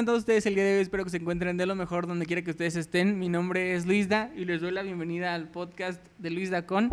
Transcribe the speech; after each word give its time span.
Tengan 0.00 0.12
todos 0.14 0.20
ustedes 0.20 0.46
el 0.46 0.54
día 0.54 0.64
de 0.64 0.76
hoy. 0.76 0.80
Espero 0.80 1.04
que 1.04 1.10
se 1.10 1.18
encuentren 1.18 1.58
de 1.58 1.66
lo 1.66 1.74
mejor 1.74 2.06
donde 2.06 2.24
quiera 2.24 2.40
que 2.40 2.52
ustedes 2.52 2.74
estén. 2.74 3.18
Mi 3.18 3.28
nombre 3.28 3.74
es 3.74 3.84
Luisda 3.84 4.32
y 4.34 4.46
les 4.46 4.62
doy 4.62 4.70
la 4.70 4.80
bienvenida 4.82 5.34
al 5.34 5.50
podcast 5.50 6.00
de 6.16 6.30
Luisda 6.30 6.64
con. 6.64 6.88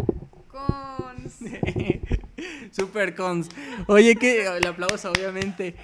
Con. 0.49 1.29
Super 2.73 3.15
cons. 3.15 3.47
Oye, 3.87 4.17
que 4.17 4.45
el 4.45 4.67
aplauso, 4.67 5.09
obviamente. 5.09 5.77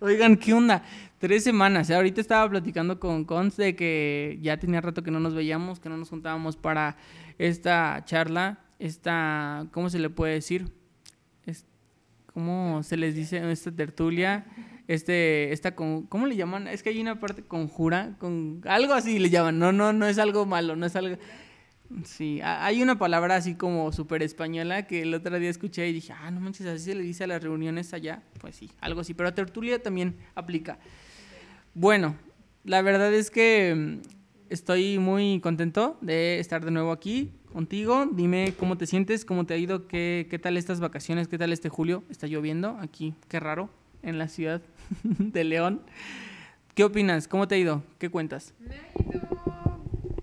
Oigan, 0.00 0.38
¿qué 0.38 0.54
onda? 0.54 0.82
Tres 1.18 1.44
semanas. 1.44 1.90
¿eh? 1.90 1.94
Ahorita 1.94 2.22
estaba 2.22 2.48
platicando 2.48 2.98
con 2.98 3.26
Cons 3.26 3.58
de 3.58 3.76
que 3.76 4.38
ya 4.40 4.56
tenía 4.56 4.80
rato 4.80 5.02
que 5.02 5.10
no 5.10 5.20
nos 5.20 5.34
veíamos, 5.34 5.80
que 5.80 5.90
no 5.90 5.98
nos 5.98 6.08
juntábamos 6.08 6.56
para 6.56 6.96
esta 7.36 8.02
charla, 8.06 8.60
esta, 8.78 9.66
¿cómo 9.70 9.90
se 9.90 9.98
le 9.98 10.08
puede 10.08 10.32
decir? 10.32 10.72
¿Cómo 12.36 12.82
se 12.82 12.98
les 12.98 13.14
dice 13.14 13.50
esta 13.50 13.72
tertulia? 13.72 14.44
Este, 14.88 15.52
esta, 15.52 15.74
con, 15.74 16.02
¿cómo 16.06 16.26
le 16.26 16.36
llaman? 16.36 16.68
Es 16.68 16.82
que 16.82 16.90
hay 16.90 17.00
una 17.00 17.18
parte 17.18 17.42
conjura, 17.42 18.14
con 18.18 18.60
algo 18.66 18.94
así 18.94 19.18
le 19.18 19.30
llaman. 19.30 19.58
No, 19.58 19.72
no, 19.72 19.92
no 19.92 20.06
es 20.06 20.18
algo 20.18 20.46
malo, 20.46 20.76
no 20.76 20.86
es 20.86 20.94
algo. 20.94 21.16
Sí, 22.04 22.40
ha- 22.40 22.64
hay 22.64 22.82
una 22.82 22.98
palabra 22.98 23.36
así 23.36 23.54
como 23.54 23.92
súper 23.92 24.22
española 24.22 24.86
que 24.86 25.02
el 25.02 25.14
otro 25.14 25.38
día 25.38 25.50
escuché 25.50 25.88
y 25.88 25.92
dije, 25.92 26.12
ah, 26.12 26.30
no 26.30 26.40
manches, 26.40 26.66
así 26.66 26.84
se 26.86 26.94
le 26.94 27.02
dice 27.02 27.24
a 27.24 27.26
las 27.26 27.42
reuniones 27.42 27.92
allá. 27.94 28.22
Pues 28.40 28.56
sí, 28.56 28.70
algo 28.80 29.00
así, 29.00 29.14
pero 29.14 29.28
a 29.28 29.34
tertulia 29.34 29.82
también 29.82 30.16
aplica. 30.34 30.78
Bueno, 31.74 32.16
la 32.64 32.82
verdad 32.82 33.12
es 33.14 33.30
que 33.30 33.74
mm, 33.76 34.08
estoy 34.50 34.98
muy 34.98 35.40
contento 35.40 35.98
de 36.00 36.38
estar 36.40 36.64
de 36.64 36.70
nuevo 36.70 36.92
aquí 36.92 37.32
contigo. 37.52 38.06
Dime 38.12 38.54
cómo 38.58 38.76
te 38.78 38.86
sientes, 38.86 39.24
cómo 39.24 39.46
te 39.46 39.54
ha 39.54 39.56
ido, 39.56 39.86
qué, 39.86 40.26
qué 40.30 40.38
tal 40.38 40.56
estas 40.56 40.80
vacaciones, 40.80 41.28
qué 41.28 41.38
tal 41.38 41.52
este 41.52 41.68
julio. 41.68 42.02
Está 42.10 42.26
lloviendo 42.26 42.78
aquí, 42.80 43.14
qué 43.28 43.38
raro, 43.40 43.70
en 44.02 44.18
la 44.18 44.28
ciudad 44.28 44.62
de 45.02 45.44
León. 45.44 45.82
¿Qué 46.74 46.84
opinas? 46.84 47.28
¿Cómo 47.28 47.48
te 47.48 47.54
ha 47.54 47.58
ido? 47.58 47.82
¿Qué 47.98 48.10
cuentas? 48.10 48.54
Me 48.58 48.76
ha 48.76 49.02
ido. 49.02 49.20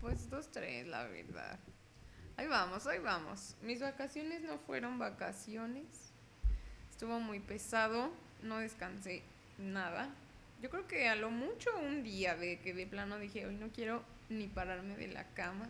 Pues 0.01 0.29
dos, 0.29 0.51
tres, 0.51 0.87
la 0.87 1.03
verdad. 1.05 1.59
Ahí 2.37 2.47
vamos, 2.47 2.85
ahí 2.87 2.99
vamos. 2.99 3.55
Mis 3.61 3.81
vacaciones 3.81 4.41
no 4.41 4.57
fueron 4.59 4.99
vacaciones. 4.99 6.11
Estuvo 6.91 7.19
muy 7.19 7.39
pesado. 7.39 8.11
No 8.41 8.59
descansé 8.59 9.23
nada. 9.57 10.09
Yo 10.61 10.69
creo 10.69 10.87
que 10.87 11.07
a 11.09 11.15
lo 11.15 11.31
mucho 11.31 11.69
un 11.77 12.03
día 12.03 12.35
de 12.35 12.59
que 12.59 12.73
de 12.73 12.85
plano 12.87 13.19
dije, 13.19 13.45
hoy 13.45 13.55
no 13.55 13.69
quiero 13.69 14.03
ni 14.29 14.47
pararme 14.47 14.95
de 14.95 15.07
la 15.07 15.25
cama. 15.33 15.69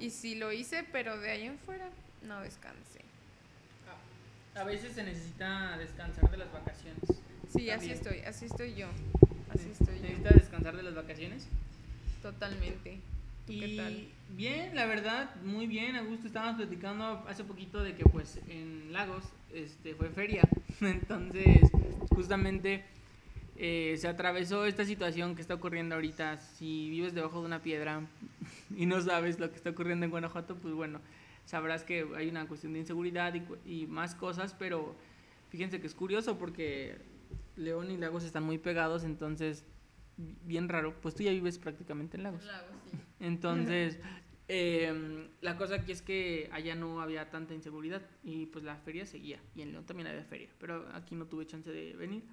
Y 0.00 0.10
sí 0.10 0.34
lo 0.34 0.52
hice, 0.52 0.84
pero 0.92 1.18
de 1.18 1.30
ahí 1.30 1.46
en 1.46 1.58
fuera 1.58 1.88
no 2.22 2.40
descansé. 2.40 3.02
A 4.54 4.64
veces 4.64 4.94
se 4.94 5.02
necesita 5.02 5.76
descansar 5.78 6.30
de 6.30 6.36
las 6.36 6.52
vacaciones. 6.52 7.21
Sí, 7.52 7.70
así 7.70 7.90
estoy, 7.90 8.18
así 8.20 8.46
estoy 8.46 8.74
yo. 8.74 8.86
Así 9.52 9.68
estoy 9.70 9.96
yo. 9.96 10.02
¿Necesitas 10.02 10.34
descansar 10.34 10.76
de 10.76 10.82
las 10.82 10.94
vacaciones? 10.94 11.46
Totalmente. 12.22 12.98
¿Tú 13.46 13.52
qué 13.52 13.66
Y 13.68 13.76
tal? 13.76 14.08
bien, 14.30 14.74
la 14.74 14.86
verdad, 14.86 15.34
muy 15.42 15.66
bien, 15.66 15.96
a 15.96 16.02
gusto. 16.02 16.26
Estábamos 16.26 16.56
platicando 16.56 17.24
hace 17.28 17.44
poquito 17.44 17.82
de 17.82 17.94
que 17.94 18.04
pues 18.04 18.40
en 18.48 18.92
Lagos 18.92 19.24
este, 19.52 19.94
fue 19.94 20.08
feria. 20.10 20.42
Entonces, 20.80 21.70
justamente 22.10 22.84
eh, 23.56 23.96
se 23.98 24.08
atravesó 24.08 24.64
esta 24.64 24.84
situación 24.84 25.34
que 25.34 25.42
está 25.42 25.54
ocurriendo 25.54 25.96
ahorita. 25.96 26.38
Si 26.40 26.88
vives 26.88 27.14
debajo 27.14 27.40
de 27.40 27.46
una 27.46 27.62
piedra 27.62 28.06
y 28.76 28.86
no 28.86 29.00
sabes 29.02 29.38
lo 29.38 29.50
que 29.50 29.56
está 29.56 29.70
ocurriendo 29.70 30.04
en 30.06 30.10
Guanajuato, 30.10 30.56
pues 30.56 30.72
bueno, 30.72 31.00
sabrás 31.44 31.82
que 31.84 32.06
hay 32.16 32.28
una 32.28 32.46
cuestión 32.46 32.72
de 32.72 32.78
inseguridad 32.78 33.34
y, 33.34 33.42
y 33.82 33.86
más 33.88 34.14
cosas, 34.14 34.54
pero 34.58 34.94
fíjense 35.50 35.80
que 35.80 35.86
es 35.86 35.94
curioso 35.94 36.38
porque 36.38 36.96
León 37.56 37.90
y 37.90 37.96
Lagos 37.96 38.24
están 38.24 38.44
muy 38.44 38.58
pegados, 38.58 39.04
entonces, 39.04 39.64
bien 40.16 40.68
raro. 40.68 40.94
Pues 41.00 41.14
tú 41.14 41.22
ya 41.22 41.30
vives 41.30 41.58
prácticamente 41.58 42.16
en 42.16 42.24
Lagos. 42.24 42.44
Lago, 42.44 42.68
sí. 42.90 42.98
Entonces, 43.20 43.98
em, 44.48 45.28
la 45.40 45.56
cosa 45.56 45.76
aquí 45.76 45.92
es 45.92 46.02
que 46.02 46.48
allá 46.52 46.74
no 46.74 47.00
había 47.00 47.30
tanta 47.30 47.54
inseguridad 47.54 48.02
y 48.22 48.46
pues 48.46 48.64
la 48.64 48.76
feria 48.76 49.06
seguía. 49.06 49.40
Y 49.54 49.62
en 49.62 49.72
León 49.72 49.86
también 49.86 50.06
había 50.08 50.24
feria, 50.24 50.48
pero 50.58 50.88
aquí 50.94 51.14
no 51.14 51.26
tuve 51.26 51.46
chance 51.46 51.70
de 51.70 51.94
venir. 51.94 52.24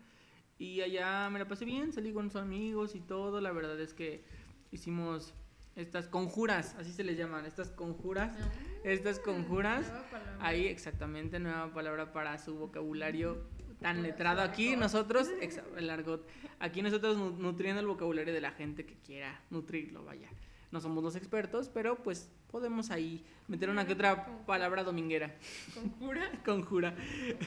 Y 0.58 0.82
allá 0.82 1.30
me 1.30 1.40
la 1.40 1.48
pasé 1.48 1.64
bien, 1.64 1.94
salí 1.94 2.12
con 2.12 2.26
los 2.26 2.36
amigos 2.36 2.94
y 2.96 3.00
todo. 3.00 3.40
La 3.40 3.52
verdad 3.52 3.80
es 3.80 3.94
que 3.94 4.24
hicimos 4.72 5.34
estas 5.76 6.08
conjuras, 6.08 6.76
así 6.78 6.92
se 6.92 7.04
les 7.06 7.18
llaman, 7.18 7.46
estas 7.46 7.70
conjuras. 7.72 8.36
Estas 8.84 9.20
conjuras. 9.20 9.92
Ahí 10.40 10.68
exactamente, 10.68 11.40
nueva 11.40 11.74
palabra 11.74 12.12
para 12.12 12.38
su 12.38 12.56
vocabulario 12.56 13.48
tan 13.82 14.04
letrado. 14.04 14.42
Aquí 14.42 14.76
nosotros, 14.76 15.30
el 15.78 15.90
argot, 15.90 16.28
aquí 16.60 16.82
nosotros 16.82 17.18
nu- 17.18 17.32
nutriendo 17.38 17.80
el 17.80 17.88
vocabulario 17.88 18.34
de 18.34 18.42
la 18.42 18.52
gente 18.52 18.86
que 18.86 18.96
quiera 19.06 19.40
nutrirlo, 19.50 20.04
vaya. 20.04 20.30
No 20.72 20.80
somos 20.82 21.04
los 21.04 21.16
expertos, 21.16 21.70
pero 21.70 21.96
pues 22.04 22.30
podemos 22.52 22.92
ahí 22.92 23.24
meter 23.48 23.70
una 23.70 23.88
que 23.88 23.94
otra 23.94 24.26
palabra 24.46 24.84
dominguera, 24.84 25.36
¿Conjura? 25.74 26.30
conjura. 26.46 26.96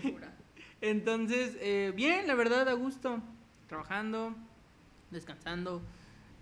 Conjura. 0.03 0.35
Entonces, 0.81 1.57
eh, 1.61 1.93
bien, 1.95 2.27
la 2.27 2.35
verdad, 2.35 2.69
a 2.69 2.73
gusto, 2.73 3.23
trabajando, 3.69 4.35
descansando, 5.11 5.83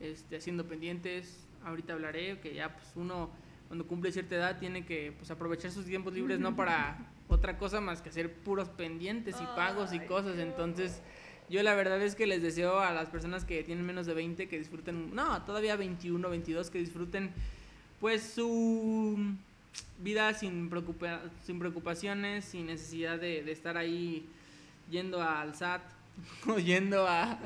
este, 0.00 0.36
haciendo 0.36 0.66
pendientes. 0.66 1.46
Ahorita 1.64 1.92
hablaré 1.92 2.40
que 2.40 2.54
ya 2.54 2.72
pues 2.74 2.90
uno 2.96 3.28
cuando 3.70 3.86
cumple 3.86 4.10
cierta 4.10 4.34
edad 4.34 4.58
tiene 4.58 4.84
que 4.84 5.12
pues 5.16 5.30
aprovechar 5.30 5.70
sus 5.70 5.86
tiempos 5.86 6.12
libres 6.12 6.40
no 6.40 6.56
para 6.56 6.98
otra 7.28 7.56
cosa 7.56 7.80
más 7.80 8.02
que 8.02 8.08
hacer 8.08 8.32
puros 8.32 8.68
pendientes 8.68 9.36
y 9.40 9.44
pagos 9.54 9.92
y 9.92 10.00
cosas. 10.00 10.38
Entonces, 10.40 11.00
yo 11.48 11.62
la 11.62 11.76
verdad 11.76 12.02
es 12.02 12.16
que 12.16 12.26
les 12.26 12.42
deseo 12.42 12.80
a 12.80 12.92
las 12.92 13.08
personas 13.08 13.44
que 13.44 13.62
tienen 13.62 13.86
menos 13.86 14.06
de 14.06 14.14
20 14.14 14.48
que 14.48 14.58
disfruten, 14.58 15.14
no, 15.14 15.42
todavía 15.44 15.76
21, 15.76 16.28
22 16.28 16.68
que 16.68 16.78
disfruten 16.80 17.30
pues 18.00 18.24
su 18.24 19.16
vida 20.02 20.34
sin, 20.34 20.68
preocupa- 20.68 21.20
sin 21.46 21.60
preocupaciones, 21.60 22.44
sin 22.46 22.66
necesidad 22.66 23.20
de, 23.20 23.44
de 23.44 23.52
estar 23.52 23.76
ahí 23.76 24.26
yendo 24.90 25.22
al 25.22 25.54
SAT 25.54 25.82
o 26.48 26.58
yendo 26.58 27.06
a 27.06 27.38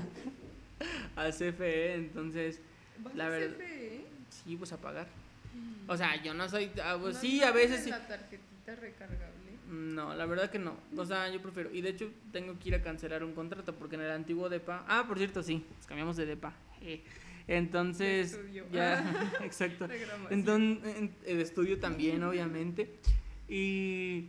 al 1.17 1.33
CFE, 1.35 1.95
entonces 1.97 2.61
¿Vas 3.03 3.15
La 3.15 3.29
verdad- 3.29 3.57
CFE? 3.59 4.07
sí, 4.31 4.57
pues 4.57 4.73
a 4.73 4.79
pagar. 4.79 5.07
O 5.87 5.97
sea, 5.97 6.23
yo 6.23 6.33
no 6.35 6.49
soy, 6.49 6.71
ah, 6.83 6.97
pues, 7.01 7.17
¿No 7.17 7.21
sí, 7.21 7.43
a 7.43 7.51
veces 7.51 7.87
la 7.89 8.07
tarjetita 8.07 8.75
recargable? 8.77 9.35
No, 9.71 10.15
la 10.15 10.27
verdad 10.27 10.51
que 10.51 10.59
no. 10.59 10.77
O 10.97 11.05
sea, 11.05 11.29
yo 11.31 11.41
prefiero. 11.43 11.71
Y 11.73 11.81
de 11.81 11.91
hecho, 11.91 12.11
tengo 12.33 12.59
que 12.59 12.69
ir 12.69 12.75
a 12.75 12.83
cancelar 12.83 13.25
un 13.25 13.35
contrato 13.35 13.75
porque 13.75 13.97
en 13.97 14.03
el 14.03 14.11
antiguo 14.11 14.49
DEPA. 14.49 14.85
Ah, 14.89 15.05
por 15.07 15.19
cierto, 15.19 15.43
sí, 15.43 15.65
nos 15.77 15.87
cambiamos 15.87 16.17
de 16.17 16.27
DEPA. 16.27 16.53
eh. 16.83 17.03
Entonces, 17.47 18.33
De 18.33 18.39
estudio. 18.39 18.65
ya, 18.73 19.31
exacto. 19.43 19.87
Entonces, 20.31 21.11
el 21.27 21.41
estudio 21.41 21.79
también, 21.79 22.23
obviamente. 22.23 22.95
Y, 23.49 24.29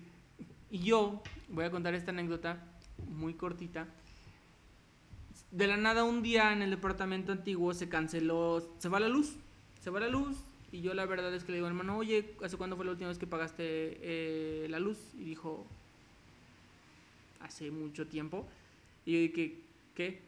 y 0.70 0.80
yo 0.80 1.24
voy 1.48 1.64
a 1.64 1.72
contar 1.72 1.94
esta 1.96 2.12
anécdota 2.12 2.62
muy 3.08 3.34
cortita. 3.34 3.88
De 5.52 5.68
la 5.68 5.78
nada, 5.78 6.04
un 6.04 6.22
día 6.22 6.52
en 6.52 6.62
el 6.62 6.72
departamento 6.72 7.32
antiguo 7.32 7.74
se 7.74 7.88
canceló, 7.88 8.76
se 8.80 8.90
va 8.90 9.00
la 9.00 9.08
luz, 9.08 9.36
se 9.82 9.90
va 9.90 10.02
la 10.02 10.10
luz. 10.10 10.38
Y 10.76 10.82
yo 10.82 10.94
la 10.94 11.06
verdad 11.06 11.34
es 11.34 11.46
que 11.46 11.54
le 11.54 11.60
digo, 11.60 11.68
hermano, 11.68 11.98
oye, 11.98 12.36
¿hace 12.44 12.58
cuándo 12.58 12.76
fue 12.76 12.84
la 12.84 12.92
última 12.92 13.08
vez 13.08 13.18
que 13.18 13.26
pagaste 13.26 13.64
eh, 13.64 14.68
la 14.70 14.78
luz? 14.78 14.98
Y 15.18 15.24
dijo, 15.24 15.66
hace 17.40 17.72
mucho 17.72 18.08
tiempo. 18.08 18.46
Y 19.06 19.14
yo 19.14 19.20
dije, 19.20 19.62
¿qué? 19.96 20.20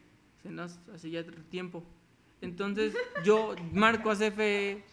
No, 0.46 0.64
hace 0.64 1.10
ya 1.10 1.26
tiempo. 1.52 1.84
Entonces 2.40 2.96
yo 3.26 3.56
marco 3.74 4.10
a 4.10 4.16
CFE 4.16 4.86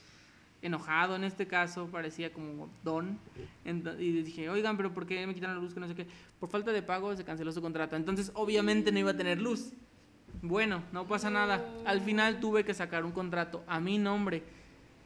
enojado 0.61 1.15
en 1.15 1.23
este 1.23 1.47
caso, 1.47 1.87
parecía 1.87 2.33
como 2.33 2.69
don. 2.83 3.17
Y 3.65 4.23
dije, 4.23 4.49
oigan, 4.51 4.77
pero 4.77 4.93
¿por 4.93 5.07
qué 5.07 5.25
me 5.25 5.35
quitan 5.35 5.55
la 5.55 5.61
luz? 5.61 5.73
Que 5.73 5.79
no 5.79 5.87
sé 5.87 5.95
qué. 5.95 6.09
Por 6.41 6.49
falta 6.49 6.73
de 6.73 6.83
pago 6.83 7.15
se 7.15 7.23
canceló 7.23 7.53
su 7.53 7.63
contrato. 7.63 7.95
Entonces, 7.95 8.33
obviamente 8.35 8.91
no 8.91 8.99
iba 8.99 9.13
a 9.13 9.17
tener 9.17 9.41
luz. 9.41 9.73
Bueno, 10.43 10.83
no 10.91 11.07
pasa 11.07 11.31
nada. 11.31 11.65
Al 11.85 12.01
final 12.01 12.41
tuve 12.41 12.65
que 12.65 12.75
sacar 12.75 13.05
un 13.05 13.13
contrato 13.13 13.63
a 13.69 13.79
mi 13.79 13.99
nombre. 13.99 14.43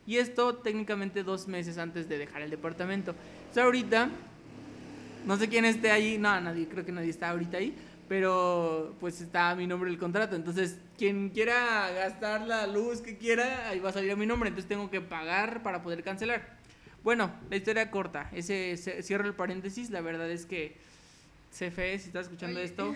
Y 0.09 0.17
esto 0.17 0.57
técnicamente 0.57 1.23
dos 1.23 1.47
meses 1.49 1.77
antes 1.77 2.09
de 2.09 2.17
dejar 2.17 2.41
el 2.41 2.49
departamento. 2.51 3.15
Sea, 3.53 3.65
ahorita, 3.65 4.09
no 5.27 5.37
sé 5.37 5.49
quién 5.51 5.67
esté 5.67 5.91
ahí. 5.91 6.17
No, 6.17 6.41
nadie, 6.41 6.67
creo 6.67 6.83
que 6.85 6.93
nadie 6.93 7.11
está 7.11 7.29
ahorita 7.29 7.59
ahí. 7.59 7.77
Pero 8.09 8.97
pues 9.01 9.21
está 9.21 9.51
a 9.51 9.55
mi 9.55 9.67
nombre 9.67 9.91
el 9.91 9.99
contrato. 9.99 10.35
Entonces, 10.35 10.79
quien 10.97 11.29
quiera 11.29 11.91
gastar 11.91 12.41
la 12.47 12.67
luz 12.67 13.03
que 13.03 13.19
quiera, 13.19 13.69
ahí 13.69 13.81
va 13.81 13.91
a 13.91 13.93
salir 13.93 14.11
a 14.11 14.17
mi 14.17 14.25
nombre. 14.25 14.49
Entonces 14.49 14.67
tengo 14.67 14.91
que 14.91 15.03
pagar 15.03 15.63
para 15.63 15.83
poder 15.83 16.03
cancelar. 16.03 16.57
Bueno, 17.05 17.31
la 17.51 17.57
historia 17.57 17.91
corta. 17.91 18.31
Ese 18.33 18.79
se- 18.79 19.03
cierro 19.03 19.27
el 19.27 19.35
paréntesis. 19.35 19.91
La 19.91 20.01
verdad 20.01 20.31
es 20.31 20.47
que 20.47 20.75
CFE, 21.53 21.99
si 21.99 22.07
estás 22.07 22.25
escuchando 22.27 22.59
Oye. 22.61 22.67
esto, 22.67 22.95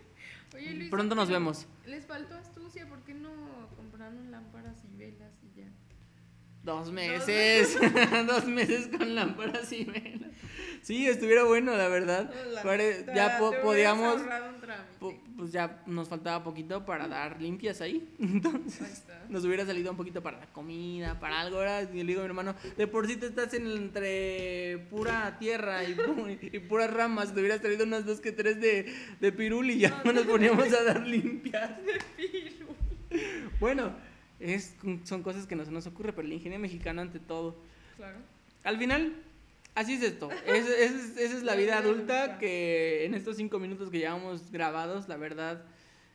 Oye, 0.54 0.74
Luis, 0.74 0.90
pronto 0.90 1.14
nos 1.16 1.28
vemos. 1.28 1.66
Les 1.86 2.04
faltó 2.06 2.36
astucia, 2.36 2.86
¿por 2.88 3.00
qué 3.00 3.14
no 3.14 3.30
compraron 3.76 4.30
lámparas 4.30 4.76
y 4.92 4.96
velas? 4.98 5.21
Dos 6.62 6.92
meses. 6.92 7.76
Dos 8.26 8.46
meses 8.46 8.88
con 8.96 9.14
lámparas 9.14 9.72
y 9.72 9.84
velas. 9.84 10.30
Sí, 10.82 11.08
estuviera 11.08 11.44
bueno, 11.44 11.76
la 11.76 11.88
verdad. 11.88 12.32
La 12.52 12.62
Pare- 12.62 12.98
neta, 13.00 13.14
ya 13.14 13.38
po- 13.38 13.52
podíamos. 13.62 14.20
po- 15.00 15.20
pues 15.36 15.50
ya 15.52 15.82
nos 15.86 16.08
faltaba 16.08 16.44
poquito 16.44 16.84
para 16.84 17.08
dar 17.08 17.40
limpias 17.40 17.80
ahí. 17.80 18.08
Entonces 18.20 18.80
Ahí 18.80 18.92
está. 18.92 19.24
nos 19.28 19.44
hubiera 19.44 19.64
salido 19.66 19.90
un 19.90 19.96
poquito 19.96 20.22
para 20.22 20.38
la 20.38 20.46
comida, 20.46 21.18
para 21.18 21.40
algo. 21.40 21.56
Ahora 21.58 21.82
y 21.82 21.96
le 21.96 22.04
digo 22.04 22.20
a 22.20 22.24
mi 22.24 22.28
hermano, 22.28 22.54
de 22.76 22.86
por 22.86 23.06
sí 23.08 23.16
te 23.16 23.26
estás 23.26 23.52
en- 23.54 23.66
entre 23.70 24.86
pura 24.90 25.36
tierra 25.40 25.82
y, 25.84 25.94
pu- 25.94 26.38
y 26.52 26.58
puras 26.60 26.92
ramas. 26.92 27.32
Te 27.34 27.40
hubieras 27.40 27.60
traído 27.60 27.84
unas 27.84 28.04
dos 28.06 28.20
que 28.20 28.30
tres 28.32 28.60
de, 28.60 28.92
de 29.20 29.32
pirul 29.32 29.70
y 29.70 29.78
ya 29.78 30.02
nos 30.04 30.24
poníamos 30.26 30.72
a 30.72 30.82
dar 30.84 31.06
limpias. 31.06 31.70
Bueno, 33.60 33.94
es, 34.42 34.74
son 35.04 35.22
cosas 35.22 35.46
que 35.46 35.56
no 35.56 35.64
se 35.64 35.70
nos 35.70 35.86
ocurre, 35.86 36.12
pero 36.12 36.26
el 36.26 36.32
ingenio 36.34 36.58
mexicano 36.58 37.00
ante 37.02 37.18
todo. 37.18 37.56
Claro. 37.96 38.18
Al 38.64 38.78
final, 38.78 39.14
así 39.74 39.94
es 39.94 40.02
esto. 40.02 40.28
Es- 40.46 40.68
es- 40.68 41.16
esa 41.16 41.36
es 41.36 41.42
la 41.42 41.54
vida 41.54 41.78
adulta 41.78 42.38
que 42.38 43.04
en 43.04 43.14
estos 43.14 43.36
cinco 43.36 43.58
minutos 43.58 43.90
que 43.90 43.98
llevamos 43.98 44.50
grabados, 44.50 45.08
la 45.08 45.16
verdad, 45.16 45.64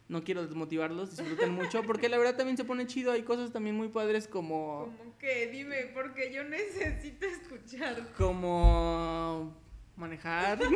no 0.09 0.23
quiero 0.23 0.41
desmotivarlos, 0.45 1.17
disfruten 1.17 1.51
mucho, 1.51 1.83
porque 1.83 2.07
la 2.07 2.17
verdad 2.17 2.37
también 2.37 2.55
se 2.57 2.63
pone 2.63 2.87
chido. 2.87 3.11
Hay 3.11 3.23
cosas 3.23 3.51
también 3.51 3.75
muy 3.75 3.89
padres 3.89 4.27
como, 4.27 4.93
Como 4.97 5.17
que, 5.17 5.47
dime, 5.47 5.91
porque 5.93 6.31
yo 6.33 6.43
necesito 6.45 7.25
escuchar. 7.25 8.07
como 8.17 9.53
manejar. 9.97 10.59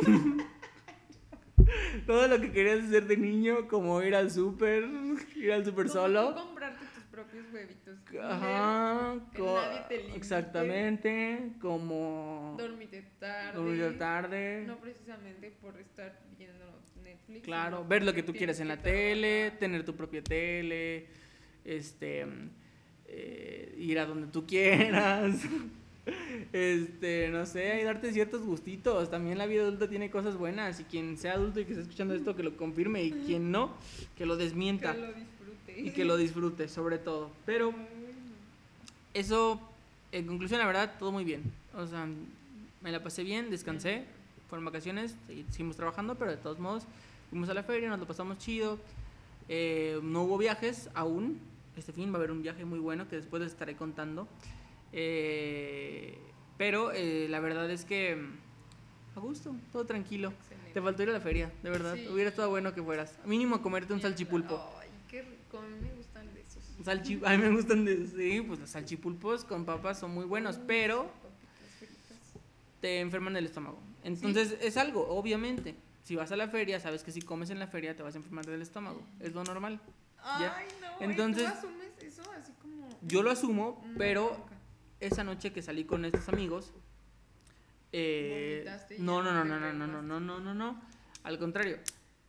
Todo 2.06 2.26
lo 2.26 2.40
que 2.40 2.50
querías 2.50 2.84
hacer 2.84 3.06
de 3.06 3.16
niño, 3.16 3.68
como 3.68 4.02
ir 4.02 4.14
al 4.16 4.30
súper, 4.30 4.84
ir 5.36 5.52
al 5.52 5.64
súper 5.64 5.88
solo. 5.88 6.34
tus 6.34 6.44
propios 7.12 7.44
huevitos. 7.52 7.98
Ajá, 8.20 9.14
que 9.32 9.38
co- 9.38 9.54
nadie 9.56 9.80
te 9.88 9.96
limite. 9.98 10.16
exactamente, 10.16 11.50
como 11.60 12.56
Dormirte 12.58 13.04
tarde. 13.20 13.92
tarde. 13.98 14.64
No 14.66 14.78
precisamente 14.78 15.52
por 15.60 15.78
estar 15.78 16.18
viendo 16.36 16.64
Netflix. 17.04 17.42
Claro, 17.44 17.84
ver 17.86 18.02
lo 18.02 18.12
que 18.14 18.22
tú 18.24 18.32
quieres 18.32 18.58
en 18.60 18.68
la 18.68 18.78
tele, 18.78 19.38
trabajar. 19.42 19.58
tener 19.60 19.84
tu 19.84 19.94
propia 19.94 20.22
tele, 20.24 21.06
este, 21.64 22.26
eh, 23.06 23.74
ir 23.78 23.98
a 24.00 24.06
donde 24.06 24.26
tú 24.28 24.46
quieras, 24.46 25.36
este, 26.52 27.28
no 27.30 27.44
sé, 27.46 27.80
y 27.80 27.84
darte 27.84 28.12
ciertos 28.12 28.42
gustitos. 28.42 29.10
También 29.10 29.38
la 29.38 29.46
vida 29.46 29.62
adulta 29.62 29.88
tiene 29.88 30.10
cosas 30.10 30.36
buenas 30.36 30.80
y 30.80 30.84
quien 30.84 31.16
sea 31.18 31.34
adulto 31.34 31.60
y 31.60 31.64
que 31.64 31.72
esté 31.72 31.82
escuchando 31.82 32.14
esto 32.14 32.34
que 32.34 32.42
lo 32.42 32.56
confirme 32.56 33.02
y 33.04 33.10
quien 33.12 33.50
no, 33.50 33.76
que 34.16 34.26
lo 34.26 34.36
desmienta 34.36 34.92
Que 34.94 35.00
lo. 35.00 35.06
Y 35.82 35.90
que 35.92 36.04
lo 36.04 36.16
disfrute 36.16 36.68
sobre 36.68 36.98
todo. 36.98 37.30
Pero 37.46 37.72
eso, 39.14 39.60
en 40.12 40.26
conclusión, 40.26 40.60
la 40.60 40.66
verdad, 40.66 40.94
todo 40.98 41.12
muy 41.12 41.24
bien. 41.24 41.42
O 41.74 41.86
sea, 41.86 42.06
me 42.80 42.92
la 42.92 43.02
pasé 43.02 43.22
bien, 43.22 43.50
descansé, 43.50 44.04
fueron 44.48 44.64
vacaciones, 44.64 45.14
segui- 45.28 45.44
seguimos 45.50 45.76
trabajando, 45.76 46.14
pero 46.16 46.30
de 46.30 46.36
todos 46.36 46.58
modos, 46.58 46.84
fuimos 47.30 47.48
a 47.48 47.54
la 47.54 47.62
feria, 47.62 47.88
nos 47.88 47.98
lo 47.98 48.06
pasamos 48.06 48.38
chido. 48.38 48.78
Eh, 49.48 49.98
no 50.02 50.22
hubo 50.22 50.38
viajes 50.38 50.88
aún. 50.94 51.38
Este 51.76 51.92
fin 51.92 52.10
va 52.10 52.14
a 52.14 52.18
haber 52.18 52.30
un 52.30 52.42
viaje 52.42 52.64
muy 52.64 52.78
bueno 52.78 53.08
que 53.08 53.16
después 53.16 53.42
les 53.42 53.52
estaré 53.52 53.76
contando. 53.76 54.28
Eh, 54.92 56.16
pero 56.58 56.92
eh, 56.92 57.26
la 57.30 57.40
verdad 57.40 57.70
es 57.70 57.84
que 57.84 58.16
a 59.16 59.20
gusto, 59.20 59.54
todo 59.72 59.84
tranquilo. 59.84 60.32
Excelente. 60.40 60.72
Te 60.74 60.80
faltó 60.82 61.02
ir 61.02 61.10
a 61.10 61.12
la 61.12 61.20
feria, 61.20 61.50
de 61.62 61.70
verdad. 61.70 61.94
Sí. 61.96 62.08
Hubiera 62.08 62.30
estado 62.30 62.50
bueno 62.50 62.74
que 62.74 62.82
fueras. 62.82 63.18
Mínimo 63.24 63.60
comerte 63.62 63.92
un 63.92 64.00
salchipulpo. 64.00 64.60
Qué 65.12 65.20
rico. 65.22 65.58
A 65.58 65.62
mí 65.62 65.76
me 65.80 65.92
gustan 65.94 66.32
de 66.34 66.40
esos. 66.40 66.64
Salchi- 66.84 67.20
a 67.24 67.30
mí 67.36 67.36
me 67.36 67.50
gustan 67.50 67.84
de 67.84 68.06
sí, 68.06 68.40
pues 68.40 68.58
los 68.60 68.70
salchipulpos 68.70 69.44
con 69.44 69.66
papas 69.66 70.00
son 70.00 70.12
muy 70.12 70.24
buenos, 70.24 70.56
Uy, 70.56 70.64
pero 70.66 71.10
te 72.80 72.98
enferman 73.00 73.36
el 73.36 73.44
estómago. 73.44 73.78
Entonces 74.04 74.56
es 74.62 74.76
algo, 74.78 75.06
obviamente. 75.08 75.74
Si 76.02 76.16
vas 76.16 76.32
a 76.32 76.36
la 76.36 76.48
feria, 76.48 76.80
sabes 76.80 77.04
que 77.04 77.12
si 77.12 77.20
comes 77.20 77.50
en 77.50 77.58
la 77.58 77.66
feria 77.68 77.94
te 77.94 78.02
vas 78.02 78.14
a 78.14 78.18
enfermar 78.18 78.46
del 78.46 78.62
estómago. 78.62 79.02
Es 79.20 79.34
lo 79.34 79.44
normal. 79.44 79.80
Ya. 80.40 80.56
Ay, 80.56 80.66
no. 80.80 81.04
Entonces-. 81.10 81.44
¿Tú 81.44 81.58
asumes 81.58 81.90
eso 82.00 82.22
así 82.32 82.52
como.? 82.60 82.88
Yo 83.02 83.22
lo 83.22 83.30
asumo, 83.30 83.82
una 83.84 83.98
pero 83.98 84.46
esa 84.98 85.22
noche 85.24 85.52
que 85.52 85.60
salí 85.60 85.84
con 85.84 86.06
estos 86.06 86.26
amigos, 86.30 86.72
eh, 87.92 88.64
no, 88.98 89.22
no, 89.22 89.32
no, 89.32 89.44
no, 89.44 89.60
no, 89.60 89.72
no, 89.74 89.86
no, 89.86 90.02
no, 90.02 90.20
no, 90.20 90.40
no, 90.40 90.54
no. 90.54 90.80
Al 91.22 91.38
contrario, 91.38 91.76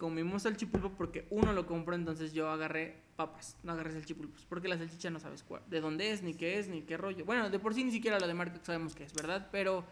comimos 0.04 0.42
salchipulpo 0.42 0.90
porque 0.98 1.26
uno 1.30 1.54
lo 1.54 1.66
compró, 1.66 1.96
entonces 1.96 2.34
yo 2.34 2.50
agarré 2.50 2.98
papas, 3.16 3.56
no 3.64 3.72
agarré 3.72 3.94
salchipulpos, 3.94 4.46
porque 4.50 4.68
la 4.68 4.78
salchicha 4.78 5.10
no 5.10 5.18
sabes 5.18 5.44
cuál, 5.44 5.62
de 5.70 5.80
dónde 5.80 6.12
es, 6.12 6.24
ni 6.24 6.34
qué 6.34 6.60
es, 6.60 6.68
ni 6.68 6.82
qué 6.82 6.98
rollo. 6.98 7.24
Bueno, 7.24 7.50
de 7.50 7.58
por 7.58 7.74
sí 7.74 7.86
ni 7.86 7.92
siquiera 7.94 8.20
la 8.20 8.28
de 8.28 8.34
marca 8.34 8.60
sabemos 8.64 8.96
qué 8.96 9.06
es, 9.06 9.14
¿verdad? 9.14 9.48
Pero 9.50 9.86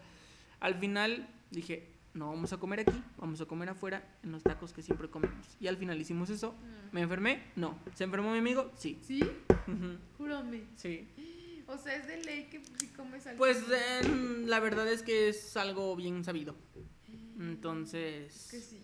al 0.60 0.74
final 0.74 1.26
dije, 1.50 1.88
no 2.12 2.28
vamos 2.28 2.52
a 2.52 2.58
comer 2.58 2.80
aquí, 2.80 3.02
vamos 3.16 3.40
a 3.40 3.46
comer 3.46 3.70
afuera 3.70 4.06
en 4.22 4.32
los 4.32 4.42
tacos 4.42 4.74
que 4.74 4.82
siempre 4.82 5.08
comemos. 5.08 5.46
Y 5.58 5.66
al 5.66 5.78
final 5.78 5.98
hicimos 5.98 6.28
eso. 6.28 6.52
Mm. 6.52 6.94
¿Me 6.94 7.00
enfermé? 7.00 7.44
No. 7.56 7.78
¿Se 7.94 8.04
enfermó 8.04 8.32
mi 8.32 8.38
amigo? 8.38 8.70
Sí. 8.76 8.98
¿Sí? 9.00 9.26
Júrame. 10.18 10.64
Sí. 10.76 11.08
O 11.66 11.78
sea, 11.78 11.96
es 11.96 12.06
de 12.06 12.22
ley 12.22 12.48
que 12.50 12.60
si 12.78 12.88
comes 12.88 13.26
algo. 13.26 13.38
Pues 13.38 13.64
eh, 13.72 14.42
la 14.44 14.60
verdad 14.60 14.92
es 14.92 15.02
que 15.02 15.30
es 15.30 15.56
algo 15.56 15.96
bien 15.96 16.22
sabido. 16.22 16.54
Entonces, 17.40 18.48
Que 18.50 18.60
sí, 18.60 18.78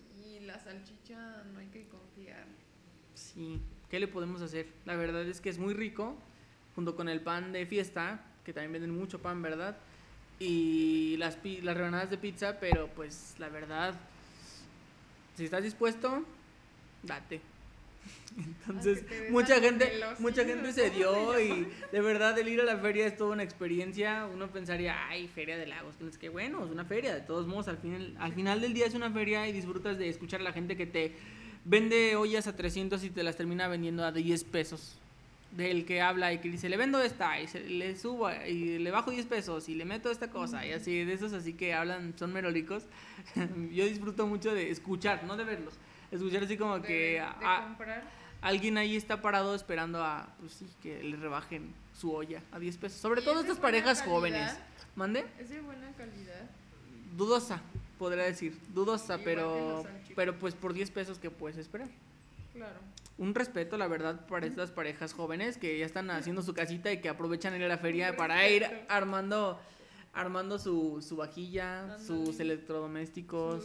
la 0.45 0.59
salchicha 0.59 1.43
no 1.53 1.59
hay 1.59 1.67
que 1.67 1.87
confiar. 1.87 2.45
sí, 3.13 3.61
¿qué 3.89 3.99
le 3.99 4.07
podemos 4.07 4.41
hacer? 4.41 4.67
La 4.85 4.95
verdad 4.95 5.23
es 5.27 5.41
que 5.41 5.49
es 5.49 5.57
muy 5.57 5.73
rico, 5.73 6.15
junto 6.75 6.95
con 6.95 7.09
el 7.09 7.21
pan 7.21 7.51
de 7.51 7.65
fiesta, 7.65 8.23
que 8.45 8.53
también 8.53 8.73
venden 8.73 8.91
mucho 8.91 9.19
pan, 9.19 9.41
¿verdad? 9.41 9.77
Y 10.39 11.17
las, 11.17 11.37
las 11.43 11.75
rebanadas 11.75 12.09
de 12.09 12.17
pizza, 12.17 12.59
pero 12.59 12.87
pues 12.87 13.35
la 13.39 13.49
verdad, 13.49 13.93
si 15.35 15.45
estás 15.45 15.63
dispuesto, 15.63 16.23
date. 17.03 17.41
Entonces, 18.67 19.01
que 19.01 19.29
mucha 19.31 19.59
gente, 19.59 19.91
mucha 20.19 20.45
gente 20.45 20.61
¿cómo 20.61 20.71
se 20.73 20.89
dio 20.91 21.39
y 21.39 21.67
de 21.91 22.01
verdad 22.01 22.37
el 22.37 22.47
ir 22.47 22.61
a 22.61 22.63
la 22.63 22.77
feria 22.77 23.05
es 23.07 23.17
toda 23.17 23.31
una 23.31 23.43
experiencia. 23.43 24.27
Uno 24.33 24.47
pensaría, 24.49 25.07
ay, 25.09 25.27
feria 25.27 25.57
de 25.57 25.65
lagos, 25.67 25.95
que 25.97 26.09
sé 26.11 26.19
qué 26.19 26.29
bueno, 26.29 26.63
es 26.63 26.71
una 26.71 26.85
feria. 26.85 27.13
De 27.13 27.21
todos 27.21 27.47
modos, 27.47 27.67
al 27.67 27.77
final, 27.77 28.15
al 28.19 28.33
final 28.33 28.61
del 28.61 28.73
día 28.73 28.85
es 28.85 28.93
una 28.93 29.11
feria 29.11 29.47
y 29.47 29.51
disfrutas 29.51 29.97
de 29.97 30.09
escuchar 30.09 30.39
a 30.41 30.43
la 30.43 30.53
gente 30.53 30.77
que 30.77 30.85
te 30.85 31.13
vende 31.65 32.15
ollas 32.15 32.47
a 32.47 32.55
300 32.55 33.03
y 33.03 33.09
te 33.09 33.23
las 33.23 33.35
termina 33.35 33.67
vendiendo 33.67 34.05
a 34.05 34.11
10 34.11 34.43
pesos. 34.45 34.97
Del 35.51 35.83
que 35.83 35.99
habla 35.99 36.31
y 36.31 36.37
que 36.37 36.47
dice, 36.49 36.69
le 36.69 36.77
vendo 36.77 37.01
esta 37.01 37.41
y 37.41 37.47
se- 37.47 37.67
le 37.67 37.97
subo 37.97 38.29
y 38.47 38.77
le 38.77 38.91
bajo 38.91 39.09
10 39.09 39.25
pesos 39.25 39.67
y 39.67 39.73
le 39.73 39.83
meto 39.83 40.11
esta 40.11 40.29
cosa 40.29 40.63
y 40.63 40.73
así, 40.73 41.03
de 41.03 41.11
esos 41.13 41.33
así 41.33 41.53
que 41.53 41.73
hablan, 41.73 42.13
son 42.19 42.31
merolicos. 42.31 42.83
Yo 43.73 43.85
disfruto 43.85 44.27
mucho 44.27 44.53
de 44.53 44.69
escuchar, 44.69 45.23
no 45.23 45.35
de 45.37 45.43
verlos. 45.45 45.73
Escuchar 46.11 46.43
así 46.43 46.57
como 46.57 46.79
De, 46.79 46.87
que 46.87 47.19
a- 47.19 47.75
alguien 48.41 48.77
ahí 48.77 48.95
está 48.95 49.21
parado 49.21 49.53
esperando 49.55 50.03
a, 50.03 50.27
pues 50.39 50.53
sí, 50.53 50.65
que 50.81 51.03
le 51.03 51.17
rebajen 51.17 51.73
su 51.97 52.11
olla 52.13 52.41
a 52.51 52.59
10 52.59 52.77
pesos. 52.77 52.99
Sobre 52.99 53.21
¿Y 53.21 53.25
todo 53.25 53.41
estas 53.41 53.57
parejas 53.59 53.99
calidad? 53.99 54.15
jóvenes. 54.15 54.57
¿Mande? 54.95 55.25
Es 55.39 55.49
de 55.49 55.61
buena 55.61 55.91
calidad. 55.93 56.49
Dudosa, 57.15 57.61
podría 57.97 58.23
decir. 58.23 58.57
Dudosa, 58.73 59.13
Igual 59.15 59.23
pero, 59.25 59.83
pero 60.15 60.39
pues 60.39 60.55
por 60.55 60.73
10 60.73 60.89
pesos 60.91 61.19
que 61.19 61.29
puedes 61.29 61.57
esperar. 61.57 61.89
Claro. 62.53 62.79
Un 63.17 63.35
respeto, 63.35 63.77
la 63.77 63.87
verdad, 63.87 64.25
para 64.27 64.45
estas 64.45 64.71
parejas 64.71 65.13
jóvenes 65.13 65.57
que 65.57 65.77
ya 65.77 65.85
están 65.85 66.09
haciendo 66.09 66.41
su 66.41 66.53
casita 66.53 66.91
y 66.91 67.01
que 67.01 67.09
aprovechan 67.09 67.53
ir 67.55 67.63
a 67.65 67.67
la 67.67 67.77
feria 67.77 68.15
para 68.15 68.47
ir 68.49 68.65
armando 68.87 69.59
armando 70.11 70.57
su, 70.57 71.05
su 71.07 71.17
vajilla, 71.17 71.97
sus 71.99 72.39
electrodomésticos, 72.39 73.63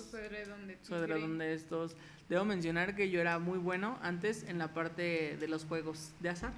Su 0.82 0.94
edredón 0.94 1.38
de 1.38 1.54
estos. 1.54 1.96
Debo 2.28 2.44
mencionar 2.44 2.94
que 2.96 3.10
yo 3.10 3.20
era 3.20 3.38
muy 3.38 3.58
bueno 3.58 3.98
antes 4.02 4.44
en 4.44 4.58
la 4.58 4.72
parte 4.72 5.36
de 5.36 5.48
los 5.48 5.64
juegos 5.64 6.12
de 6.20 6.30
azar. 6.30 6.52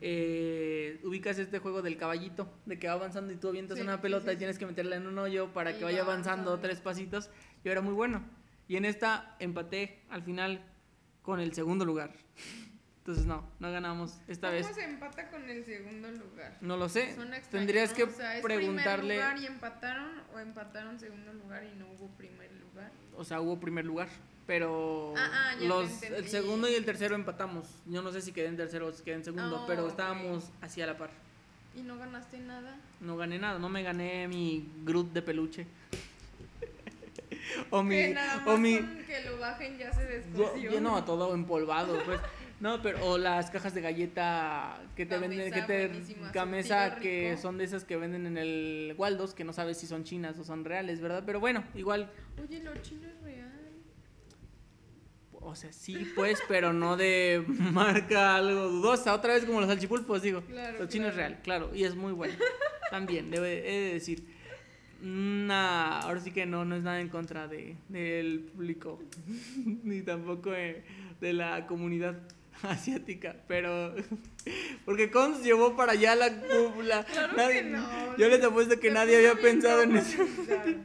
Eh, 0.00 1.00
ubicas 1.02 1.38
este 1.38 1.58
juego 1.60 1.80
del 1.80 1.96
caballito, 1.96 2.52
de 2.66 2.78
que 2.78 2.86
va 2.88 2.92
avanzando 2.94 3.32
y 3.32 3.36
tú 3.36 3.48
avientas 3.48 3.76
Sí, 3.78 3.82
una 3.82 4.00
pelota 4.02 4.26
sí, 4.26 4.30
y 4.30 4.32
sí. 4.34 4.38
tienes 4.38 4.58
que 4.58 4.66
meterla 4.66 4.96
en 4.96 5.06
un 5.06 5.18
hoyo 5.18 5.52
para 5.54 5.70
Y 5.72 5.78
que 5.78 5.84
vaya 5.84 5.98
va 6.04 6.12
avanzando 6.12 6.50
avanzando. 6.50 6.60
tres 6.68 6.80
pasitos. 6.80 7.30
Yo 7.64 7.72
era 7.72 7.80
muy 7.80 7.94
bueno. 7.94 8.22
Y 8.68 8.76
en 8.76 8.84
esta 8.84 9.34
empaté 9.38 10.02
al 10.10 10.22
final 10.22 10.62
con 11.22 11.40
el 11.40 11.54
segundo 11.54 11.84
lugar. 11.84 12.12
Entonces 12.98 13.26
no, 13.26 13.46
no 13.60 13.70
ganamos 13.70 14.18
esta 14.28 14.48
¿Cómo 14.48 14.58
vez. 14.58 14.74
se 14.74 14.84
empata 14.84 15.30
con 15.30 15.48
el 15.48 15.64
segundo 15.64 16.10
lugar? 16.10 16.56
No 16.60 16.76
lo 16.76 16.88
sé. 16.88 17.16
Tendrías 17.50 17.90
¿no? 17.90 17.96
que 17.96 18.02
O 18.04 18.10
sea, 18.10 18.36
¿es 18.38 18.42
preguntarle. 18.42 19.14
primer 19.16 19.32
lugar 19.32 19.38
y 19.38 19.46
empataron 19.46 20.08
o 20.34 20.38
empataron 20.38 20.98
segundo 20.98 21.32
lugar 21.34 21.64
y 21.64 21.74
no 21.78 21.86
hubo 21.92 22.08
primer 22.16 22.50
lugar? 22.52 22.90
O 23.16 23.24
sea, 23.24 23.40
hubo 23.40 23.58
primer 23.60 23.84
lugar. 23.84 24.08
Pero 24.46 25.14
Ah, 25.16 25.30
ah, 25.32 25.54
los, 25.62 26.02
el 26.02 26.28
segundo 26.28 26.68
y 26.68 26.74
el 26.74 26.84
tercero 26.84 27.14
empatamos. 27.14 27.66
Yo 27.86 28.02
no 28.02 28.12
sé 28.12 28.20
si 28.20 28.32
quedé 28.32 28.48
en 28.48 28.56
tercero 28.56 28.88
o 28.88 28.92
si 28.92 29.02
quedé 29.02 29.14
en 29.16 29.24
segundo, 29.24 29.58
Ah, 29.60 29.64
pero 29.66 29.86
estábamos 29.88 30.50
así 30.60 30.82
a 30.82 30.86
la 30.86 30.98
par. 30.98 31.10
¿Y 31.76 31.82
no 31.82 31.96
ganaste 31.98 32.38
nada? 32.38 32.76
No 33.00 33.16
gané 33.16 33.38
nada, 33.38 33.58
no 33.58 33.68
me 33.68 33.82
gané 33.82 34.28
mi 34.28 34.68
Groot 34.84 35.12
de 35.12 35.22
peluche. 35.22 35.66
o 37.70 37.82
mi. 37.82 37.96
que 37.96 38.14
nada 38.14 38.36
más 38.38 38.46
O 38.48 38.58
mi. 38.58 38.78
con 38.78 39.04
que 39.04 39.22
lo 39.24 39.38
bajen 39.38 39.78
ya 39.78 39.92
se 39.92 40.02
yo- 40.02 40.08
descosió. 40.08 40.70
yo 40.72 40.80
no, 40.80 41.04
todo 41.04 41.34
empolvado, 41.34 41.98
pues. 42.04 42.20
No, 42.60 42.80
pero 42.80 43.04
o 43.04 43.18
las 43.18 43.50
cajas 43.50 43.74
de 43.74 43.80
galleta 43.80 44.80
que 44.96 45.04
te 45.04 45.18
venden, 45.18 45.52
que 45.52 45.62
te 45.62 45.90
camesa 46.32 46.94
que 46.96 47.30
rico. 47.30 47.42
son 47.42 47.58
de 47.58 47.64
esas 47.64 47.84
que 47.84 47.96
venden 47.96 48.26
en 48.26 48.38
el 48.38 48.94
Waldos, 48.96 49.34
que 49.34 49.42
no 49.44 49.52
sabes 49.52 49.76
si 49.76 49.86
son 49.88 50.04
chinas 50.04 50.38
o 50.38 50.44
son 50.44 50.64
reales, 50.64 51.00
¿verdad? 51.00 51.24
Pero 51.26 51.40
bueno, 51.40 51.64
igual 51.74 52.08
Oye, 52.42 52.60
lo 52.62 52.72
chino 52.76 53.08
es 53.08 53.20
real. 53.22 53.23
O 55.44 55.54
sea, 55.54 55.72
sí, 55.72 56.10
pues, 56.14 56.38
pero 56.48 56.72
no 56.72 56.96
de 56.96 57.44
marca 57.48 58.36
algo 58.36 58.68
dudosa. 58.68 59.14
Otra 59.14 59.34
vez 59.34 59.44
como 59.44 59.60
los 59.60 59.68
salchipulpos, 59.68 60.22
digo. 60.22 60.42
Claro, 60.42 60.78
los 60.80 60.88
chinos 60.88 61.12
claro. 61.12 61.28
real, 61.28 61.40
claro, 61.42 61.70
y 61.74 61.84
es 61.84 61.94
muy 61.94 62.12
bueno. 62.12 62.34
También, 62.90 63.30
debe, 63.30 63.58
he 63.68 63.80
de 63.88 63.92
decir. 63.94 64.24
Nah, 65.02 66.00
ahora 66.00 66.20
sí 66.20 66.30
que 66.30 66.46
no, 66.46 66.64
no 66.64 66.76
es 66.76 66.82
nada 66.82 67.00
en 67.00 67.08
contra 67.10 67.46
de, 67.46 67.76
del 67.88 68.40
público, 68.54 69.02
ni 69.84 70.00
tampoco 70.02 70.50
de, 70.50 70.82
de 71.20 71.32
la 71.34 71.66
comunidad 71.66 72.16
asiática, 72.62 73.36
pero 73.46 73.94
porque 74.86 75.10
Cons 75.10 75.42
llevó 75.44 75.76
para 75.76 75.92
allá 75.92 76.14
la 76.14 76.30
cúpula. 76.40 77.04
Claro 77.04 77.36
Nadie- 77.36 77.62
que 77.64 77.68
no. 77.70 78.16
Yo 78.16 78.28
les 78.28 78.42
apuesto 78.44 78.80
que 78.80 78.90
nadie 78.90 79.16
había 79.16 79.34
pensado 79.34 79.82
en 79.82 79.96
eso. 79.96 80.24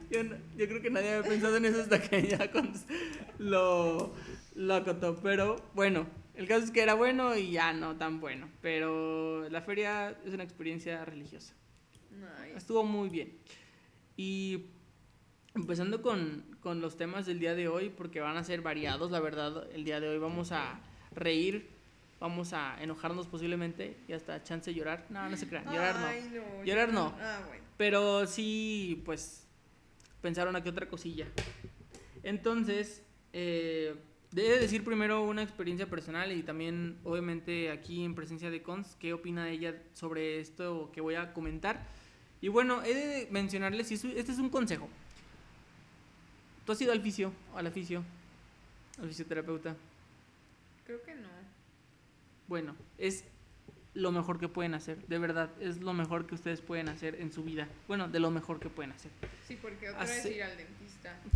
Yo, 0.10 0.22
yo 0.58 0.68
creo 0.68 0.82
que 0.82 0.90
nadie 0.90 1.14
había 1.14 1.30
pensado 1.30 1.56
en 1.58 1.66
eso 1.66 1.82
hasta 1.82 2.02
que 2.02 2.24
ya 2.28 2.52
Cons 2.52 2.84
lo, 3.38 4.14
lo 4.60 4.76
acotó. 4.76 5.16
Pero 5.24 5.56
bueno, 5.74 6.06
el 6.36 6.48
caso 6.48 6.66
es 6.66 6.72
que 6.72 6.82
era 6.82 6.94
bueno 6.94 7.36
y 7.36 7.52
ya 7.52 7.74
no 7.74 7.96
tan 7.96 8.20
bueno. 8.20 8.50
Pero 8.62 9.50
la 9.50 9.62
feria 9.62 10.18
es 10.26 10.34
una 10.34 10.44
experiencia 10.44 11.04
religiosa. 11.06 11.54
Nice. 12.12 12.58
Estuvo 12.58 12.84
muy 12.84 13.10
bien. 13.10 13.38
Y 14.18 14.66
empezando 15.56 16.02
con, 16.02 16.58
con 16.60 16.82
los 16.82 16.98
temas 16.98 17.26
del 17.26 17.40
día 17.40 17.56
de 17.56 17.70
hoy, 17.70 17.90
porque 17.90 18.20
van 18.20 18.36
a 18.36 18.44
ser 18.44 18.62
variados, 18.62 19.12
la 19.12 19.22
verdad, 19.22 19.70
el 19.74 19.86
día 19.86 20.02
de 20.02 20.10
hoy 20.10 20.18
vamos 20.18 20.52
a 20.52 20.82
reír, 21.12 21.70
vamos 22.20 22.52
a 22.52 22.82
enojarnos 22.82 23.28
posiblemente 23.28 23.98
y 24.10 24.14
hasta 24.14 24.44
chance 24.44 24.72
de 24.72 24.76
llorar. 24.78 25.06
No, 25.10 25.30
no 25.30 25.38
se 25.38 25.48
crean, 25.48 25.66
llorar 25.66 26.00
no. 26.00 26.06
Ay, 26.06 26.32
no. 26.34 26.64
Llorar 26.66 26.94
no. 26.94 27.16
Ah, 27.22 27.44
bueno. 27.48 27.64
Pero 27.78 28.28
sí, 28.28 29.02
pues, 29.06 29.48
pensaron 30.22 30.54
aquí 30.58 30.68
otra 30.68 30.90
cosilla. 30.90 31.28
Entonces, 32.24 33.06
eh, 33.32 33.96
debe 34.32 34.60
decir 34.60 34.84
primero 34.84 35.24
una 35.24 35.42
experiencia 35.44 35.88
personal 35.90 36.32
y 36.32 36.44
también, 36.44 36.98
obviamente, 37.04 37.72
aquí 37.72 38.04
en 38.04 38.16
presencia 38.16 38.50
de 38.52 38.62
Cons, 38.62 38.96
qué 39.00 39.14
opina 39.14 39.50
ella 39.50 39.76
sobre 39.94 40.40
esto 40.40 40.92
que 40.94 41.02
voy 41.02 41.16
a 41.16 41.34
comentar. 41.34 41.86
Y 42.42 42.48
bueno, 42.48 42.84
he 42.84 42.94
de 42.94 43.28
mencionarles, 43.32 43.92
y 43.92 43.96
es- 43.96 44.06
este 44.06 44.32
es 44.32 44.38
un 44.40 44.50
consejo. 44.50 44.88
¿Tú 46.66 46.72
has 46.72 46.82
ido 46.82 46.92
al 46.92 47.02
fisio, 47.02 47.34
al 47.56 47.68
aficio, 47.68 48.04
al 49.02 49.08
fisioterapeuta? 49.08 49.76
Creo 50.86 51.02
que 51.04 51.16
no. 51.16 51.28
Bueno, 52.48 52.76
es 52.98 53.24
lo 53.96 54.12
mejor 54.12 54.40
que 54.40 54.48
pueden 54.48 54.76
hacer, 54.76 54.98
de 55.08 55.18
verdad, 55.20 55.50
es 55.60 55.82
lo 55.82 55.94
mejor 55.94 56.28
que 56.28 56.36
ustedes 56.36 56.62
pueden 56.62 56.88
hacer 56.90 57.16
en 57.16 57.32
su 57.34 57.44
vida. 57.44 57.68
Bueno, 57.88 58.08
de 58.08 58.20
lo 58.20 58.30
mejor 58.32 58.60
que 58.60 58.70
pueden 58.70 58.92
hacer. 58.92 59.12
Sí, 59.48 59.58
porque 59.62 59.90
otra 59.90 60.02
vez 60.02 60.20
Hace- 60.20 60.36
ir 60.36 60.44
al 60.44 60.56
dentista. 60.56 60.89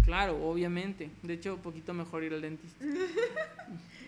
Claro, 0.05 0.43
obviamente. 0.45 1.09
De 1.21 1.33
hecho, 1.35 1.55
un 1.55 1.61
poquito 1.61 1.93
mejor 1.93 2.23
ir 2.23 2.33
al 2.33 2.41
dentista. 2.41 2.83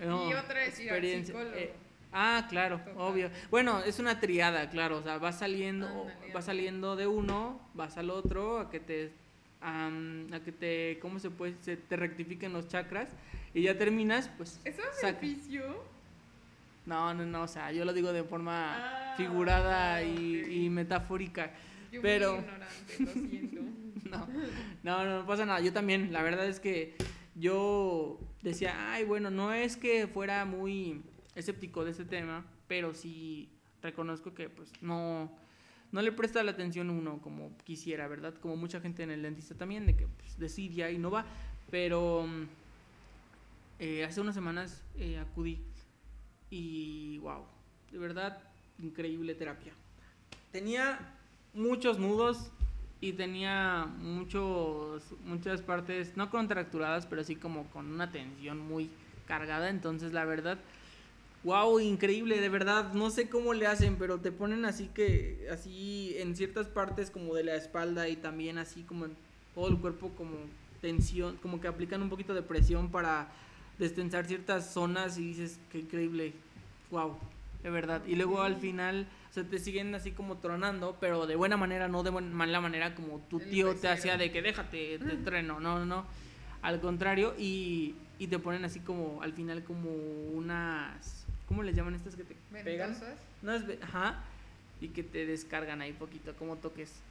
No, 0.05 0.29
y 0.29 0.33
otra 0.33 0.55
vez 0.55 0.77
ir 0.81 0.91
al 0.91 1.01
psicólogo. 1.25 1.55
eh, 1.55 1.71
ah, 2.11 2.45
claro, 2.49 2.79
Total. 2.79 2.93
obvio. 2.97 3.29
Bueno, 3.49 3.81
es 3.81 3.97
una 3.97 4.19
triada, 4.19 4.69
claro. 4.69 4.97
O 4.97 5.01
sea, 5.03 5.19
vas 5.19 5.39
saliendo, 5.39 6.07
vas 6.33 6.43
saliendo 6.45 6.97
de 6.97 7.07
uno, 7.07 7.61
vas 7.73 7.95
al 7.97 8.09
otro, 8.09 8.59
a 8.59 8.69
que 8.69 8.81
te, 8.81 9.11
a 9.61 9.89
que 10.43 10.51
te, 10.51 10.99
¿cómo 11.01 11.19
se 11.19 11.29
puede? 11.29 11.55
Se 11.61 11.77
te 11.77 11.95
rectifiquen 11.95 12.51
los 12.51 12.67
chakras 12.67 13.07
y 13.53 13.61
ya 13.61 13.77
terminas, 13.77 14.29
pues. 14.37 14.59
¿Eso 14.65 14.81
es 14.81 15.01
beneficio? 15.01 15.63
No, 16.85 17.13
no, 17.13 17.25
no. 17.25 17.43
O 17.43 17.47
sea, 17.47 17.71
yo 17.71 17.85
lo 17.85 17.93
digo 17.93 18.11
de 18.11 18.23
forma 18.25 18.75
Ah, 18.77 19.13
figurada 19.15 20.03
y 20.03 20.69
metafórica. 20.69 21.51
Yo 21.95 22.01
Pero- 22.01 22.33
muy 22.33 22.41
ignorante, 22.41 22.99
lo 22.99 23.11
siento. 23.29 23.61
No, 24.05 24.27
no, 24.83 25.03
no, 25.03 25.19
no 25.21 25.25
pasa 25.25 25.45
nada. 25.45 25.59
Yo 25.61 25.73
también, 25.73 26.13
la 26.13 26.21
verdad 26.21 26.47
es 26.47 26.59
que 26.59 26.95
yo 27.33 28.19
decía, 28.43 28.93
ay, 28.93 29.03
bueno, 29.03 29.31
no 29.31 29.51
es 29.51 29.77
que 29.77 30.07
fuera 30.07 30.45
muy 30.45 31.01
escéptico 31.33 31.83
de 31.83 31.91
este 31.91 32.05
tema, 32.05 32.45
pero 32.67 32.93
sí 32.93 33.49
reconozco 33.81 34.33
que 34.33 34.47
pues 34.49 34.71
no, 34.81 35.31
no 35.91 36.01
le 36.01 36.11
presta 36.11 36.43
la 36.43 36.51
atención 36.51 36.89
uno 36.91 37.19
como 37.21 37.57
quisiera, 37.63 38.07
¿verdad? 38.07 38.35
Como 38.35 38.55
mucha 38.55 38.79
gente 38.79 39.03
en 39.03 39.09
el 39.11 39.21
dentista 39.23 39.55
también, 39.55 39.85
de 39.87 39.95
que 39.97 40.07
pues, 40.07 40.37
decidia 40.37 40.91
y 40.91 40.97
no 40.99 41.09
va. 41.09 41.25
Pero 41.71 42.27
eh, 43.79 44.03
hace 44.05 44.21
unas 44.21 44.35
semanas 44.35 44.83
eh, 44.97 45.17
acudí 45.17 45.59
y 46.51 47.17
wow, 47.19 47.43
de 47.91 47.97
verdad, 47.97 48.39
increíble 48.77 49.33
terapia. 49.35 49.73
Tenía 50.51 51.14
muchos 51.55 51.99
nudos 51.99 52.51
y 53.01 53.13
tenía 53.13 53.85
muchos, 53.99 55.03
muchas 55.25 55.61
partes, 55.61 56.15
no 56.15 56.29
contracturadas, 56.29 57.05
pero 57.05 57.23
sí 57.23 57.35
como 57.35 57.65
con 57.65 57.91
una 57.91 58.11
tensión 58.11 58.59
muy 58.59 58.89
cargada. 59.27 59.69
Entonces, 59.69 60.13
la 60.13 60.25
verdad, 60.25 60.57
wow, 61.43 61.79
increíble, 61.79 62.39
de 62.39 62.49
verdad. 62.49 62.93
No 62.93 63.09
sé 63.09 63.29
cómo 63.29 63.53
le 63.53 63.67
hacen, 63.67 63.97
pero 63.97 64.19
te 64.19 64.31
ponen 64.31 64.65
así 64.65 64.89
que, 64.93 65.47
así 65.51 66.15
en 66.17 66.35
ciertas 66.35 66.67
partes 66.67 67.11
como 67.11 67.35
de 67.35 67.43
la 67.43 67.55
espalda 67.55 68.09
y 68.09 68.15
también 68.15 68.57
así 68.57 68.81
como 68.81 69.05
en 69.05 69.15
todo 69.53 69.67
el 69.69 69.77
cuerpo, 69.77 70.09
como 70.17 70.35
tensión, 70.81 71.37
como 71.37 71.61
que 71.61 71.67
aplican 71.67 72.01
un 72.01 72.09
poquito 72.09 72.33
de 72.33 72.41
presión 72.41 72.89
para 72.89 73.29
destensar 73.77 74.25
ciertas 74.25 74.73
zonas 74.73 75.17
y 75.17 75.27
dices, 75.27 75.59
qué 75.71 75.79
increíble, 75.79 76.33
wow, 76.91 77.15
de 77.63 77.69
verdad. 77.69 78.01
Y 78.07 78.15
luego 78.15 78.41
al 78.41 78.55
final 78.55 79.07
se 79.35 79.43
te 79.43 79.59
siguen 79.59 79.93
así 79.93 80.11
como 80.11 80.37
tronando, 80.37 80.95
pero 81.01 81.27
de 81.27 81.35
buena 81.35 81.57
manera, 81.57 81.89
no 81.89 82.03
de 82.03 82.09
buen- 82.09 82.31
mala 82.31 82.61
manera 82.61 82.95
como 82.95 83.19
tu 83.29 83.37
El 83.41 83.49
tío 83.49 83.75
te 83.75 83.89
hacía 83.89 84.15
de 84.15 84.31
que 84.31 84.41
déjate, 84.41 84.97
te 84.97 85.17
treno, 85.17 85.59
no, 85.59 85.77
no, 85.79 85.85
no. 85.85 86.05
Al 86.61 86.79
contrario, 86.79 87.35
y, 87.37 87.95
y 88.17 88.27
te 88.27 88.39
ponen 88.39 88.63
así 88.63 88.79
como 88.79 89.21
al 89.21 89.33
final 89.33 89.61
como 89.65 89.89
unas, 89.91 91.25
¿cómo 91.49 91.63
les 91.63 91.75
llaman 91.75 91.95
estas 91.95 92.15
que 92.15 92.23
te 92.23 92.35
pegan? 92.63 92.91
¿Ventosas? 92.91 93.19
No 93.41 93.51
es, 93.53 93.67
ve- 93.67 93.77
ajá, 93.83 94.23
y 94.79 94.87
que 94.87 95.03
te 95.03 95.25
descargan 95.25 95.81
ahí 95.81 95.91
poquito, 95.91 96.33
como 96.37 96.55
toques. 96.55 97.01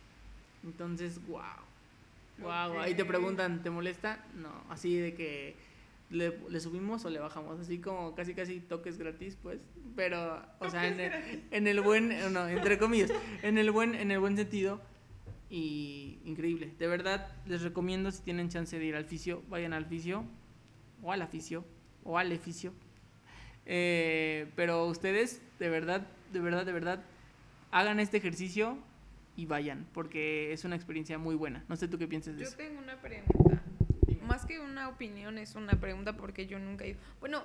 Entonces, 0.64 1.21
wow. 1.26 1.43
Wow, 2.38 2.81
ahí 2.81 2.95
te 2.95 3.04
preguntan, 3.04 3.62
¿te 3.62 3.69
molesta? 3.69 4.25
No, 4.35 4.50
así 4.71 4.97
de 4.97 5.12
que 5.14 5.57
le, 6.11 6.38
le 6.49 6.61
subimos 6.61 7.04
o 7.04 7.11
le 7.11 7.18
bajamos, 7.18 7.58
así 7.61 7.78
como 7.78 8.14
casi 8.14 8.34
casi 8.34 8.61
toques 8.61 8.99
gratis, 8.99 9.37
pues, 9.42 9.61
pero, 9.96 10.42
o 10.58 10.70
sea, 10.70 10.87
en 10.87 11.00
el, 11.00 11.44
en 11.50 11.66
el 11.66 11.80
buen, 11.80 12.08
no, 12.32 12.49
entre 12.49 12.78
comillas, 12.78 13.11
en 13.42 13.58
el 13.58 13.70
buen, 13.70 13.94
en 13.94 14.11
el 14.11 14.20
buen 14.20 14.37
sentido 14.37 14.80
y 15.50 16.18
increíble. 16.25 16.73
De 16.78 16.87
verdad, 16.87 17.28
les 17.46 17.62
recomiendo 17.62 18.11
si 18.11 18.23
tienen 18.23 18.49
chance 18.49 18.78
de 18.78 18.84
ir 18.84 18.96
al 18.96 19.04
fisio, 19.04 19.42
vayan 19.49 19.73
al 19.73 19.87
fisio 19.87 20.25
o 21.02 21.12
al 21.12 21.23
aficio 21.23 21.64
o 22.04 22.18
al 22.18 22.32
eficio. 22.32 22.73
Eh, 23.66 24.46
pero 24.56 24.87
ustedes, 24.87 25.40
de 25.58 25.68
verdad, 25.68 26.06
de 26.32 26.40
verdad, 26.40 26.66
de 26.66 26.73
verdad, 26.73 27.02
hagan 27.70 27.99
este 27.99 28.18
ejercicio 28.18 28.78
y 29.37 29.46
vayan, 29.46 29.87
porque 29.92 30.52
es 30.52 30.64
una 30.64 30.76
experiencia 30.76 31.18
muy 31.18 31.34
buena. 31.34 31.64
No 31.68 31.76
sé 31.76 31.88
tú 31.88 31.99
qué 31.99 32.06
piensas 32.06 32.37
de 32.37 32.42
Yo 32.42 32.49
eso. 32.49 32.56
tengo 32.56 32.78
una 32.80 33.00
pregunta. 33.00 33.62
Más 34.25 34.45
que 34.47 34.59
una 34.61 34.88
opinión, 34.88 35.38
es 35.38 35.54
una 35.54 35.73
pregunta 35.81 36.14
porque 36.14 36.47
yo 36.47 36.59
nunca 36.59 36.85
he 36.85 36.90
ido. 36.90 37.00
Bueno, 37.21 37.43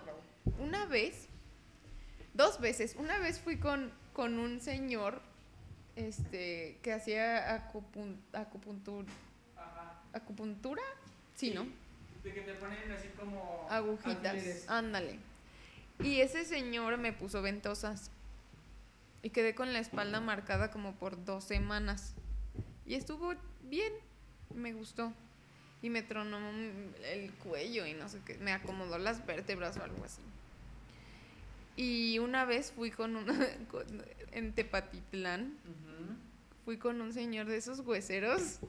una 0.59 0.85
vez, 0.85 1.27
dos 2.33 2.59
veces. 2.59 2.95
Una 2.97 3.17
vez 3.19 3.39
fui 3.39 3.57
con, 3.57 3.91
con 4.13 4.39
un 4.39 4.59
señor 4.61 5.21
este, 5.95 6.77
que 6.81 6.93
hacía 6.93 7.53
acupun, 7.53 8.19
acupuntur- 8.33 9.05
acupuntura. 10.13 10.81
Sí, 11.35 11.51
¿no? 11.51 11.65
De 12.23 12.33
que 12.33 12.41
te 12.41 12.53
ponen 12.55 12.91
así 12.91 13.07
como 13.09 13.67
Agujitas. 13.69 14.67
Ándale. 14.67 15.19
Y 16.01 16.21
ese 16.21 16.45
señor 16.45 16.97
me 16.97 17.13
puso 17.13 17.41
ventosas. 17.41 18.11
Y 19.21 19.31
quedé 19.31 19.53
con 19.53 19.73
la 19.73 19.79
espalda 19.79 20.21
marcada 20.21 20.71
como 20.71 20.93
por 20.95 21.23
dos 21.25 21.43
semanas. 21.43 22.13
Y 22.85 22.95
estuvo 22.95 23.33
bien. 23.63 23.91
Me 24.55 24.73
gustó. 24.73 25.13
Y 25.81 25.89
me 25.89 26.01
tronó 26.01 26.37
el 27.05 27.31
cuello 27.43 27.85
y 27.85 27.93
no 27.93 28.09
sé 28.09 28.19
qué. 28.25 28.37
Me 28.37 28.51
acomodó 28.51 28.97
las 28.97 29.25
vértebras 29.25 29.77
o 29.77 29.83
algo 29.83 30.03
así. 30.03 30.21
Y 31.77 32.19
una 32.19 32.45
vez 32.45 32.71
fui 32.71 32.91
con 32.91 33.13
con- 33.71 34.03
en 34.31 34.53
Tepatitlán. 34.53 35.57
Fui 36.65 36.77
con 36.77 37.01
un 37.01 37.13
señor 37.13 37.47
de 37.47 37.57
esos 37.57 37.79
hueseros. 37.79 38.59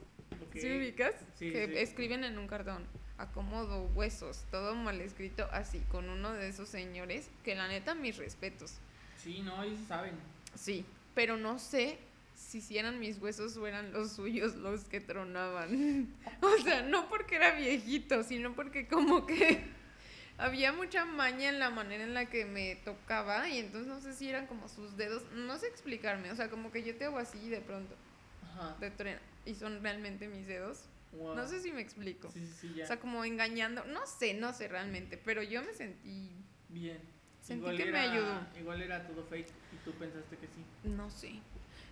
ok. 0.41 0.53
¿Sí 0.59 0.77
ubicas? 0.77 1.13
Sí, 1.37 1.51
que 1.51 1.67
sí. 1.67 1.73
escriben 1.77 2.23
en 2.23 2.37
un 2.37 2.47
cartón. 2.47 2.85
Acomodo, 3.17 3.83
huesos, 3.93 4.45
todo 4.49 4.73
mal 4.73 4.99
escrito 4.99 5.47
así, 5.51 5.79
con 5.91 6.09
uno 6.09 6.33
de 6.33 6.47
esos 6.49 6.69
señores, 6.69 7.29
que 7.43 7.53
la 7.53 7.67
neta, 7.67 7.93
mis 7.93 8.17
respetos. 8.17 8.77
Sí, 9.21 9.41
no, 9.43 9.61
ellos 9.61 9.77
saben. 9.87 10.13
Sí, 10.55 10.83
pero 11.13 11.37
no 11.37 11.59
sé 11.59 11.99
si 12.41 12.59
si 12.61 12.77
eran 12.77 12.99
mis 12.99 13.19
huesos 13.19 13.55
o 13.57 13.67
eran 13.67 13.93
los 13.93 14.11
suyos 14.13 14.55
los 14.55 14.85
que 14.85 14.99
tronaban. 14.99 16.13
o 16.41 16.57
sea, 16.63 16.81
no 16.83 17.07
porque 17.09 17.35
era 17.35 17.55
viejito, 17.55 18.23
sino 18.23 18.53
porque 18.55 18.87
como 18.87 19.25
que 19.25 19.63
había 20.37 20.73
mucha 20.73 21.05
maña 21.05 21.49
en 21.49 21.59
la 21.59 21.69
manera 21.69 22.03
en 22.03 22.13
la 22.13 22.25
que 22.29 22.45
me 22.45 22.75
tocaba 22.77 23.47
y 23.49 23.59
entonces 23.59 23.87
no 23.87 23.99
sé 24.01 24.13
si 24.13 24.27
eran 24.29 24.47
como 24.47 24.67
sus 24.67 24.97
dedos, 24.97 25.23
no 25.33 25.57
sé 25.57 25.67
explicarme, 25.67 26.31
o 26.31 26.35
sea, 26.35 26.49
como 26.49 26.71
que 26.71 26.83
yo 26.83 26.95
te 26.95 27.05
hago 27.05 27.17
así 27.19 27.37
y 27.37 27.49
de 27.49 27.61
pronto 27.61 27.95
Ajá. 28.43 28.75
de 28.79 28.91
truena 28.91 29.21
y 29.45 29.55
son 29.55 29.81
realmente 29.83 30.27
mis 30.27 30.47
dedos. 30.47 30.85
Wow. 31.13 31.35
No 31.35 31.45
sé 31.47 31.59
si 31.59 31.71
me 31.73 31.81
explico. 31.81 32.31
Sí, 32.31 32.45
sí, 32.45 32.53
sí, 32.61 32.73
ya. 32.75 32.85
O 32.85 32.87
sea, 32.87 32.97
como 32.99 33.25
engañando. 33.25 33.83
No 33.85 34.07
sé, 34.07 34.33
no 34.33 34.53
sé 34.53 34.69
realmente, 34.69 35.17
pero 35.17 35.43
yo 35.43 35.61
me 35.61 35.73
sentí. 35.73 36.31
Bien. 36.69 36.99
Sentí 37.41 37.59
Igual 37.59 37.75
que 37.77 37.85
me 37.85 37.89
era- 38.05 38.11
ayudó. 38.13 38.47
Igual 38.57 38.81
era 38.81 39.05
todo 39.05 39.25
fake 39.25 39.49
y 39.73 39.75
tú 39.83 39.91
pensaste 39.95 40.37
que 40.37 40.47
sí. 40.47 40.63
No 40.85 41.09
sé. 41.09 41.33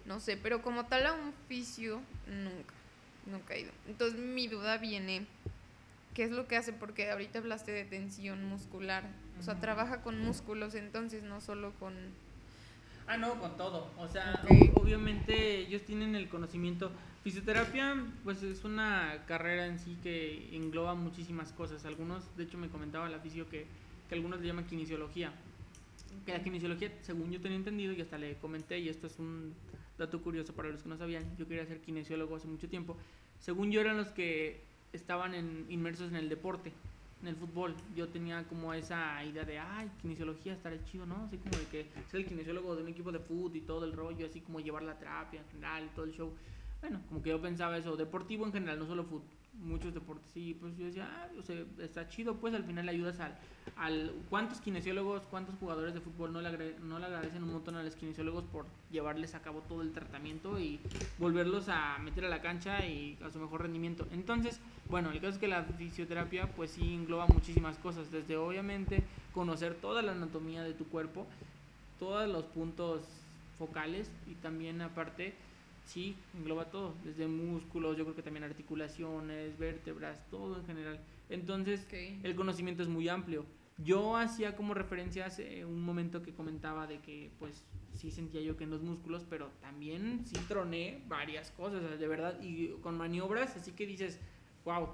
No 0.06 0.20
sé, 0.20 0.38
pero 0.38 0.62
como 0.62 0.86
tal 0.86 1.06
a 1.06 1.14
un 1.14 1.34
fisio, 1.48 2.02
nunca. 2.28 2.74
Nunca 3.26 3.54
he 3.54 3.62
ido. 3.62 3.72
Entonces 3.88 4.20
mi 4.20 4.48
duda 4.48 4.78
viene. 4.78 5.26
¿Qué 6.14 6.24
es 6.24 6.32
lo 6.32 6.48
que 6.48 6.58
hace? 6.58 6.74
Porque 6.74 7.12
ahorita 7.12 7.40
hablaste 7.40 7.72
de 7.72 7.86
tensión 7.86 8.44
muscular. 8.46 9.04
O 9.40 9.44
sea, 9.44 9.60
trabaja 9.60 10.02
con 10.02 10.20
músculos, 10.20 10.76
entonces 10.76 11.24
no 11.24 11.40
solo 11.40 11.72
con. 11.80 11.94
Ah, 13.08 13.18
no, 13.18 13.40
con 13.40 13.56
todo. 13.58 13.92
O 13.98 14.08
sea, 14.08 14.44
obviamente 14.76 15.60
ellos 15.60 15.84
tienen 15.84 16.16
el 16.16 16.28
conocimiento. 16.30 16.92
Fisioterapia, 17.24 18.06
pues 18.24 18.44
es 18.44 18.64
una 18.64 19.24
carrera 19.28 19.68
en 19.68 19.78
sí 19.80 19.98
que 20.02 20.56
engloba 20.56 20.96
muchísimas 20.96 21.52
cosas. 21.52 21.86
Algunos, 21.86 22.36
de 22.38 22.44
hecho, 22.44 22.58
me 22.58 22.70
comentaba 22.70 23.10
la 23.10 23.20
fisio 23.20 23.50
que, 23.50 23.66
que 24.08 24.16
algunos 24.16 24.42
le 24.42 24.48
llaman 24.48 24.66
kinesiología. 24.66 25.32
Que 26.26 26.34
la 26.34 26.44
kinesiología, 26.44 26.92
según 27.02 27.32
yo 27.32 27.40
tenía 27.40 27.58
entendido, 27.58 27.94
y 27.94 28.02
hasta 28.02 28.18
le 28.18 28.36
comenté, 28.36 28.80
y 28.80 28.90
esto 28.90 29.08
es 29.08 29.20
un 29.20 29.54
dato 30.00 30.22
curioso 30.22 30.56
para 30.56 30.70
los 30.70 30.82
que 30.84 30.90
no 30.90 30.98
sabían, 30.98 31.38
yo 31.38 31.48
quería 31.48 31.66
ser 31.66 31.82
kinesiólogo 31.82 32.36
hace 32.36 32.48
mucho 32.48 32.70
tiempo. 32.70 32.98
Según 33.38 33.72
yo 33.72 33.82
eran 33.82 33.98
los 33.98 34.10
que 34.10 34.68
estaban 34.94 35.36
en- 35.36 35.68
inmersos 35.70 36.10
en 36.10 36.16
el 36.16 36.30
deporte, 36.30 36.74
en 37.22 37.28
el 37.28 37.36
fútbol. 37.36 37.76
Yo 37.96 38.10
tenía 38.10 38.48
como 38.48 38.74
esa 38.74 39.24
idea 39.24 39.44
de, 39.46 39.60
ay, 39.60 39.92
kinesiología 40.02 40.54
estará 40.54 40.84
chido, 40.84 41.06
¿no? 41.06 41.26
Así 41.26 41.38
como 41.38 41.58
de 41.58 41.68
que 41.68 41.92
ser 42.08 42.22
el 42.22 42.28
kinesiólogo 42.28 42.76
de 42.76 42.84
un 42.84 42.90
equipo 42.90 43.12
de 43.12 43.20
fútbol 43.20 43.56
y 43.56 43.62
todo 43.62 43.86
el 43.86 43.94
rollo, 43.94 44.26
así 44.26 44.42
como 44.42 44.60
llevar 44.60 44.84
la 44.84 44.98
terapia 44.98 45.42
en 45.42 45.48
general 45.48 45.94
todo 45.94 46.06
el 46.06 46.14
show. 46.14 46.36
Bueno, 46.82 47.02
como 47.08 47.22
que 47.22 47.30
yo 47.30 47.42
pensaba 47.42 47.78
eso, 47.78 47.98
deportivo 47.98 48.46
en 48.46 48.54
general, 48.54 48.80
no 48.80 48.86
solo 48.88 49.04
fútbol, 49.04 49.28
muchos 49.62 49.94
deportes. 49.94 50.32
Y 50.36 50.54
pues 50.54 50.78
yo 50.78 50.86
decía, 50.86 51.08
ah, 51.10 51.28
o 51.38 51.42
sea, 51.44 51.64
está 51.80 52.08
chido, 52.10 52.36
pues 52.36 52.54
al 52.54 52.64
final 52.64 52.86
le 52.86 52.92
ayudas 52.92 53.20
al, 53.20 53.36
al 53.78 54.12
cuántos 54.30 54.60
kinesiólogos, 54.62 55.24
cuántos 55.30 55.56
jugadores 55.56 55.94
de 55.94 56.02
fútbol 56.02 56.34
no 56.34 56.42
le, 56.42 56.50
agre- 56.50 56.78
no 56.80 57.00
le 57.00 57.06
agradecen 57.06 57.44
un 57.44 57.54
montón 57.54 57.76
a 57.76 57.84
los 57.84 57.96
kinesiólogos 57.96 58.44
por 58.46 58.66
llevarles 58.92 59.36
a 59.36 59.42
cabo 59.42 59.62
todo 59.62 59.82
el 59.82 59.92
tratamiento 59.92 60.60
y 60.60 60.80
volverlos 61.18 61.70
a 61.70 61.98
meter 62.00 62.26
a 62.26 62.30
la 62.30 62.42
cancha 62.42 62.86
y 62.86 63.18
a 63.24 63.30
su 63.30 63.40
mejor 63.40 63.62
rendimiento. 63.62 64.08
Entonces, 64.12 64.60
bueno, 64.90 65.12
el 65.12 65.20
caso 65.20 65.34
es 65.34 65.38
que 65.38 65.48
la 65.48 65.64
fisioterapia 65.64 66.48
pues 66.56 66.72
sí 66.72 66.94
engloba 66.94 67.28
muchísimas 67.28 67.78
cosas, 67.78 68.12
desde 68.12 68.38
obviamente 68.38 69.04
conocer 69.34 69.76
toda 69.76 70.02
la 70.02 70.14
anatomía 70.14 70.64
de 70.64 70.74
tu 70.74 70.86
cuerpo, 70.86 71.26
todos 72.00 72.28
los 72.30 72.46
puntos 72.46 73.02
focales 73.58 74.10
y 74.26 74.36
también 74.36 74.82
aparte 74.82 75.34
sí 75.90 76.16
engloba 76.38 76.66
todo, 76.66 76.94
desde 77.04 77.28
músculos, 77.28 77.98
yo 77.98 78.04
creo 78.04 78.16
que 78.16 78.22
también 78.22 78.44
articulaciones, 78.44 79.58
vértebras, 79.58 80.24
todo 80.30 80.60
en 80.60 80.66
general. 80.66 81.00
Entonces, 81.30 81.84
Ok. 81.88 82.24
el 82.24 82.36
conocimiento 82.36 82.84
es 82.84 82.90
muy 82.90 83.10
amplio. 83.10 83.46
Yo 83.84 84.18
hacía 84.18 84.56
como 84.56 84.74
referencia 84.74 85.26
hace 85.26 85.66
un 85.66 85.82
momento 85.82 86.22
que 86.22 86.34
comentaba 86.34 86.86
de 86.86 87.00
que 87.00 87.32
pues 87.40 87.64
sí 87.94 88.12
sentía 88.12 88.42
yo 88.42 88.56
que 88.58 88.66
en 88.66 88.70
los 88.70 88.82
músculos, 88.82 89.26
pero 89.30 89.50
también 89.62 90.26
sí 90.26 90.36
troné 90.48 91.02
varias 91.08 91.52
cosas, 91.52 91.84
o 91.84 91.88
sea, 91.88 91.98
de 91.98 92.08
verdad, 92.08 92.40
y 92.42 92.70
con 92.82 92.98
maniobras, 92.98 93.56
así 93.56 93.72
que 93.72 93.86
dices, 93.86 94.20
wow, 94.66 94.90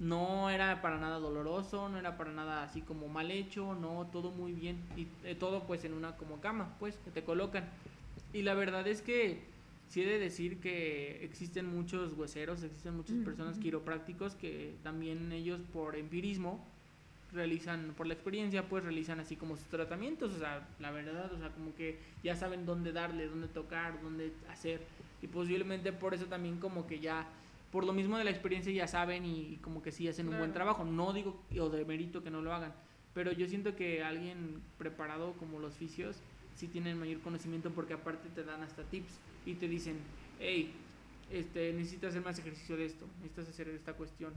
no 0.00 0.50
era 0.50 0.82
para 0.82 0.98
nada 0.98 1.18
doloroso, 1.20 1.88
no 1.88 1.98
era 1.98 2.16
para 2.16 2.32
nada 2.32 2.64
así 2.64 2.80
como 2.82 3.08
mal 3.08 3.30
hecho, 3.30 3.74
no, 3.74 4.08
todo 4.12 4.30
muy 4.32 4.52
bien, 4.52 4.78
y 4.96 5.06
eh, 5.24 5.36
todo 5.36 5.64
pues 5.66 5.84
en 5.84 5.94
una 5.94 6.16
como 6.16 6.40
cama, 6.40 6.76
pues, 6.80 6.96
que 6.98 7.10
te 7.10 7.22
colocan. 7.22 7.70
Y 8.32 8.42
la 8.42 8.54
verdad 8.54 8.86
es 8.88 9.00
que 9.00 9.53
sí 9.94 10.02
he 10.02 10.06
de 10.06 10.18
decir 10.18 10.58
que 10.58 11.24
existen 11.24 11.66
muchos 11.66 12.14
hueseros, 12.14 12.64
existen 12.64 12.96
muchas 12.96 13.16
personas 13.18 13.58
quiroprácticos 13.60 14.34
que 14.34 14.74
también 14.82 15.30
ellos 15.30 15.60
por 15.72 15.94
empirismo 15.94 16.66
realizan, 17.30 17.94
por 17.96 18.08
la 18.08 18.14
experiencia, 18.14 18.68
pues 18.68 18.82
realizan 18.82 19.20
así 19.20 19.36
como 19.36 19.56
sus 19.56 19.68
tratamientos, 19.68 20.34
o 20.34 20.38
sea, 20.40 20.68
la 20.80 20.90
verdad, 20.90 21.32
o 21.32 21.38
sea, 21.38 21.50
como 21.50 21.76
que 21.76 22.00
ya 22.24 22.34
saben 22.34 22.66
dónde 22.66 22.90
darle, 22.90 23.28
dónde 23.28 23.46
tocar, 23.46 24.02
dónde 24.02 24.32
hacer, 24.50 24.80
y 25.22 25.28
posiblemente 25.28 25.92
por 25.92 26.12
eso 26.12 26.26
también 26.26 26.58
como 26.58 26.88
que 26.88 26.98
ya, 26.98 27.28
por 27.70 27.84
lo 27.84 27.92
mismo 27.92 28.18
de 28.18 28.24
la 28.24 28.30
experiencia 28.30 28.72
ya 28.72 28.88
saben 28.88 29.24
y, 29.24 29.54
y 29.54 29.56
como 29.58 29.80
que 29.80 29.92
sí 29.92 30.08
hacen 30.08 30.26
un 30.26 30.38
buen 30.38 30.50
Claro. 30.50 30.54
trabajo, 30.54 30.84
no 30.84 31.12
digo 31.12 31.40
o 31.60 31.68
de 31.70 31.84
mérito 31.84 32.20
que 32.24 32.30
no 32.32 32.42
lo 32.42 32.52
hagan, 32.52 32.74
pero 33.14 33.30
yo 33.30 33.46
siento 33.46 33.76
que 33.76 34.02
alguien 34.02 34.60
preparado 34.76 35.34
como 35.34 35.60
los 35.60 35.74
fisios 35.74 36.20
sí 36.56 36.66
tienen 36.66 36.98
mayor 36.98 37.20
conocimiento 37.20 37.70
porque 37.70 37.94
aparte 37.94 38.28
te 38.30 38.42
dan 38.42 38.62
hasta 38.64 38.82
tips 38.82 39.20
y 39.46 39.54
te 39.54 39.68
dicen, 39.68 39.96
hey, 40.40 40.72
este, 41.30 41.72
necesitas 41.72 42.10
hacer 42.10 42.22
más 42.24 42.38
ejercicio 42.38 42.76
de 42.76 42.86
esto, 42.86 43.06
necesitas 43.20 43.48
hacer 43.48 43.68
esta 43.68 43.94
cuestión. 43.94 44.32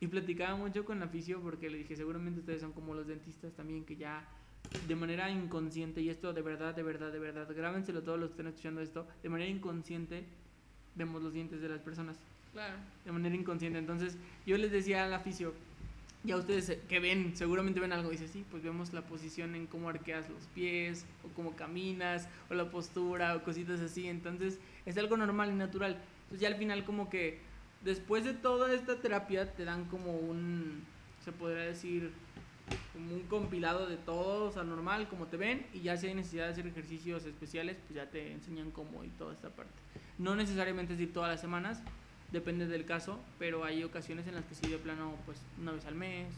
Y 0.00 0.06
platicaba 0.06 0.56
mucho 0.56 0.84
con 0.84 1.00
la 1.00 1.08
fisio 1.08 1.40
porque 1.40 1.68
le 1.70 1.78
dije, 1.78 1.96
seguramente 1.96 2.40
ustedes 2.40 2.60
son 2.60 2.72
como 2.72 2.94
los 2.94 3.06
dentistas 3.06 3.52
también, 3.54 3.84
que 3.84 3.96
ya 3.96 4.26
de 4.86 4.94
manera 4.94 5.30
inconsciente, 5.30 6.00
y 6.00 6.08
esto 6.08 6.32
de 6.32 6.42
verdad, 6.42 6.74
de 6.74 6.82
verdad, 6.82 7.12
de 7.12 7.18
verdad, 7.18 7.48
grábenselo 7.54 8.02
todos 8.02 8.18
los 8.18 8.28
que 8.30 8.32
estén 8.34 8.46
escuchando 8.48 8.80
esto, 8.80 9.06
de 9.22 9.28
manera 9.28 9.50
inconsciente 9.50 10.24
vemos 10.94 11.22
los 11.22 11.32
dientes 11.32 11.60
de 11.60 11.68
las 11.68 11.80
personas, 11.80 12.18
Claro. 12.52 12.76
de 13.04 13.12
manera 13.12 13.34
inconsciente. 13.34 13.78
Entonces 13.78 14.16
yo 14.46 14.56
les 14.58 14.70
decía 14.70 15.04
a 15.04 15.08
la 15.08 15.20
fisio, 15.20 15.52
ya 16.24 16.36
ustedes 16.36 16.68
eh, 16.70 16.80
que 16.88 17.00
ven, 17.00 17.36
seguramente 17.36 17.80
ven 17.80 17.92
algo, 17.92 18.10
dice, 18.10 18.28
sí, 18.28 18.44
pues 18.50 18.62
vemos 18.62 18.92
la 18.92 19.02
posición 19.02 19.54
en 19.54 19.66
cómo 19.66 19.88
arqueas 19.88 20.28
los 20.28 20.44
pies, 20.54 21.06
o 21.24 21.28
cómo 21.34 21.54
caminas, 21.54 22.28
o 22.50 22.54
la 22.54 22.70
postura, 22.70 23.36
o 23.36 23.42
cositas 23.44 23.80
así, 23.80 24.08
entonces 24.08 24.58
es 24.86 24.98
algo 24.98 25.16
normal 25.16 25.50
y 25.50 25.54
natural. 25.54 25.98
Entonces 26.24 26.40
ya 26.40 26.48
al 26.48 26.56
final 26.56 26.84
como 26.84 27.08
que 27.08 27.38
después 27.84 28.24
de 28.24 28.34
toda 28.34 28.72
esta 28.74 28.96
terapia 29.00 29.52
te 29.52 29.64
dan 29.64 29.84
como 29.86 30.12
un, 30.12 30.84
se 31.24 31.32
podría 31.32 31.62
decir, 31.62 32.10
como 32.92 33.14
un 33.14 33.22
compilado 33.22 33.86
de 33.86 33.96
todo, 33.96 34.46
o 34.46 34.50
sea, 34.50 34.64
normal, 34.64 35.08
como 35.08 35.26
te 35.26 35.36
ven, 35.36 35.64
y 35.72 35.80
ya 35.80 35.96
si 35.96 36.08
hay 36.08 36.14
necesidad 36.14 36.46
de 36.46 36.52
hacer 36.52 36.66
ejercicios 36.66 37.24
especiales, 37.24 37.76
pues 37.86 37.94
ya 37.96 38.10
te 38.10 38.32
enseñan 38.32 38.70
cómo 38.70 39.04
y 39.04 39.08
toda 39.10 39.32
esta 39.32 39.50
parte. 39.50 39.72
No 40.18 40.34
necesariamente 40.34 40.94
es 40.94 41.00
ir 41.00 41.12
todas 41.12 41.30
las 41.30 41.40
semanas, 41.40 41.80
depende 42.32 42.66
del 42.66 42.84
caso, 42.84 43.18
pero 43.38 43.64
hay 43.64 43.82
ocasiones 43.84 44.26
en 44.26 44.34
las 44.34 44.44
que 44.44 44.54
sí 44.54 44.68
de 44.70 44.78
plano, 44.78 45.14
pues 45.26 45.38
una 45.60 45.72
vez 45.72 45.84
al 45.86 45.94
mes, 45.94 46.28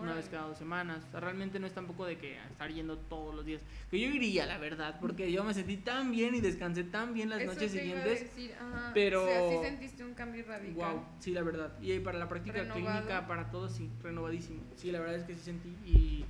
una 0.00 0.14
vez 0.14 0.28
cada 0.30 0.46
dos 0.46 0.56
semanas. 0.56 1.02
O 1.08 1.10
sea, 1.10 1.20
realmente 1.20 1.58
no 1.60 1.66
es 1.66 1.74
tampoco 1.74 2.06
de 2.06 2.16
que 2.16 2.36
estar 2.50 2.72
yendo 2.72 2.96
todos 2.96 3.34
los 3.34 3.44
días. 3.44 3.60
Que 3.90 4.00
yo 4.00 4.06
iría, 4.08 4.46
la 4.46 4.56
verdad, 4.56 4.96
porque 4.98 5.30
yo 5.30 5.44
me 5.44 5.52
sentí 5.52 5.76
tan 5.76 6.10
bien 6.10 6.34
y 6.34 6.40
descansé 6.40 6.84
tan 6.84 7.12
bien 7.12 7.28
las 7.28 7.42
Eso 7.42 7.52
noches 7.52 7.72
siguientes. 7.72 8.20
decir, 8.20 8.54
ajá, 8.58 8.92
pero- 8.94 9.24
O 9.24 9.26
sea, 9.26 9.48
sí 9.50 9.56
sentiste 9.68 10.02
un 10.04 10.14
cambio 10.14 10.42
radical. 10.46 10.74
Wow, 10.94 11.04
sí, 11.18 11.32
la 11.32 11.42
verdad. 11.42 11.72
Y 11.82 11.98
para 11.98 12.18
la 12.18 12.28
práctica 12.30 12.60
Renovado. 12.62 12.82
clínica, 13.02 13.26
para 13.26 13.50
todo, 13.50 13.68
sí, 13.68 13.90
renovadísimo. 14.02 14.60
Sí, 14.76 14.90
la 14.90 15.00
verdad 15.00 15.16
es 15.16 15.24
que 15.24 15.34
sí 15.34 15.40
sentí. 15.40 15.68
Y, 15.84 16.24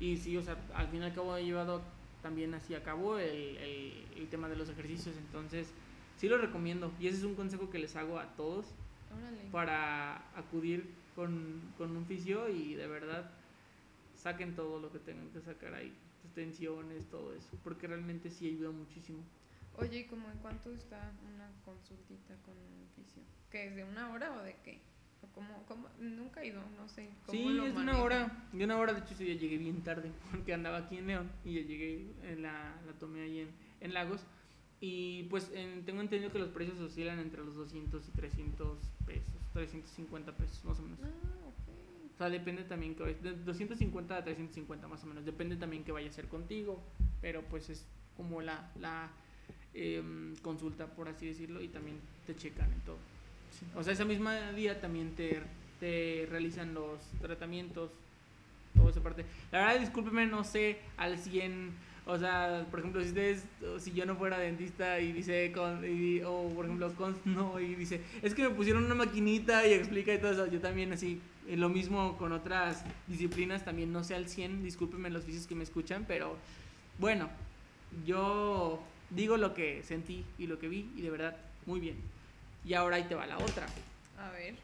y 0.00 0.18
sí, 0.18 0.36
o 0.36 0.42
sea, 0.42 0.58
al 0.74 0.88
fin 0.88 1.00
y 1.00 1.04
al 1.06 1.14
cabo 1.14 1.34
he 1.36 1.44
llevado 1.46 1.80
también 2.22 2.52
así 2.52 2.74
a 2.74 2.82
cabo 2.82 3.18
el, 3.18 3.56
el, 3.56 4.04
el 4.18 4.28
tema 4.28 4.50
de 4.50 4.56
los 4.56 4.68
ejercicios. 4.68 5.14
Entonces, 5.16 5.68
sí 6.16 6.28
lo 6.28 6.38
recomiendo. 6.38 6.92
Y 7.00 7.08
ese 7.08 7.18
es 7.18 7.24
un 7.24 7.34
consejo 7.34 7.70
que 7.70 7.78
les 7.78 7.96
hago 7.96 8.18
a 8.18 8.34
todos 8.36 8.66
Órale. 9.16 9.50
para 9.50 10.16
acudir 10.38 10.88
con, 11.14 11.60
con 11.78 11.96
un 11.96 12.06
fisio 12.06 12.48
y 12.48 12.74
de 12.74 12.86
verdad 12.86 13.30
saquen 14.16 14.54
todo 14.54 14.80
lo 14.80 14.90
que 14.90 14.98
tengan 14.98 15.28
que 15.30 15.40
sacar 15.40 15.74
ahí. 15.74 15.92
Tensiones, 16.34 17.06
todo 17.10 17.34
eso. 17.34 17.50
Porque 17.62 17.86
realmente 17.86 18.30
sí 18.30 18.48
ayuda 18.48 18.70
muchísimo. 18.70 19.18
Oye, 19.76 20.00
¿y 20.00 20.04
como 20.04 20.30
en 20.30 20.38
cuánto 20.38 20.70
está 20.72 21.12
una 21.34 21.50
consultita 21.64 22.34
con 22.44 22.54
un 22.54 22.88
fisio? 22.96 23.22
¿Qué 23.50 23.68
es 23.68 23.76
de 23.76 23.84
una 23.84 24.10
hora 24.10 24.32
o 24.32 24.42
de 24.42 24.56
qué? 24.64 24.80
¿O 25.22 25.26
cómo, 25.34 25.64
cómo? 25.66 25.88
Nunca 25.98 26.42
he 26.42 26.48
ido, 26.48 26.62
no 26.76 26.88
sé. 26.88 27.10
¿cómo 27.26 27.38
Sí, 27.38 27.48
lo 27.50 27.66
es 27.66 27.74
de 27.74 27.80
una 27.80 27.98
hora. 28.02 28.46
De 28.52 28.64
una 28.64 28.78
hora, 28.78 28.92
de 28.92 29.00
hecho, 29.00 29.14
sí, 29.14 29.26
ya 29.26 29.34
llegué 29.34 29.58
bien 29.58 29.82
tarde 29.82 30.10
porque 30.30 30.54
andaba 30.54 30.78
aquí 30.78 30.98
en 30.98 31.06
León 31.06 31.30
y 31.44 31.54
ya 31.54 31.60
llegué, 31.62 32.06
en 32.22 32.42
la, 32.42 32.74
la 32.86 32.92
tomé 32.98 33.22
ahí 33.22 33.40
en, 33.40 33.48
en 33.80 33.94
Lagos. 33.94 34.24
Y 34.80 35.24
pues 35.24 35.50
en- 35.54 35.84
tengo 35.84 36.00
entendido 36.02 36.30
que 36.32 36.38
los 36.38 36.48
precios 36.50 36.78
oscilan 36.78 37.18
entre 37.18 37.42
los 37.44 37.54
200 37.54 38.06
y 38.08 38.10
300 38.12 38.78
pesos, 39.06 39.34
350 39.52 40.32
pesos 40.36 40.64
más 40.64 40.78
o 40.78 40.82
menos. 40.82 40.98
Ah, 41.02 41.06
ok. 41.48 42.14
O 42.14 42.18
sea, 42.18 42.28
depende 42.30 42.64
también 42.64 42.94
que 42.94 43.02
vaya- 43.02 43.18
de 43.22 43.32
250 43.34 44.16
a 44.16 44.22
350 44.24 44.86
más 44.88 45.02
o 45.02 45.06
menos. 45.06 45.24
Depende 45.24 45.56
también 45.56 45.84
que 45.84 45.92
vaya 45.92 46.08
a 46.08 46.12
ser 46.12 46.28
contigo, 46.28 46.82
pero 47.22 47.42
pues 47.42 47.70
es 47.70 47.86
como 48.16 48.40
la, 48.42 48.70
la 48.80 49.10
em, 49.72 50.36
consulta, 50.36 50.86
por 50.86 51.08
así 51.08 51.26
decirlo, 51.26 51.60
y 51.62 51.68
también 51.68 51.96
te 52.26 52.36
checan 52.36 52.70
en 52.72 52.80
todo. 52.80 52.96
Sí. 53.58 53.66
O 53.74 53.82
sea, 53.82 53.92
ese 53.94 54.04
mismo 54.04 54.30
día 54.54 54.80
también 54.80 55.14
te, 55.16 55.40
te 55.80 56.26
realizan 56.30 56.74
los 56.74 57.00
tratamientos, 57.20 57.90
toda 58.76 58.90
esa 58.90 59.02
parte. 59.02 59.24
La 59.50 59.60
verdad, 59.66 59.80
discúlpeme, 59.80 60.26
no 60.26 60.44
sé 60.44 60.78
al 60.96 61.18
100. 61.18 61.72
O 62.06 62.18
sea, 62.18 62.66
por 62.70 62.80
ejemplo, 62.80 63.00
si 63.02 63.08
ustedes, 63.08 63.44
si 63.78 63.92
yo 63.92 64.04
no 64.04 64.14
fuera 64.16 64.38
dentista 64.38 65.00
y 65.00 65.12
dice, 65.12 65.50
con, 65.52 65.82
o 66.26 66.48
por 66.54 66.66
ejemplo, 66.66 66.92
con, 66.94 67.16
no, 67.24 67.58
y 67.58 67.74
dice, 67.74 68.02
es 68.22 68.34
que 68.34 68.42
me 68.42 68.50
pusieron 68.50 68.84
una 68.84 68.94
maquinita 68.94 69.66
y 69.66 69.72
explica 69.72 70.12
y 70.12 70.18
todo 70.18 70.32
eso, 70.32 70.46
yo 70.46 70.60
también 70.60 70.92
así, 70.92 71.20
eh, 71.48 71.56
lo 71.56 71.70
mismo 71.70 72.18
con 72.18 72.32
otras 72.32 72.84
disciplinas, 73.06 73.64
también 73.64 73.90
no 73.90 74.04
sé 74.04 74.14
al 74.14 74.28
100, 74.28 74.62
discúlpenme 74.62 75.08
los 75.08 75.24
físicos 75.24 75.46
que 75.46 75.54
me 75.54 75.64
escuchan, 75.64 76.04
pero 76.06 76.36
bueno, 76.98 77.30
yo 78.06 78.82
digo 79.08 79.38
lo 79.38 79.54
que 79.54 79.82
sentí 79.82 80.24
y 80.38 80.46
lo 80.46 80.58
que 80.58 80.68
vi 80.68 80.90
y 80.96 81.00
de 81.00 81.10
verdad, 81.10 81.36
muy 81.64 81.80
bien. 81.80 81.96
Y 82.66 82.74
ahora 82.74 82.96
ahí 82.96 83.04
te 83.04 83.14
va 83.14 83.26
la 83.26 83.38
otra. 83.38 83.66
A 84.18 84.30
ver. 84.30 84.54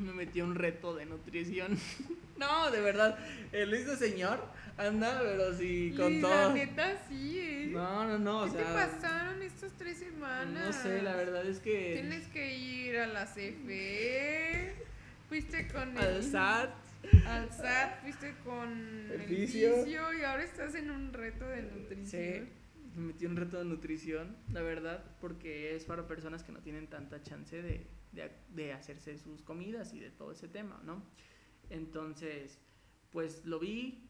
me 0.04 0.12
metí 0.12 0.40
a 0.40 0.44
un 0.44 0.54
reto 0.54 0.94
de 0.94 1.06
nutrición. 1.06 1.78
no, 2.38 2.70
de 2.70 2.80
verdad, 2.80 3.18
el 3.52 3.72
este 3.74 3.96
señor 3.96 4.40
anda, 4.76 5.20
pero 5.22 5.54
sí, 5.54 5.94
con 5.96 6.12
Y 6.14 6.20
todo. 6.20 6.48
La 6.48 6.54
neta 6.54 6.98
sí, 7.08 7.38
¿eh? 7.38 7.68
No, 7.70 8.06
no, 8.08 8.18
no, 8.18 8.42
o 8.42 8.44
¿Qué 8.46 8.52
sea. 8.52 8.66
te 8.66 8.72
pasaron 8.72 9.42
estas 9.42 9.72
tres 9.72 9.98
semanas? 9.98 10.66
No 10.66 10.72
sé, 10.72 11.02
la 11.02 11.16
verdad 11.16 11.46
es 11.46 11.58
que. 11.58 11.98
Tienes 12.00 12.26
que 12.28 12.56
ir 12.56 12.98
a 12.98 13.06
la 13.06 13.26
CFE. 13.26 14.74
Fuiste 15.28 15.68
con 15.68 15.96
Al 15.96 16.16
el 16.16 16.24
SAT. 16.24 16.70
al 17.26 17.52
SAT, 17.52 18.02
fuiste 18.02 18.34
con 18.44 18.68
El 19.10 19.20
el 19.20 19.26
fisio 19.26 19.86
y 19.86 19.94
ahora 20.24 20.42
estás 20.42 20.74
en 20.74 20.90
un 20.90 21.12
reto 21.12 21.46
de 21.46 21.62
nutrición. 21.62 22.06
Sí, 22.06 22.48
me 22.96 23.06
metí 23.06 23.26
un 23.26 23.36
reto 23.36 23.58
de 23.58 23.64
nutrición, 23.64 24.36
la 24.52 24.62
verdad, 24.62 25.04
porque 25.20 25.76
es 25.76 25.84
para 25.84 26.08
personas 26.08 26.42
que 26.42 26.50
no 26.50 26.58
tienen 26.60 26.88
tanta 26.88 27.22
chance 27.22 27.62
de, 27.62 27.86
de, 28.12 28.30
de 28.50 28.72
hacerse 28.72 29.18
sus 29.18 29.42
comidas 29.42 29.92
y 29.94 30.00
de 30.00 30.10
todo 30.10 30.32
ese 30.32 30.48
tema, 30.48 30.80
¿no? 30.84 31.02
Entonces, 31.68 32.58
pues 33.10 33.44
lo 33.44 33.58
vi, 33.58 34.08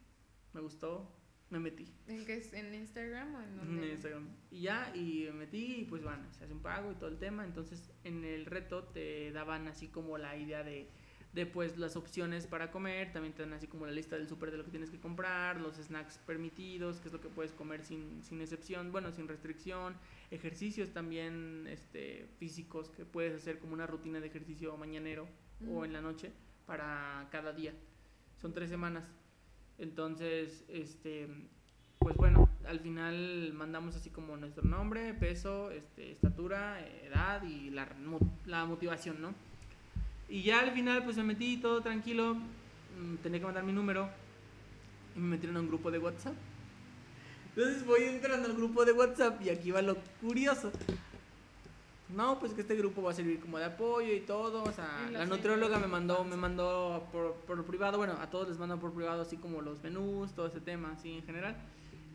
me 0.52 0.60
gustó, 0.60 1.16
me 1.50 1.58
metí 1.58 1.92
¿En 2.06 2.24
qué 2.24 2.34
es? 2.36 2.52
¿En 2.52 2.72
Instagram 2.72 3.34
o 3.34 3.40
en 3.40 3.48
en 3.48 3.56
dónde? 3.56 3.90
Instagram. 3.92 4.28
Y 4.50 4.62
ya, 4.62 4.92
y 4.94 5.24
me 5.26 5.32
metí, 5.32 5.80
y 5.80 5.84
pues 5.84 6.02
bueno, 6.02 6.22
se 6.32 6.44
hace 6.44 6.52
un 6.52 6.62
pago 6.62 6.92
y 6.92 6.94
todo 6.94 7.08
el 7.08 7.18
tema. 7.18 7.44
Entonces, 7.44 7.90
en 8.04 8.24
el 8.24 8.46
reto 8.46 8.84
te 8.84 9.32
daban 9.32 9.66
así 9.66 9.88
como 9.88 10.16
la 10.16 10.36
idea 10.36 10.62
de, 10.62 10.88
de 11.32 11.46
pues 11.46 11.76
las 11.76 11.96
opciones 11.96 12.46
para 12.46 12.70
comer, 12.70 13.12
también 13.12 13.34
te 13.34 13.42
dan 13.42 13.52
así 13.52 13.66
como 13.66 13.86
la 13.86 13.92
lista 13.92 14.16
del 14.16 14.28
súper 14.28 14.50
de 14.52 14.58
lo 14.58 14.64
que 14.64 14.70
tienes 14.70 14.90
que 14.90 15.00
comprar, 15.00 15.60
los 15.60 15.76
snacks 15.76 16.18
permitidos, 16.18 17.00
qué 17.00 17.08
es 17.08 17.12
lo 17.12 17.20
que 17.20 17.28
puedes 17.28 17.52
comer 17.52 17.84
sin, 17.84 18.22
sin 18.22 18.40
excepción, 18.40 18.92
bueno, 18.92 19.12
sin 19.12 19.28
restricción, 19.28 19.96
ejercicios 20.30 20.90
también 20.92 21.66
este, 21.68 22.28
físicos 22.38 22.90
que 22.90 23.04
puedes 23.04 23.34
hacer 23.34 23.58
como 23.58 23.74
una 23.74 23.86
rutina 23.86 24.20
de 24.20 24.28
ejercicio 24.28 24.76
mañanero 24.76 25.26
o 25.68 25.84
en 25.84 25.92
la 25.92 26.00
noche 26.00 26.32
para 26.66 27.28
cada 27.30 27.52
día. 27.52 27.74
Son 28.40 28.52
tres 28.52 28.70
semanas. 28.70 29.04
Entonces, 29.78 30.64
este, 30.68 31.28
pues 31.98 32.16
bueno, 32.16 32.48
al 32.66 32.80
final 32.80 33.52
mandamos 33.54 33.96
así 33.96 34.10
como 34.10 34.36
nuestro 34.36 34.62
nombre, 34.64 35.14
peso, 35.14 35.70
este, 35.70 36.12
estatura, 36.12 36.86
edad 37.04 37.42
y 37.42 37.70
la, 37.70 37.88
la 38.46 38.64
motivación, 38.64 39.20
¿no? 39.20 39.34
Y 40.28 40.42
ya 40.42 40.60
al 40.60 40.70
final 40.70 41.02
pues 41.04 41.16
me 41.16 41.24
metí 41.24 41.56
todo 41.56 41.80
tranquilo, 41.80 42.34
mm, 42.34 43.16
tenía 43.22 43.40
que 43.40 43.46
mandar 43.46 43.64
mi 43.64 43.72
número 43.72 44.08
y 45.16 45.18
me 45.18 45.28
metieron 45.28 45.56
a 45.56 45.60
un 45.60 45.68
grupo 45.68 45.90
de 45.90 45.98
WhatsApp. 45.98 46.34
Entonces 47.54 47.84
voy 47.84 48.04
entrando 48.04 48.48
al 48.48 48.56
grupo 48.56 48.84
de 48.84 48.92
WhatsApp 48.92 49.40
y 49.42 49.50
aquí 49.50 49.70
va 49.70 49.82
lo 49.82 49.96
curioso. 50.20 50.70
No, 52.16 52.40
pues 52.40 52.52
que 52.54 52.62
este 52.62 52.74
grupo 52.74 53.02
va 53.02 53.12
a 53.12 53.14
servir 53.14 53.38
como 53.38 53.58
de 53.58 53.64
apoyo 53.64 54.12
y 54.12 54.20
todo. 54.20 54.64
O 54.64 54.72
sea, 54.72 55.08
la 55.12 55.26
nutrióloga 55.26 55.78
me 55.78 55.86
mandó, 55.86 56.24
me 56.24 56.36
mandó 56.36 57.06
por, 57.12 57.34
por 57.46 57.64
privado, 57.64 57.98
bueno, 57.98 58.14
a 58.20 58.28
todos 58.30 58.48
les 58.48 58.58
mando 58.58 58.78
por 58.78 58.92
privado 58.92 59.22
así 59.22 59.36
como 59.36 59.60
los 59.60 59.82
menús, 59.82 60.32
todo 60.32 60.46
ese 60.46 60.60
tema, 60.60 60.92
así 60.92 61.18
en 61.18 61.22
general. 61.22 61.56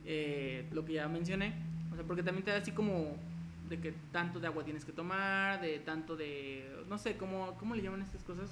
Eh, 0.06 0.68
lo 0.72 0.86
que 0.86 0.94
ya 0.94 1.08
mencioné. 1.08 1.54
O 1.92 1.96
sea, 1.96 2.06
porque 2.06 2.24
también 2.24 2.44
te 2.44 2.52
da 2.52 2.58
así 2.58 2.72
como 2.72 3.16
de 3.70 3.80
que 3.80 3.94
tanto 4.12 4.40
de 4.40 4.48
agua 4.48 4.64
tienes 4.64 4.86
que 4.86 4.92
tomar, 4.92 5.62
de 5.62 5.80
tanto 5.80 6.16
de, 6.16 6.84
no 6.88 6.98
sé, 6.98 7.18
¿cómo, 7.18 7.56
cómo 7.58 7.76
le 7.76 7.82
llaman 7.82 8.02
estas 8.02 8.24
cosas? 8.24 8.52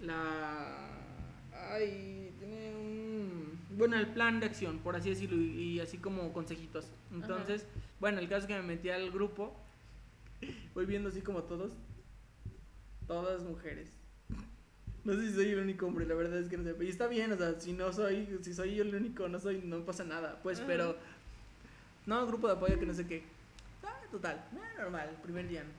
La... 0.00 0.90
Ay, 1.70 2.32
tiene 2.38 2.74
un... 2.76 2.91
Bueno, 3.76 3.96
el 3.96 4.08
plan 4.08 4.40
de 4.40 4.46
acción, 4.46 4.78
por 4.78 4.96
así 4.96 5.10
decirlo, 5.10 5.40
y, 5.40 5.74
y 5.74 5.80
así 5.80 5.98
como 5.98 6.32
consejitos. 6.32 6.90
Entonces, 7.12 7.66
bueno, 8.00 8.18
el 8.18 8.28
caso 8.28 8.42
es 8.42 8.46
que 8.46 8.54
me 8.54 8.62
metí 8.62 8.90
al 8.90 9.10
grupo, 9.10 9.56
voy 10.74 10.86
viendo 10.86 11.08
así 11.08 11.20
como 11.20 11.42
todos, 11.44 11.72
todas 13.06 13.42
mujeres. 13.42 13.90
No 15.04 15.14
sé 15.14 15.28
si 15.28 15.34
soy 15.34 15.48
el 15.50 15.58
único 15.58 15.86
hombre, 15.86 16.06
la 16.06 16.14
verdad 16.14 16.38
es 16.38 16.48
que 16.48 16.56
no 16.56 16.62
sé. 16.64 16.76
Y 16.84 16.88
está 16.88 17.08
bien, 17.08 17.32
o 17.32 17.36
sea, 17.36 17.58
si 17.58 17.72
no 17.72 17.92
soy, 17.92 18.38
si 18.42 18.54
soy 18.54 18.76
yo 18.76 18.84
el 18.84 18.94
único, 18.94 19.28
no 19.28 19.40
soy, 19.40 19.60
no 19.64 19.84
pasa 19.84 20.04
nada. 20.04 20.40
Pues, 20.42 20.58
Ajá. 20.58 20.66
pero, 20.68 20.96
no, 22.06 22.24
grupo 22.26 22.46
de 22.46 22.52
apoyo 22.54 22.78
que 22.78 22.86
no 22.86 22.94
sé 22.94 23.06
qué. 23.06 23.24
Ah, 23.82 24.00
total, 24.10 24.44
ah, 24.54 24.80
normal, 24.80 25.18
primer 25.22 25.48
día. 25.48 25.64
¿no? 25.64 25.70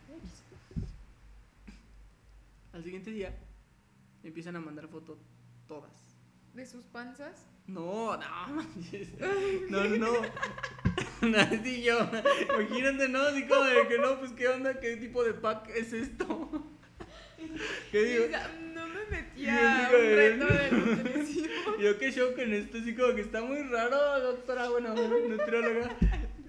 Al 2.73 2.84
siguiente 2.84 3.12
día, 3.12 3.34
me 4.23 4.29
empiezan 4.29 4.56
a 4.58 4.60
mandar 4.60 4.88
fotos 4.89 5.19
todas. 5.67 6.02
¿De 6.53 6.65
sus 6.67 6.83
panzas? 6.85 7.47
No, 7.65 8.15
no, 8.15 8.63
no, 9.69 9.83
no. 9.97 10.13
Así 11.37 11.81
yo, 11.81 11.97
imagínate, 12.59 13.09
¿no? 13.09 13.21
Así 13.21 13.47
como 13.47 13.63
de 13.63 13.87
que 13.87 13.97
no, 13.97 14.19
pues 14.19 14.33
qué 14.33 14.49
onda, 14.49 14.79
qué 14.79 14.97
tipo 14.97 15.23
de 15.23 15.33
pack 15.33 15.69
es 15.69 15.93
esto. 15.93 16.63
¿Qué 17.91 18.03
digo? 18.03 18.25
No 18.73 18.87
me 18.87 19.05
metí 19.05 19.43
Yo 19.43 19.51
a 19.51 19.89
digo, 19.89 19.99
un 19.99 20.15
reto 20.15 20.45
de 20.45 20.71
nutrición. 20.71 21.49
Yo 21.79 21.97
qué 21.97 22.11
shock 22.11 22.37
en 22.37 22.53
esto, 22.53 22.77
así 22.77 22.95
como 22.95 23.15
que 23.15 23.21
está 23.21 23.41
muy 23.41 23.63
raro, 23.63 24.19
doctora, 24.21 24.69
bueno, 24.69 24.93
nutrióloga. 24.93 25.95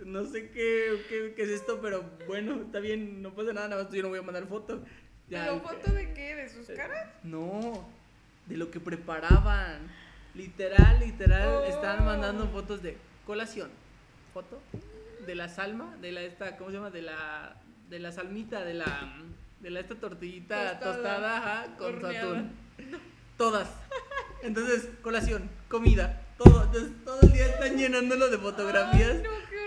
No 0.05 0.25
sé 0.27 0.51
qué, 0.51 1.03
qué, 1.09 1.33
qué 1.35 1.43
es 1.45 1.49
esto, 1.49 1.81
pero 1.81 2.05
bueno, 2.27 2.61
está 2.63 2.79
bien, 2.81 3.23
no 3.23 3.35
pasa 3.35 3.53
nada, 3.53 3.69
nada 3.69 3.85
más 3.85 3.93
yo 3.93 4.03
no 4.03 4.11
voy 4.11 4.19
a 4.19 4.23
mandar 4.23 4.47
fotos. 4.47 4.83
Ya, 5.29 5.45
¿Pero 5.45 5.61
foto 5.61 5.93
de 5.93 6.13
qué? 6.13 6.35
¿De 6.35 6.49
sus 6.49 6.67
caras? 6.69 7.09
No, 7.23 7.89
de 8.47 8.57
lo 8.57 8.71
que 8.71 8.81
preparaban. 8.81 9.79
Literal, 10.35 10.99
literal, 11.01 11.49
Oh. 11.49 11.65
estaban 11.65 12.05
mandando 12.05 12.49
fotos 12.49 12.83
de 12.83 12.97
colación. 13.27 13.71
Foto 14.33 14.61
de 15.27 15.35
la 15.35 15.49
salma, 15.49 15.95
de 16.01 16.13
la 16.13 16.23
esta, 16.23 16.57
¿cómo 16.57 16.71
se 16.71 16.77
llama? 16.77 16.91
De 16.91 17.03
la 17.03 17.57
de 17.89 17.99
la 18.01 18.11
salmita, 18.13 18.65
de 18.65 18.75
la 18.75 19.13
de 19.61 19.71
la 19.71 19.81
esta 19.81 19.95
tortillita 19.95 20.73
Tostada. 20.81 20.93
tostada, 20.95 21.37
ajá, 21.39 21.77
con 21.77 22.01
su 22.01 22.07
Horneada. 22.07 22.31
atún. 22.39 22.53
Todas. 23.39 23.69
Entonces, 24.43 24.89
colación, 25.03 25.49
comida, 25.69 26.21
todo, 26.37 26.65
entonces, 26.65 26.91
todo 27.05 27.21
el 27.23 27.33
día 27.33 27.47
están 27.47 27.77
llenándolo 27.79 28.29
de 28.29 28.39
fotografías 28.39 29.11
Ay, 29.17 29.23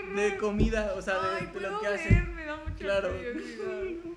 no, 0.06 0.20
de 0.20 0.36
comida, 0.36 0.92
o 0.96 1.02
sea, 1.02 1.14
de, 1.18 1.28
Ay, 1.40 1.46
de 1.46 1.52
puedo 1.52 1.70
lo 1.70 1.80
que 1.80 1.88
ver, 1.88 2.00
hacen. 2.00 2.34
me 2.34 2.44
da 2.44 2.56
mucha 2.56 2.74
Claro. 2.76 3.08
curiosidad. 3.08 4.14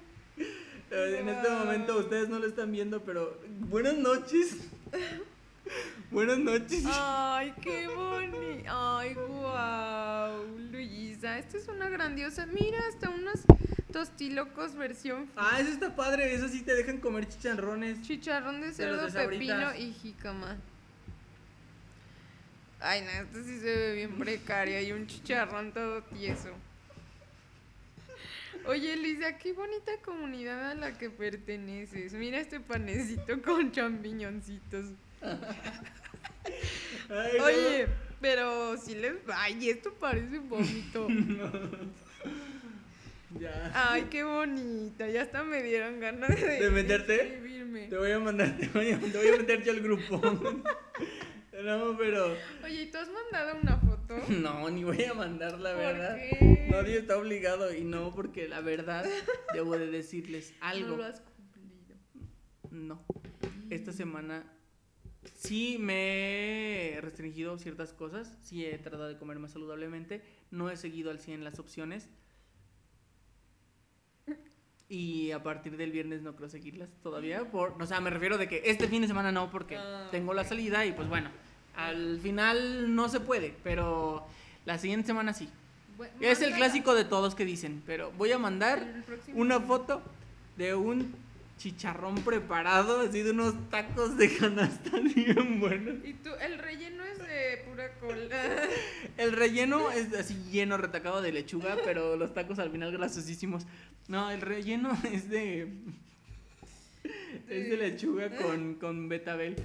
En 0.92 1.30
este 1.30 1.50
momento 1.50 1.98
ustedes 2.00 2.28
no 2.28 2.38
lo 2.38 2.46
están 2.46 2.70
viendo, 2.70 3.02
pero 3.02 3.40
buenas 3.70 3.98
noches. 3.98 4.58
buenas 6.12 6.38
noches. 6.38 6.84
Ay, 6.86 7.54
qué 7.62 7.88
bonito. 7.88 8.70
Ay, 8.70 9.14
wow. 9.14 10.46
Luisa, 10.70 11.40
esta 11.40 11.58
es 11.58 11.70
una 11.70 11.88
grandiosa. 11.88 12.46
Mira, 12.46 12.78
hasta 12.90 13.10
unos 13.10 13.40
tostilocos 13.94 14.76
versión. 14.76 15.30
Ah, 15.38 15.62
eso 15.62 15.72
está 15.72 15.96
padre, 15.96 16.34
eso 16.34 16.50
sí 16.50 16.62
te 16.62 16.76
dejan 16.76 16.98
comer 16.98 17.26
chicharrones. 17.26 18.02
chicharrón 18.02 18.60
de 18.60 18.74
cerdo, 18.74 19.08
de 19.08 19.28
pepino 19.28 19.74
y 19.74 19.94
jícama. 19.94 20.58
Ay, 22.82 23.02
no, 23.02 23.12
esto 23.12 23.42
sí 23.46 23.60
se 23.60 23.76
ve 23.78 23.96
bien 23.96 24.18
precario. 24.18 24.82
Y 24.82 24.92
un 24.92 25.08
chicharrón 25.08 25.72
todo 25.72 26.02
tieso. 26.04 26.50
Oye, 28.66 28.96
Luisa, 28.98 29.38
qué 29.38 29.54
bonita 29.54 29.92
comunidad 30.04 30.72
a 30.72 30.76
la 30.76 30.98
que 30.98 31.10
perteneces. 31.10 32.14
Mira 32.14 32.40
este 32.40 32.60
panecito 32.60 33.42
con 33.46 33.72
champiñoncitos. 33.72 34.86
Ay, 37.10 37.32
no. 37.38 37.44
Oye, 37.44 37.88
pero 38.20 38.78
si 38.78 38.96
les. 38.96 39.14
Ay, 39.34 39.70
esto 39.70 39.94
parece 39.94 40.40
vómito. 40.40 41.08
Ya. 43.40 43.72
Ay, 43.74 44.08
qué 44.10 44.26
bonita. 44.26 45.08
Ya 45.08 45.22
hasta 45.22 45.42
me 45.42 45.64
dieron 45.64 46.02
ganas 46.02 46.30
de. 46.36 46.60
¿De 46.60 46.70
meterte? 46.70 47.14
inscribirme. 47.16 47.88
Te 47.88 47.98
voy 47.98 48.12
a 48.12 48.20
mandar, 48.20 48.58
te 48.60 48.68
voy 48.68 48.92
a, 48.92 49.00
te 49.00 49.18
voy 49.18 49.28
a 49.30 49.38
meter 49.38 49.64
yo 49.64 49.72
al 49.72 49.80
grupo. 49.80 50.22
No, 51.64 51.96
pero. 51.98 52.36
Oye, 52.64 52.84
¿y 52.84 52.92
tú 52.92 52.98
has 52.98 53.10
mandado 53.10 53.60
una 53.62 53.78
foto? 53.78 54.18
No, 54.30 54.70
ni 54.70 54.84
voy 54.84 55.04
a 55.06 55.14
mandar 55.14 55.60
la 55.60 55.70
¿Por 55.72 55.80
verdad. 55.80 56.16
qué? 56.18 56.68
Nadie 56.70 56.98
está 56.98 57.18
obligado 57.18 57.74
y 57.74 57.84
no, 57.84 58.14
porque 58.14 58.48
la 58.48 58.60
verdad, 58.62 59.06
debo 59.54 59.78
de 59.78 59.88
decirles 59.88 60.54
algo. 60.62 60.90
No 60.92 60.98
lo 60.98 61.06
has 61.06 61.22
cumplido. 61.22 61.96
No. 62.72 63.06
Esta 63.70 63.94
semana 63.94 64.44
sí 65.36 65.78
me 65.80 66.94
he 66.96 67.02
restringido 67.02 67.58
ciertas 67.58 67.94
cosas. 67.94 68.38
Sí 68.42 68.66
he 68.66 68.78
tratado 68.78 69.08
de 69.08 69.18
comer 69.18 69.40
más 69.40 69.52
saludablemente. 69.52 70.22
No 70.52 70.70
he 70.70 70.76
seguido 70.78 71.10
al 71.12 71.20
100 71.20 71.44
las 71.44 71.60
opciones. 71.60 72.10
Y 74.90 75.32
a 75.32 75.42
partir 75.42 75.78
del 75.78 75.94
viernes 75.94 76.22
no 76.22 76.36
creo 76.36 76.50
seguirlas 76.50 76.90
todavía. 77.02 77.50
Por, 77.50 77.82
o 77.82 77.86
sea, 77.86 78.02
me 78.02 78.10
refiero 78.10 78.38
de 78.38 78.50
que 78.50 78.62
este 78.66 78.90
fin 78.90 79.02
de 79.02 79.08
semana 79.08 79.32
no, 79.32 79.50
porque 79.50 79.78
Ah, 79.78 80.10
tengo 80.12 80.34
la 80.34 80.44
salida 80.44 80.86
y 80.86 80.92
pues 80.92 81.08
bueno, 81.08 81.30
al 81.76 82.20
final 82.20 82.94
no 82.96 83.10
se 83.10 83.20
puede, 83.20 83.54
pero 83.64 84.26
la 84.66 84.78
siguiente 84.78 85.08
semana 85.08 85.34
sí. 85.34 85.50
Bueno, 85.98 86.14
Es 86.20 86.42
el 86.42 86.54
clásico 86.54 86.96
de 86.96 87.06
todos 87.06 87.36
que 87.36 87.46
dicen, 87.46 87.84
pero 87.86 88.12
voy 88.18 88.32
a 88.32 88.40
mandar 88.40 89.04
una 89.34 89.60
foto 89.60 90.02
de 90.58 90.74
un 90.74 91.14
chicharrón 91.62 92.16
preparado, 92.24 93.02
así 93.02 93.22
de 93.22 93.32
unos 93.32 93.54
tacos 93.70 94.18
de 94.18 94.36
canasta 94.36 95.00
bien 95.16 95.60
buenos. 95.60 95.96
Y 96.04 96.14
tú, 96.14 96.32
el 96.42 96.58
relleno 96.58 97.04
es 97.04 97.20
de 97.20 97.64
pura 97.70 97.94
cola. 98.00 98.68
El 99.18 99.32
relleno 99.32 99.92
es 99.92 100.12
así 100.16 100.34
lleno, 100.52 100.78
retacado 100.78 101.22
de 101.22 101.32
lechuga, 101.32 101.78
pero 101.86 102.16
los 102.16 102.34
tacos 102.34 102.58
al 102.58 102.72
final 102.72 102.92
grasosísimos. 102.92 103.68
No, 104.08 104.32
el 104.32 104.42
relleno 104.42 104.98
es 105.12 105.30
de... 105.30 105.72
Es 107.48 107.70
de 107.70 107.78
lechuga 107.78 108.36
con, 108.38 108.76
con 108.76 109.08
betabel. 109.08 109.56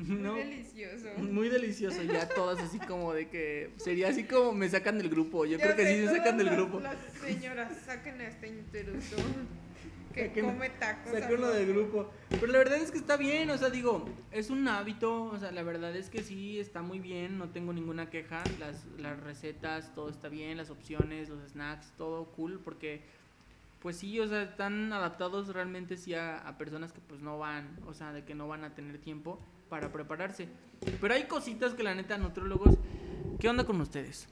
¿no? 0.08 0.32
Muy 0.34 0.42
delicioso. 0.42 1.08
Muy 1.18 1.48
delicioso, 1.48 2.02
ya 2.02 2.28
todas 2.28 2.58
así 2.60 2.78
como 2.78 3.12
de 3.12 3.28
que 3.28 3.70
sería 3.76 4.08
así 4.08 4.24
como 4.24 4.52
me 4.52 4.68
sacan 4.68 4.98
del 4.98 5.08
grupo. 5.10 5.44
Yo 5.44 5.58
Ya 5.58 5.64
creo 5.64 5.76
que 5.76 5.86
sí 5.86 5.94
se 5.94 6.00
todas 6.06 6.16
sacan 6.18 6.36
del 6.38 6.46
las- 6.46 6.56
grupo. 6.56 6.80
Las 6.80 6.96
señoras, 7.20 7.76
saquen 7.84 8.20
a 8.20 8.28
este 8.28 8.48
intruso 8.48 9.16
que 10.14 10.32
Saquen- 10.32 10.44
come 10.44 10.70
tacos. 10.70 11.12
A 11.12 11.50
del 11.52 11.66
grupo. 11.68 12.10
Pero 12.30 12.46
la 12.48 12.58
verdad 12.58 12.78
es 12.78 12.90
que 12.90 12.98
está 12.98 13.16
bien, 13.16 13.50
o 13.50 13.58
sea, 13.58 13.70
digo, 13.70 14.08
es 14.32 14.50
un 14.50 14.66
hábito, 14.68 15.24
o 15.24 15.38
sea, 15.38 15.52
la 15.52 15.62
verdad 15.62 15.94
es 15.96 16.08
que 16.10 16.22
sí 16.22 16.58
está 16.58 16.82
muy 16.82 16.98
bien, 16.98 17.38
no 17.38 17.50
tengo 17.50 17.72
ninguna 17.72 18.10
queja. 18.10 18.42
Las, 18.58 18.86
las 18.98 19.20
recetas, 19.20 19.94
todo 19.94 20.08
está 20.10 20.28
bien, 20.28 20.56
las 20.56 20.70
opciones, 20.70 21.28
los 21.28 21.48
snacks, 21.50 21.92
todo 21.96 22.32
cool, 22.32 22.60
porque 22.64 23.02
pues 23.80 23.96
sí, 23.96 24.20
o 24.20 24.28
sea, 24.28 24.42
están 24.42 24.92
adaptados 24.92 25.48
realmente 25.48 25.96
sí 25.96 26.14
a, 26.14 26.38
a 26.38 26.58
personas 26.58 26.92
que 26.92 27.00
pues 27.00 27.20
no 27.20 27.38
van, 27.38 27.78
o 27.86 27.94
sea, 27.94 28.12
de 28.12 28.24
que 28.24 28.34
no 28.34 28.46
van 28.48 28.64
a 28.64 28.74
tener 28.74 28.98
tiempo 28.98 29.40
para 29.68 29.90
prepararse. 29.92 30.48
Pero 31.00 31.14
hay 31.14 31.24
cositas 31.24 31.74
que 31.74 31.82
la 31.82 31.94
neta, 31.94 32.18
nutrólogos, 32.18 32.76
¿qué 33.38 33.48
onda 33.48 33.64
con 33.64 33.80
ustedes? 33.80 34.28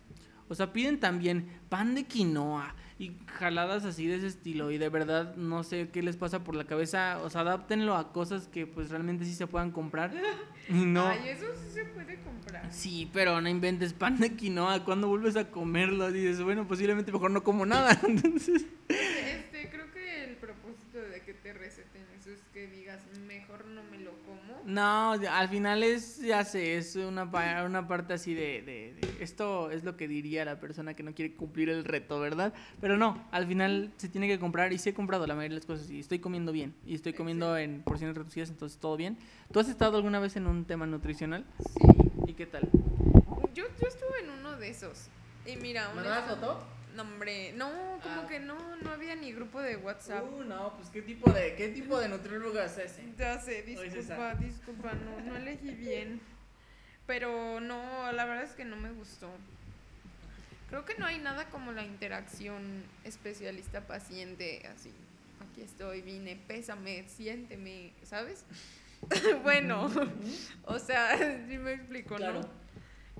O 0.48 0.54
sea, 0.54 0.72
piden 0.72 0.98
también 0.98 1.46
pan 1.68 1.94
de 1.94 2.04
quinoa 2.04 2.74
y 2.98 3.12
jaladas 3.26 3.84
así 3.84 4.06
de 4.06 4.16
ese 4.16 4.26
estilo. 4.26 4.70
Y 4.70 4.78
de 4.78 4.88
verdad 4.88 5.36
no 5.36 5.62
sé 5.62 5.90
qué 5.90 6.02
les 6.02 6.16
pasa 6.16 6.42
por 6.42 6.56
la 6.56 6.64
cabeza. 6.64 7.20
O 7.22 7.30
sea, 7.30 7.42
adáptenlo 7.42 7.96
a 7.96 8.12
cosas 8.12 8.48
que 8.48 8.66
pues 8.66 8.90
realmente 8.90 9.24
sí 9.24 9.34
se 9.34 9.46
puedan 9.46 9.70
comprar. 9.70 10.12
No. 10.68 11.06
Ay, 11.08 11.30
eso 11.30 11.46
sí 11.54 11.70
se 11.72 11.86
puede 11.86 12.20
comprar. 12.20 12.70
Sí, 12.70 13.08
pero 13.14 13.40
no 13.40 13.48
inventes 13.48 13.94
pan 13.94 14.18
de 14.18 14.36
quinoa. 14.36 14.84
¿Cuándo 14.84 15.08
vuelves 15.08 15.34
a 15.36 15.50
comerlo? 15.50 16.12
Dices, 16.12 16.42
bueno, 16.42 16.68
posiblemente 16.68 17.10
mejor 17.10 17.30
no 17.30 17.42
como 17.42 17.64
nada. 17.64 17.98
Entonces. 18.06 18.66
Este, 18.86 19.70
creo 19.70 19.90
que 19.92 20.24
el 20.24 20.36
propósito 20.36 20.98
de 20.98 21.22
que 21.22 21.32
te 21.32 21.54
receten 21.54 22.02
eso 22.20 22.28
es 22.28 22.42
que 22.58 22.66
digas, 22.66 23.00
mejor 23.28 23.66
no 23.66 23.82
me 23.84 23.98
lo 23.98 24.10
como. 24.24 24.60
No, 24.64 25.12
al 25.12 25.48
final 25.48 25.84
es, 25.84 26.18
ya 26.20 26.44
sé, 26.44 26.76
es 26.76 26.96
una, 26.96 27.22
una 27.64 27.86
parte 27.86 28.14
así 28.14 28.34
de, 28.34 28.62
de- 28.62 28.94
de- 29.00 29.22
Esto 29.22 29.70
es 29.70 29.84
lo 29.84 29.96
que 29.96 30.08
diría 30.08 30.44
la 30.44 30.58
persona 30.58 30.94
que 30.94 31.04
no 31.04 31.14
quiere 31.14 31.34
cumplir 31.36 31.68
el 31.68 31.84
reto, 31.84 32.18
¿verdad? 32.18 32.52
Pero 32.80 32.96
no, 32.96 33.24
al 33.30 33.46
final 33.46 33.92
se 33.96 34.08
tiene 34.08 34.26
que 34.26 34.40
comprar 34.40 34.72
y 34.72 34.78
sí 34.78 34.88
he 34.90 34.94
comprado 34.94 35.26
la 35.28 35.34
mayoría 35.36 35.54
de 35.54 35.60
las 35.60 35.66
cosas 35.66 35.88
y 35.90 36.00
estoy 36.00 36.18
comiendo 36.18 36.50
bien. 36.50 36.74
Y 36.84 36.94
estoy 36.96 37.12
comiendo 37.12 37.56
en 37.56 37.82
porciones 37.82 38.16
reducidas, 38.16 38.50
entonces 38.50 38.78
todo 38.78 38.96
bien. 38.96 39.16
¿Tú 39.52 39.60
has 39.60 39.68
estado 39.68 39.96
alguna 39.96 40.18
vez 40.18 40.34
en 40.36 40.46
un 40.48 40.64
tema 40.64 40.84
nutricional? 40.86 41.44
Sí. 41.58 41.86
¿Y 42.26 42.34
qué 42.34 42.46
tal? 42.46 42.68
Yo, 43.54 43.64
yo 43.80 43.86
estuve 43.86 44.20
en 44.24 44.30
uno 44.40 44.56
de 44.56 44.70
esos. 44.70 45.08
Y 45.46 45.54
mira, 45.56 45.92
¿Mandabas 45.94 46.24
honesta- 46.30 46.34
foto? 46.46 46.77
No, 46.98 47.04
hombre, 47.04 47.52
no, 47.52 47.70
como 48.02 48.22
Ah. 48.22 48.26
que 48.28 48.40
no, 48.40 48.74
no 48.82 48.90
había 48.90 49.14
ni 49.14 49.32
grupo 49.32 49.60
de 49.60 49.76
WhatsApp. 49.76 50.24
Uh, 50.32 50.42
no, 50.42 50.74
pues 50.76 50.88
¿qué 50.88 51.00
tipo 51.00 51.30
de, 51.30 51.54
qué 51.54 51.68
tipo 51.68 51.96
de 52.00 52.08
nutrióloga 52.08 52.64
es 52.64 52.76
ese? 52.76 53.04
Ya 53.16 53.38
sé, 53.38 53.62
disculpa, 53.62 54.34
disculpa, 54.34 54.92
no, 54.94 55.20
no 55.20 55.36
elegí 55.36 55.70
bien. 55.74 56.20
Pero 57.06 57.60
no, 57.60 58.10
la 58.10 58.24
verdad 58.24 58.42
es 58.42 58.50
que 58.50 58.64
no 58.64 58.74
me 58.74 58.90
gustó. 58.90 59.30
Creo 60.70 60.84
que 60.84 60.96
no 60.96 61.06
hay 61.06 61.20
nada 61.20 61.44
como 61.50 61.70
la 61.70 61.84
interacción 61.84 62.82
especialista-paciente, 63.04 64.66
así. 64.66 64.90
Aquí 65.40 65.62
estoy, 65.62 66.02
vine, 66.02 66.34
pésame, 66.48 67.04
siénteme, 67.08 67.92
¿sabes? 68.02 68.44
bueno, 69.44 69.88
o 70.64 70.78
sea, 70.80 71.16
sí 71.48 71.58
me 71.58 71.74
explico, 71.74 72.16
Claro. 72.16 72.40
¿no? 72.40 72.48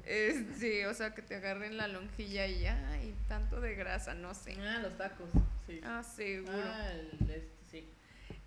Este, 0.08 0.86
o 0.86 0.94
sea, 0.94 1.14
que 1.14 1.20
te 1.20 1.34
agarren 1.34 1.76
la 1.76 1.86
lonjilla 1.86 2.46
y 2.46 2.64
ay, 2.64 3.14
tanto 3.28 3.60
de 3.60 3.74
grasa, 3.74 4.14
no 4.14 4.32
sé. 4.32 4.56
Ah, 4.58 4.78
los 4.82 4.96
tacos, 4.96 5.28
sí. 5.66 5.82
Ah, 5.84 6.02
seguro. 6.02 6.56
Ah, 6.56 6.92
el, 6.92 7.30
este, 7.30 7.50
sí. 7.70 7.88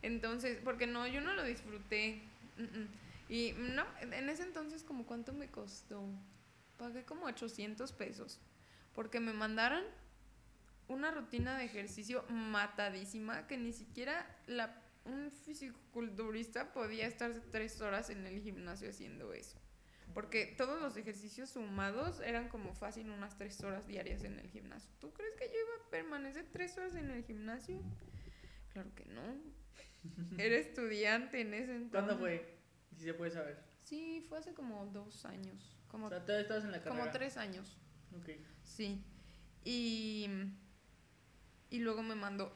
Entonces, 0.02 0.58
porque 0.64 0.88
no, 0.88 1.06
yo 1.06 1.22
no 1.22 1.36
lo 1.36 1.44
disfruté. 1.44 2.24
Mm, 2.58 2.64
mm. 2.64 2.88
Y 3.30 3.54
no, 3.54 3.86
en 4.02 4.28
ese 4.30 4.42
entonces, 4.42 4.84
como 4.84 5.06
cuánto 5.06 5.34
me 5.34 5.50
costó. 5.50 6.04
Pagué 6.78 7.06
como 7.06 7.28
800 7.28 7.92
pesos. 7.92 8.40
Porque 8.96 9.20
me 9.20 9.32
mandaron 9.32 9.84
una 10.88 11.12
rutina 11.12 11.60
de 11.60 11.66
ejercicio 11.66 12.26
matadísima 12.28 13.46
que 13.46 13.58
ni 13.58 13.72
siquiera 13.72 14.26
la, 14.48 14.82
un 15.06 15.32
fisiculturista 15.32 16.74
podía 16.74 17.06
estar 17.06 17.32
tres 17.52 17.80
horas 17.82 18.10
en 18.10 18.26
el 18.26 18.42
gimnasio 18.42 18.90
haciendo 18.90 19.32
eso. 19.32 19.60
Porque 20.14 20.54
todos 20.58 20.82
los 20.82 20.98
ejercicios 20.98 21.50
sumados 21.50 22.20
eran 22.20 22.50
como 22.50 22.74
fácil 22.74 23.10
unas 23.10 23.38
tres 23.38 23.62
horas 23.64 23.88
diarias 23.88 24.24
en 24.24 24.40
el 24.40 24.50
gimnasio. 24.50 24.92
¿Tú 25.00 25.12
crees 25.14 25.34
que 25.36 25.46
yo 25.48 25.54
iba 25.54 25.86
a 25.88 25.90
permanecer 25.90 26.46
tres 26.52 26.78
horas 26.78 26.96
en 26.96 27.10
el 27.12 27.24
gimnasio? 27.24 27.82
Claro 28.74 28.94
que 28.96 29.06
no. 29.06 29.22
Era 30.38 30.56
estudiante 30.56 31.42
en 31.42 31.54
ese 31.54 31.76
entonces. 31.76 31.92
¿Cuándo 31.92 32.18
fue? 32.18 32.58
Si 32.98 33.04
se 33.06 33.14
puede 33.14 33.32
saber. 33.32 33.58
Sí, 33.84 34.26
fue 34.28 34.40
hace 34.40 34.54
como 34.54 34.86
dos 34.88 35.26
años. 35.26 35.78
Como, 35.88 36.08
O 36.08 36.10
sea, 36.10 36.20
todavía 36.26 36.42
estabas 36.44 36.64
en 36.66 36.72
la 36.72 36.80
carrera. 36.82 37.00
como 37.02 37.12
tres 37.12 37.38
años. 37.38 37.78
Ok. 38.18 38.30
Sí. 38.64 39.02
Y, 39.64 40.28
y 41.70 41.80
luego 41.80 42.02
me 42.04 42.16
mandó, 42.16 42.52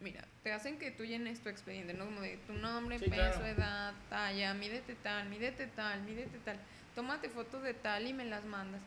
mira, 0.00 0.26
te 0.42 0.52
hacen 0.52 0.78
que 0.78 0.90
tú 0.90 1.04
llenes 1.04 1.40
tu 1.40 1.48
expediente, 1.48 1.94
¿no? 1.94 2.04
Como 2.04 2.20
de 2.20 2.36
tu 2.46 2.52
nombre, 2.52 2.98
Sí, 2.98 3.06
peso, 3.06 3.16
claro. 3.16 3.46
edad, 3.46 3.94
talla, 4.10 4.54
mídete 4.54 4.94
tal, 4.96 5.28
mídete 5.28 5.66
tal, 5.68 6.02
mídete 6.02 6.38
tal. 6.40 6.58
Tómate 6.94 7.28
fotos 7.28 7.62
de 7.62 7.74
tal 7.74 8.06
y 8.06 8.12
me 8.12 8.24
las 8.24 8.44
mandas. 8.44 8.82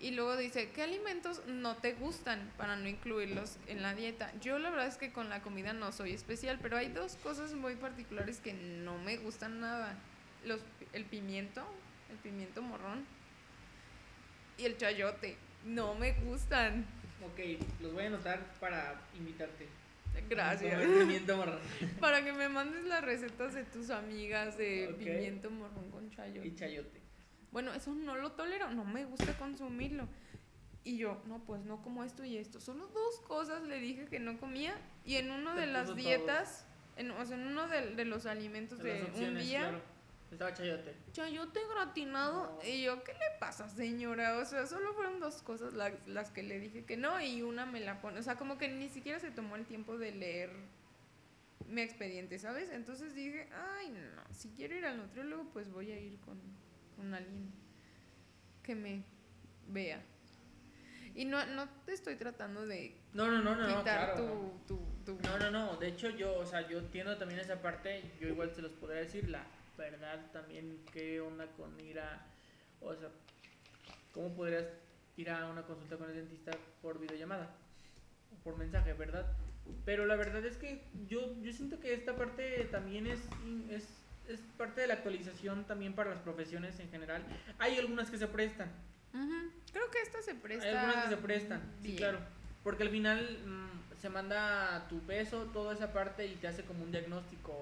Y 0.00 0.12
luego 0.12 0.36
dice, 0.36 0.70
¿qué 0.70 0.82
alimentos 0.82 1.42
no 1.46 1.76
te 1.76 1.92
gustan 1.92 2.50
para 2.56 2.74
no 2.74 2.88
incluirlos 2.88 3.58
en 3.66 3.82
la 3.82 3.94
dieta? 3.94 4.32
Yo 4.40 4.58
la 4.58 4.70
verdad 4.70 4.86
es 4.86 4.96
que 4.96 5.12
con 5.12 5.28
la 5.28 5.42
comida 5.42 5.74
no 5.74 5.92
soy 5.92 6.12
especial, 6.12 6.58
pero 6.62 6.78
hay 6.78 6.88
dos 6.88 7.16
cosas 7.16 7.52
muy 7.52 7.76
particulares 7.76 8.40
que 8.40 8.54
no 8.54 8.96
me 8.98 9.18
gustan 9.18 9.60
nada. 9.60 9.94
Los, 10.46 10.60
el 10.94 11.04
pimiento, 11.04 11.62
el 12.10 12.16
pimiento 12.16 12.62
morrón 12.62 13.04
y 14.56 14.64
el 14.64 14.78
chayote. 14.78 15.36
No 15.66 15.94
me 15.94 16.12
gustan. 16.12 16.86
Ok, 17.22 17.62
los 17.82 17.92
voy 17.92 18.04
a 18.04 18.06
anotar 18.06 18.42
para 18.58 19.02
invitarte. 19.18 19.68
Gracias. 20.30 20.80
Pimiento 20.80 21.60
Para 22.00 22.24
que 22.24 22.32
me 22.32 22.48
mandes 22.48 22.84
las 22.84 23.04
recetas 23.04 23.54
de 23.54 23.64
tus 23.64 23.90
amigas 23.90 24.56
de 24.56 24.94
pimiento 24.98 25.50
morrón 25.50 25.90
con 25.90 26.10
chayote. 26.10 26.48
y 26.48 26.54
chayote. 26.54 26.99
Bueno, 27.52 27.72
eso 27.74 27.94
no 27.94 28.16
lo 28.16 28.32
tolero, 28.32 28.70
no 28.70 28.84
me 28.84 29.04
gusta 29.04 29.36
consumirlo. 29.38 30.08
Y 30.84 30.96
yo, 30.96 31.20
no, 31.26 31.40
pues 31.44 31.62
no 31.64 31.82
como 31.82 32.04
esto 32.04 32.24
y 32.24 32.36
esto. 32.38 32.60
Solo 32.60 32.86
dos 32.88 33.20
cosas 33.26 33.62
le 33.64 33.78
dije 33.80 34.06
que 34.06 34.18
no 34.20 34.38
comía. 34.38 34.74
Y 35.04 35.16
en 35.16 35.30
uno 35.30 35.54
Te 35.54 35.60
de 35.62 35.66
las 35.66 35.94
dietas, 35.94 36.64
en, 36.96 37.10
o 37.10 37.26
sea, 37.26 37.36
en 37.36 37.46
uno 37.46 37.68
de, 37.68 37.94
de 37.94 38.04
los 38.04 38.24
alimentos 38.26 38.78
De 38.78 38.94
de, 38.94 39.02
las 39.02 39.16
un 39.18 39.38
día, 39.38 39.60
claro. 39.60 39.82
Estaba 40.30 40.54
chayote. 40.54 40.94
chayote 41.12 41.60
gratinado. 41.74 42.56
No. 42.62 42.68
Y 42.68 42.82
yo, 42.84 43.02
¿qué 43.02 43.12
le 43.12 43.38
pasa, 43.40 43.68
señora? 43.68 44.38
O 44.38 44.44
sea, 44.44 44.64
solo 44.66 44.94
fueron 44.94 45.18
dos 45.18 45.42
cosas 45.42 45.74
la- 45.74 45.92
las 46.06 46.30
que 46.30 46.44
le 46.44 46.60
dije 46.60 46.84
que 46.84 46.96
no. 46.96 47.20
Y 47.20 47.42
una 47.42 47.66
me 47.66 47.80
la 47.80 48.00
pone. 48.00 48.20
O 48.20 48.22
sea, 48.22 48.36
como 48.36 48.56
que 48.56 48.68
ni 48.68 48.88
siquiera 48.88 49.18
se 49.18 49.32
tomó 49.32 49.56
el 49.56 49.66
tiempo 49.66 49.98
de 49.98 50.12
leer 50.12 50.50
mi 51.66 51.82
expediente, 51.82 52.38
¿sabes? 52.38 52.70
Entonces 52.70 53.14
dije, 53.14 53.48
ay, 53.52 53.90
no, 53.90 54.22
si 54.34 54.48
quiero 54.50 54.74
ir 54.76 54.86
al 54.86 54.96
nutriólogo, 54.96 55.44
pues 55.52 55.70
voy 55.70 55.90
a 55.92 55.98
ir 56.00 56.18
con, 56.20 56.38
con 57.00 57.14
alguien 57.14 57.50
que 58.62 58.74
me 58.74 59.02
vea. 59.68 60.02
Y 61.14 61.24
no, 61.24 61.44
no 61.46 61.66
te 61.86 61.94
estoy 61.94 62.16
tratando 62.16 62.66
de 62.66 62.94
No, 63.14 63.26
no, 63.26 63.42
no, 63.42 63.56
no, 63.56 63.66
no, 63.68 63.78
quitar 63.78 64.14
claro. 64.14 64.60
tu, 64.66 64.76
tu, 65.04 65.16
tu- 65.16 65.22
No, 65.22 65.38
no, 65.38 65.50
no. 65.50 65.76
De 65.78 65.88
hecho, 65.88 66.10
yo, 66.10 66.38
o 66.38 66.44
sea, 66.46 66.68
yo 66.68 66.78
entiendo 66.78 67.16
también 67.16 67.40
esa 67.40 67.60
parte. 67.62 68.02
Yo 68.20 68.28
igual 68.28 68.54
se 68.54 68.60
los 68.62 68.72
podría 68.72 69.00
decir. 69.00 69.28
La 69.30 69.44
verdad, 69.78 70.30
también, 70.32 70.78
¿qué 70.92 71.20
onda 71.20 71.46
con 71.56 71.78
ir 71.80 71.98
a. 72.00 72.26
O 72.82 72.94
sea, 72.94 73.08
¿cómo 74.12 74.34
podrías 74.34 74.66
ir 75.16 75.30
a 75.30 75.48
una 75.50 75.62
consulta 75.62 75.96
con 75.96 76.10
el 76.10 76.16
dentista 76.16 76.52
por 76.82 77.00
videollamada? 77.00 77.50
Por 78.44 78.56
mensaje, 78.58 78.92
¿verdad? 78.92 79.26
Pero 79.84 80.04
la 80.06 80.16
verdad 80.16 80.44
es 80.44 80.56
que 80.58 80.84
yo, 81.08 81.34
yo 81.42 81.52
siento 81.52 81.80
que 81.80 81.94
esta 81.94 82.14
parte 82.14 82.68
también 82.70 83.06
es, 83.06 83.20
es, 83.70 83.88
es 84.32 84.40
parte 84.56 84.80
de 84.82 84.86
la 84.86 84.94
actualización 84.94 85.64
también 85.64 85.94
para 85.94 86.10
las 86.10 86.20
profesiones 86.20 86.78
en 86.80 86.90
general. 86.90 87.22
Hay 87.58 87.78
algunas 87.78 88.10
que 88.10 88.18
se 88.18 88.26
prestan. 88.28 88.70
Ujú. 89.12 89.50
Creo 89.72 89.90
que 89.90 89.98
esta 90.02 90.22
se 90.22 90.34
presta. 90.34 90.64
Hay 90.66 90.74
algunas 90.76 91.04
que 91.04 91.10
se 91.10 91.16
prestan, 91.16 91.60
sí, 91.80 91.86
bien. 91.88 91.96
claro. 91.98 92.18
Porque 92.62 92.82
al 92.82 92.90
final 92.90 93.38
mm, 93.46 94.00
se 94.00 94.08
manda 94.10 94.86
tu 94.88 95.00
peso, 95.00 95.44
toda 95.52 95.74
esa 95.74 95.92
parte 95.92 96.26
y 96.26 96.34
te 96.36 96.48
hace 96.48 96.62
como 96.64 96.82
un 96.84 96.92
diagnóstico 96.92 97.54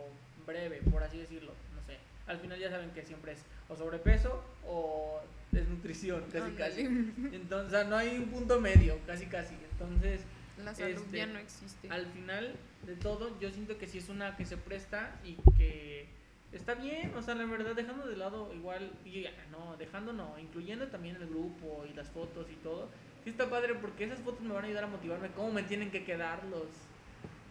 breve, 0.46 0.80
por 0.90 1.02
así 1.02 1.18
decirlo. 1.18 1.52
No 1.74 1.82
sé. 1.86 1.98
Al 2.26 2.38
final 2.38 2.58
ya 2.58 2.70
saben 2.70 2.90
que 2.90 3.02
siempre 3.04 3.32
es 3.32 3.38
o 3.68 3.76
sobrepeso 3.76 4.42
o 4.66 5.20
desnutrición, 5.52 6.22
casi 6.24 6.38
Ándale. 6.38 6.56
casi. 6.56 6.80
Entonces, 7.32 7.68
o 7.68 7.70
sea, 7.70 7.84
no 7.84 7.96
hay 7.96 8.16
un 8.18 8.26
punto 8.28 8.60
medio, 8.60 8.98
casi 9.06 9.26
casi. 9.26 9.54
Entonces, 9.72 10.22
La 10.62 10.74
salud 10.74 10.96
Este, 10.96 11.16
ya 11.18 11.26
no 11.26 11.38
existe. 11.38 11.88
al 11.90 12.06
final 12.06 12.56
de 12.84 12.96
todo, 12.96 13.38
yo 13.40 13.50
siento 13.50 13.78
que 13.78 13.86
sí 13.86 13.98
es 13.98 14.08
una 14.08 14.36
que 14.36 14.44
se 14.44 14.56
presta 14.56 15.18
y 15.24 15.36
que 15.56 16.08
está 16.52 16.74
bien, 16.74 17.12
o 17.14 17.22
sea, 17.22 17.34
la 17.34 17.44
verdad, 17.44 17.74
dejando 17.74 18.06
de 18.06 18.16
lado 18.16 18.52
igual, 18.54 18.90
y 19.04 19.26
ah, 19.26 19.32
no, 19.50 19.76
dejando 19.76 20.12
no, 20.12 20.38
incluyendo 20.38 20.86
también 20.88 21.16
el 21.16 21.28
grupo 21.28 21.84
y 21.90 21.94
las 21.94 22.08
fotos 22.08 22.46
y 22.50 22.56
todo, 22.56 22.88
sí 23.24 23.30
está 23.30 23.50
padre 23.50 23.74
porque 23.74 24.04
esas 24.04 24.20
fotos 24.20 24.40
me 24.40 24.54
van 24.54 24.64
a 24.64 24.66
ayudar 24.66 24.84
a 24.84 24.88
motivarme 24.88 25.28
cómo 25.30 25.52
me 25.52 25.62
tienen 25.62 25.90
que 25.90 26.04
quedar 26.04 26.44
los, 26.44 26.66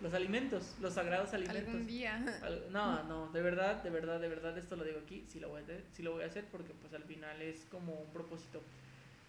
los 0.01 0.13
alimentos, 0.13 0.75
los 0.81 0.93
sagrados 0.93 1.33
alimentos. 1.33 1.67
Algún 1.67 1.88
día. 1.88 2.41
No, 2.71 3.03
no, 3.03 3.29
de 3.31 3.41
verdad, 3.41 3.83
de 3.83 3.89
verdad, 3.89 4.19
de 4.19 4.29
verdad, 4.29 4.57
esto 4.57 4.75
lo 4.75 4.83
digo 4.83 4.99
aquí, 5.03 5.23
sí 5.27 5.39
lo 5.39 5.49
voy 5.49 5.62
a 5.62 5.63
hacer, 5.63 5.83
sí 5.93 6.03
lo 6.03 6.13
voy 6.13 6.23
a 6.23 6.27
hacer 6.27 6.45
porque 6.51 6.73
pues 6.73 6.93
al 6.93 7.03
final 7.03 7.41
es 7.41 7.65
como 7.71 7.93
un 7.93 8.12
propósito. 8.12 8.62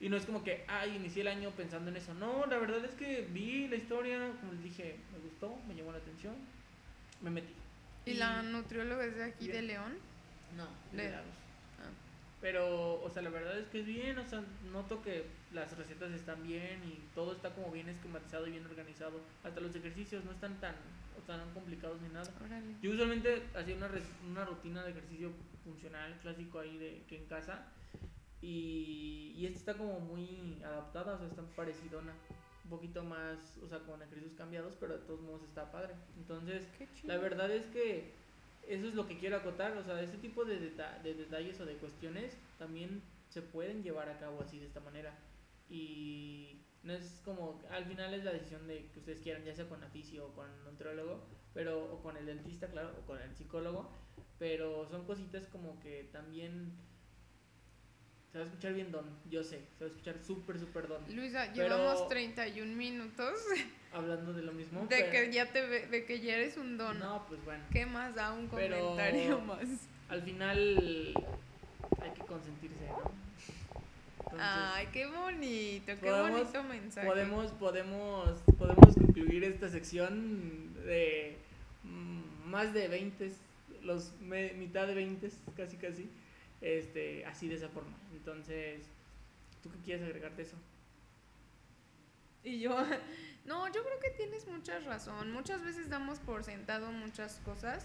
Y 0.01 0.09
no 0.09 0.17
es 0.17 0.25
como 0.27 0.45
que, 0.45 0.65
ay, 0.69 0.95
inicié 0.95 1.23
el 1.23 1.29
año 1.29 1.51
pensando 1.51 1.91
en 1.91 1.97
eso. 1.97 2.15
No, 2.15 2.47
la 2.47 2.59
verdad 2.59 2.85
es 2.85 2.95
que 2.95 3.27
vi 3.33 3.67
la 3.67 3.75
historia, 3.75 4.31
como 4.41 4.53
les 4.53 4.63
dije, 4.63 4.97
me 5.13 5.19
gustó, 5.19 5.57
me 5.67 5.75
llamó 5.75 5.91
la 5.91 5.99
atención, 5.99 6.35
me 7.21 7.31
metí. 7.31 7.53
¿Y 8.11 8.15
la 8.15 8.43
nutrióloga 8.43 9.05
es 9.05 9.17
de 9.17 9.25
aquí 9.25 9.49
de. 9.49 9.63
León? 9.63 9.97
No, 10.57 10.67
De- 10.97 11.05
de 11.05 11.11
Lagos. 11.11 11.27
Ah. 11.81 11.91
Pero, 12.41 13.03
o 13.03 13.11
sea, 13.11 13.23
la 13.23 13.31
verdad 13.31 13.59
es 13.59 13.67
que 13.69 13.81
es 13.81 13.87
bien, 13.87 14.19
o 14.19 14.25
sea, 14.27 14.43
noto 14.73 15.03
que 15.03 15.27
las 15.53 15.77
recetas 15.77 16.13
están 16.13 16.43
bien 16.47 16.81
y 16.85 17.01
todo 17.15 17.33
está 17.33 17.51
como 17.55 17.71
bien 17.73 17.89
esquematizado 17.89 18.47
y 18.47 18.53
bien 18.53 18.65
organizado. 18.67 19.21
Hasta 19.45 19.61
los 19.61 19.75
ejercicios 19.75 20.25
no 20.25 20.33
están 20.33 20.59
tan, 20.61 20.75
o 21.19 21.21
tan 21.27 21.53
complicados 21.53 22.01
ni 22.01 22.09
nada. 22.09 22.31
Órale. 22.45 22.75
Yo 22.81 22.93
usualmente 22.93 23.43
hacía 23.55 23.77
una, 23.77 23.91
una 24.31 24.45
rutina 24.45 24.85
de 24.85 24.91
ejercicio 24.93 25.33
funcional 25.65 26.17
clásico 26.23 26.61
ahí 26.61 26.79
de 26.79 27.03
que 27.09 27.17
en 27.19 27.27
casa 27.27 27.67
y, 28.41 29.35
y 29.37 29.47
esta 29.47 29.59
está 29.59 29.75
como 29.75 29.99
muy 30.01 30.63
adaptada, 30.65 31.15
o 31.15 31.19
sea, 31.19 31.27
está 31.29 31.43
parecidona, 31.57 32.13
un 32.69 32.77
poquito 32.77 33.03
más, 33.03 33.57
o 33.63 33.67
sea, 33.67 33.79
con 33.81 34.03
ejercicios 34.03 34.35
cambiados, 34.35 34.77
pero 34.79 34.99
de 34.99 35.05
todos 35.07 35.21
modos 35.23 35.43
está 35.45 35.73
padre. 35.73 35.95
Entonces, 36.19 36.69
la 37.03 37.17
verdad 37.17 37.51
es 37.51 37.65
que 37.67 38.13
eso 38.67 38.87
es 38.87 38.95
lo 38.95 39.07
que 39.07 39.19
quiero 39.19 39.39
acotar, 39.39 39.75
o 39.79 39.83
sea, 39.83 40.03
este 40.03 40.19
tipo 40.19 40.45
de, 40.45 40.61
deta- 40.61 41.01
de 41.03 41.15
detalles 41.15 41.59
o 41.61 41.65
de 41.67 41.77
cuestiones 41.77 42.37
también 42.59 43.03
se 43.31 43.41
pueden 43.41 43.83
llevar 43.83 44.11
a 44.11 44.19
cabo 44.19 44.43
así 44.43 44.59
de 44.59 44.67
esta 44.67 44.81
manera. 44.81 45.17
Y 45.71 46.61
no 46.83 46.93
es 46.93 47.21
como, 47.25 47.61
al 47.71 47.85
final 47.87 48.13
es 48.15 48.25
la 48.25 48.33
decisión 48.33 48.67
de 48.67 48.91
que 48.93 48.99
ustedes 48.99 49.21
quieran, 49.21 49.45
ya 49.45 49.55
sea 49.55 49.69
con 49.69 49.83
aficio 49.83 50.27
o 50.27 50.33
con 50.35 50.51
un 50.51 50.65
nutriólogo, 50.65 51.25
pero, 51.55 51.93
o 51.95 52.03
con 52.03 52.17
el 52.19 52.27
dentista, 52.27 52.69
claro, 52.69 52.93
o 53.03 53.07
con 53.07 53.21
el 53.21 53.35
psicólogo, 53.35 53.91
pero 54.39 54.87
son 54.91 55.07
cositas 55.07 55.47
como 55.49 55.81
que 55.81 56.09
también 56.13 56.73
se 58.33 58.39
va 58.39 58.45
a 58.45 58.47
escuchar 58.47 58.75
bien 58.75 58.93
don, 58.93 59.05
yo 59.31 59.43
sé, 59.43 59.61
se 59.79 59.85
va 59.85 59.91
a 59.91 59.93
escuchar 59.93 60.17
súper, 60.27 60.59
súper 60.59 60.87
don, 60.89 61.03
Luisa, 61.15 61.51
Pero- 61.55 61.69
llevamos 61.77 62.09
31 62.09 62.77
minutos 62.77 63.33
hablando 63.93 64.33
de 64.35 64.43
lo 64.43 64.53
mismo. 64.53 64.81
de 64.83 64.87
pero- 64.89 65.11
que 65.11 65.33
ya 65.33 65.51
te 65.51 65.67
ve- 65.67 65.87
de 65.87 66.05
que 66.05 66.21
ya 66.21 66.35
eres 66.37 66.57
un 66.57 66.77
don. 66.77 66.99
No, 66.99 67.25
pues 67.29 67.43
bueno. 67.45 67.65
¿Qué 67.73 67.87
más 67.87 68.15
da 68.15 68.33
un 68.33 68.49
Pero- 68.49 68.79
comentario 68.81 69.41
más? 69.41 69.61
al 70.11 70.23
final 70.23 71.15
hay 72.03 72.11
que 72.11 72.21
consentirse, 72.23 72.87
¿no? 72.89 73.29
Entonces, 74.21 74.41
Ay, 74.47 74.89
qué 74.93 75.07
bonito, 75.07 75.93
qué 76.03 76.11
bonito 76.11 76.63
mensaje. 76.65 77.07
podemos, 77.07 77.51
podemos, 77.53 78.29
podemos 78.59 78.95
concluir 78.95 79.43
esta 79.45 79.71
sección 79.71 80.75
de 80.85 81.39
más 82.45 82.75
de 82.75 82.89
20, 82.89 83.33
los 83.85 84.13
me- 84.21 84.53
mitad 84.53 84.87
de 84.87 84.95
20, 84.95 85.31
casi 85.57 85.77
casi, 85.79 86.11
este, 86.61 87.25
así 87.27 87.49
de 87.49 87.57
esa 87.57 87.69
forma. 87.69 87.97
Entonces, 88.13 88.87
¿tú 89.63 89.71
qué 89.71 89.79
quieres 89.79 90.05
agregar 90.05 90.35
de 90.37 90.43
eso? 90.43 90.57
Y 92.45 92.61
yo, 92.61 92.77
no, 93.45 93.67
yo 93.69 93.85
creo 93.85 94.01
que 94.01 94.11
tienes 94.11 94.47
mucha 94.47 94.79
razón. 94.81 95.33
Muchas 95.33 95.63
veces 95.65 95.89
damos 95.89 96.19
por 96.21 96.45
sentado 96.45 96.93
muchas 96.93 97.41
cosas 97.45 97.85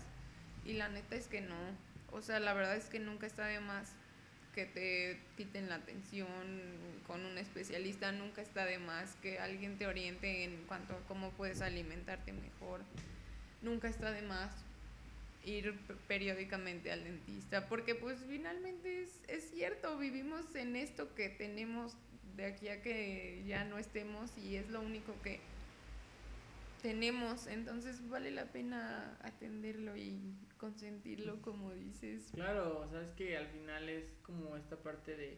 y 0.65 0.73
la 0.73 0.89
neta 0.89 1.15
es 1.15 1.27
que 1.27 1.41
no. 1.41 1.57
O 2.11 2.21
sea, 2.21 2.39
la 2.39 2.53
verdad 2.53 2.75
es 2.75 2.89
que 2.89 2.99
nunca 2.99 3.25
está 3.25 3.45
de 3.45 3.59
más 3.59 3.93
que 4.53 4.65
te 4.65 5.19
quiten 5.35 5.67
la 5.67 5.75
atención 5.75 6.27
con 7.07 7.25
un 7.25 7.37
especialista, 7.39 8.11
nunca 8.11 8.41
está 8.41 8.65
de 8.65 8.77
más 8.77 9.15
que 9.15 9.39
alguien 9.39 9.79
te 9.79 9.87
oriente 9.87 10.43
en 10.43 10.63
cuanto 10.67 10.93
a 10.93 10.99
cómo 11.07 11.31
puedes 11.31 11.61
alimentarte 11.61 12.33
mejor. 12.33 12.81
Nunca 13.63 13.87
está 13.87 14.11
de 14.11 14.21
más 14.21 14.62
ir 15.45 15.77
periódicamente 16.07 16.91
al 16.91 17.03
dentista, 17.03 17.67
porque 17.67 17.95
pues 17.95 18.19
finalmente 18.27 19.03
es, 19.03 19.21
es 19.27 19.49
cierto, 19.49 19.97
vivimos 19.97 20.55
en 20.55 20.75
esto 20.75 21.13
que 21.15 21.29
tenemos 21.29 21.95
de 22.35 22.45
aquí 22.45 22.69
a 22.69 22.81
que 22.81 23.43
ya 23.45 23.63
no 23.63 23.77
estemos 23.77 24.35
y 24.37 24.55
es 24.55 24.69
lo 24.69 24.81
único 24.81 25.13
que 25.23 25.39
tenemos, 26.81 27.47
entonces 27.47 28.07
vale 28.09 28.31
la 28.31 28.45
pena 28.51 29.17
atenderlo 29.21 29.95
y 29.95 30.35
consentirlo 30.57 31.41
como 31.41 31.73
dices. 31.73 32.29
Claro, 32.33 32.87
sabes 32.89 33.11
que 33.11 33.37
al 33.37 33.47
final 33.47 33.89
es 33.89 34.05
como 34.21 34.57
esta 34.57 34.77
parte 34.77 35.15
de, 35.15 35.37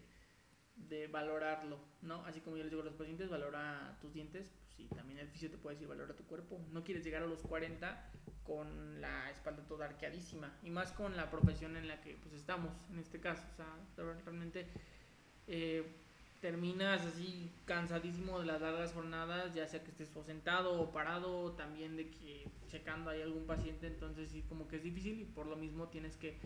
de 0.76 1.08
valorarlo, 1.08 1.80
¿no? 2.02 2.26
Así 2.26 2.42
como 2.42 2.58
yo 2.58 2.64
les 2.64 2.72
digo 2.72 2.82
a 2.82 2.86
los 2.86 2.96
pacientes, 2.96 3.30
valora 3.30 3.98
tus 4.02 4.14
dientes, 4.14 4.52
sí, 4.76 4.88
también 4.96 5.20
el 5.20 5.28
fisio 5.28 5.50
te 5.50 5.58
puede 5.58 5.76
decir 5.76 5.88
valora 5.88 6.16
tu 6.16 6.24
cuerpo. 6.26 6.60
No 6.72 6.84
quieres 6.84 7.04
llegar 7.04 7.24
a 7.24 7.28
los 7.28 7.42
40 7.42 8.12
con 8.44 9.02
la 9.02 9.30
espalda 9.32 9.64
toda 9.68 9.86
arqueadísima, 9.86 10.54
y 10.64 10.70
más 10.70 10.92
con 10.92 11.18
la 11.18 11.32
profesión 11.32 11.76
en 11.78 11.88
la 11.88 12.00
que 12.02 12.16
pues 12.22 12.34
estamos, 12.36 12.72
en 12.92 13.00
este 13.00 13.20
caso, 13.20 13.42
o 13.54 13.56
sea, 13.56 13.66
realmente 14.24 14.68
eh, 15.48 15.84
terminas 16.42 17.04
así 17.06 17.52
cansadísimo 17.66 18.40
de 18.40 18.46
las 18.46 18.62
largas 18.62 18.94
jornadas, 18.94 19.56
ya 19.56 19.68
sea 19.68 19.84
que 19.84 19.90
estés 19.90 20.12
sentado 20.26 20.80
o 20.80 20.92
parado, 20.92 21.54
también 21.54 21.98
de 21.98 22.10
que 22.10 22.48
checando 22.68 23.10
hay 23.10 23.24
algún 23.24 23.48
paciente, 23.48 23.88
entonces 23.88 24.30
sí 24.30 24.44
como 24.48 24.68
que 24.68 24.76
es 24.76 24.84
difícil 24.84 25.20
y 25.20 25.26
por 25.26 25.48
lo 25.48 25.56
mismo 25.56 25.88
tienes 25.88 26.16
que 26.18 26.38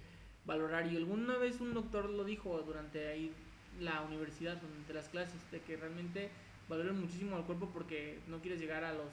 valorar. 0.45 0.87
Y 0.87 0.95
alguna 0.95 1.37
vez 1.37 1.59
un 1.59 1.73
doctor 1.73 2.09
lo 2.09 2.23
dijo 2.23 2.61
durante 2.61 3.09
ahí 3.09 3.33
la 3.79 4.01
universidad, 4.01 4.55
durante 4.61 4.93
las 4.93 5.09
clases, 5.09 5.51
de 5.51 5.59
que 5.61 5.75
realmente 5.75 6.29
valoren 6.69 6.99
muchísimo 6.99 7.35
al 7.35 7.45
cuerpo 7.45 7.69
porque 7.73 8.19
no 8.27 8.39
quieres 8.39 8.59
llegar 8.61 8.83
a 8.83 8.93
los 8.93 9.11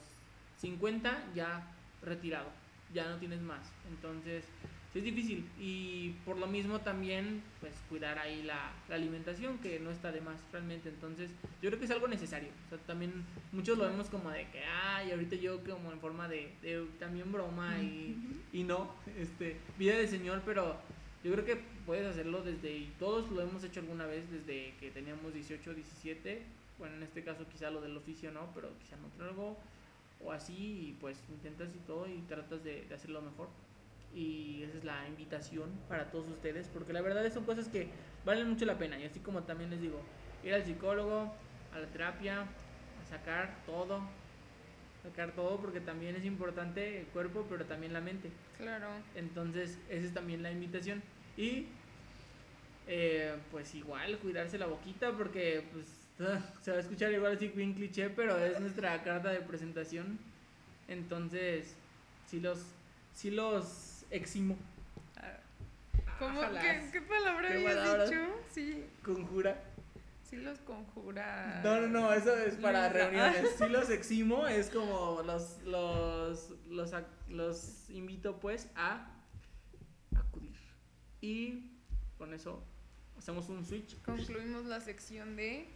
50 0.60 1.32
ya 1.34 1.66
retirado, 2.02 2.48
ya 2.94 3.08
no 3.08 3.16
tienes 3.16 3.40
más. 3.40 3.72
Entonces, 3.88 4.44
es 4.94 5.04
difícil 5.04 5.46
y 5.60 6.14
por 6.24 6.38
lo 6.38 6.46
mismo 6.46 6.80
también 6.80 7.42
pues 7.60 7.74
cuidar 7.88 8.18
ahí 8.18 8.42
la, 8.42 8.72
la 8.88 8.94
alimentación 8.94 9.58
que 9.58 9.78
no 9.78 9.90
está 9.90 10.10
de 10.12 10.20
más 10.20 10.40
realmente. 10.52 10.88
Entonces, 10.88 11.30
yo 11.60 11.68
creo 11.68 11.78
que 11.78 11.84
es 11.84 11.90
algo 11.90 12.08
necesario. 12.08 12.48
O 12.66 12.68
sea, 12.70 12.78
también 12.86 13.12
muchos 13.52 13.76
lo 13.76 13.84
vemos 13.84 14.08
como 14.08 14.30
de 14.30 14.48
que, 14.50 14.64
ay, 14.64 15.10
ahorita 15.10 15.36
yo 15.36 15.62
como 15.64 15.92
en 15.92 16.00
forma 16.00 16.28
de, 16.28 16.52
de 16.62 16.86
también 16.98 17.30
broma 17.30 17.78
y, 17.78 18.42
y 18.52 18.62
no, 18.62 18.90
este, 19.18 19.56
vida 19.78 19.96
de 19.96 20.08
señor, 20.08 20.42
pero 20.46 20.76
yo 21.22 21.32
creo 21.32 21.44
que 21.44 21.60
puedes 21.84 22.06
hacerlo 22.06 22.42
desde, 22.42 22.76
y 22.76 22.92
todos 22.98 23.30
lo 23.30 23.42
hemos 23.42 23.64
hecho 23.64 23.80
alguna 23.80 24.06
vez 24.06 24.30
desde 24.30 24.74
que 24.80 24.90
teníamos 24.90 25.34
18, 25.34 25.74
17, 25.74 26.42
bueno, 26.78 26.96
en 26.96 27.02
este 27.02 27.24
caso 27.24 27.46
quizá 27.48 27.70
lo 27.70 27.80
del 27.80 27.96
oficio 27.96 28.30
no, 28.32 28.50
pero 28.54 28.76
quizá 28.78 28.96
no 28.96 29.24
algo 29.24 29.56
o 30.24 30.32
así, 30.32 30.88
y 30.88 30.96
pues 31.00 31.22
intentas 31.28 31.74
y 31.74 31.78
todo 31.80 32.06
y 32.08 32.22
tratas 32.22 32.64
de, 32.64 32.84
de 32.86 32.94
hacerlo 32.94 33.20
mejor. 33.22 33.48
Y 34.14 34.62
esa 34.62 34.78
es 34.78 34.84
la 34.84 35.06
invitación 35.06 35.70
para 35.88 36.10
todos 36.10 36.28
ustedes, 36.28 36.68
porque 36.68 36.92
la 36.92 37.02
verdad 37.02 37.30
son 37.32 37.44
cosas 37.44 37.68
que 37.68 37.88
valen 38.24 38.48
mucho 38.48 38.64
la 38.64 38.78
pena, 38.78 38.98
y 38.98 39.04
así 39.04 39.20
como 39.20 39.42
también 39.42 39.70
les 39.70 39.80
digo, 39.80 40.00
ir 40.42 40.54
al 40.54 40.64
psicólogo, 40.64 41.34
a 41.74 41.78
la 41.78 41.86
terapia, 41.88 42.42
a 42.42 43.04
sacar 43.08 43.62
todo, 43.66 44.00
sacar 45.02 45.32
todo, 45.32 45.58
porque 45.58 45.80
también 45.80 46.16
es 46.16 46.24
importante 46.24 47.00
el 47.00 47.06
cuerpo, 47.08 47.46
pero 47.48 47.66
también 47.66 47.92
la 47.92 48.00
mente. 48.00 48.30
Claro. 48.56 48.88
Entonces, 49.14 49.78
esa 49.90 50.06
es 50.06 50.14
también 50.14 50.42
la 50.42 50.50
invitación. 50.50 51.02
Y 51.36 51.66
eh, 52.86 53.36
pues 53.50 53.74
igual, 53.74 54.18
cuidarse 54.18 54.58
la 54.58 54.66
boquita 54.66 55.12
porque 55.12 55.64
pues 55.72 56.05
se 56.62 56.70
va 56.70 56.76
a 56.76 56.80
escuchar 56.80 57.12
igual 57.12 57.36
así 57.36 57.48
bien 57.48 57.74
cliché, 57.74 58.08
pero 58.10 58.36
es 58.38 58.58
nuestra 58.60 59.02
carta 59.02 59.30
de 59.30 59.40
presentación. 59.40 60.18
Entonces, 60.88 61.74
sí 62.26 62.40
los, 62.40 62.64
sí 63.14 63.30
los 63.30 64.04
eximo. 64.10 64.56
¿Cómo? 66.18 66.40
Ájalas. 66.40 66.64
¿Qué, 66.64 66.90
qué 66.92 67.00
palabra 67.02 67.48
Qué 67.48 67.54
habías 67.54 68.08
dicho? 68.08 68.22
Sí, 68.50 68.84
Conjura. 69.04 69.62
sí 70.22 70.36
los 70.38 70.58
conjura. 70.60 71.60
No, 71.62 71.82
no, 71.82 71.88
no, 71.88 72.12
eso 72.14 72.34
es 72.38 72.54
para 72.54 72.88
reuniones. 72.88 73.50
Sí 73.58 73.68
los 73.68 73.90
eximo, 73.90 74.46
es 74.46 74.70
como 74.70 75.22
los, 75.26 75.58
los, 75.64 76.54
los, 76.70 76.90
los 77.28 77.90
invito 77.90 78.38
pues 78.40 78.68
a 78.76 79.10
acudir. 80.16 80.56
Y 81.20 81.70
con 82.16 82.32
eso 82.32 82.62
hacemos 83.18 83.48
un 83.50 83.64
switch 83.64 84.00
Concluimos 84.02 84.64
la 84.64 84.80
sección 84.80 85.36
de 85.36 85.68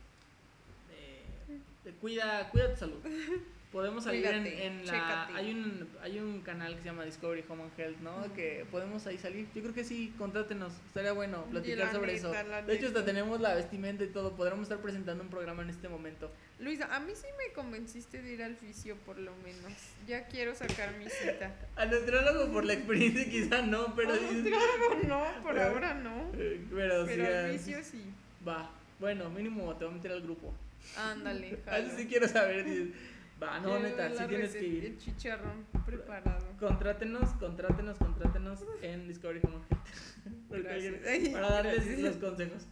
cuida, 2.01 2.49
cuida 2.51 2.73
tu 2.73 2.79
salud. 2.81 2.99
Podemos 3.73 4.03
salir 4.03 4.27
en, 4.27 4.43
Cuídate, 4.43 4.67
en 4.67 4.85
la 4.85 4.93
chécate. 4.93 5.33
hay 5.35 5.51
un 5.53 5.89
hay 6.03 6.19
un 6.19 6.41
canal 6.41 6.75
que 6.75 6.81
se 6.81 6.87
llama 6.87 7.05
Discovery 7.05 7.45
Home 7.49 7.63
and 7.63 7.79
Health, 7.79 7.99
¿no? 8.01 8.35
Que 8.35 8.67
podemos 8.69 9.07
ahí 9.07 9.17
salir. 9.17 9.47
Yo 9.55 9.63
creo 9.63 9.73
que 9.73 9.85
sí, 9.85 10.13
contrátenos, 10.19 10.73
estaría 10.89 11.13
bueno 11.13 11.45
platicar 11.45 11.79
la 11.79 11.93
sobre 11.93 12.15
neta, 12.15 12.41
eso. 12.41 12.49
la 12.51 12.63
De 12.63 12.75
hecho, 12.75 12.89
hasta 12.89 13.05
tenemos 13.05 13.41
la 13.41 13.55
vestimenta 13.55 14.03
y 14.03 14.09
todo, 14.09 14.33
podremos 14.35 14.65
estar 14.65 14.79
presentando 14.79 15.23
un 15.23 15.31
programa 15.31 15.63
en 15.63 15.71
este 15.71 15.89
momento. 15.89 16.33
Luisa, 16.59 16.93
a 16.93 16.99
mí 16.99 17.13
sí 17.15 17.29
me 17.39 17.53
convenciste 17.55 18.21
de 18.21 18.33
ir 18.33 18.43
al 18.43 18.57
fisio 18.57 18.97
por 19.07 19.17
lo 19.21 19.37
menos. 19.45 19.73
Ya 20.09 20.27
quiero 20.27 20.53
sacar 20.57 20.97
mi 20.99 21.09
cita. 21.09 21.55
Al 21.77 21.93
nutriólogo 21.93 22.53
por 22.53 22.65
la 22.65 22.73
experiencia 22.73 23.25
quizá 23.31 23.63
no, 23.63 23.95
pero 23.95 24.15
Al 24.15 24.37
nutriólogo 24.37 24.99
no, 25.07 25.43
por 25.45 25.57
ahora 25.57 25.95
no. 25.95 26.29
eh, 26.35 26.61
pero, 26.75 27.07
sí, 27.07 27.21
al 27.21 27.53
fisio 27.53 27.79
sí. 27.85 28.03
va. 28.47 28.69
Bueno, 28.99 29.31
mínimo 29.31 29.73
te 29.77 29.85
voy 29.85 29.95
a 29.95 29.97
meter 29.97 30.11
al 30.11 30.23
grupo. 30.23 30.53
Ándale, 30.97 31.59
A 31.67 31.79
eso 31.79 31.89
jalo. 31.89 31.99
sí 31.99 32.07
quiero 32.07 32.29
saber. 32.29 32.65
dices, 32.65 32.89
Va, 33.43 33.59
no, 33.61 33.79
neta, 33.79 34.11
sí 34.11 34.25
tienes 34.29 34.53
que 34.53 34.67
ir. 34.67 34.85
El 34.85 34.99
chicharrón 34.99 35.65
preparado. 35.87 36.47
Contrátenos, 36.59 37.31
contrátenos, 37.35 37.97
contrátenos 37.99 38.61
en 38.83 39.09
Discovery 39.09 39.41
Home 39.45 39.65
Para 41.33 41.51
darles 41.51 41.87
gracias. 41.87 42.01
los 42.01 42.17
consejos. 42.17 42.67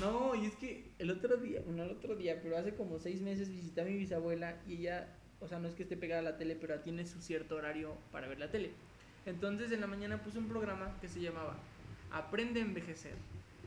No, 0.00 0.34
y 0.34 0.46
es 0.46 0.54
que 0.56 0.92
el 0.98 1.10
otro 1.10 1.36
día, 1.36 1.62
bueno, 1.64 1.82
el 1.84 1.90
otro 1.90 2.14
día, 2.16 2.40
pero 2.42 2.56
hace 2.56 2.74
como 2.74 2.98
seis 2.98 3.20
meses 3.22 3.48
visité 3.48 3.80
a 3.80 3.84
mi 3.84 3.96
bisabuela 3.96 4.56
y 4.68 4.74
ella, 4.78 5.08
o 5.40 5.48
sea, 5.48 5.58
no 5.58 5.68
es 5.68 5.74
que 5.74 5.82
esté 5.82 5.96
pegada 5.96 6.20
a 6.20 6.24
la 6.24 6.36
tele, 6.36 6.56
pero 6.60 6.78
tiene 6.80 7.06
su 7.06 7.20
cierto 7.20 7.56
horario 7.56 7.96
para 8.12 8.28
ver 8.28 8.38
la 8.38 8.50
tele. 8.50 8.70
Entonces 9.26 9.72
en 9.72 9.80
la 9.80 9.86
mañana 9.86 10.22
puse 10.22 10.38
un 10.38 10.48
programa 10.48 10.96
que 11.00 11.08
se 11.08 11.20
llamaba 11.20 11.56
Aprende 12.12 12.60
a 12.60 12.64
envejecer. 12.64 13.14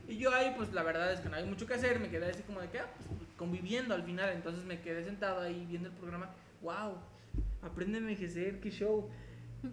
Y 0.08 0.16
yo 0.16 0.34
ahí, 0.34 0.54
pues 0.56 0.72
la 0.72 0.82
verdad 0.82 1.12
es 1.12 1.20
que 1.20 1.28
no 1.28 1.36
hay 1.36 1.44
mucho 1.44 1.66
que 1.66 1.74
hacer, 1.74 2.00
me 2.00 2.08
quedé 2.08 2.30
así 2.30 2.42
como 2.42 2.60
de 2.60 2.70
que, 2.70 2.78
ah, 2.80 2.88
pues, 2.96 3.08
conviviendo 3.36 3.94
al 3.94 4.02
final. 4.02 4.30
Entonces 4.30 4.64
me 4.64 4.80
quedé 4.80 5.04
sentado 5.04 5.42
ahí 5.42 5.66
viendo 5.68 5.90
el 5.90 5.94
programa. 5.94 6.30
¡Wow! 6.62 6.94
Aprende 7.62 7.98
a 7.98 8.00
envejecer, 8.00 8.58
qué 8.60 8.70
show. 8.70 9.08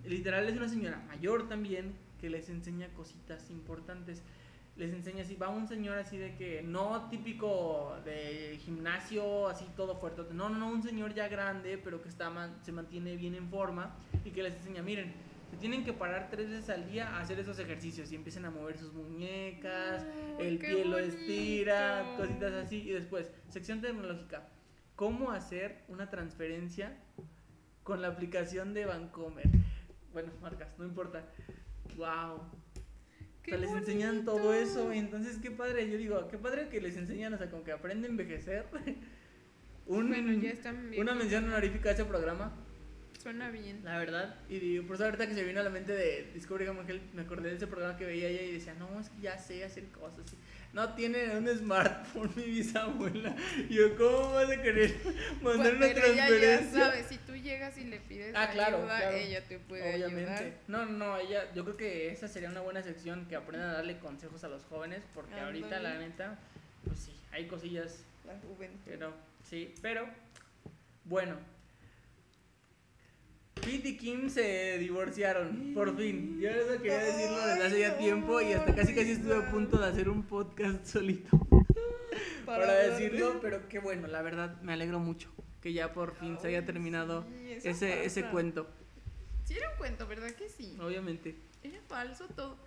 Literal 0.05 0.47
es 0.49 0.57
una 0.57 0.67
señora 0.67 0.97
mayor 1.07 1.47
también 1.47 1.95
que 2.19 2.29
les 2.29 2.49
enseña 2.49 2.89
cositas 2.89 3.49
importantes. 3.49 4.21
Les 4.75 4.91
enseña 4.91 5.23
así, 5.23 5.35
va 5.37 5.47
un 5.47 5.69
señor 5.69 5.97
así 5.97 6.17
de 6.17 6.35
que 6.35 6.61
no 6.61 7.07
típico 7.09 7.95
de 8.03 8.59
gimnasio, 8.65 9.47
así 9.47 9.65
todo 9.77 9.95
fuerte. 9.95 10.21
No, 10.33 10.49
no, 10.49 10.57
no, 10.57 10.67
un 10.67 10.83
señor 10.83 11.13
ya 11.13 11.29
grande, 11.29 11.77
pero 11.77 12.01
que 12.01 12.09
está 12.09 12.29
man- 12.29 12.57
se 12.61 12.73
mantiene 12.73 13.15
bien 13.15 13.35
en 13.35 13.47
forma 13.49 13.95
y 14.25 14.31
que 14.31 14.43
les 14.43 14.53
enseña, 14.55 14.81
miren, 14.81 15.13
se 15.55 15.61
tienen 15.61 15.85
que 15.85 15.93
parar 15.93 16.27
tres 16.29 16.49
veces 16.49 16.69
al 16.69 16.85
día 16.91 17.15
a 17.15 17.21
hacer 17.21 17.39
esos 17.39 17.57
ejercicios 17.59 18.11
y 18.11 18.15
empiezan 18.15 18.43
a 18.45 18.51
mover 18.51 18.77
sus 18.77 18.93
muñecas, 18.93 20.05
Ay, 20.37 20.47
el 20.47 20.57
pie 20.57 20.83
lo 20.85 20.97
estira, 20.97 22.03
bonito. 22.03 22.17
cositas 22.23 22.53
así. 22.65 22.81
Y 22.81 22.91
después, 22.91 23.31
sección 23.49 23.79
tecnológica, 23.81 24.49
¿cómo 24.95 25.31
hacer 25.31 25.83
una 25.87 26.09
transferencia 26.09 26.97
con 27.83 28.01
la 28.01 28.09
aplicación 28.09 28.73
de 28.73 28.85
Bancomer? 28.85 29.47
Bueno, 30.11 30.33
marcas, 30.41 30.77
no 30.77 30.85
importa. 30.85 31.23
Wow. 31.95 32.35
O 32.35 33.47
sea, 33.47 33.57
les 33.57 33.71
enseñan 33.71 34.25
bonito. 34.25 34.33
todo 34.33 34.53
eso, 34.53 34.91
entonces 34.91 35.37
qué 35.37 35.51
padre, 35.51 35.89
yo 35.89 35.97
digo, 35.97 36.27
qué 36.27 36.37
padre 36.37 36.67
que 36.67 36.81
les 36.81 36.97
enseñan, 36.97 37.33
o 37.33 37.37
sea, 37.37 37.49
con 37.49 37.63
que 37.63 37.71
aprende 37.71 38.07
a 38.07 38.11
envejecer. 38.11 38.65
Un, 39.87 40.09
Bueno, 40.09 40.33
ya 40.33 40.49
están 40.49 40.89
bien. 40.89 41.01
una 41.03 41.13
mención 41.13 41.45
honorífica 41.45 41.89
a 41.89 41.91
ese 41.93 42.05
programa, 42.05 42.51
Suena 43.25 43.49
bien. 43.49 43.79
la 43.83 43.97
verdad. 43.97 44.35
Y 44.47 44.59
digo, 44.59 44.85
por 44.85 44.97
eso 44.97 45.05
ahorita 45.05 45.25
que 45.25 45.33
se 45.33 45.43
vino 45.43 45.59
a 45.59 45.63
la 45.63 45.71
mente 45.71 45.93
de 45.93 46.29
Discovery 46.35 46.65
Health, 46.65 47.01
me 47.15 47.23
acordé 47.23 47.49
de 47.49 47.55
ese 47.55 47.65
programa 47.65 47.97
que 47.97 48.05
veía 48.05 48.27
ella 48.29 48.43
y 48.43 48.51
decía, 48.51 48.75
no, 48.75 48.99
es 48.99 49.09
que 49.09 49.19
ya 49.19 49.35
sé 49.39 49.63
hacer 49.65 49.85
cosas. 49.85 50.19
No 50.73 50.93
tiene 50.93 51.35
un 51.35 51.47
smartphone 51.47 52.31
mi 52.35 52.43
bisabuela. 52.43 53.35
Y 53.67 53.73
yo, 53.73 53.95
¿cómo 53.97 54.33
vas 54.33 54.51
a 54.51 54.61
querer 54.61 54.93
mandar 55.41 55.41
Pues, 55.41 55.57
una 55.57 55.87
pero 55.87 56.05
ella 56.05 56.15
ya 56.15 56.27
transferencia? 56.27 56.79
sabe, 56.85 57.03
si 57.03 57.17
tú 57.17 57.35
llegas 57.35 57.75
y 57.79 57.85
le 57.85 57.99
pides 57.99 58.35
Ah, 58.35 58.49
claro, 58.51 58.77
ayuda, 58.77 58.97
claro. 58.99 59.17
ella 59.17 59.43
te 59.43 59.57
puede 59.57 59.95
Obviamente. 59.95 60.31
ayudar. 60.31 60.53
No, 60.67 60.85
no, 60.85 61.17
ella, 61.17 61.51
yo 61.55 61.63
creo 61.63 61.77
que 61.77 62.09
esa 62.11 62.27
sería 62.27 62.49
una 62.51 62.61
buena 62.61 62.83
sección 62.83 63.25
que 63.25 63.35
aprendan 63.35 63.71
a 63.71 63.73
darle 63.73 63.97
consejos 63.97 64.43
a 64.43 64.49
los 64.49 64.63
jóvenes, 64.65 65.01
porque 65.15 65.33
ahorita 65.39 65.79
la 65.79 65.97
neta, 65.97 66.37
pues 66.85 66.99
sí, 66.99 67.11
hay 67.31 67.47
cosillas 67.47 68.03
La 68.27 68.33
juventud. 68.37 68.77
Pero, 68.85 69.13
sí, 69.49 69.73
pero, 69.81 70.07
bueno. 71.05 71.54
Pete 73.55 73.89
y 73.89 73.97
Kim 73.97 74.29
se 74.29 74.77
divorciaron, 74.77 75.71
por 75.73 75.95
fin. 75.97 76.39
Yo 76.39 76.49
eso 76.49 76.77
quería 76.81 76.99
decirlo 76.99 77.37
desde 77.47 77.63
hace 77.65 77.79
ya 77.79 77.97
tiempo 77.97 78.41
y 78.41 78.53
hasta 78.53 78.75
casi 78.75 78.93
casi 78.93 79.11
estuve 79.11 79.35
a 79.37 79.51
punto 79.51 79.77
de 79.79 79.87
hacer 79.87 80.09
un 80.09 80.23
podcast 80.23 80.85
solito 80.93 81.37
para, 82.45 82.71
decirlo, 82.73 83.33
de- 83.33 83.39
pero 83.39 83.67
qué 83.67 83.79
bueno, 83.79 84.07
la 84.07 84.21
verdad 84.21 84.61
me 84.61 84.73
alegro 84.73 84.99
mucho 84.99 85.31
que 85.61 85.73
ya 85.73 85.93
por 85.93 86.15
fin 86.15 86.37
se 86.39 86.49
haya 86.49 86.59
Ay, 86.59 86.65
terminado 86.65 87.23
sí, 87.27 87.51
ese, 87.69 88.05
ese 88.05 88.25
cuento, 88.25 88.67
Sí, 89.45 89.55
era 89.55 89.69
un 89.71 89.77
cuento, 89.77 90.07
¿verdad 90.07 90.31
que 90.31 90.49
sí? 90.49 90.75
obviamente. 90.81 91.35
Era 91.63 91.79
falso 91.87 92.27
todo. 92.27 92.57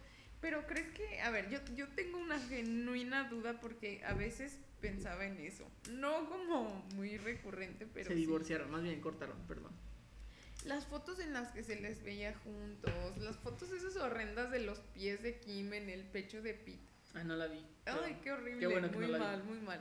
Pero 0.40 0.64
crees 0.68 0.88
que, 0.90 1.20
a 1.20 1.30
ver, 1.30 1.50
yo, 1.50 1.58
yo 1.74 1.88
tengo 1.88 2.18
una 2.18 2.38
genuina 2.38 3.28
duda 3.28 3.60
porque 3.60 4.00
a 4.04 4.14
veces 4.14 4.60
pensaba 4.80 5.26
en 5.26 5.38
eso. 5.40 5.64
No 5.90 6.28
como 6.28 6.84
muy 6.94 7.16
recurrente, 7.18 7.84
pero 7.92 8.06
se 8.06 8.14
sí. 8.14 8.20
divorciaron, 8.20 8.70
más 8.70 8.84
bien 8.84 9.00
cortaron, 9.00 9.36
perdón. 9.48 9.72
Las 10.64 10.86
fotos 10.86 11.18
en 11.20 11.32
las 11.32 11.48
que 11.52 11.62
se 11.62 11.76
les 11.76 12.02
veía 12.02 12.34
juntos, 12.44 13.16
las 13.18 13.36
fotos 13.36 13.70
esas 13.70 13.96
horrendas 13.96 14.50
de 14.50 14.60
los 14.60 14.80
pies 14.94 15.22
de 15.22 15.38
Kim 15.38 15.72
en 15.72 15.88
el 15.88 16.04
pecho 16.04 16.42
de 16.42 16.54
Pete. 16.54 16.78
Ah, 17.14 17.24
no 17.24 17.36
la 17.36 17.46
vi. 17.46 17.64
Ay, 17.86 18.18
qué 18.22 18.32
horrible, 18.32 18.60
qué 18.60 18.66
bueno 18.66 18.90
que 18.90 18.96
muy 18.96 19.06
no 19.06 19.12
la 19.12 19.18
vi. 19.18 19.24
mal, 19.24 19.44
muy 19.44 19.60
mal. 19.60 19.80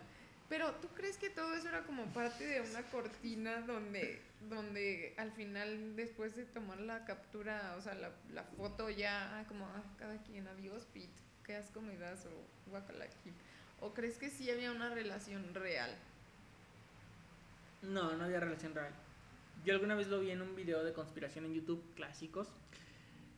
Pero 0.49 0.73
¿tú 0.75 0.88
crees 0.89 1.17
que 1.17 1.30
todo 1.30 1.53
eso 1.55 1.67
era 1.67 1.84
como 1.84 2.05
parte 2.13 2.45
de 2.45 2.61
una 2.61 2.82
cortina 2.84 3.61
donde, 3.61 4.21
donde 4.49 5.13
al 5.17 5.32
final, 5.34 5.95
después 5.97 6.36
de 6.38 6.45
tomar 6.45 6.80
la 6.80 7.03
captura, 7.03 7.75
o 7.78 7.82
sea, 7.82 7.95
la, 7.95 8.11
la 8.34 8.43
foto 8.43 8.89
ya, 8.89 9.39
ah, 9.39 9.45
como, 9.47 9.65
ah, 9.65 9.84
cada 9.97 10.17
quien, 10.23 10.47
adiós, 10.47 10.88
Pete, 10.93 11.09
qué 11.43 11.57
asco 11.57 11.82
me 11.82 11.97
das, 11.97 12.25
o 12.25 12.69
guacala, 12.69 13.07
Kim? 13.23 13.34
¿O 13.82 13.93
crees 13.93 14.17
que 14.17 14.30
sí 14.30 14.49
había 14.49 14.71
una 14.71 14.89
relación 14.89 15.53
real? 15.53 15.93
No, 17.82 18.15
no 18.15 18.23
había 18.23 18.39
relación 18.39 18.73
real. 18.73 18.93
Yo 19.66 19.74
alguna 19.74 19.95
vez 19.95 20.08
lo 20.08 20.20
vi 20.20 20.32
en 20.32 20.41
un 20.41 20.55
video 20.55 20.84
de 20.84 20.93
conspiración 20.93 21.45
en 21.45 21.53
YouTube, 21.53 21.84
clásicos, 21.95 22.47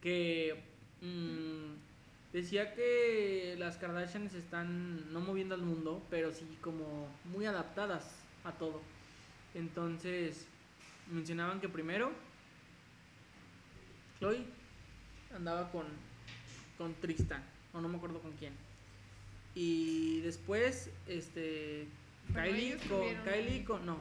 que 0.01 0.63
mm, 1.01 2.33
decía 2.33 2.73
que 2.73 3.55
las 3.57 3.77
Kardashians 3.77 4.33
están 4.33 5.11
no 5.11 5.21
moviendo 5.21 5.55
al 5.55 5.61
mundo, 5.61 6.05
pero 6.09 6.31
sí 6.31 6.45
como 6.61 7.07
muy 7.25 7.45
adaptadas 7.45 8.15
a 8.43 8.51
todo. 8.51 8.81
Entonces, 9.55 10.45
mencionaban 11.11 11.59
que 11.59 11.69
primero, 11.69 12.11
Chloe 14.19 14.45
andaba 15.35 15.71
con, 15.71 15.85
con 16.77 16.93
Tristan, 16.95 17.43
o 17.73 17.81
no 17.81 17.89
me 17.89 17.97
acuerdo 17.97 18.21
con 18.21 18.33
quién. 18.33 18.53
Y 19.55 20.21
después, 20.21 20.91
este, 21.07 21.87
Kylie 22.33 22.77
con, 22.87 23.15
Kylie 23.23 23.63
con, 23.65 23.85
no, 23.85 23.97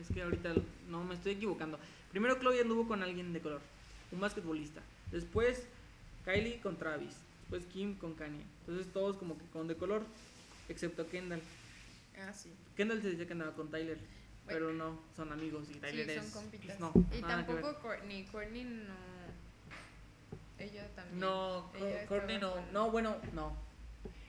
es 0.00 0.08
que 0.14 0.22
ahorita 0.22 0.54
no 0.88 1.04
me 1.04 1.14
estoy 1.14 1.32
equivocando. 1.32 1.78
Primero 2.10 2.38
Chloe 2.38 2.60
anduvo 2.60 2.86
con 2.88 3.02
alguien 3.02 3.32
de 3.32 3.40
color, 3.40 3.60
un 4.12 4.20
basquetbolista. 4.20 4.80
Después 5.10 5.66
Kylie 6.24 6.60
con 6.60 6.76
Travis. 6.76 7.16
Después 7.42 7.64
Kim 7.72 7.96
con 7.96 8.14
Kanye. 8.14 8.44
Entonces 8.60 8.92
todos 8.92 9.16
como 9.16 9.36
que 9.38 9.44
con 9.46 9.66
de 9.66 9.76
color, 9.76 10.02
excepto 10.68 11.08
Kendall. 11.08 11.40
Ah, 12.18 12.32
sí. 12.32 12.50
Kendall 12.76 13.02
se 13.02 13.10
decía 13.10 13.26
que 13.26 13.32
andaba 13.32 13.52
con 13.54 13.70
Tyler, 13.70 13.96
Bueno. 13.96 14.06
pero 14.46 14.72
no, 14.72 15.00
son 15.16 15.32
amigos 15.32 15.68
y 15.70 15.74
Tyler 15.74 16.06
sí, 16.06 16.12
es. 16.12 16.22
son 16.24 16.42
compitas. 16.42 16.76
pues, 16.76 16.80
no, 16.80 16.92
y 17.16 17.20
tampoco 17.22 17.78
Courtney. 17.80 18.24
Courtney 18.26 18.64
no. 18.64 18.94
Ella 20.58 20.86
también. 20.94 21.20
No, 21.20 21.72
Ella 21.74 22.02
Co- 22.02 22.08
Courtney 22.14 22.38
no. 22.38 22.52
con- 22.52 22.72
No, 22.72 22.90
bueno, 22.90 23.16
no. 23.32 23.56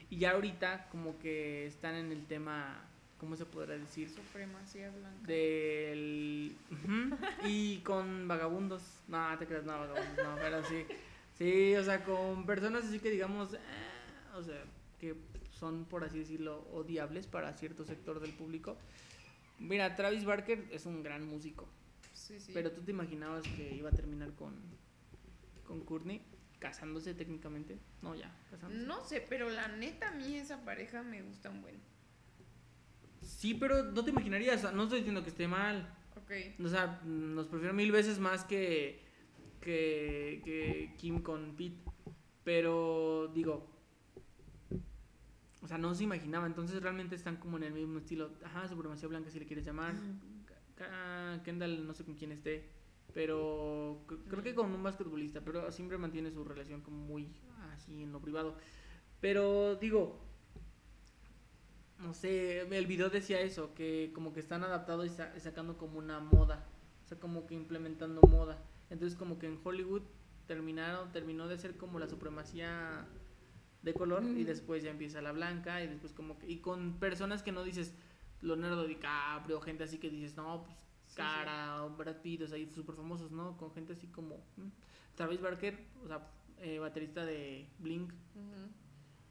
Y 0.10 0.18
ya 0.18 0.32
ahorita 0.32 0.88
como 0.92 1.18
que 1.20 1.68
están 1.68 1.96
en 1.96 2.12
el 2.12 2.26
tema, 2.26 2.82
¿cómo 3.22 3.36
se 3.38 3.46
podrá 3.46 3.78
decir? 3.78 4.10
Supremacía 4.10 4.90
blanca. 4.90 5.28
Del... 5.28 6.58
Y 7.46 7.78
con 7.82 8.28
vagabundos. 8.28 8.82
No, 9.08 9.38
te 9.38 9.46
creas, 9.46 9.64
no, 9.64 9.74
vagabundos, 9.74 10.18
no, 10.26 10.36
pero 10.42 10.64
sí. 10.66 10.86
Sí, 11.38 11.76
o 11.76 11.84
sea, 11.84 12.04
con 12.04 12.48
personas 12.48 12.84
así 12.86 13.00
que 13.00 13.12
digamos, 13.12 13.54
eh, 13.54 13.60
o 14.36 14.42
sea, 14.42 14.64
que 15.00 15.16
son, 15.52 15.86
por 15.86 16.04
así 16.04 16.18
decirlo, 16.18 16.68
odiables 16.74 17.28
para 17.28 17.54
cierto 17.54 17.86
sector 17.86 18.20
del 18.20 18.32
público. 18.34 18.76
Mira, 19.60 19.96
Travis 19.96 20.26
Barker 20.26 20.66
es 20.72 20.88
un 20.88 21.04
gran 21.04 21.24
músico, 21.24 21.68
Sí, 22.14 22.40
sí. 22.40 22.52
pero 22.56 22.72
tú 22.72 22.82
te 22.82 22.90
imaginabas 22.90 23.44
que 23.44 23.76
iba 23.76 23.90
a 23.90 23.94
terminar 23.94 24.34
con, 24.34 24.56
con 25.68 25.86
Courtney, 25.86 26.24
casándose 26.58 27.14
técnicamente. 27.14 27.78
No, 28.02 28.16
ya, 28.16 28.36
casándose. 28.50 28.88
No 28.88 29.04
sé, 29.06 29.24
pero 29.30 29.48
la 29.52 29.68
neta 29.68 30.10
a 30.10 30.12
mí 30.14 30.36
esa 30.36 30.66
pareja 30.66 31.04
me 31.04 31.22
gusta 31.22 31.52
un 31.52 31.62
buen. 31.62 31.91
Sí, 33.38 33.54
pero 33.56 33.84
no 33.84 34.04
te 34.04 34.12
imaginarías, 34.12 34.72
no 34.74 34.84
estoy 34.84 35.00
diciendo 35.00 35.24
que 35.24 35.30
esté 35.30 35.48
mal. 35.48 35.98
Ok. 36.16 36.32
O 36.64 36.68
sea, 36.68 37.02
nos 37.06 37.48
prefiero 37.48 37.74
mil 37.74 37.92
veces 37.92 38.20
más 38.20 38.44
que, 38.44 39.02
que, 39.62 40.42
que 40.46 40.94
Kim 40.98 41.22
con 41.22 41.56
Pete. 41.56 41.82
Pero 42.44 43.32
digo, 43.34 43.68
o 45.62 45.68
sea, 45.68 45.78
no 45.78 45.94
se 45.96 46.04
imaginaba. 46.04 46.46
Entonces 46.48 46.82
realmente 46.82 47.16
están 47.16 47.38
como 47.38 47.58
en 47.58 47.64
el 47.64 47.74
mismo 47.74 48.00
estilo. 48.00 48.32
Ajá, 48.44 48.68
supremacía 48.68 49.08
blanca 49.08 49.30
si 49.30 49.40
le 49.40 49.46
quieres 49.46 49.66
llamar. 49.66 49.94
Kendall 51.44 51.86
no 51.86 51.94
sé 51.94 52.04
con 52.04 52.16
quién 52.16 52.32
esté. 52.32 52.70
Pero 53.14 54.04
cr- 54.08 54.24
creo 54.28 54.44
que 54.44 54.56
con 54.56 54.72
un 54.72 54.82
basquetbolista. 54.84 55.42
Pero 55.42 55.72
siempre 55.72 55.98
mantiene 55.98 56.32
su 56.32 56.44
relación 56.44 56.82
como 56.82 56.98
muy 56.98 57.28
así 57.74 58.04
en 58.04 58.12
lo 58.12 58.20
privado. 58.22 58.58
Pero 59.20 59.76
digo, 59.76 60.20
no 62.02 62.14
sé, 62.14 62.62
el 62.62 62.86
video 62.88 63.10
decía 63.10 63.40
eso, 63.42 63.74
que 63.74 64.12
como 64.14 64.34
que 64.34 64.40
están 64.40 64.64
adaptados 64.64 65.06
y 65.06 65.10
sa- 65.10 65.38
sacando 65.40 65.78
como 65.78 66.00
una 66.00 66.20
moda, 66.20 66.66
o 67.06 67.08
sea, 67.08 67.20
como 67.20 67.46
que 67.48 67.56
implementando 67.56 68.22
moda. 68.24 68.58
Entonces 68.90 69.18
como 69.18 69.38
que 69.40 69.48
en 69.48 69.60
Hollywood 69.64 70.02
terminaron, 70.48 71.12
terminó 71.12 71.48
de 71.48 71.58
ser 71.58 71.78
como 71.78 72.00
la 72.00 72.08
supremacía 72.08 73.08
de 73.84 73.94
color 73.94 74.24
y 74.24 74.44
Mm. 74.44 74.46
después 74.46 74.84
ya 74.84 74.92
empieza 74.92 75.22
la 75.22 75.32
blanca 75.32 75.82
y 75.84 75.88
después 75.88 76.14
como 76.14 76.38
que, 76.38 76.48
y 76.50 76.58
con 76.60 77.00
personas 77.00 77.42
que 77.44 77.52
no 77.52 77.64
dices 77.64 77.94
Leonardo 78.42 78.86
DiCaprio, 78.86 79.62
gente 79.62 79.84
así 79.84 79.98
que 79.98 80.10
dices, 80.10 80.36
no, 80.36 80.64
pues 80.64 80.78
Cara, 81.16 81.82
Brad 81.98 82.22
Pitt, 82.22 82.42
o 82.44 82.48
sea, 82.48 82.58
súper 82.74 82.96
famosos, 82.96 83.32
¿no? 83.32 83.58
Con 83.58 83.72
gente 83.74 83.94
así 83.94 84.08
como 84.08 84.38
mm, 84.58 84.68
Travis 85.16 85.42
Barker, 85.42 85.78
o 86.04 86.08
sea, 86.08 86.28
eh, 86.60 86.80
baterista 86.80 87.26
de 87.26 87.68
Blink. 87.80 88.14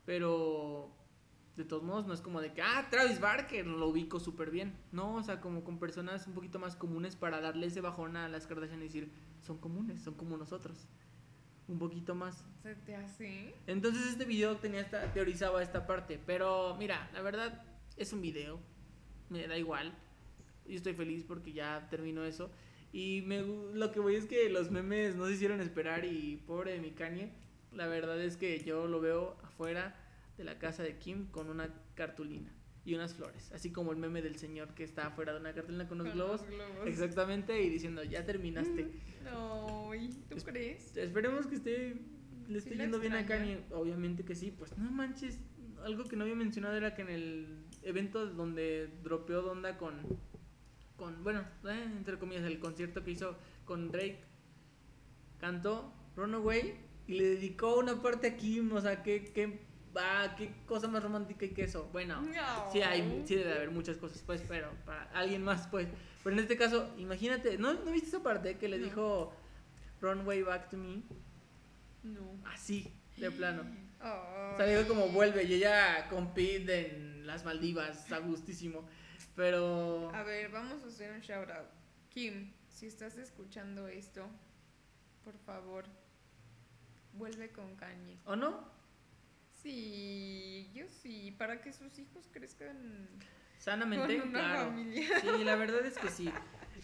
Pero 0.05 0.91
de 1.61 1.67
todos 1.67 1.83
modos 1.83 2.07
no 2.07 2.15
es 2.15 2.23
como 2.23 2.41
de 2.41 2.53
que, 2.53 2.63
ah, 2.63 2.89
Travis 2.91 3.21
Barker, 3.21 3.67
lo 3.67 3.89
ubico 3.89 4.19
súper 4.19 4.51
bien. 4.51 4.75
No, 4.93 5.17
o 5.17 5.23
sea, 5.23 5.41
como 5.41 5.63
con 5.63 5.79
personas 5.79 6.27
un 6.27 6.33
poquito 6.33 6.59
más 6.59 6.75
comunes 6.75 7.17
para 7.17 7.41
darle 7.41 7.67
ese 7.67 7.83
bajón 7.83 8.17
a 8.17 8.29
las 8.29 8.47
Kardashian 8.47 8.81
y 8.81 8.85
decir, 8.85 9.13
son 9.43 9.59
comunes, 9.59 10.03
son 10.03 10.15
como 10.15 10.39
nosotros. 10.39 10.89
Un 11.69 11.79
poquito 11.79 12.15
más. 12.15 12.45
¿Se 12.63 12.75
te 12.75 12.97
hace? 12.97 13.55
Entonces 13.67 14.07
este 14.07 14.25
video 14.25 14.57
tenía 14.57 14.81
esta, 14.81 15.13
teorizaba 15.13 15.63
esta 15.63 15.87
parte. 15.87 16.19
Pero 16.25 16.77
mira, 16.79 17.11
la 17.13 17.21
verdad 17.21 17.63
es 17.97 18.13
un 18.13 18.23
video. 18.23 18.59
Me 19.29 19.47
da 19.47 19.57
igual. 19.59 19.95
Yo 20.67 20.77
estoy 20.77 20.95
feliz 20.95 21.25
porque 21.25 21.53
ya 21.53 21.89
terminó 21.91 22.25
eso. 22.25 22.51
Y 22.93 23.23
me, 23.27 23.43
lo 23.43 23.93
que 23.93 24.01
voy 24.01 24.17
es 24.17 24.25
que 24.25 24.49
los 24.49 24.71
memes 24.71 25.15
no 25.15 25.27
se 25.27 25.35
hicieron 25.35 25.61
esperar 25.61 26.07
y 26.07 26.39
pobre 26.47 26.73
de 26.73 26.81
mi 26.81 26.91
Kanye. 26.93 27.33
La 27.73 27.87
verdad 27.87 28.21
es 28.21 28.37
que 28.39 28.65
yo 28.65 28.89
lo 28.89 29.01
veo 29.01 29.37
afuera 29.45 29.95
de 30.41 30.45
la 30.45 30.59
casa 30.59 30.82
de 30.82 30.97
Kim 30.97 31.26
con 31.30 31.51
una 31.51 31.68
cartulina 31.95 32.51
y 32.82 32.95
unas 32.95 33.12
flores. 33.14 33.53
Así 33.53 33.70
como 33.70 33.93
el 33.93 33.99
meme 33.99 34.22
del 34.22 34.36
señor 34.36 34.72
que 34.74 34.84
está 34.84 35.09
afuera 35.09 35.34
de 35.34 35.41
una 35.41 35.53
cartulina 35.53 35.86
con 35.86 36.01
unos 36.01 36.12
Con 36.12 36.18
globos. 36.18 36.41
los 36.41 36.51
globos. 36.51 36.86
Exactamente, 36.88 37.62
y 37.62 37.68
diciendo, 37.68 38.03
ya 38.03 38.24
terminaste. 38.24 38.88
No, 39.22 39.95
¿y 39.95 40.09
¿tú 40.30 40.36
Es- 40.36 40.45
crees? 40.45 40.97
Esperemos 40.97 41.47
que 41.47 41.57
esté, 41.57 41.97
le 42.49 42.57
esté 42.59 42.70
Sí 42.70 42.76
yendo 42.78 42.99
bien 42.99 43.12
a. 43.12 43.26
Kanye. 43.26 43.61
Obviamente 43.72 44.24
que 44.24 44.34
sí, 44.34 44.51
pues 44.51 44.76
no 44.78 44.91
manches. 44.91 45.38
Algo 45.84 46.05
que 46.05 46.16
no 46.16 46.24
había 46.24 46.36
mencionado 46.36 46.74
era 46.74 46.95
que 46.95 47.03
en 47.03 47.11
el 47.11 47.64
evento 47.82 48.26
donde 48.26 48.88
dropeó 49.03 49.43
Donda 49.43 49.76
con, 49.76 49.95
con 50.97 51.22
bueno, 51.22 51.41
eh, 51.64 51.84
entre 51.99 52.18
comillas, 52.18 52.45
el 52.45 52.59
concierto 52.61 53.05
que 53.05 53.11
hizo 53.11 53.36
con 53.66 53.91
Drake, 53.91 54.20
cantó 55.38 55.93
Runaway 56.16 56.74
y 57.07 57.14
le 57.14 57.24
dedicó 57.24 57.78
una 57.78 58.01
parte 58.03 58.26
a 58.28 58.36
Kim. 58.38 58.72
O 58.72 58.80
sea, 58.80 59.03
qué, 59.03 59.32
qué, 59.34 59.61
ah, 59.97 60.34
qué 60.36 60.53
cosa 60.66 60.88
más 60.88 61.03
romántica 61.03 61.45
y 61.45 61.51
que 61.51 61.64
eso. 61.64 61.88
Bueno, 61.93 62.20
No. 62.22 62.72
Sí, 62.72 62.80
hay, 62.82 63.22
sí 63.26 63.34
debe 63.34 63.53
haber 63.53 63.70
muchas 63.70 63.97
cosas, 63.97 64.22
pues, 64.24 64.43
pero 64.47 64.70
para 64.84 65.05
alguien 65.12 65.43
más, 65.43 65.66
pues. 65.68 65.88
Pero 66.22 66.34
en 66.36 66.43
este 66.43 66.57
caso, 66.57 66.93
imagínate, 66.99 67.57
¿no, 67.59 67.72
¿no 67.74 67.91
viste 67.93 68.09
esa 68.09 68.22
parte 68.22 68.57
que 68.59 68.68
le 68.68 68.78
No. 68.78 68.84
dijo 68.84 69.32
Run 70.01 70.26
Way 70.26 70.43
Back 70.43 70.68
to 70.70 70.76
Me? 70.76 71.03
No. 72.03 72.38
Así, 72.47 72.93
de 73.16 73.30
plano. 73.30 73.62
Ay. 74.01 74.53
O 74.55 74.57
sea, 74.57 74.66
dijo 74.66 74.88
como 74.88 75.09
vuelve 75.09 75.45
y 75.45 75.55
ella 75.55 76.09
compite 76.09 76.97
en 76.97 77.26
las 77.26 77.45
Maldivas, 77.45 78.11
a 78.12 78.18
gustísimo. 78.18 78.86
Pero. 79.36 80.11
A 80.14 80.22
ver, 80.22 80.51
vamos 80.51 80.82
a 80.82 80.86
hacer 80.86 81.12
un 81.12 81.20
shout 81.20 81.51
out. 81.51 81.68
Kim, 82.09 82.53
si 82.68 82.86
estás 82.86 83.16
escuchando 83.18 83.86
esto, 83.88 84.26
por 85.24 85.36
favor, 85.38 85.84
vuelve 87.12 87.51
con 87.51 87.76
Kanye. 87.76 88.18
¿O 88.24 88.36
no? 88.36 88.68
Sí, 89.63 90.71
yo 90.75 90.87
sí, 90.89 91.35
para 91.39 91.61
que 91.61 91.73
sus 91.73 91.99
hijos 91.99 92.29
crezcan 92.33 93.09
Sanamente, 93.59 94.19
con 94.19 94.29
una 94.31 94.39
claro. 94.39 94.71
familia. 94.71 95.21
Sí, 95.21 95.45
la 95.45 95.57
verdad 95.57 95.85
es 95.85 95.99
que 95.99 96.09
sí. 96.09 96.31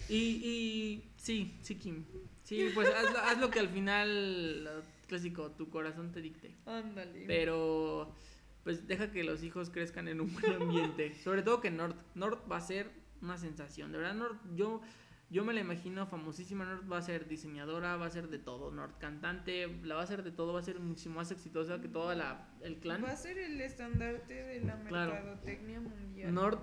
Y, 0.08 0.16
y 0.16 1.10
sí, 1.16 1.58
sí, 1.62 1.76
Kim. 1.76 2.04
Sí, 2.42 2.70
pues 2.74 2.88
haz, 2.88 3.14
haz 3.16 3.38
lo 3.38 3.50
que 3.50 3.60
al 3.60 3.68
final, 3.68 4.64
lo 4.64 4.82
clásico, 5.08 5.50
tu 5.52 5.70
corazón 5.70 6.12
te 6.12 6.20
dicte. 6.20 6.54
Ándale. 6.66 7.24
Pero 7.26 8.14
pues 8.62 8.86
deja 8.86 9.10
que 9.12 9.24
los 9.24 9.42
hijos 9.42 9.70
crezcan 9.70 10.08
en 10.08 10.20
un 10.20 10.32
buen 10.32 10.52
ambiente. 10.52 11.14
Sobre 11.22 11.42
todo 11.42 11.60
que 11.60 11.70
North. 11.70 11.96
North 12.14 12.50
va 12.50 12.56
a 12.56 12.60
ser 12.60 12.90
una 13.22 13.38
sensación. 13.38 13.92
De 13.92 13.98
verdad, 13.98 14.14
North, 14.14 14.40
yo, 14.54 14.82
yo 15.30 15.44
me 15.44 15.52
la 15.52 15.60
imagino 15.60 16.06
famosísima. 16.06 16.64
North 16.64 16.90
va 16.90 16.98
a 16.98 17.02
ser 17.02 17.26
diseñadora, 17.28 17.96
va 17.96 18.06
a 18.06 18.10
ser 18.10 18.28
de 18.28 18.38
todo. 18.38 18.70
North 18.70 18.96
cantante, 18.98 19.66
la 19.82 19.96
va 19.96 20.02
a 20.02 20.06
ser 20.06 20.22
de 20.22 20.30
todo. 20.30 20.52
Va 20.52 20.60
a 20.60 20.62
ser 20.62 20.78
muchísimo 20.80 21.16
más 21.16 21.30
exitosa 21.30 21.80
que 21.80 21.88
toda 21.88 22.14
la, 22.14 22.48
el 22.62 22.78
clan. 22.78 23.02
Va 23.04 23.10
a 23.12 23.16
ser 23.16 23.38
el 23.38 23.60
estandarte 23.60 24.34
de 24.34 24.60
la 24.60 24.78
Claro. 24.84 25.12
mercadotecnia 25.14 25.80
mundial. 25.80 26.32
North, 26.34 26.60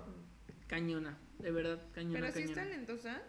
cañona. 0.66 1.18
De 1.38 1.50
verdad, 1.50 1.82
cañona, 1.92 2.20
Pero 2.20 2.32
si 2.32 2.38
es 2.42 2.50
cañona. 2.50 2.62
talentosa, 2.70 3.12
yo 3.16 3.22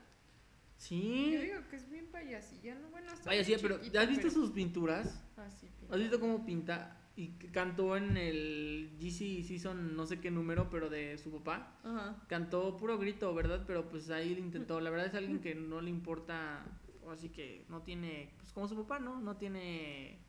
Sí. 0.78 1.38
digo 1.38 1.60
que 1.70 1.76
es 1.78 1.90
bien 1.90 2.08
payasilla, 2.12 2.76
¿no? 2.76 2.90
Bueno, 2.90 3.12
está 3.14 3.32
bien 3.32 3.60
pero 3.62 3.78
chiquita, 3.78 4.02
¿has 4.02 4.08
visto 4.10 4.28
pero- 4.28 4.34
sus 4.34 4.52
pinturas? 4.52 5.24
Ah, 5.38 5.50
sí, 5.50 5.68
¿Has 5.90 5.98
visto 6.00 6.20
cómo 6.20 6.46
pinta? 6.46 6.98
Y 7.18 7.30
cantó 7.54 7.96
en 7.96 8.18
el 8.18 8.90
GC 9.00 9.44
Season, 9.46 9.96
no 9.96 10.06
sé 10.06 10.20
qué 10.20 10.32
número, 10.32 10.70
pero 10.70 10.90
de 10.90 11.18
su 11.18 11.32
papá. 11.32 11.78
Ajá. 11.84 12.22
Cantó 12.28 12.76
puro 12.76 12.98
grito, 12.98 13.34
¿verdad? 13.34 13.64
Pero 13.66 13.88
pues 13.90 14.10
ahí 14.10 14.36
lo 14.36 14.42
intentó. 14.42 14.82
La 14.82 14.90
verdad 14.90 15.08
es 15.08 15.14
alguien 15.16 15.40
que 15.40 15.56
no 15.56 15.80
le 15.82 15.90
importa, 15.90 16.66
así 17.10 17.30
que 17.30 17.66
no 17.70 17.82
tiene, 17.84 18.34
pues 18.38 18.52
como 18.52 18.68
su 18.68 18.76
papá, 18.76 19.00
¿no? 19.00 19.22
No 19.22 19.38
tiene 19.38 20.20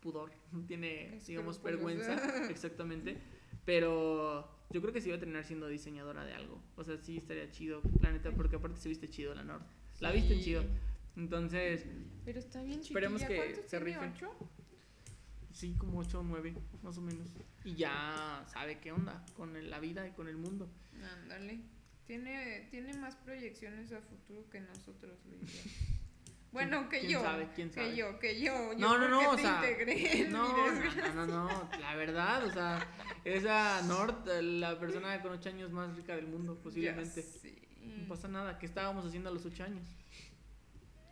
pudor, 0.00 0.32
no 0.52 0.64
tiene, 0.64 1.18
digamos, 1.26 1.56
Escrúpulos. 1.56 1.62
vergüenza, 1.62 2.14
exactamente. 2.50 3.18
Pero 3.66 4.48
yo 4.70 4.80
creo 4.80 4.92
que 4.92 5.00
sí 5.02 5.10
va 5.10 5.16
a 5.16 5.18
terminar 5.18 5.44
siendo 5.44 5.68
diseñadora 5.68 6.24
de 6.24 6.32
algo. 6.32 6.60
O 6.76 6.82
sea, 6.84 6.96
sí 6.96 7.18
estaría 7.18 7.50
chido, 7.50 7.82
la 8.00 8.10
neta, 8.10 8.30
porque 8.32 8.56
aparte 8.56 8.80
se 8.80 8.88
viste 8.88 9.08
chido 9.10 9.34
la 9.34 9.44
Nord. 9.44 9.62
La 10.00 10.10
visten 10.10 10.38
Sí. 10.38 10.44
chido. 10.44 10.64
Entonces, 11.14 11.84
Pero 12.24 12.38
está 12.38 12.62
bien 12.62 12.80
Esperemos 12.80 13.22
que 13.22 13.36
¿Cuántos 13.36 13.70
se 13.70 13.78
tiene? 13.80 14.12
Sí, 15.52 15.74
como 15.78 15.98
8 16.00 16.20
o 16.20 16.22
9, 16.22 16.54
más 16.82 16.96
o 16.98 17.00
menos. 17.00 17.28
Y 17.64 17.74
ya 17.74 18.44
sabe 18.52 18.78
qué 18.80 18.92
onda 18.92 19.24
con 19.36 19.56
el- 19.56 19.70
la 19.70 19.78
vida 19.80 20.06
y 20.06 20.10
con 20.12 20.28
el 20.28 20.36
mundo. 20.36 20.68
Ándale. 21.22 21.60
Tiene, 22.06 22.66
tiene 22.70 22.92
más 22.94 23.16
proyecciones 23.16 23.92
a 23.92 24.00
futuro 24.00 24.48
que 24.50 24.60
nosotros, 24.60 25.18
Lidia. 25.26 25.62
Bueno, 26.52 26.86
que 26.90 26.98
quién 27.00 27.12
yo. 27.12 27.22
sabe? 27.22 27.48
¿Quién 27.54 27.72
sabe? 27.72 27.88
Que 27.92 27.96
yo, 27.96 28.18
que 28.18 28.38
yo. 28.38 28.72
yo 28.74 28.78
No, 28.78 28.98
no, 28.98 29.08
no, 29.08 29.16
porque 29.20 29.26
o 29.32 29.36
te 29.36 29.42
sea, 29.42 29.54
integré 29.70 30.20
en 30.24 30.32
No, 30.32 30.48
mi 30.48 30.52
no, 30.60 30.64
desgracia. 30.70 31.14
no, 31.14 31.26
no, 31.26 31.48
no, 31.48 31.70
la 31.80 31.94
verdad, 31.94 32.44
o 32.44 32.52
sea, 32.52 32.86
esa 33.24 33.80
Nord, 33.86 34.28
la 34.42 34.78
persona 34.78 35.22
con 35.22 35.32
8 35.32 35.48
años 35.48 35.72
más 35.72 35.96
rica 35.96 36.14
del 36.14 36.26
mundo, 36.26 36.60
posiblemente. 36.62 37.24
No 37.80 38.06
pasa 38.06 38.28
nada, 38.28 38.58
¿qué 38.58 38.66
estábamos 38.66 39.06
haciendo 39.06 39.30
a 39.30 39.32
los 39.32 39.46
8 39.46 39.64
años? 39.64 39.86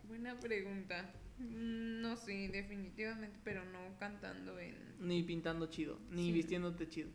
Buena 0.03 0.39
pregunta. 0.39 1.11
Mm, 1.39 2.01
No 2.01 2.15
sé, 2.17 2.49
definitivamente, 2.49 3.39
pero 3.43 3.63
no 3.65 3.79
cantando 3.99 4.59
en... 4.59 4.75
Ni 4.99 5.23
pintando 5.23 5.67
chido, 5.67 5.97
ni 6.09 6.27
Sí. 6.27 6.31
vistiéndote 6.33 6.87
chido. 6.89 7.09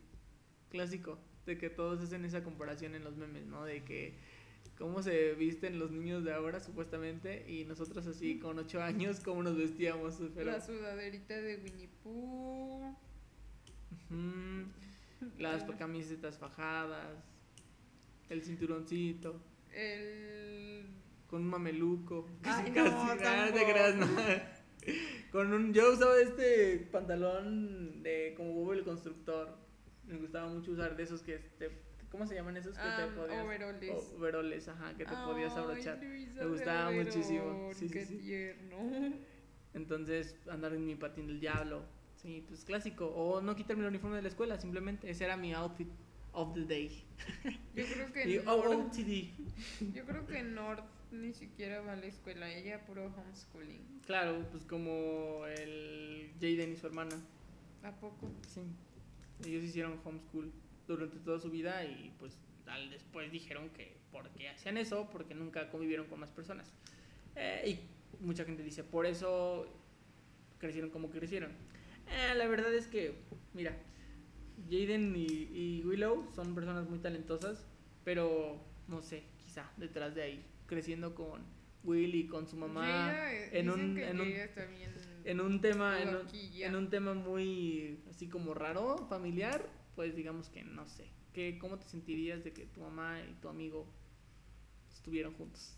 Clásico, 0.71 1.19
de 1.45 1.59
que 1.59 1.71
todos 1.71 2.01
hacen 2.01 2.25
esa 2.25 2.43
comparación 2.43 2.95
en 2.95 3.05
los 3.05 3.17
memes, 3.17 3.47
¿no? 3.47 3.65
De 3.65 3.85
que 3.85 4.15
cómo 4.79 5.03
se 5.03 5.35
visten 5.35 5.79
los 5.79 5.91
niños 5.91 6.25
de 6.25 6.33
ahora, 6.35 6.61
supuestamente, 6.61 7.51
y 7.51 7.65
nosotros 7.65 8.07
así 8.07 8.39
con 8.39 8.59
8 8.59 8.83
años, 8.83 9.21
cómo 9.21 9.43
nos 9.43 9.57
vestíamos, 9.57 10.19
pero... 10.35 10.51
La 10.53 10.61
sudaderita 10.61 11.41
de 11.41 11.57
Winnie 11.57 11.89
Pooh. 12.03 12.95
Las 15.39 15.65
camisetas 15.79 16.39
fajadas, 16.39 17.17
el 18.29 18.43
cinturoncito. 18.43 19.41
El... 19.73 20.87
con 21.27 21.43
un 21.43 21.49
mameluco. 21.49 22.29
Ay, 22.43 22.65
Casi, 22.75 22.91
no, 22.91 23.15
nada, 23.15 23.53
te 23.53 23.65
creas 23.65 23.97
nada. 23.97 24.53
Con 25.33 25.53
un, 25.53 25.75
yo 25.75 25.93
usaba 25.93 26.17
este 26.21 26.79
pantalón 26.93 28.03
de 28.05 28.35
como 28.37 28.53
Bobo 28.53 28.73
el 28.73 28.85
constructor. 28.85 29.57
Me 30.07 30.17
gustaba 30.17 30.49
mucho 30.49 30.71
usar 30.71 30.97
de 30.97 31.03
esos 31.03 31.23
que 31.23 31.39
te, 31.59 31.71
¿cómo 32.11 32.25
se 32.27 32.37
llaman 32.37 32.57
esos 32.57 32.75
que 32.77 32.81
Ah, 32.85 33.09
te 33.09 33.21
podías 33.21 33.45
overoles. 33.45 34.13
overoles, 34.17 34.69
ajá, 34.69 34.95
que 34.97 35.05
te 35.05 35.13
podías 35.13 35.53
abrochar. 35.57 36.01
Luisa 36.03 36.41
Me 36.45 36.47
gustaba 36.47 36.91
muchísimo. 36.93 37.71
Sí, 37.75 37.89
sí, 37.89 37.93
qué 37.93 38.07
sí. 38.07 38.19
tierno. 38.19 38.77
Entonces, 39.75 40.37
andar 40.49 40.73
en 40.73 40.87
mi 40.87 40.95
patín 40.95 41.27
del 41.27 41.41
diablo. 41.41 41.83
Sí, 42.15 42.45
pues 42.49 42.65
clásico. 42.65 43.07
O 43.09 43.41
no 43.41 43.57
quitarme 43.57 43.83
el 43.83 43.89
uniforme 43.89 44.17
de 44.17 44.23
la 44.23 44.29
escuela, 44.29 44.59
simplemente. 44.59 45.11
Ese 45.11 45.25
era 45.25 45.37
mi 45.37 45.53
outfit 45.53 45.89
of 46.33 46.55
the 46.55 46.65
day. 46.65 47.05
Yo 47.75 47.85
creo 47.85 48.13
que 48.13 48.23
Y 48.31 48.39
Nord, 48.39 48.69
OOTD. 48.69 49.93
yo 49.95 50.05
creo 50.07 50.27
que 50.27 50.43
Nord 50.45 50.85
ni 51.11 51.33
siquiera 51.33 51.81
va 51.81 51.93
a 51.93 51.97
la 51.97 52.07
escuela, 52.07 52.53
ella 52.53 52.85
puro 52.85 53.07
homeschooling. 53.07 54.01
Claro, 54.07 54.47
pues 54.51 54.65
como 54.65 55.47
el 55.47 56.33
Jaden 56.41 56.73
y 56.73 56.77
su 56.77 56.87
hermana. 56.87 57.17
¿A 57.83 57.93
poco? 57.93 58.31
Sí. 58.49 58.63
Ellos 59.45 59.65
hicieron 59.65 60.01
homeschool 60.05 60.53
durante 60.87 61.19
toda 61.19 61.39
su 61.39 61.51
vida 61.51 61.85
y 61.85 62.15
pues 62.19 62.39
al 62.67 62.91
después 62.91 63.31
dijeron 63.31 63.71
que 63.71 63.97
por 64.11 64.31
qué 64.31 64.49
hacían 64.49 64.77
eso, 64.77 65.09
porque 65.13 65.35
nunca 65.35 65.71
convivieron 65.71 66.07
con 66.07 66.21
más 66.21 66.31
personas. 66.31 66.73
Eh, 67.35 67.79
y 68.21 68.25
mucha 68.25 68.45
gente 68.45 68.63
dice, 68.63 68.83
por 68.83 69.07
eso 69.07 69.67
crecieron 70.59 70.91
como 70.91 71.11
crecieron. 71.11 71.51
Eh, 72.09 72.35
la 72.35 72.47
verdad 72.47 72.73
es 72.75 72.87
que, 72.87 73.15
mira, 73.53 73.77
Jaden 74.71 75.15
y, 75.17 75.27
y 75.27 75.83
Willow 75.85 76.29
son 76.35 76.55
personas 76.55 76.89
muy 76.89 76.99
talentosas, 76.99 77.67
pero 78.05 78.61
no 78.89 79.03
sé, 79.03 79.25
quizá 79.45 79.71
detrás 79.77 80.15
de 80.15 80.23
ahí, 80.23 80.47
creciendo 80.67 81.15
con 81.15 81.43
Will 81.85 82.15
y 82.15 82.27
con 82.27 82.47
su 82.49 82.57
mamá 82.57 82.87
Jada, 82.87 83.33
eh, 83.35 83.59
en 83.61 83.71
un- 83.71 83.99
en 83.99 84.21
un- 84.21 84.33
en 85.25 85.41
un 85.41 85.61
tema 85.61 86.03
en 86.03 86.09
un, 86.09 86.27
en 86.63 86.77
un 86.77 86.91
tema 86.91 87.15
muy 87.15 88.01
así 88.11 88.29
como 88.29 88.55
raro, 88.55 89.07
familiar, 89.09 89.69
pues 89.95 90.15
digamos 90.17 90.49
que 90.49 90.63
no 90.65 90.87
sé. 90.87 91.09
¿Qué, 91.33 91.59
¿Cómo 91.59 91.79
te 91.79 91.87
sentirías 91.89 92.43
de 92.45 92.53
que 92.53 92.65
tu 92.67 92.81
mamá 92.81 93.21
y 93.21 93.35
tu 93.35 93.49
amigo 93.49 93.87
estuvieran 94.93 95.33
juntos? 95.35 95.77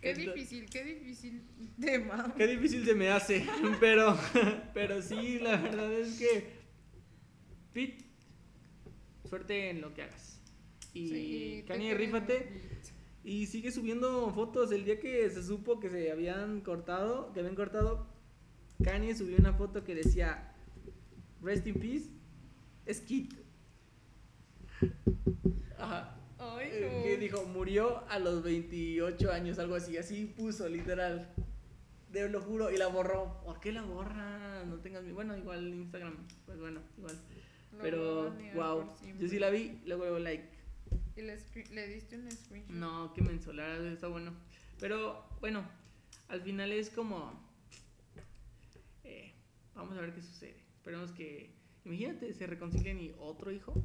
Qué 0.00 0.14
difícil, 0.14 0.68
qué 0.70 0.84
difícil 0.84 1.42
tema. 1.80 2.34
Qué 2.36 2.46
difícil 2.46 2.84
se 2.84 2.94
me 2.94 3.08
hace, 3.10 3.44
pero, 3.80 4.16
pero 4.72 5.02
sí, 5.02 5.38
la 5.40 5.56
verdad 5.56 5.92
es 5.92 6.18
que, 6.18 6.44
Pete, 7.74 8.04
suerte 9.28 9.70
en 9.70 9.80
lo 9.82 9.92
que 9.92 10.02
hagas. 10.02 10.40
Y 10.94 11.08
Sí, 11.08 11.64
Kanye, 11.68 11.94
rífate. 11.94 12.48
Y 13.22 13.46
sigue 13.46 13.70
subiendo 13.70 14.30
fotos. 14.30 14.72
El 14.72 14.84
día 14.84 14.98
que 14.98 15.28
se 15.30 15.42
supo 15.42 15.78
que 15.80 15.90
se 15.90 16.10
habían 16.10 16.60
cortado, 16.62 17.32
que 17.32 17.40
habían 17.40 17.54
cortado, 17.54 18.06
Kanye 18.82 19.14
subió 19.14 19.36
una 19.36 19.52
foto 19.52 19.84
que 19.84 19.94
decía, 19.94 20.54
Rest 21.42 21.66
in 21.66 21.74
Peace, 21.74 22.08
Skid. 22.90 23.32
Ajá. 25.78 26.16
Ay, 26.38 26.68
Eh, 26.72 26.92
no. 26.96 27.02
Que 27.02 27.16
dijo, 27.18 27.44
murió 27.44 28.02
a 28.08 28.18
los 28.18 28.42
28 28.42 29.30
años, 29.30 29.58
algo 29.58 29.74
así. 29.74 29.98
Así 29.98 30.24
puso, 30.24 30.68
literal. 30.68 31.28
De 32.10 32.28
lo 32.28 32.40
juro. 32.40 32.70
Y 32.70 32.78
la 32.78 32.88
borró. 32.88 33.40
¿Por 33.44 33.60
qué 33.60 33.72
la 33.72 33.82
borra? 33.82 34.64
No 34.64 34.76
tengas 34.76 35.02
miedo. 35.02 35.14
Bueno, 35.14 35.36
igual 35.36 35.68
Instagram. 35.68 36.16
Pues 36.46 36.58
bueno, 36.58 36.80
igual. 36.96 37.16
Lo 37.72 37.78
Pero, 37.78 38.24
banear 38.30 38.56
wow. 38.56 38.84
Yo 39.18 39.28
sí 39.28 39.38
la 39.38 39.50
vi, 39.50 39.80
luego 39.84 40.04
luego 40.04 40.18
like. 40.18 40.48
¿Y 41.20 41.74
le, 41.74 41.86
diste 41.86 42.16
un 42.16 42.30
screenshot? 42.30 42.74
No, 42.74 43.12
qué 43.12 43.20
menso, 43.20 43.52
la 43.52 43.66
verdad 43.66 43.92
está 43.92 44.08
bueno. 44.08 44.32
Pero 44.78 45.22
bueno, 45.40 45.68
al 46.28 46.40
final 46.40 46.72
es 46.72 46.88
como. 46.88 47.38
eh, 49.04 49.34
vamos 49.74 49.98
a 49.98 50.00
ver 50.00 50.14
qué 50.14 50.22
sucede. 50.22 50.56
Esperemos 50.76 51.12
que. 51.12 51.50
Imagínate, 51.84 52.32
se 52.32 52.46
reconcilien 52.46 52.98
y 53.00 53.12
otro 53.18 53.52
hijo. 53.52 53.84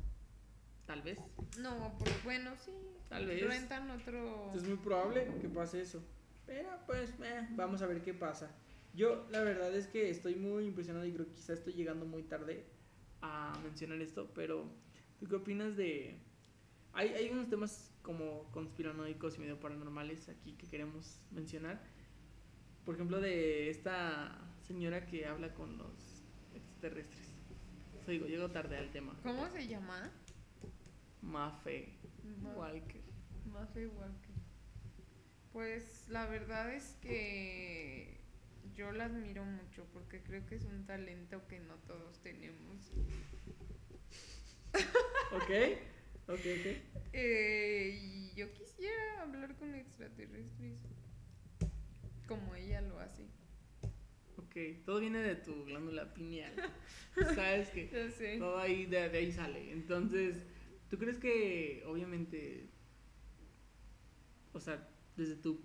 Tal 0.85 1.01
vez. 1.01 1.19
No, 1.59 1.97
por, 1.97 2.07
bueno, 2.23 2.51
sí. 2.63 2.71
Tal 3.09 3.25
vez. 3.25 3.45
Rentan 3.45 3.91
otro. 3.91 4.53
Es 4.55 4.63
muy 4.63 4.77
probable 4.77 5.27
que 5.41 5.49
pase 5.49 5.81
eso. 5.81 6.01
Pero 6.45 6.69
pues, 6.85 7.09
eh, 7.21 7.47
vamos 7.51 7.81
a 7.81 7.87
ver 7.87 8.01
qué 8.01 8.13
pasa. 8.13 8.49
Yo, 8.93 9.27
la 9.29 9.41
verdad 9.41 9.75
es 9.75 9.87
que 9.87 10.09
estoy 10.09 10.35
muy 10.35 10.67
impresionado 10.67 11.05
y 11.05 11.11
creo 11.11 11.25
que 11.25 11.33
quizá 11.33 11.51
estoy 11.51 11.73
llegando 11.73 12.05
muy 12.05 12.23
tarde 12.23 12.63
a 13.21 13.59
mencionar 13.61 14.01
esto. 14.01 14.31
Pero, 14.33 14.69
¿tú 15.19 15.27
qué 15.27 15.35
opinas 15.35 15.75
de.? 15.75 16.17
Hay, 16.95 17.09
hay 17.09 17.29
unos 17.29 17.49
temas 17.49 17.91
como 18.01 18.49
conspiranoicos 18.51 19.35
y 19.35 19.39
medio 19.39 19.59
paranormales 19.59 20.29
aquí 20.29 20.53
que 20.53 20.67
queremos 20.67 21.19
mencionar. 21.31 21.81
Por 22.85 22.95
ejemplo, 22.95 23.19
de 23.19 23.69
esta 23.69 24.39
señora 24.65 25.05
que 25.05 25.25
habla 25.25 25.53
con 25.53 25.77
los 25.77 26.23
extraterrestres. 26.53 27.27
Eso 28.01 28.11
digo, 28.11 28.27
llego 28.27 28.49
tarde 28.51 28.77
al 28.77 28.91
tema. 28.91 29.17
¿Cómo 29.23 29.49
se 29.49 29.67
llama? 29.67 30.11
Mafe 31.21 31.97
Ma- 32.41 32.53
Walker. 32.55 33.01
Mafe 33.51 33.87
Walker. 33.87 34.35
Pues 35.51 36.07
la 36.09 36.27
verdad 36.27 36.73
es 36.73 36.95
que 37.01 38.19
yo 38.75 38.91
la 38.91 39.05
admiro 39.05 39.43
mucho 39.43 39.85
porque 39.93 40.21
creo 40.21 40.45
que 40.45 40.55
es 40.55 40.65
un 40.65 40.85
talento 40.85 41.47
que 41.47 41.59
no 41.59 41.75
todos 41.87 42.19
tenemos. 42.19 42.91
¿Ok? 45.33 45.51
Ok, 46.27 46.39
ok. 46.39 46.97
Eh, 47.13 48.31
yo 48.35 48.51
quisiera 48.53 49.21
hablar 49.21 49.55
con 49.57 49.75
extraterrestres 49.75 50.79
como 52.27 52.55
ella 52.55 52.81
lo 52.81 52.99
hace. 52.99 53.23
Ok, 54.37 54.83
todo 54.85 54.99
viene 54.99 55.19
de 55.19 55.35
tu 55.35 55.65
glándula 55.65 56.13
pineal. 56.13 56.53
Sabes 57.35 57.69
que 57.69 58.37
todo 58.39 58.57
ahí 58.57 58.85
de, 58.85 59.09
de 59.09 59.17
ahí 59.17 59.31
sale. 59.31 59.71
Entonces, 59.71 60.43
¿tú 60.89 60.97
crees 60.97 61.19
que 61.19 61.83
obviamente, 61.85 62.69
o 64.53 64.59
sea, 64.59 64.89
desde 65.15 65.35
tu 65.35 65.61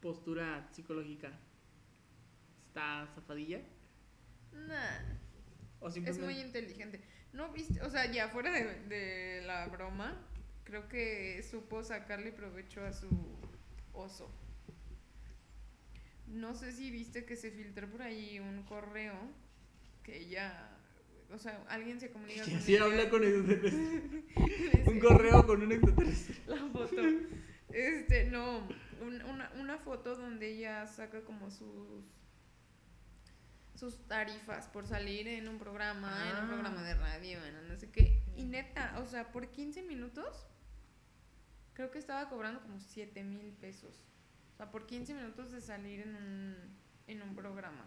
postura 0.00 0.68
psicológica, 0.70 1.40
está 2.66 3.10
zafadilla? 3.14 3.62
Nah. 4.52 5.18
¿O 5.80 5.88
Es 5.88 6.18
muy 6.18 6.38
inteligente. 6.40 7.00
No 7.32 7.50
viste, 7.52 7.80
o 7.82 7.90
sea, 7.90 8.10
ya 8.10 8.28
fuera 8.28 8.50
de, 8.52 8.64
de 8.88 9.42
la 9.46 9.66
broma, 9.66 10.16
creo 10.64 10.88
que 10.88 11.42
supo 11.48 11.82
sacarle 11.84 12.32
provecho 12.32 12.84
a 12.84 12.92
su 12.92 13.08
oso. 13.92 14.30
No 16.26 16.54
sé 16.54 16.72
si 16.72 16.90
viste 16.90 17.24
que 17.24 17.36
se 17.36 17.50
filtró 17.50 17.88
por 17.88 18.02
ahí 18.02 18.38
un 18.38 18.62
correo 18.64 19.14
que 20.02 20.18
ella, 20.18 20.68
o 21.32 21.38
sea, 21.38 21.62
alguien 21.68 22.00
se 22.00 22.10
comunica 22.10 22.44
que 22.44 22.50
con 22.50 22.60
ella. 22.68 22.84
habla 22.84 23.10
con 23.10 23.24
extraterrestres. 23.24 24.02
Sí, 24.38 24.82
Un 24.86 25.00
correo 25.00 25.46
con 25.46 25.62
un 25.62 25.72
extraterrestre. 25.72 26.36
La 26.46 26.56
foto. 26.72 26.96
Este, 27.70 28.24
no, 28.30 28.66
un- 29.02 29.20
una, 29.22 29.52
una 29.60 29.76
foto 29.78 30.16
donde 30.16 30.48
ella 30.48 30.86
saca 30.86 31.20
como 31.20 31.50
sus 31.50 32.02
sus 33.78 33.98
tarifas 34.08 34.66
por 34.68 34.86
salir 34.86 35.28
en 35.28 35.48
un 35.48 35.58
programa, 35.58 36.10
en 36.30 36.36
un 36.36 36.44
Ah. 36.44 36.46
programa 36.48 36.82
de 36.82 36.94
radio, 36.94 37.44
en 37.44 37.68
no 37.68 37.76
sé 37.76 37.90
qué. 37.90 38.20
Y 38.36 38.44
neta, 38.44 38.98
o 39.00 39.06
sea, 39.06 39.30
por 39.32 39.50
15 39.50 39.82
minutos, 39.82 40.46
creo 41.74 41.90
que 41.90 41.98
estaba 41.98 42.28
cobrando 42.28 42.60
como 42.62 42.80
7 42.80 43.22
mil 43.22 43.52
pesos. 43.52 44.04
O 44.54 44.56
sea, 44.56 44.70
por 44.70 44.86
15 44.86 45.14
minutos 45.14 45.52
de 45.52 45.60
salir 45.60 46.00
en 46.00 46.16
un, 46.16 46.56
en 47.06 47.22
un 47.22 47.34
programa. 47.36 47.86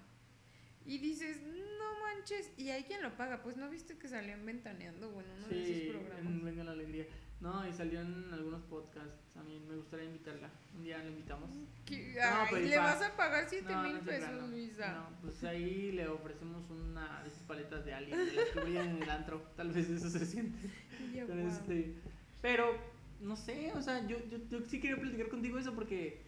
Y 0.85 0.97
dices, 0.97 1.41
no 1.43 1.99
manches, 1.99 2.51
y 2.57 2.69
hay 2.69 2.83
quien 2.85 3.01
lo 3.03 3.15
paga. 3.17 3.43
Pues 3.43 3.57
no 3.57 3.69
viste 3.69 3.97
que 3.97 4.07
salió 4.07 4.33
en 4.33 4.45
Ventaneando 4.45 5.09
o 5.09 5.21
en 5.21 5.29
uno 5.29 5.47
de 5.47 5.61
esos 5.63 5.95
programas. 5.95 6.25
en 6.25 6.45
Venga 6.45 6.63
la 6.63 6.71
Alegría. 6.71 7.05
No, 7.41 7.67
y 7.67 7.73
salió 7.73 8.01
en 8.01 8.31
algunos 8.31 8.61
podcasts. 8.63 9.35
A 9.35 9.41
mí 9.43 9.59
me 9.67 9.75
gustaría 9.75 10.05
invitarla. 10.05 10.49
Un 10.75 10.83
día 10.83 10.99
la 10.99 11.09
invitamos. 11.09 11.49
¿Qué? 11.85 12.13
No, 12.15 12.21
Ay, 12.23 12.47
pero 12.51 12.65
¿Le 12.67 12.77
vas 12.77 13.01
a 13.01 13.15
pagar 13.17 13.45
7 13.49 13.65
No, 13.71 13.81
mil 13.83 13.93
no 13.95 14.01
pesos. 14.01 14.49
Luisa? 14.49 14.93
No, 14.93 15.21
pues 15.21 15.43
ahí 15.43 15.91
le 15.91 16.07
ofrecemos 16.07 16.69
una 16.69 17.23
de 17.23 17.29
esas 17.29 17.41
paletas 17.43 17.83
de 17.83 17.93
alien, 17.95 18.17
de 18.25 18.33
las 18.33 18.49
que 18.49 18.59
brillan 18.59 18.89
en 18.89 19.03
el 19.03 19.09
antro. 19.09 19.41
Tal 19.57 19.71
vez 19.71 19.89
eso 19.89 20.09
se 20.09 20.23
siente. 20.25 20.69
Yo, 21.15 21.25
guau. 21.25 21.39
este. 21.39 21.95
Pero, 22.43 22.77
no 23.21 23.35
sé, 23.35 23.71
o 23.73 23.81
sea, 23.81 24.05
yo, 24.07 24.17
yo, 24.29 24.37
yo 24.49 24.61
sí 24.61 24.79
quería 24.79 24.97
platicar 24.97 25.29
contigo 25.29 25.57
eso 25.57 25.73
porque 25.73 26.21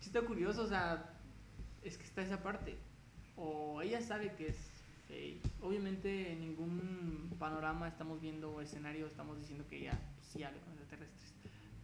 sí 0.00 0.08
está 0.08 0.22
curioso, 0.22 0.62
o 0.62 0.68
sea, 0.68 1.12
es 1.82 1.96
que 1.96 2.04
está 2.04 2.22
esa 2.22 2.42
parte. 2.42 2.76
O 3.36 3.82
ella 3.82 4.00
sabe 4.00 4.34
que 4.34 4.48
es 4.48 4.56
fake. 5.08 5.42
Obviamente 5.60 6.32
en 6.32 6.40
ningún 6.40 7.34
panorama 7.38 7.88
estamos 7.88 8.20
viendo 8.20 8.52
o 8.52 8.60
escenario 8.60 9.06
estamos 9.06 9.38
diciendo 9.38 9.66
que 9.68 9.78
ella 9.78 9.98
pues, 10.16 10.28
sí 10.28 10.42
habla 10.42 10.60
con 10.60 10.72
extraterrestres. 10.74 11.32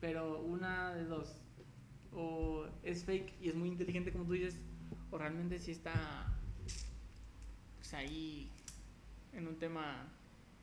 Pero 0.00 0.40
una 0.40 0.94
de 0.94 1.04
dos. 1.04 1.36
O 2.14 2.66
es 2.82 3.04
fake 3.04 3.32
y 3.40 3.48
es 3.48 3.54
muy 3.54 3.68
inteligente 3.68 4.12
como 4.12 4.24
tú 4.24 4.32
dices, 4.32 4.56
o 5.10 5.18
realmente 5.18 5.58
sí 5.58 5.70
está 5.70 6.26
pues 7.78 7.94
ahí 7.94 8.50
en 9.32 9.48
un 9.48 9.58
tema 9.58 10.08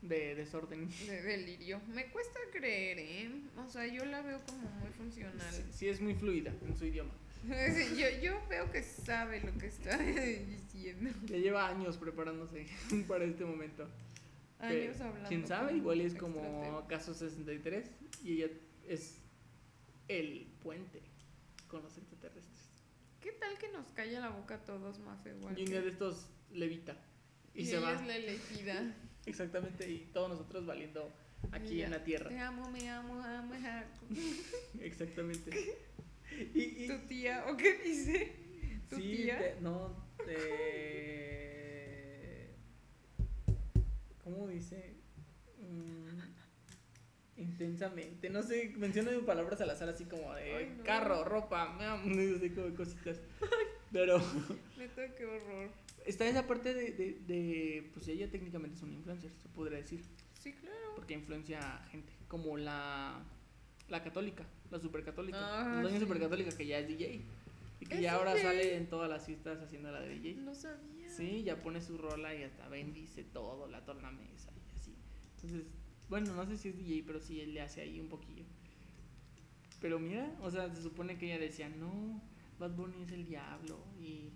de 0.02 0.34
desorden. 0.34 0.88
De 1.06 1.22
delirio. 1.22 1.80
Me 1.88 2.06
cuesta 2.06 2.38
creer, 2.52 2.98
¿eh? 2.98 3.30
O 3.58 3.68
sea, 3.68 3.86
yo 3.86 4.04
la 4.04 4.22
veo 4.22 4.40
como 4.46 4.68
muy 4.70 4.90
funcional. 4.90 5.52
Sí, 5.52 5.62
sí 5.72 5.88
es 5.88 6.00
muy 6.00 6.14
fluida 6.14 6.52
en 6.66 6.76
su 6.76 6.86
idioma. 6.86 7.12
Yo, 7.48 8.08
yo 8.22 8.40
veo 8.48 8.70
que 8.70 8.82
sabe 8.82 9.40
lo 9.40 9.56
que 9.58 9.66
está 9.66 9.96
diciendo. 9.98 11.10
Ya 11.26 11.36
lleva 11.38 11.68
años 11.68 11.96
preparándose 11.96 12.66
para 13.08 13.24
este 13.24 13.44
momento. 13.44 13.84
Años 14.58 14.96
Pero, 14.96 15.04
hablando. 15.04 15.28
Quién 15.28 15.46
sabe, 15.46 15.76
igual 15.76 16.00
es 16.02 16.14
como 16.14 16.86
caso 16.88 17.14
63 17.14 17.90
y 18.22 18.42
ella 18.42 18.52
es 18.86 19.16
el 20.08 20.46
puente 20.62 21.00
con 21.68 21.82
los 21.82 21.96
extraterrestres. 21.96 22.68
¿Qué 23.20 23.32
tal 23.32 23.56
que 23.58 23.68
nos 23.70 23.86
calla 23.92 24.20
la 24.20 24.30
boca 24.30 24.56
a 24.56 24.64
todos, 24.64 24.98
Mafe? 24.98 25.34
Walker? 25.34 25.58
Y 25.58 25.62
un 25.62 25.70
día 25.70 25.82
de 25.82 25.90
estos 25.90 26.28
levita 26.52 26.96
y, 27.54 27.62
Y 27.62 27.66
se 27.66 27.76
ella 27.78 27.86
va. 27.86 27.92
es 27.94 28.06
la 28.06 28.16
elegida. 28.16 28.94
Exactamente, 29.26 29.90
y 29.90 30.10
todos 30.12 30.30
nosotros 30.30 30.66
valiendo 30.66 31.10
aquí 31.52 31.82
en 31.82 31.90
la 31.90 32.02
tierra. 32.02 32.28
Te 32.28 32.38
amo, 32.38 32.70
me 32.70 32.88
amo, 32.90 33.22
amo, 33.22 33.54
amo. 33.54 33.54
Exactamente. 34.80 35.50
Y, 36.54 36.84
y- 36.84 36.88
¿Tu 36.88 36.98
tía? 37.06 37.44
¿O 37.48 37.56
qué 37.56 37.78
dice? 37.78 38.32
¿Tu 38.88 38.96
sí, 38.96 39.02
tía? 39.16 39.38
te- 39.38 39.60
no, 39.60 39.94
te- 40.24 41.60
¿Cómo 44.24 44.48
dice? 44.48 44.94
Mm, 45.58 47.40
intensamente. 47.40 48.30
No 48.30 48.42
sé, 48.42 48.72
menciona 48.76 49.10
palabras 49.26 49.60
al 49.60 49.70
azar 49.70 49.88
así 49.88 50.04
como 50.04 50.32
de 50.34 50.54
Ay, 50.56 50.74
no. 50.78 50.84
carro, 50.84 51.24
ropa, 51.24 51.76
no 52.04 52.38
sé, 52.38 52.52
como 52.54 52.74
cositas. 52.74 53.20
Pero 53.92 54.18
Neta, 54.78 55.14
qué 55.16 55.24
horror. 55.26 55.70
está 56.06 56.26
esa 56.28 56.46
parte 56.46 56.72
de, 56.74 56.92
de, 56.92 57.18
de, 57.26 57.90
pues 57.92 58.06
ella 58.08 58.30
técnicamente 58.30 58.76
es 58.76 58.82
una 58.82 58.94
influencer, 58.94 59.30
se 59.42 59.48
podría 59.48 59.78
decir. 59.78 60.04
Sí, 60.40 60.52
claro. 60.52 60.76
Porque 60.94 61.14
influencia 61.14 61.58
a 61.60 61.82
gente. 61.88 62.12
Como 62.28 62.56
la, 62.56 63.20
la 63.88 64.04
católica, 64.04 64.44
la 64.70 64.78
supercatólica. 64.78 65.38
Ah, 65.40 65.76
la 65.76 65.82
doña 65.82 65.94
sí. 65.94 66.00
supercatólica 66.00 66.56
que 66.56 66.66
ya 66.66 66.78
es 66.78 66.88
DJ. 66.88 67.22
Y 67.80 67.86
que 67.86 67.94
¿Es 67.94 68.00
ya 68.00 68.14
ahora 68.14 68.36
sale 68.36 68.76
en 68.76 68.88
todas 68.88 69.08
las 69.08 69.24
fiestas 69.24 69.60
haciendo 69.60 69.90
la 69.90 70.00
de 70.00 70.08
DJ. 70.10 70.34
No 70.36 70.54
sabía. 70.54 71.08
Sí, 71.08 71.42
ya 71.42 71.62
pone 71.62 71.80
su 71.80 71.98
rola 71.98 72.34
y 72.34 72.42
hasta 72.42 72.68
bendice 72.68 73.24
todo, 73.24 73.66
la 73.68 73.84
tornamesa 73.84 74.50
y 74.52 74.78
así. 74.78 74.94
Entonces, 75.36 75.66
bueno, 76.08 76.34
no 76.34 76.46
sé 76.46 76.56
si 76.56 76.68
es 76.68 76.76
DJ, 76.76 77.04
pero 77.06 77.20
sí 77.20 77.40
él 77.40 77.54
le 77.54 77.62
hace 77.62 77.80
ahí 77.80 78.00
un 78.00 78.08
poquillo. 78.08 78.44
Pero 79.80 79.98
mira, 79.98 80.36
o 80.42 80.50
sea, 80.50 80.72
se 80.74 80.82
supone 80.82 81.16
que 81.16 81.26
ella 81.26 81.38
decía, 81.38 81.68
no, 81.68 82.20
Bad 82.58 82.72
Bunny 82.72 83.02
es 83.02 83.12
el 83.12 83.26
diablo 83.26 83.78
y 83.98 84.30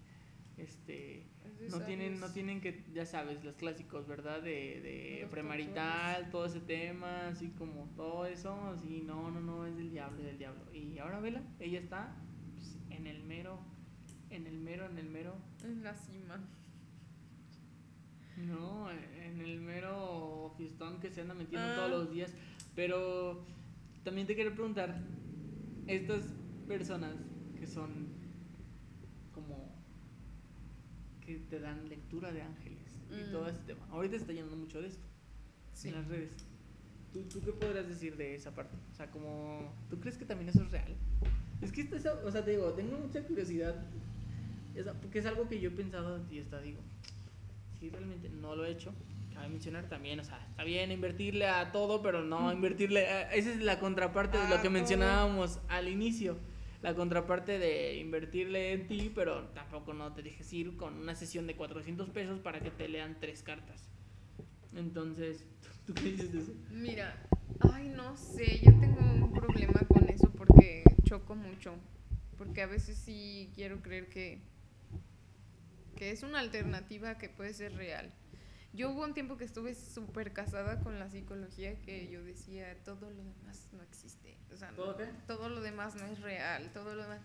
este 0.56 1.26
no 1.70 1.80
tienen 1.80 2.20
no 2.20 2.28
tienen 2.30 2.60
que 2.60 2.84
ya 2.92 3.06
sabes 3.06 3.42
los 3.44 3.54
clásicos 3.56 4.06
verdad 4.06 4.42
de, 4.42 4.80
de 4.82 5.26
premarital 5.30 6.30
todo 6.30 6.44
ese 6.46 6.60
tema 6.60 7.28
así 7.28 7.48
como 7.58 7.88
todo 7.96 8.26
eso 8.26 8.52
así 8.68 9.02
no 9.06 9.30
no 9.30 9.40
no 9.40 9.66
es 9.66 9.76
del 9.76 9.90
diablo 9.90 10.18
es 10.20 10.26
del 10.26 10.38
diablo. 10.38 10.62
Y 10.72 10.98
ahora 10.98 11.20
vela 11.20 11.42
ella 11.60 11.78
está 11.80 12.14
pues, 12.54 12.76
en 12.90 13.06
el 13.06 13.22
mero 13.22 13.58
en 14.30 14.46
el 14.46 14.58
mero 14.58 14.86
en 14.86 14.98
el 14.98 15.08
mero. 15.08 15.36
En 15.64 15.82
la 15.84 15.94
cima. 15.94 16.40
no 18.36 18.90
en 18.90 19.40
el 19.40 19.60
mero 19.60 20.52
fiestón 20.56 21.00
que 21.00 21.10
se 21.10 21.20
anda 21.20 21.34
metiendo 21.34 21.66
Ah. 21.68 21.76
todos 21.76 21.90
los 21.90 22.10
días. 22.12 22.32
Pero 22.74 23.44
también 24.02 24.26
te 24.26 24.34
quiero 24.34 24.52
preguntar 24.52 25.00
estas 25.86 26.24
personas 26.66 27.14
que 27.58 27.66
son 27.66 28.08
como 29.32 29.72
que 31.24 31.36
te 31.50 31.58
dan 31.60 31.88
lectura 31.88 32.32
de 32.32 32.42
ángeles 32.42 33.00
y 33.10 33.28
Mm. 33.28 33.32
todo 33.32 33.48
este 33.48 33.64
tema. 33.74 33.86
Ahorita 33.90 34.14
se 34.16 34.20
está 34.22 34.32
llenando 34.32 34.56
mucho 34.56 34.80
de 34.80 34.88
esto 34.88 35.04
Sí. 35.72 35.88
en 35.88 35.94
las 35.94 36.06
redes. 36.08 36.32
¿Tú, 37.12 37.22
¿Tú 37.22 37.40
qué 37.42 37.52
podrías 37.52 37.88
decir 37.88 38.16
de 38.16 38.34
esa 38.34 38.54
parte? 38.54 38.76
O 38.92 38.94
sea, 38.94 39.10
como, 39.10 39.72
¿tú 39.88 40.00
crees 40.00 40.16
que 40.18 40.24
también 40.24 40.48
eso 40.50 40.62
es 40.62 40.70
real? 40.70 40.94
Es 41.62 41.70
que, 41.72 41.82
esto 41.82 41.96
es- 41.96 42.06
o 42.06 42.30
sea, 42.30 42.44
te 42.44 42.50
digo, 42.52 42.72
tengo 42.72 42.98
mucha 42.98 43.22
curiosidad, 43.22 43.74
porque 45.00 45.20
es 45.20 45.26
algo 45.26 45.48
que 45.48 45.60
yo 45.60 45.70
he 45.70 45.72
pensado 45.72 46.20
y 46.30 46.40
hasta 46.40 46.60
digo, 46.60 46.80
si 47.78 47.88
realmente 47.90 48.28
no 48.28 48.56
lo 48.56 48.64
he 48.64 48.72
hecho, 48.72 48.92
cabe 49.32 49.48
mencionar 49.48 49.88
también, 49.88 50.18
o 50.20 50.24
sea, 50.24 50.44
está 50.50 50.64
bien 50.64 50.90
invertirle 50.90 51.46
a 51.48 51.70
todo, 51.72 52.02
pero 52.02 52.22
no 52.24 52.52
invertirle, 52.52 53.06
a- 53.06 53.32
esa 53.32 53.50
es 53.50 53.60
la 53.60 53.78
contraparte 53.78 54.36
de 54.36 54.44
A 54.44 54.50
lo 54.50 54.56
que 54.56 54.62
todo. 54.62 54.70
mencionábamos 54.72 55.60
al 55.68 55.88
inicio. 55.88 56.36
La 56.84 56.94
contraparte 56.94 57.58
de 57.58 57.96
invertirle 57.96 58.74
en 58.74 58.86
ti, 58.86 59.10
pero 59.14 59.44
tampoco 59.54 59.94
no 59.94 60.12
te 60.12 60.22
dejes 60.22 60.52
ir 60.52 60.76
con 60.76 60.98
una 60.98 61.14
sesión 61.14 61.46
de 61.46 61.56
400 61.56 62.10
pesos 62.10 62.40
para 62.40 62.60
que 62.60 62.70
te 62.70 62.88
lean 62.88 63.16
tres 63.18 63.42
cartas. 63.42 63.88
Entonces, 64.76 65.46
¿tú 65.86 65.94
qué 65.94 66.02
dices 66.02 66.30
de 66.34 66.40
eso? 66.40 66.52
Mira, 66.70 67.26
ay, 67.60 67.88
no 67.88 68.14
sé, 68.18 68.60
yo 68.62 68.78
tengo 68.80 69.00
un 69.00 69.32
problema 69.32 69.80
con 69.88 70.10
eso 70.10 70.30
porque 70.36 70.84
choco 71.04 71.34
mucho. 71.34 71.72
Porque 72.36 72.60
a 72.60 72.66
veces 72.66 72.98
sí 72.98 73.50
quiero 73.54 73.80
creer 73.80 74.10
que, 74.10 74.42
que 75.96 76.10
es 76.10 76.22
una 76.22 76.40
alternativa 76.40 77.16
que 77.16 77.30
puede 77.30 77.54
ser 77.54 77.72
real. 77.76 78.12
Yo 78.74 78.90
hubo 78.90 79.04
un 79.04 79.14
tiempo 79.14 79.36
que 79.36 79.44
estuve 79.44 79.74
súper 79.76 80.32
casada 80.32 80.80
con 80.80 80.98
la 80.98 81.08
psicología 81.08 81.80
que 81.82 82.10
yo 82.10 82.24
decía, 82.24 82.76
todo 82.84 83.08
lo 83.08 83.22
demás 83.22 83.68
no 83.72 83.82
existe. 83.84 84.36
O 84.52 84.56
sea, 84.56 84.70
¿Todo 84.70 84.96
qué? 84.96 85.06
todo 85.28 85.48
lo 85.48 85.60
demás 85.60 85.94
no 85.94 86.04
es 86.06 86.20
real, 86.20 86.72
todo 86.72 86.96
lo 86.96 87.02
demás. 87.02 87.20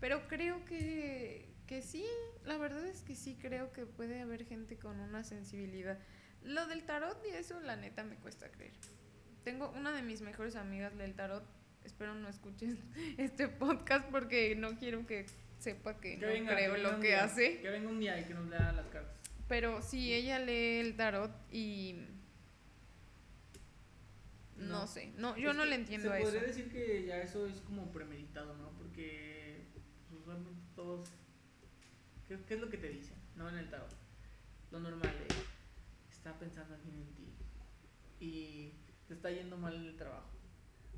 Pero 0.00 0.26
creo 0.26 0.64
que, 0.64 1.48
que 1.68 1.82
sí, 1.82 2.04
la 2.44 2.58
verdad 2.58 2.84
es 2.84 3.02
que 3.02 3.14
sí 3.14 3.36
creo 3.40 3.72
que 3.72 3.86
puede 3.86 4.20
haber 4.20 4.44
gente 4.44 4.76
con 4.76 4.98
una 4.98 5.22
sensibilidad. 5.22 5.98
Lo 6.42 6.66
del 6.66 6.84
tarot 6.84 7.24
y 7.26 7.34
eso, 7.34 7.60
la 7.60 7.76
neta, 7.76 8.02
me 8.02 8.16
cuesta 8.16 8.50
creer. 8.50 8.72
Tengo 9.44 9.70
una 9.70 9.92
de 9.92 10.02
mis 10.02 10.20
mejores 10.20 10.56
amigas 10.56 10.96
del 10.98 11.14
tarot. 11.14 11.44
Espero 11.84 12.14
no 12.14 12.28
escuches 12.28 12.76
este 13.18 13.46
podcast 13.46 14.08
porque 14.10 14.56
no 14.56 14.76
quiero 14.76 15.06
que 15.06 15.26
sepa 15.58 16.00
que, 16.00 16.14
no 16.16 16.22
creo 16.22 16.32
venga 16.32 16.78
lo 16.78 17.00
que 17.00 17.08
día, 17.08 17.24
hace. 17.24 17.60
Que 17.60 17.70
venga 17.70 17.88
un 17.88 18.00
día 18.00 18.18
y 18.20 18.24
que 18.24 18.34
nos 18.34 18.48
lea 18.48 18.72
las 18.72 18.86
cartas. 18.86 19.17
Pero 19.48 19.80
sí, 19.82 20.12
ella 20.12 20.38
lee 20.38 20.80
el 20.80 20.96
tarot 20.96 21.30
y... 21.52 21.96
No, 24.56 24.80
No. 24.80 24.86
sé, 24.86 25.12
no, 25.16 25.36
yo 25.36 25.50
Es 25.50 25.56
no 25.56 25.64
le 25.64 25.76
entiendo 25.76 26.10
a 26.10 26.16
Se 26.16 26.18
eso. 26.22 26.30
podría 26.30 26.46
decir 26.48 26.70
que 26.70 27.04
ya 27.06 27.22
eso 27.22 27.46
es 27.46 27.60
como 27.60 27.90
premeditado, 27.92 28.56
¿no? 28.56 28.70
Porque 28.72 29.62
pues, 29.72 30.20
usualmente 30.20 30.60
todos. 30.74 31.08
¿qué, 32.26 32.38
qué 32.46 32.54
es 32.54 32.60
lo 32.60 32.68
que 32.68 32.76
te 32.78 32.88
dicen? 32.88 33.16
No 33.36 33.48
en 33.48 33.56
el 33.56 33.70
tarot. 33.70 33.90
Lo 34.72 34.80
normal 34.80 35.14
es. 35.28 35.36
Está 36.10 36.36
pensando 36.38 36.74
alguien 36.74 36.96
en 36.96 37.14
ti. 37.14 37.24
Y 38.20 38.72
te 39.06 39.14
está 39.14 39.30
yendo 39.30 39.56
mal 39.56 39.74
en 39.74 39.86
el 39.86 39.96
trabajo. 39.96 40.28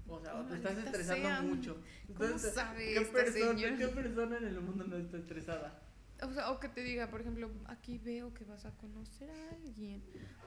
O 0.08 0.18
sea, 0.18 0.36
o 0.40 0.44
te 0.46 0.56
estás 0.56 0.78
estresando 0.78 1.42
mucho. 1.54 1.74
¿Cómo 2.08 2.24
Entonces, 2.24 2.54
sabe 2.54 2.78
¿qué 2.94 2.96
esta 3.02 3.12
persona, 3.12 3.52
señora? 3.52 3.76
¿Qué 3.76 3.88
persona 3.88 4.38
en 4.38 4.44
el 4.46 4.60
mundo 4.60 4.84
no 4.84 4.96
está 4.96 5.18
estresada? 5.18 5.82
O 6.22 6.32
sea, 6.32 6.50
o 6.50 6.60
que 6.60 6.68
te 6.68 6.82
diga, 6.82 7.10
por 7.10 7.20
ejemplo, 7.20 7.50
aquí 7.66 7.98
veo 7.98 8.32
que 8.34 8.44
vas 8.44 8.64
a 8.66 8.76
conocer 8.76 9.30
a 9.30 9.50
alguien. 9.54 10.02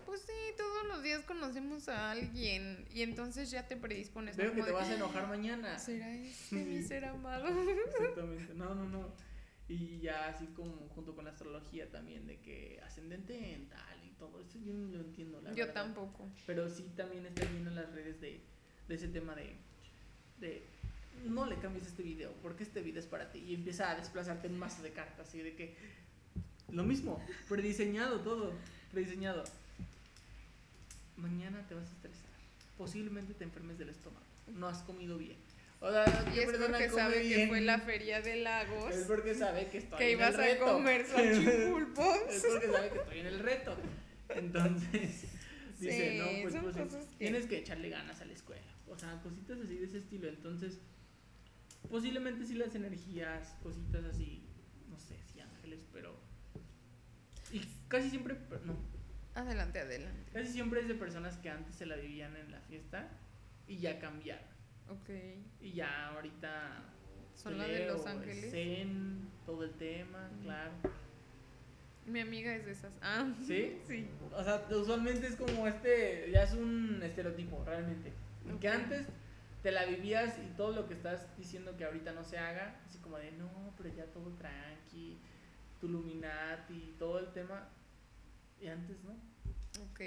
Pues 0.05 0.21
sí, 0.21 0.33
todos 0.57 0.87
los 0.87 1.03
días 1.03 1.23
conocemos 1.23 1.89
a 1.89 2.11
alguien 2.11 2.85
y 2.91 3.01
entonces 3.01 3.49
ya 3.51 3.67
te 3.67 3.75
predispones. 3.75 4.37
Veo 4.37 4.53
que 4.53 4.61
te 4.61 4.67
de, 4.67 4.71
vas 4.73 4.89
a 4.89 4.95
enojar 4.95 5.27
mañana. 5.27 5.79
¿Será 5.79 6.13
este 6.13 6.63
mi 6.65 6.81
ser 6.83 7.05
amado? 7.05 7.47
Exactamente, 7.47 8.53
no, 8.55 8.75
no, 8.75 8.85
no. 8.87 9.13
Y 9.67 9.99
ya 9.99 10.27
así 10.27 10.47
como 10.47 10.89
junto 10.89 11.15
con 11.15 11.25
la 11.25 11.31
astrología 11.31 11.89
también, 11.89 12.27
de 12.27 12.39
que 12.39 12.79
ascendente 12.85 13.53
en 13.53 13.69
tal 13.69 14.03
y 14.05 14.11
todo, 14.11 14.41
eso 14.41 14.59
yo 14.59 14.73
no 14.73 14.89
lo 14.89 14.99
entiendo, 14.99 15.41
la 15.41 15.51
Yo 15.51 15.65
verdad. 15.65 15.85
tampoco. 15.85 16.29
Pero 16.45 16.69
sí 16.69 16.91
también 16.95 17.25
está 17.25 17.45
viendo 17.45 17.69
en 17.69 17.75
las 17.77 17.91
redes 17.93 18.19
de, 18.19 18.43
de 18.87 18.95
ese 18.95 19.07
tema 19.07 19.33
de, 19.35 19.55
de, 20.39 20.67
no 21.25 21.45
le 21.45 21.57
cambies 21.57 21.85
este 21.87 22.03
video, 22.03 22.31
porque 22.41 22.63
este 22.63 22.81
video 22.81 22.99
es 22.99 23.07
para 23.07 23.31
ti. 23.31 23.39
Y 23.39 23.55
empieza 23.55 23.89
a 23.91 23.95
desplazarte 23.95 24.47
en 24.47 24.57
mazo 24.57 24.81
de 24.83 24.91
cartas 24.91 25.33
y 25.35 25.39
de 25.39 25.55
que, 25.55 25.75
lo 26.71 26.83
mismo, 26.83 27.23
prediseñado 27.49 28.19
todo, 28.21 28.53
prediseñado. 28.91 29.43
Mañana 31.17 31.65
te 31.67 31.75
vas 31.75 31.87
a 31.89 31.91
estresar, 31.93 32.29
posiblemente 32.77 33.33
te 33.33 33.43
enfermes 33.43 33.77
del 33.77 33.89
estómago, 33.89 34.25
no 34.55 34.67
has 34.67 34.79
comido 34.79 35.17
bien. 35.17 35.37
O 35.79 35.91
sea, 35.91 36.05
Y 36.31 36.33
¿qué 36.33 36.43
es 36.43 36.57
porque 36.57 36.89
sabe 36.89 37.21
que 37.21 37.27
bien? 37.35 37.49
fue 37.49 37.61
la 37.61 37.77
feria 37.79 38.21
de 38.21 38.37
lagos, 38.37 38.95
Es 38.95 39.05
porque 39.05 39.35
sabe 39.35 39.67
que 39.67 39.79
estoy 39.79 39.97
que 39.99 40.11
en 40.13 40.17
ibas 40.17 40.33
el 40.35 40.39
a 40.39 40.43
reto. 40.45 40.65
comer 40.65 41.05
salchipulpos. 41.07 42.17
es 42.29 42.45
porque 42.49 42.67
sabe 42.71 42.89
que 42.89 42.99
estoy 42.99 43.19
en 43.19 43.25
el 43.27 43.39
reto. 43.39 43.75
Entonces, 44.29 45.23
dice, 45.79 46.11
Sí, 46.11 46.17
no, 46.17 46.25
pues, 46.49 46.55
pues, 46.63 46.77
cosas 46.87 47.05
que- 47.05 47.15
tienes 47.17 47.45
que 47.47 47.57
echarle 47.59 47.89
ganas 47.89 48.19
a 48.21 48.25
la 48.25 48.33
escuela. 48.33 48.61
O 48.87 48.97
sea, 48.97 49.21
cositas 49.21 49.59
así 49.59 49.75
de 49.77 49.85
ese 49.85 49.97
estilo. 49.99 50.29
Entonces, 50.29 50.79
posiblemente 51.93 52.43
sí 52.43 52.55
las 52.55 52.73
energías, 52.73 53.55
cositas 53.61 54.03
así, 54.05 54.41
no 54.89 54.97
sé 54.97 55.15
si 55.31 55.39
ángeles, 55.39 55.85
pero... 55.93 56.15
Y 57.51 57.61
casi 57.87 58.09
siempre, 58.09 58.35
no, 58.65 58.75
Adelante, 59.35 59.79
adelante. 59.79 60.31
casi 60.33 60.53
siempre 60.53 60.79
es 60.81 60.87
de 60.87 60.95
personas 60.95 61.37
que 61.37 61.51
antes 61.51 61.75
se 61.75 61.85
la 61.85 61.95
vivían 61.95 62.35
en 62.35 62.49
la 62.49 62.59
fiesta 62.61 63.07
y 63.67 63.77
ya 63.77 63.99
cambiaron. 63.99 64.43
Ok. 64.89 65.09
Y 65.61 65.73
ya 65.73 66.09
ahorita 66.09 66.83
Son 67.35 67.59
la 67.59 67.67
de 67.67 67.85
Los 67.85 68.07
Ángeles. 68.07 68.49
Zen, 68.49 69.27
todo 69.45 69.63
el 69.63 69.71
tema, 69.73 70.29
Mm. 70.39 70.43
claro. 70.43 70.71
Mi 72.07 72.19
amiga 72.21 72.55
es 72.55 72.65
de 72.65 72.71
esas. 72.71 72.97
Ah, 73.03 73.31
¿Sí? 73.47 73.77
Sí. 73.87 74.07
O 74.35 74.43
sea, 74.43 74.65
usualmente 74.71 75.27
es 75.27 75.35
como 75.35 75.67
este, 75.67 76.31
ya 76.31 76.41
es 76.43 76.53
un 76.53 77.01
estereotipo, 77.03 77.63
realmente. 77.63 78.11
Que 78.59 78.67
antes 78.67 79.05
te 79.63 79.71
la 79.71 79.85
vivías 79.85 80.37
y 80.39 80.55
todo 80.57 80.73
lo 80.73 80.87
que 80.87 80.93
estás 80.93 81.25
diciendo 81.37 81.77
que 81.77 81.85
ahorita 81.85 82.11
no 82.11 82.25
se 82.25 82.37
haga, 82.37 82.81
así 82.85 82.99
como 82.99 83.17
de, 83.17 83.31
no, 83.31 83.73
pero 83.77 83.89
ya 83.95 84.05
todo 84.07 84.29
tranqui, 84.33 85.17
tu 85.79 85.87
Illuminati, 85.87 86.95
todo 86.99 87.17
el 87.19 87.31
tema. 87.31 87.69
Y 88.59 88.67
antes, 88.67 88.97
¿no? 89.05 89.11
Ok. 89.85 90.01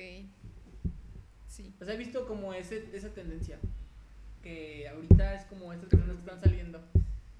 Sí. 1.48 1.74
Sea, 1.82 1.94
he 1.94 1.96
visto 1.96 2.26
como 2.26 2.52
ese, 2.52 2.94
esa 2.94 3.14
tendencia. 3.14 3.58
Que 4.42 4.88
ahorita 4.88 5.34
es 5.34 5.44
como 5.46 5.72
estas 5.72 5.88
personas 5.88 6.16
que 6.16 6.20
están 6.20 6.40
saliendo. 6.40 6.80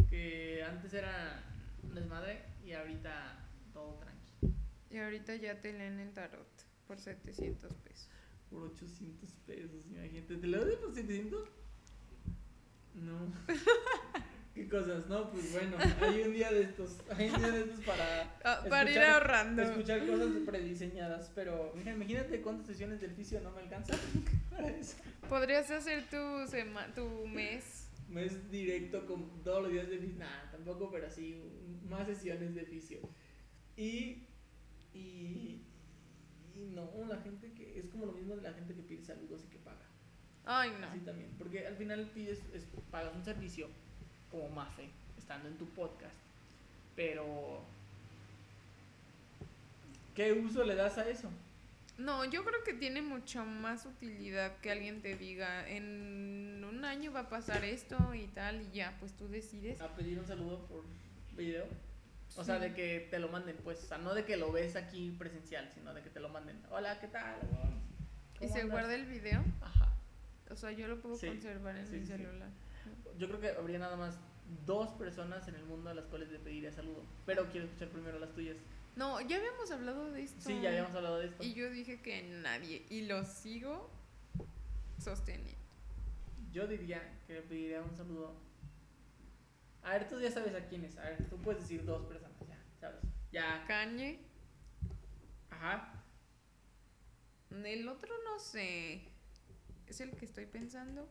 Que 0.09 0.65
antes 0.65 0.95
era 0.95 1.43
desmadre 1.83 2.43
y 2.65 2.73
ahorita 2.73 3.47
todo 3.75 3.99
tranqui. 3.99 4.55
Y 4.91 4.99
ahorita 4.99 5.37
ya 5.37 5.61
te 5.61 5.75
leen 5.75 6.01
el 6.01 6.15
tarot 6.15 6.49
por 6.87 6.99
700 6.99 7.75
pesos. 7.75 8.09
Por 8.49 8.63
800 8.63 9.31
pesos, 9.47 9.87
imagínate. 9.91 10.37
¿Te 10.37 10.47
lo 10.47 10.65
doy 10.65 10.77
por 10.77 10.95
700? 10.95 11.66
No. 12.97 13.33
¿Qué 14.55 14.71
cosas? 14.71 15.07
No, 15.07 15.31
pues 15.31 15.53
bueno, 15.53 15.77
hay 16.01 16.23
un 16.23 16.33
día 16.33 16.51
de 16.51 16.63
estos. 16.63 17.03
Hay 17.11 17.29
un 17.29 17.41
día 17.41 17.51
de 17.51 17.61
estos 17.65 17.85
para. 17.85 18.39
Ah, 18.43 18.65
para 18.67 18.91
ir 18.91 18.99
ahorrando. 18.99 19.63
Escuchar 19.63 20.07
cosas 20.07 20.31
prediseñadas. 20.47 21.31
Pero 21.35 21.75
mira, 21.77 21.93
imagínate 21.93 22.41
cuántas 22.41 22.67
sesiones 22.67 23.03
del 23.03 23.13
fisio 23.13 23.39
no 23.43 23.51
me 23.51 23.61
alcanzan 23.61 23.99
para 24.51 24.69
eso. 24.71 24.97
Podrías 25.29 25.71
hacer 25.71 26.05
tu, 26.09 26.49
sema 26.49 26.87
tu 26.95 27.07
mes. 27.27 27.91
Mes 28.09 28.51
directo 28.51 29.05
con 29.05 29.43
todos 29.43 29.65
los 29.65 29.73
días 29.73 29.91
de 29.91 29.99
fisio. 29.99 30.21
Nah, 30.21 30.51
tampoco, 30.51 30.91
pero 30.91 31.11
sí, 31.11 31.39
más 31.87 32.07
sesiones 32.07 32.55
de 32.55 32.65
fisio. 32.65 33.01
Y. 33.77 34.27
Y. 34.95 35.67
Y 36.55 36.71
no, 36.73 36.91
la 37.07 37.19
gente 37.19 37.53
que. 37.53 37.79
Es 37.79 37.89
como 37.89 38.07
lo 38.07 38.13
mismo 38.13 38.37
de 38.37 38.43
la 38.43 38.55
gente 38.55 38.75
que 38.75 38.83
pide 38.83 39.05
saludos 39.05 39.45
y 39.45 39.49
que. 39.49 39.66
Ay, 40.47 40.73
no. 40.81 40.87
Así 40.87 41.01
también, 41.01 41.29
porque 41.39 41.67
al 41.67 41.77
final 41.77 42.09
pides, 42.15 42.39
es- 42.55 42.65
pagas 42.91 43.15
un 43.15 43.25
servicio 43.25 43.69
como 44.31 44.49
Mafe, 44.51 44.89
estando 45.19 45.49
en 45.49 45.57
tu 45.59 45.67
podcast, 45.67 46.15
pero 46.95 47.63
¿qué 50.15 50.33
uso 50.33 50.65
le 50.65 50.75
das 50.75 50.99
a 50.99 51.09
eso? 51.09 51.29
No, 51.99 52.25
yo 52.27 52.45
creo 52.45 52.63
que 52.63 52.75
tiene 52.75 53.01
mucha 53.01 53.43
más 53.43 53.87
utilidad 53.87 54.57
que 54.59 54.71
alguien 54.71 55.01
te 55.01 55.17
diga, 55.17 55.67
en 55.69 56.63
un 56.69 56.85
año 56.85 57.11
va 57.11 57.21
a 57.21 57.29
pasar 57.29 57.65
esto 57.65 58.15
y 58.15 58.27
tal, 58.29 58.61
y 58.63 58.71
ya, 58.77 58.95
pues 59.01 59.13
tú 59.15 59.29
decides. 59.29 59.81
A 59.81 59.89
pedir 59.97 60.19
un 60.19 60.27
saludo 60.27 60.59
por 60.67 60.85
video. 61.37 61.65
O 62.37 62.45
sea, 62.45 62.59
de 62.59 62.75
que 62.75 63.09
te 63.11 63.19
lo 63.19 63.29
manden, 63.29 63.57
pues. 63.65 63.83
O 63.83 63.87
sea, 63.87 63.97
no 63.97 64.13
de 64.13 64.27
que 64.27 64.37
lo 64.37 64.53
ves 64.53 64.77
aquí 64.77 65.11
presencial, 65.19 65.71
sino 65.75 65.95
de 65.95 66.03
que 66.03 66.11
te 66.11 66.21
lo 66.21 66.29
manden. 66.29 66.61
Hola, 66.71 67.01
¿qué 67.01 67.07
tal? 67.07 67.37
¿Y 68.35 68.39
¿Cómo 68.41 68.53
se 68.53 68.61
andas? 68.61 68.73
guarda 68.73 68.95
el 68.95 69.07
video? 69.07 69.43
Ajá. 69.63 69.86
O 70.51 70.57
sea, 70.57 70.71
yo 70.73 70.87
lo 70.89 71.01
puedo 71.01 71.17
Sí, 71.17 71.27
conservar 71.29 71.77
en 71.77 71.87
sí, 71.87 71.97
mi 71.97 72.07
celular. 72.07 72.51
Yo 73.19 73.29
creo 73.29 73.41
que 73.41 73.49
habría 73.51 73.79
nada 73.79 73.97
más 73.97 74.19
dos 74.65 74.91
personas 74.93 75.47
en 75.49 75.57
el 75.57 75.65
mundo 75.65 75.91
a 75.91 75.95
las 75.95 76.05
cuales 76.07 76.31
le 76.31 76.39
pediría 76.39 76.71
saludo. 76.73 77.03
Pero 77.25 77.51
quiero 77.51 77.67
escuchar 77.67 77.89
primero 77.89 78.19
las 78.19 78.33
tuyas. 78.33 78.57
No, 78.95 79.21
ya 79.21 79.37
habíamos 79.37 79.71
hablado 79.71 80.11
de 80.13 80.23
esto. 80.23 80.41
Sí, 80.41 80.61
ya 80.61 80.71
habíamos 80.71 80.95
hablado 80.95 81.19
de 81.19 81.27
esto. 81.27 81.43
Y 81.43 81.55
yo 81.55 81.69
dije 81.71 82.01
que 82.01 82.23
nadie. 82.23 82.87
Y 82.89 83.07
lo 83.07 83.25
sigo 83.25 83.91
sosteniendo. 84.99 85.61
Yo 86.53 86.67
diría 86.67 87.21
que 87.27 87.35
le 87.35 87.43
pediría 87.43 87.83
un 87.83 87.95
saludo. 87.95 88.35
A 89.83 89.93
ver, 89.93 90.09
tú 90.09 90.19
ya 90.21 90.31
sabes 90.31 90.55
a 90.55 90.67
quiénes. 90.67 90.97
A 90.97 91.03
ver, 91.03 91.29
tú 91.29 91.37
puedes 91.43 91.63
decir 91.63 91.85
dos 91.85 92.07
personas, 92.07 92.39
ya, 92.49 92.59
¿sabes? 92.81 93.01
Ya. 93.33 93.65
Kanye. 93.67 94.21
Ajá. 95.51 96.03
El 97.51 97.89
otro 97.89 98.15
no 98.25 98.39
sé. 98.39 99.03
¿Es 99.89 100.01
el 100.01 100.11
que 100.13 100.25
estoy 100.25 100.47
pensando? 100.47 101.09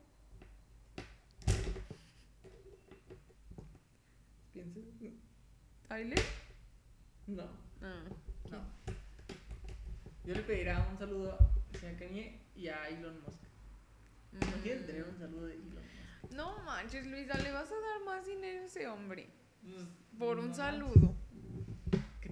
¿Piensas? 4.53 4.83
¿Tyler? 5.87 6.21
No, 7.27 7.43
Ah, 7.81 8.03
no. 8.49 8.59
Yo 10.25 10.33
le 10.33 10.41
pediría 10.41 10.87
un 10.91 10.97
saludo 10.97 11.33
a 11.33 11.99
Kanye 11.99 12.39
y 12.55 12.67
a 12.67 12.89
Elon 12.89 13.21
Musk. 13.21 13.39
Imagínate 14.33 14.81
mm. 14.81 14.85
tener 14.85 15.03
un 15.03 15.17
saludo 15.17 15.45
de 15.45 15.53
Elon 15.53 15.73
Musk. 15.75 16.31
No 16.33 16.57
manches, 16.63 17.05
Luisa, 17.05 17.37
le 17.37 17.51
vas 17.51 17.71
a 17.71 17.75
dar 17.75 18.03
más 18.05 18.25
dinero 18.25 18.63
a 18.63 18.65
ese 18.65 18.87
hombre. 18.87 19.29
Pues, 19.61 19.87
Por 20.17 20.37
no 20.37 20.43
un 20.43 20.55
saludo. 20.55 21.15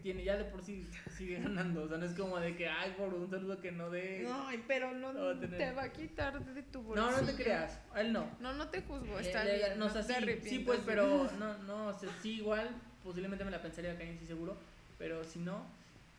Tiene, 0.04 0.22
ya 0.26 0.36
de 0.36 0.44
por 0.44 0.62
sí 0.62 0.86
sigue 1.18 1.40
ganando. 1.40 1.84
O 1.84 1.88
sea, 1.88 1.98
no 1.98 2.06
es 2.06 2.12
como 2.14 2.38
de 2.38 2.56
que, 2.58 2.68
ay, 2.68 2.94
por 2.98 3.14
un 3.14 3.30
saludo 3.30 3.62
que 3.62 3.72
no 3.72 3.90
dé. 3.90 4.28
Ay, 4.30 4.62
pero 4.68 4.92
no 4.94 5.14
va 5.14 5.40
te 5.40 5.72
va 5.72 5.84
a 5.84 5.92
quitar 5.94 6.44
de 6.44 6.62
tu 6.64 6.82
No, 6.82 6.88
bolsillo. 6.90 7.22
no 7.22 7.26
te 7.28 7.36
creas. 7.42 7.80
Él 7.96 8.12
no. 8.12 8.30
No, 8.42 8.54
no 8.54 8.68
te 8.68 8.82
juzgo, 8.82 9.16
Le- 9.18 9.22
está 9.28 9.46
le- 9.46 9.56
bien. 9.56 9.70
no, 9.80 9.86
No, 9.86 9.86
o 9.86 9.90
sea, 9.90 10.04
sí, 10.04 10.60
pues, 10.66 10.82
pero 10.86 11.32
no, 11.40 11.58
no, 11.60 11.88
o 11.88 11.94
sea, 11.98 12.10
sí, 12.22 12.34
igual, 12.36 12.70
posiblemente 13.02 13.46
me 13.46 13.52
la 13.52 13.62
pensaría 13.62 13.98
Kanye, 13.98 14.18
sí, 14.20 14.28
seguro. 14.28 14.58
Pero 15.00 15.24
si 15.24 15.40
no, 15.40 15.66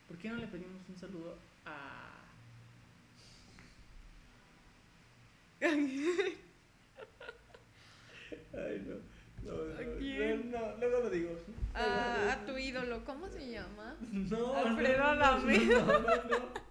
¿por 0.08 0.16
qué 0.16 0.30
no 0.30 0.36
le 0.36 0.46
pedimos 0.46 0.80
un 0.88 0.96
saludo 0.96 1.36
a. 1.66 2.10
Ay, 8.54 8.86
no. 8.86 8.96
No, 9.50 9.62
no, 9.62 9.74
¿A 9.74 9.98
quién? 9.98 10.50
no, 10.50 10.58
no, 10.58 10.76
luego 10.78 11.00
lo 11.00 11.10
digo. 11.10 11.30
A, 11.74 12.32
a 12.32 12.44
tu 12.46 12.56
ídolo, 12.56 13.04
¿cómo 13.04 13.28
se 13.28 13.50
llama? 13.50 13.96
No, 14.10 14.54
Alfredo 14.54 15.02
Adame. 15.04 15.58
No, 15.66 15.86
no, 15.86 16.00
no. 16.00 16.64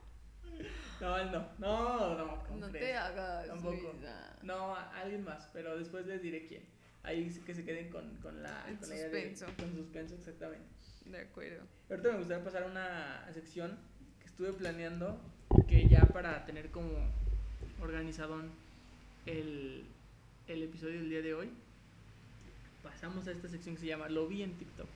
No, 1.02 1.18
él 1.18 1.32
no. 1.32 1.48
No, 1.58 2.18
no, 2.18 2.44
¿cómo 2.48 2.60
No 2.60 2.70
te 2.72 2.94
hagas, 2.96 3.48
Tampoco. 3.48 3.76
Luisa. 3.76 4.38
No, 4.44 4.76
alguien 4.76 5.24
más, 5.24 5.50
pero 5.52 5.78
después 5.78 6.06
les 6.06 6.22
diré 6.22 6.46
quién. 6.46 6.64
Ahí 7.04 7.30
sí 7.30 7.42
que 7.42 7.54
se 7.54 7.66
queden 7.66 7.90
con, 7.90 8.16
con 8.22 8.42
la, 8.42 8.64
En 8.70 8.78
con 8.78 8.88
la 8.90 8.96
idea 8.96 9.10
de- 9.10 9.36
suspenso. 9.36 9.46
con 9.62 9.76
suspenso, 9.76 10.16
exactamente. 10.16 10.66
De 11.06 11.20
acuerdo. 11.20 11.64
Ahorita 11.90 12.12
me 12.12 12.18
gustaría 12.20 12.44
pasar 12.46 12.64
a 12.64 12.68
una 12.68 13.30
sección 13.34 13.78
que 14.22 14.28
estuve 14.28 14.54
planeando, 14.54 15.20
que 15.68 15.90
ya 15.90 16.02
para 16.06 16.46
tener 16.46 16.72
como 16.72 16.90
organizadón 17.82 18.52
el, 19.26 19.84
el 20.48 20.64
episodio 20.64 21.00
del 21.02 21.10
día 21.10 21.22
de 21.22 21.34
hoy, 21.34 21.52
pasamos 22.84 23.28
a 23.28 23.32
esta 23.32 23.48
sección 23.48 23.76
que 23.76 23.82
se 23.82 23.88
llama 23.88 24.10
Lo 24.10 24.28
vi 24.28 24.44
en 24.44 24.54
TikTok. 24.58 24.88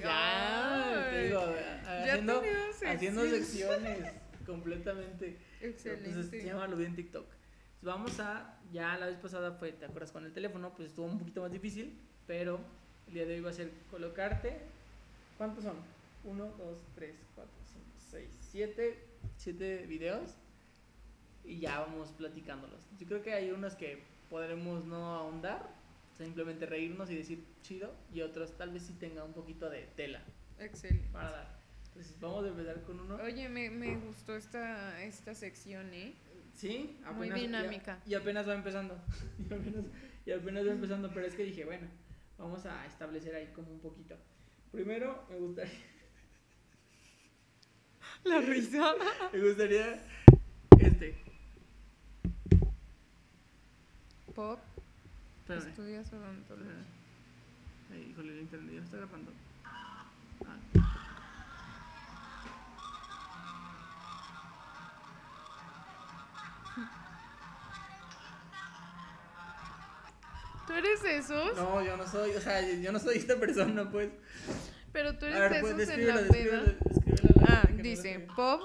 Ya, 0.00 1.08
te 1.10 1.24
digo, 1.24 1.44
haciendo, 1.86 2.40
tenemos 2.40 2.82
haciendo 2.82 3.24
secciones 3.26 4.12
completamente. 4.46 5.36
Excelente. 5.60 6.08
Entonces 6.08 6.30
se 6.30 6.46
llama 6.46 6.66
Lo 6.66 6.76
vi 6.76 6.86
en 6.86 6.96
TikTok. 6.96 7.26
Entonces, 7.26 7.82
vamos 7.82 8.20
a, 8.20 8.58
ya 8.72 8.96
la 8.96 9.06
vez 9.06 9.18
pasada 9.18 9.52
fue, 9.52 9.72
¿te 9.72 9.84
acuerdas 9.84 10.12
con 10.12 10.24
el 10.24 10.32
teléfono? 10.32 10.72
Pues 10.74 10.88
estuvo 10.88 11.06
un 11.06 11.18
poquito 11.18 11.42
más 11.42 11.52
difícil, 11.52 11.98
pero 12.26 12.58
el 13.08 13.14
día 13.14 13.26
de 13.26 13.34
hoy 13.34 13.40
va 13.40 13.50
a 13.50 13.52
ser 13.52 13.70
colocarte, 13.90 14.56
¿cuántos 15.36 15.64
son? 15.64 15.76
1, 16.24 16.44
2, 16.44 16.78
3, 16.94 17.14
4, 17.34 17.52
5, 17.72 17.84
6, 18.10 18.28
7, 18.50 18.98
7 19.36 19.86
videos 19.86 20.30
y 21.44 21.60
ya 21.60 21.80
vamos 21.80 22.08
platicándolos. 22.16 22.80
Yo 22.98 23.06
creo 23.06 23.22
que 23.22 23.34
hay 23.34 23.50
unos 23.50 23.74
que 23.74 24.02
podremos 24.30 24.84
no 24.84 25.14
ahondar, 25.14 25.68
simplemente 26.16 26.66
reírnos 26.66 27.10
y 27.10 27.16
decir 27.16 27.44
chido, 27.62 27.92
y 28.12 28.22
otros 28.22 28.56
tal 28.56 28.70
vez 28.72 28.82
sí 28.84 28.94
tenga 28.94 29.24
un 29.24 29.32
poquito 29.32 29.68
de 29.70 29.82
tela 29.96 30.22
Excelente. 30.58 31.08
para 31.12 31.30
dar. 31.30 31.56
Entonces 31.88 32.20
vamos 32.20 32.44
a 32.44 32.48
empezar 32.48 32.82
con 32.82 33.00
uno. 33.00 33.16
Oye, 33.16 33.48
me, 33.48 33.70
me 33.70 33.96
gustó 33.96 34.36
esta, 34.36 35.02
esta 35.02 35.34
sección, 35.34 35.92
¿eh? 35.94 36.14
Sí, 36.54 36.98
Muy 37.14 37.28
y 37.28 37.30
a- 37.30 37.34
dinámica. 37.34 38.00
Y, 38.06 38.14
apenas 38.14 38.48
va 38.48 38.54
empezando. 38.54 38.94
y, 39.38 39.52
apenas, 39.52 39.84
y 40.24 40.32
apenas 40.32 40.66
va 40.66 40.72
empezando, 40.72 41.10
pero 41.12 41.26
es 41.26 41.34
que 41.34 41.44
dije, 41.44 41.64
bueno, 41.64 41.86
vamos 42.38 42.64
a 42.66 42.84
establecer 42.86 43.34
ahí 43.34 43.48
como 43.54 43.70
un 43.70 43.80
poquito. 43.80 44.16
Primero, 44.72 45.24
me 45.30 45.36
gustaría, 45.36 45.72
La 48.24 48.40
risa. 48.40 48.94
me 49.32 49.40
gustaría 49.40 50.02
este. 50.80 51.14
Pop, 54.34 54.58
Espérame. 55.46 55.68
estudias 55.68 56.12
odontología. 56.12 56.72
Ay, 57.92 58.10
híjole, 58.10 58.32
el 58.32 58.40
internet 58.40 58.74
ya 58.74 58.82
está 58.82 58.96
agarrando. 58.96 59.32
Ah. 59.64 60.04
¿Tú 70.66 70.72
eres 70.72 71.04
esos? 71.04 71.56
No, 71.56 71.80
yo 71.80 71.96
no 71.96 72.08
soy, 72.08 72.32
o 72.32 72.40
sea, 72.40 72.60
yo 72.60 72.90
no 72.90 72.98
soy 72.98 73.18
esta 73.18 73.36
persona, 73.36 73.88
pues. 73.88 74.10
Pero 74.92 75.16
tú 75.16 75.26
eres 75.26 75.38
ver, 75.38 75.60
pues 75.60 75.78
esos 75.78 75.94
en 75.94 76.08
la 76.08 76.22
peda. 76.28 76.62
Ah, 77.48 77.62
no 77.70 77.82
dice, 77.84 78.14
sabe. 78.14 78.26
Pop, 78.34 78.62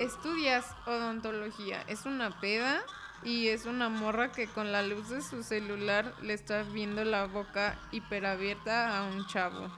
estudias 0.00 0.66
odontología. 0.84 1.82
Es 1.82 2.06
una 2.06 2.40
peda 2.40 2.82
y 3.22 3.48
es 3.48 3.66
una 3.66 3.88
morra 3.88 4.32
que 4.32 4.46
con 4.46 4.72
la 4.72 4.82
luz 4.82 5.08
de 5.08 5.22
su 5.22 5.42
celular 5.42 6.14
le 6.22 6.34
está 6.34 6.62
viendo 6.62 7.04
la 7.04 7.26
boca 7.26 7.78
hiperabierta 7.92 8.98
a 8.98 9.04
un 9.08 9.26
chavo. 9.26 9.70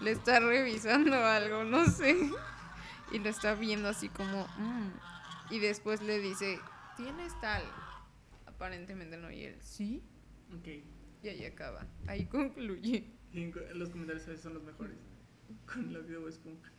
Le 0.00 0.10
está 0.10 0.40
revisando 0.40 1.14
algo, 1.16 1.64
no 1.64 1.86
sé. 1.86 2.16
Y 3.12 3.18
lo 3.18 3.28
está 3.28 3.54
viendo 3.54 3.88
así 3.88 4.08
como... 4.08 4.46
"Mm". 4.58 4.90
Y 5.50 5.58
después 5.60 6.02
le 6.02 6.18
dice, 6.20 6.58
¿tienes 6.96 7.38
tal? 7.40 7.62
Aparentemente 8.46 9.16
no, 9.16 9.30
y 9.30 9.44
él, 9.44 9.56
¿sí? 9.60 10.02
Ok. 10.56 10.68
Y 11.22 11.28
ahí 11.28 11.44
acaba. 11.44 11.86
Ahí 12.06 12.26
concluye. 12.26 13.10
Los 13.74 13.90
comentarios 13.90 14.26
a 14.26 14.30
veces 14.30 14.42
son 14.42 14.54
los 14.54 14.62
mejores. 14.62 14.96
Con 15.72 15.92
la 15.92 16.00
vida 16.00 16.18
esponja. 16.28 16.70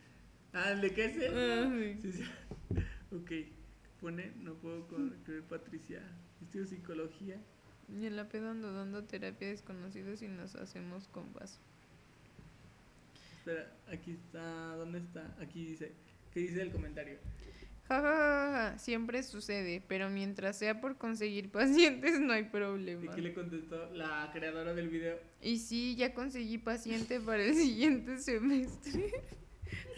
Ah, 0.52 0.70
¿el 0.72 0.80
de 0.80 0.94
qué 0.94 1.04
es? 1.06 1.16
Ah, 1.32 1.68
ese? 1.68 2.00
sí. 2.00 2.12
Sí, 2.12 2.24
sí. 2.24 2.80
Ok. 3.14 3.55
Pone, 4.00 4.32
no 4.42 4.54
puedo 4.54 4.86
con- 4.88 5.10
creer, 5.24 5.42
Patricia. 5.44 6.02
Estudio 6.42 6.66
psicología. 6.66 7.40
Y 7.88 8.06
en 8.06 8.16
la 8.16 8.28
peda 8.28 8.50
ando 8.50 8.72
dando 8.72 9.04
terapia 9.04 9.48
a 9.48 9.50
desconocidos 9.52 10.20
y 10.22 10.28
nos 10.28 10.54
hacemos 10.56 11.08
compas. 11.08 11.58
Espera, 13.38 13.72
aquí 13.90 14.12
está. 14.12 14.76
¿Dónde 14.76 14.98
está? 14.98 15.34
Aquí 15.40 15.64
dice. 15.66 15.92
¿Qué 16.32 16.40
dice 16.40 16.60
el 16.62 16.72
comentario? 16.72 17.18
Ja, 17.88 18.00
ja, 18.00 18.02
ja, 18.02 18.52
ja, 18.72 18.78
siempre 18.80 19.22
sucede, 19.22 19.80
pero 19.86 20.10
mientras 20.10 20.58
sea 20.58 20.80
por 20.80 20.98
conseguir 20.98 21.50
pacientes 21.52 22.18
no 22.20 22.32
hay 22.32 22.42
¿Y 22.42 22.46
problema. 22.46 23.14
qué 23.14 23.22
le 23.22 23.32
contestó 23.32 23.94
la 23.94 24.28
creadora 24.32 24.74
del 24.74 24.88
video? 24.88 25.16
Y 25.40 25.58
sí, 25.60 25.94
ya 25.94 26.12
conseguí 26.12 26.58
paciente 26.58 27.20
para 27.20 27.44
el 27.44 27.54
siguiente 27.54 28.18
semestre. 28.18 29.12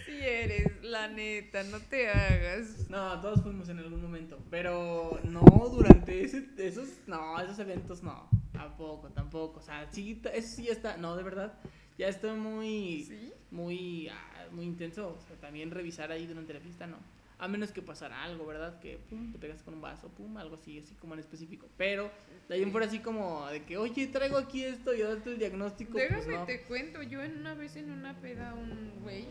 Sí 0.09 0.19
eres, 0.23 0.83
la 0.83 1.09
neta, 1.09 1.63
no 1.65 1.81
te 1.81 2.09
hagas. 2.09 2.89
No, 2.89 3.21
todos 3.21 3.43
fuimos 3.43 3.69
en 3.69 3.79
algún 3.79 4.01
momento. 4.01 4.39
Pero 4.51 5.21
no 5.25 5.43
durante 5.71 6.25
ese, 6.25 6.49
esos. 6.57 6.89
No, 7.07 7.39
esos 7.39 7.59
eventos 7.59 8.03
no. 8.03 8.27
Tampoco, 8.53 9.09
tampoco. 9.09 9.61
O 9.61 9.63
sea, 9.63 9.87
sí, 9.93 10.19
eso 10.33 10.57
sí 10.57 10.69
está. 10.69 10.97
No, 10.97 11.15
de 11.15 11.23
verdad. 11.23 11.53
Ya 11.99 12.09
estoy 12.09 12.39
muy. 12.39 13.05
¿Sí? 13.05 13.33
muy, 13.51 14.09
ah, 14.09 14.47
muy 14.51 14.65
intenso. 14.65 15.19
O 15.19 15.21
sea, 15.27 15.37
también 15.37 15.71
revisar 15.71 16.11
ahí 16.11 16.27
durante 16.27 16.55
la 16.55 16.61
fiesta, 16.61 16.87
no. 16.87 16.97
A 17.39 17.47
menos 17.47 17.71
que 17.71 17.83
pasara 17.83 18.25
algo, 18.25 18.47
¿verdad? 18.47 18.81
Que 18.81 18.99
pum, 19.11 19.31
te 19.31 19.39
pegas 19.39 19.63
con 19.63 19.75
un 19.75 19.81
vaso, 19.81 20.09
pum, 20.09 20.37
algo 20.39 20.57
así, 20.57 20.79
así 20.79 20.95
como 20.95 21.15
en 21.15 21.21
específico. 21.21 21.69
Pero 21.77 22.11
de 22.49 22.55
ahí 22.57 22.63
en 22.63 22.73
fuera 22.73 22.87
así 22.87 22.99
como 22.99 23.47
de 23.47 23.63
que, 23.63 23.77
oye, 23.77 24.09
traigo 24.09 24.39
aquí 24.39 24.65
esto 24.65 24.93
y 24.93 25.03
darte 25.03 25.31
el 25.31 25.39
diagnóstico. 25.39 25.93
pues 25.93 26.11
Déjame 26.11 26.35
no. 26.35 26.45
te 26.47 26.63
cuento, 26.63 27.01
yo 27.03 27.23
en 27.23 27.37
una 27.37 27.55
vez 27.55 27.77
en 27.77 27.93
una 27.93 28.21
peda 28.21 28.55
un 28.55 29.03
güey 29.03 29.27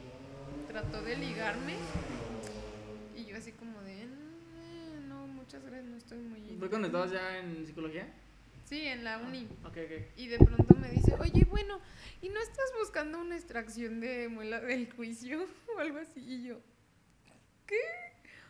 trató 0.67 1.01
de 1.01 1.15
ligarme 1.17 1.75
y 3.15 3.25
yo 3.25 3.37
así 3.37 3.51
como 3.53 3.81
de, 3.81 4.03
"Eh, 4.03 4.07
no, 5.07 5.27
muchas 5.27 5.63
gracias, 5.63 5.85
no 5.85 5.97
estoy 5.97 6.19
muy... 6.19 6.41
¿Fue 6.59 6.69
cuando 6.69 6.87
estabas 6.87 7.11
ya 7.11 7.37
en 7.39 7.65
psicología? 7.65 8.07
Sí, 8.65 8.81
en 8.81 9.03
la 9.03 9.17
uni. 9.19 9.47
Ok, 9.63 9.77
ok. 9.77 10.17
Y 10.17 10.27
de 10.27 10.37
pronto 10.39 10.75
me 10.75 10.89
dice, 10.91 11.13
oye, 11.19 11.45
bueno, 11.45 11.79
¿y 12.21 12.29
no 12.29 12.39
estás 12.41 12.65
buscando 12.79 13.19
una 13.19 13.35
extracción 13.35 14.01
de 14.01 14.27
muela 14.27 14.59
del 14.59 14.91
juicio 14.91 15.45
o 15.75 15.79
algo 15.79 15.99
así? 15.99 16.19
Y 16.19 16.43
yo, 16.47 16.59
¿qué? 17.65 17.79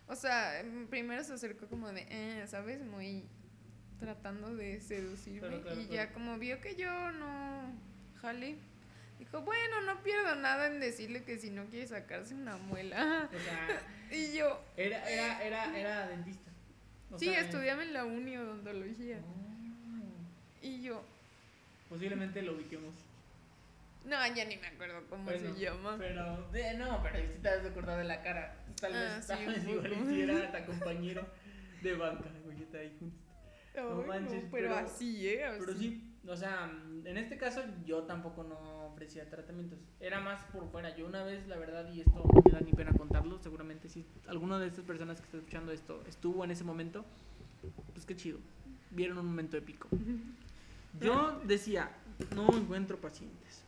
O 0.08 0.16
sea, 0.16 0.64
mm, 0.66 0.88
primero 0.88 1.24
se 1.24 1.34
acercó 1.34 1.68
como 1.68 1.92
de, 1.92 2.08
eh, 2.10 2.44
¿sabes? 2.48 2.82
Muy 2.84 3.26
tratando 4.00 4.56
de 4.56 4.80
seducirme. 4.82 5.40
Claro, 5.48 5.62
claro, 5.62 5.82
y 5.82 5.86
claro. 5.88 5.94
ya 6.08 6.14
como 6.14 6.38
vio 6.40 6.62
que 6.62 6.76
yo 6.76 7.12
no 7.12 7.74
jale, 8.22 8.56
dijo, 9.20 9.42
bueno, 9.42 9.82
no 9.82 10.02
pierdo 10.04 10.36
nada 10.36 10.68
en 10.68 10.80
decirle 10.80 11.24
que 11.24 11.38
si 11.38 11.50
no 11.50 11.66
quiere 11.66 11.88
sacarse 11.88 12.34
una 12.34 12.58
muela. 12.58 13.30
O 13.34 13.40
sea, 13.40 13.82
Y 14.12 14.38
yo, 14.38 14.62
era, 14.78 15.04
era, 15.10 15.44
era, 15.44 15.78
era 15.78 16.08
dentista. 16.08 16.50
O 17.12 17.20
sí, 17.20 17.26
sea, 17.26 17.42
estudiaba 17.42 17.84
en 17.84 17.94
la 17.94 18.06
uni 18.06 18.38
odontología. 18.38 19.18
Oh, 19.20 20.66
Y 20.66 20.82
yo, 20.82 21.04
posiblemente 21.90 22.42
lo 22.42 22.54
ubiquemos. 22.54 22.96
no, 24.06 24.16
ya 24.34 24.46
ni 24.46 24.58
me 24.58 24.68
acuerdo 24.68 25.04
cómo 25.10 25.26
Bueno, 25.26 25.54
se 25.54 25.60
llama. 25.60 25.96
Pero, 25.98 26.38
no, 26.78 27.04
pero 27.04 27.20
si 27.34 27.40
te 27.42 27.50
has 27.50 27.64
de 27.64 27.70
acordar 27.70 27.98
de 27.98 28.04
la 28.06 28.22
cara. 28.22 28.56
Tal 28.80 28.94
Ah, 28.96 29.16
vez, 29.16 29.26
sí, 29.26 29.28
tal 29.28 29.46
vez 29.48 29.64
igual 29.66 29.94
hiciera 29.94 30.38
hasta 30.46 30.66
compañero 30.66 31.28
de 31.82 31.94
banca, 31.96 32.30
güey, 32.46 32.62
está 32.64 32.78
ahí 32.78 32.96
juntos. 33.00 33.20
Ay, 33.76 33.84
no 33.84 34.04
manches, 34.04 34.44
pero, 34.52 34.70
pero- 34.70 34.76
así, 34.78 35.28
¿eh? 35.28 35.46
Pero 35.60 35.74
sí, 35.78 36.07
o 36.28 36.36
sea, 36.36 36.70
en 37.06 37.18
este 37.18 37.38
caso 37.38 37.62
yo 37.86 38.04
tampoco 38.04 38.44
no 38.44 38.88
ofrecía 38.88 39.30
tratamientos. 39.30 39.80
Era 40.00 40.20
más 40.20 40.44
por 40.52 40.70
fuera. 40.70 40.96
Yo 40.96 41.06
una 41.06 41.24
vez, 41.24 41.48
la 41.48 41.58
verdad, 41.58 41.92
y 41.94 42.02
esto 42.02 42.16
no 42.16 42.42
me 42.44 42.52
da 42.52 42.60
ni 42.60 42.74
pena 42.74 42.92
contarlo, 42.94 43.40
seguramente 43.40 43.88
si 43.88 44.06
alguna 44.28 44.60
de 44.60 44.68
estas 44.68 44.84
personas 44.84 45.20
que 45.20 45.26
está 45.26 45.38
escuchando 45.38 45.72
esto 45.72 46.04
estuvo 46.08 46.44
en 46.44 46.52
ese 46.52 46.64
momento, 46.64 47.06
pues 47.94 48.06
qué 48.06 48.16
chido. 48.16 48.40
Vieron 48.92 49.18
un 49.18 49.26
momento 49.26 49.56
épico. 49.58 49.88
Yo 51.00 51.40
decía, 51.44 51.92
no 52.36 52.48
encuentro 52.56 53.00
pacientes. 53.00 53.64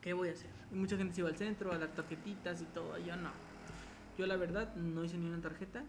¿Qué 0.00 0.14
voy 0.14 0.30
a 0.30 0.32
hacer? 0.32 0.50
Y 0.72 0.74
mucha 0.74 0.96
gente 0.96 1.14
se 1.14 1.20
iba 1.20 1.28
al 1.28 1.36
centro, 1.36 1.72
a 1.72 1.78
las 1.78 1.94
tarjetitas 1.94 2.60
y 2.60 2.64
todo. 2.66 2.98
Yo 2.98 3.14
no. 3.16 3.30
Yo 4.18 4.26
la 4.26 4.36
verdad 4.36 4.74
no 4.74 5.04
hice 5.04 5.16
ni 5.18 5.26
una 5.26 5.40
tarjeta. 5.40 5.84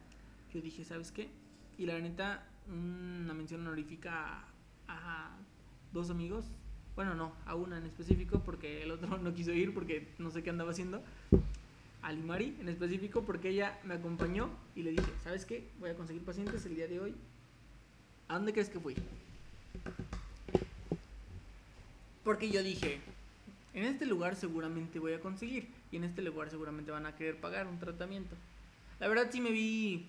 Yo 0.53 0.61
dije, 0.61 0.83
¿sabes 0.83 1.11
qué? 1.11 1.31
Y 1.77 1.85
la 1.85 1.97
neta, 1.99 2.45
una 2.67 3.33
mención 3.33 3.61
honorífica 3.61 4.39
a, 4.41 4.45
a 4.87 5.37
dos 5.93 6.09
amigos. 6.09 6.45
Bueno, 6.95 7.15
no, 7.15 7.31
a 7.45 7.55
una 7.55 7.77
en 7.77 7.85
específico 7.85 8.41
porque 8.45 8.83
el 8.83 8.91
otro 8.91 9.17
no 9.19 9.33
quiso 9.33 9.51
ir 9.51 9.73
porque 9.73 10.07
no 10.17 10.31
sé 10.31 10.43
qué 10.43 10.49
andaba 10.49 10.71
haciendo. 10.71 11.01
A 12.01 12.11
Limari 12.11 12.57
en 12.59 12.67
específico 12.67 13.23
porque 13.23 13.49
ella 13.49 13.79
me 13.85 13.93
acompañó 13.93 14.49
y 14.75 14.83
le 14.83 14.91
dije, 14.91 15.09
¿sabes 15.23 15.45
qué? 15.45 15.69
Voy 15.79 15.89
a 15.89 15.95
conseguir 15.95 16.23
pacientes 16.23 16.65
el 16.65 16.75
día 16.75 16.87
de 16.87 16.99
hoy. 16.99 17.15
¿A 18.27 18.35
dónde 18.35 18.51
crees 18.51 18.69
que 18.69 18.79
fui? 18.79 18.95
Porque 22.23 22.49
yo 22.49 22.61
dije, 22.61 22.99
en 23.73 23.85
este 23.85 24.05
lugar 24.05 24.35
seguramente 24.35 24.99
voy 24.99 25.13
a 25.13 25.19
conseguir 25.19 25.67
y 25.91 25.97
en 25.97 26.03
este 26.03 26.21
lugar 26.21 26.49
seguramente 26.49 26.91
van 26.91 27.05
a 27.05 27.15
querer 27.15 27.39
pagar 27.39 27.67
un 27.67 27.79
tratamiento. 27.79 28.35
La 28.99 29.07
verdad 29.07 29.29
sí 29.31 29.39
me 29.41 29.51
vi, 29.51 30.05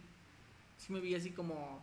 sí 0.78 0.92
me 0.92 1.00
vi 1.00 1.14
así 1.14 1.30
como 1.30 1.82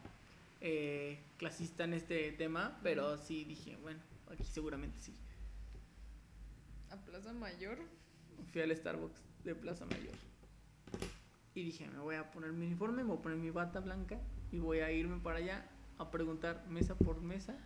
eh, 0.61 1.19
clasista 1.37 1.83
en 1.83 1.93
este 1.93 2.31
tema, 2.31 2.79
pero 2.83 3.17
sí 3.17 3.43
dije, 3.43 3.75
bueno, 3.77 3.99
aquí 4.31 4.43
seguramente 4.43 4.99
sí. 4.99 5.15
A 6.89 6.97
Plaza 6.97 7.33
Mayor. 7.33 7.79
Fui 8.51 8.61
al 8.61 8.75
Starbucks 8.75 9.21
de 9.43 9.55
Plaza 9.55 9.85
Mayor 9.85 10.15
y 11.53 11.63
dije, 11.63 11.87
me 11.89 11.99
voy 11.99 12.15
a 12.15 12.31
poner 12.31 12.53
mi 12.53 12.67
uniforme, 12.67 13.03
me 13.03 13.09
voy 13.09 13.17
a 13.17 13.21
poner 13.21 13.37
mi 13.37 13.49
bata 13.49 13.79
blanca 13.79 14.19
y 14.51 14.59
voy 14.59 14.79
a 14.79 14.91
irme 14.91 15.19
para 15.19 15.39
allá 15.39 15.65
a 15.97 16.09
preguntar 16.09 16.65
mesa 16.69 16.95
por 16.95 17.21
mesa 17.21 17.57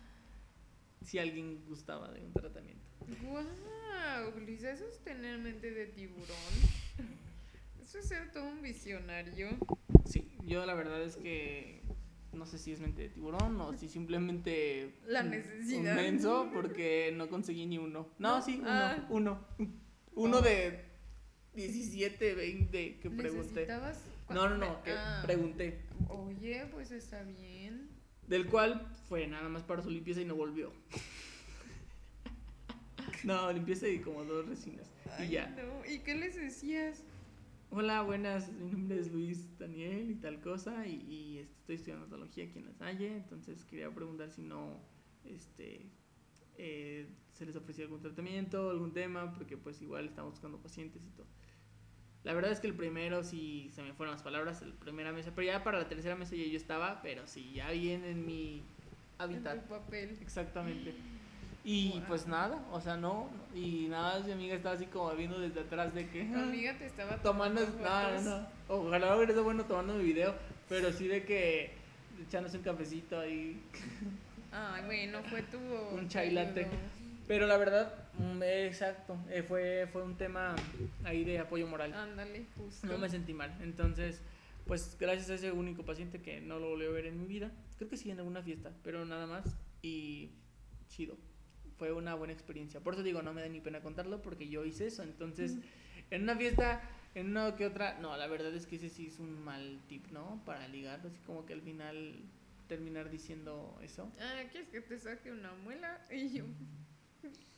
si 1.02 1.18
alguien 1.18 1.64
gustaba 1.68 2.10
de 2.10 2.24
un 2.24 2.32
tratamiento. 2.32 2.84
¡Guau! 3.22 4.40
Lisa, 4.44 4.70
eso 4.70 4.84
es 4.88 4.98
tener 5.04 5.38
mente 5.38 5.70
de 5.70 5.86
tiburón. 5.86 6.26
Eso 7.82 8.00
es 8.00 8.08
ser 8.08 8.32
todo 8.32 8.48
un 8.48 8.62
visionario. 8.62 9.50
Sí, 10.06 10.28
yo 10.44 10.66
la 10.66 10.74
verdad 10.74 11.00
es 11.02 11.16
que 11.16 11.80
no 12.36 12.46
sé 12.46 12.58
si 12.58 12.72
es 12.72 12.80
mente 12.80 13.02
de 13.02 13.08
tiburón 13.08 13.60
o 13.60 13.76
si 13.76 13.88
simplemente 13.88 14.94
La 15.06 15.22
necesidad. 15.22 15.96
un 15.96 16.02
menso 16.02 16.50
porque 16.52 17.12
no 17.16 17.28
conseguí 17.28 17.66
ni 17.66 17.78
uno. 17.78 18.08
No, 18.18 18.36
No, 18.36 18.42
sí, 18.42 18.58
uno, 18.60 18.68
ah. 18.70 19.06
uno. 19.08 19.46
Uno 20.14 20.38
Oh. 20.38 20.42
de 20.42 20.84
17, 21.54 22.34
20 22.34 22.98
que 23.00 23.10
pregunté. 23.10 23.66
¿Necesitabas? 23.66 24.00
No, 24.30 24.48
no, 24.48 24.56
no, 24.56 24.82
que 24.82 24.92
Ah. 24.92 25.22
pregunté. 25.24 25.80
Oye, 26.08 26.66
pues 26.72 26.90
está 26.90 27.22
bien. 27.22 27.88
Del 28.26 28.46
cual 28.46 28.86
fue 29.08 29.26
nada 29.26 29.48
más 29.48 29.62
para 29.62 29.82
su 29.82 29.90
limpieza 29.90 30.20
y 30.20 30.24
no 30.24 30.34
volvió. 30.34 30.72
no, 33.24 33.52
limpieza 33.52 33.88
y 33.88 33.98
como 34.00 34.24
dos 34.24 34.46
resinas. 34.48 34.86
Y 35.24 35.28
ya. 35.28 35.48
no. 35.50 35.90
¿Y 35.90 36.00
qué 36.00 36.14
les 36.14 36.34
decías? 36.34 37.02
Hola, 37.70 38.02
buenas, 38.02 38.50
mi 38.52 38.70
nombre 38.70 38.98
es 38.98 39.12
Luis 39.12 39.58
Daniel 39.58 40.10
y 40.10 40.14
tal 40.14 40.40
cosa, 40.40 40.86
y, 40.86 40.94
y, 41.08 41.38
estoy 41.38 41.74
estudiando 41.74 42.06
odontología 42.06 42.44
aquí 42.44 42.58
en 42.58 42.66
La 42.66 42.72
Salle, 42.72 43.16
entonces 43.16 43.64
quería 43.64 43.90
preguntar 43.90 44.30
si 44.30 44.42
no, 44.42 44.80
este, 45.24 45.90
eh, 46.56 47.08
se 47.32 47.44
les 47.44 47.56
ofrecía 47.56 47.84
algún 47.84 48.00
tratamiento, 48.00 48.70
algún 48.70 48.92
tema, 48.92 49.32
porque 49.32 49.56
pues 49.58 49.82
igual 49.82 50.06
estamos 50.06 50.32
buscando 50.32 50.58
pacientes 50.58 51.02
y 51.04 51.10
todo. 51.10 51.26
La 52.24 52.34
verdad 52.34 52.50
es 52.50 52.60
que 52.60 52.66
el 52.66 52.74
primero 52.74 53.22
sí 53.22 53.68
se 53.72 53.82
me 53.82 53.92
fueron 53.92 54.14
las 54.14 54.22
palabras, 54.22 54.62
la 54.62 54.74
primera 54.76 55.12
mesa, 55.12 55.32
pero 55.34 55.46
ya 55.46 55.62
para 55.62 55.78
la 55.78 55.88
tercera 55.88 56.16
mesa 56.16 56.34
ya 56.34 56.44
yo 56.44 56.56
estaba, 56.56 57.02
pero 57.02 57.26
sí, 57.26 57.52
ya 57.52 57.70
bien 57.70 58.04
en 58.04 58.24
mi 58.24 58.58
En 58.58 58.64
hábitat. 59.18 59.62
tu 59.62 59.68
papel. 59.68 60.16
Exactamente. 60.20 60.94
Y 61.68 62.00
pues 62.06 62.28
nada, 62.28 62.64
o 62.70 62.80
sea, 62.80 62.96
no, 62.96 63.28
y 63.52 63.88
nada, 63.88 64.20
mi 64.20 64.30
amiga 64.30 64.54
estaba 64.54 64.76
así 64.76 64.86
como 64.86 65.12
viendo 65.16 65.40
desde 65.40 65.62
atrás 65.62 65.92
de 65.92 66.08
que... 66.08 66.22
Tu 66.22 66.38
amiga 66.38 66.78
te 66.78 66.86
estaba 66.86 67.16
tomando 67.22 67.60
tomando 67.64 68.20
no, 68.20 68.38
no. 68.38 68.46
Ojalá 68.68 69.16
hubiera 69.16 69.32
sido 69.32 69.42
bueno 69.42 69.64
tomando 69.64 69.94
mi 69.94 70.04
video, 70.04 70.32
pero 70.68 70.92
sí 70.92 71.08
de 71.08 71.24
que 71.24 71.72
echándose 72.24 72.58
un 72.58 72.62
cafecito 72.62 73.18
ahí. 73.18 73.60
Ay, 74.52 74.84
bueno, 74.84 75.18
fue 75.24 75.42
tu. 75.42 75.58
Un 75.58 76.08
chai 76.08 76.30
latte. 76.30 76.68
Pero 77.26 77.48
la 77.48 77.56
verdad, 77.56 77.92
mm, 78.16 78.40
exacto, 78.44 79.18
eh, 79.28 79.42
fue, 79.42 79.88
fue 79.92 80.04
un 80.04 80.16
tema 80.16 80.54
ahí 81.02 81.24
de 81.24 81.40
apoyo 81.40 81.66
moral. 81.66 81.92
Ándale, 81.94 82.46
justo. 82.56 82.86
No 82.86 82.96
me 82.96 83.08
sentí 83.08 83.34
mal. 83.34 83.52
Entonces, 83.60 84.22
pues 84.68 84.96
gracias 85.00 85.30
a 85.30 85.34
ese 85.34 85.50
único 85.50 85.82
paciente 85.82 86.22
que 86.22 86.40
no 86.40 86.60
lo 86.60 86.68
volví 86.68 86.86
a 86.86 86.90
ver 86.90 87.06
en 87.06 87.18
mi 87.18 87.26
vida, 87.26 87.50
creo 87.76 87.90
que 87.90 87.96
sí 87.96 88.08
en 88.12 88.18
alguna 88.18 88.40
fiesta, 88.40 88.70
pero 88.84 89.04
nada 89.04 89.26
más. 89.26 89.56
Y 89.82 90.30
chido. 90.86 91.16
Fue 91.78 91.92
una 91.92 92.14
buena 92.14 92.32
experiencia. 92.32 92.80
Por 92.80 92.94
eso 92.94 93.02
digo, 93.02 93.22
no 93.22 93.34
me 93.34 93.42
da 93.42 93.48
ni 93.48 93.60
pena 93.60 93.80
contarlo 93.80 94.22
porque 94.22 94.48
yo 94.48 94.64
hice 94.64 94.86
eso. 94.86 95.02
Entonces, 95.02 95.56
en 96.10 96.22
una 96.22 96.36
fiesta, 96.36 96.80
en 97.14 97.28
una 97.28 97.54
que 97.56 97.66
otra, 97.66 97.98
no, 98.00 98.16
la 98.16 98.26
verdad 98.26 98.54
es 98.54 98.66
que 98.66 98.76
ese 98.76 98.88
sí 98.88 99.08
es 99.08 99.18
un 99.18 99.44
mal 99.44 99.80
tip, 99.88 100.06
¿no? 100.10 100.42
Para 100.44 100.68
ligar, 100.68 101.00
así 101.04 101.18
como 101.26 101.44
que 101.44 101.52
al 101.52 101.62
final 101.62 102.22
terminar 102.68 103.10
diciendo 103.10 103.78
eso. 103.82 104.10
Ah, 104.20 104.42
¿quieres 104.50 104.68
que 104.70 104.80
te 104.80 104.98
saque 104.98 105.32
una 105.32 105.52
muela? 105.54 106.00
Y 106.10 106.30
yo. 106.30 106.44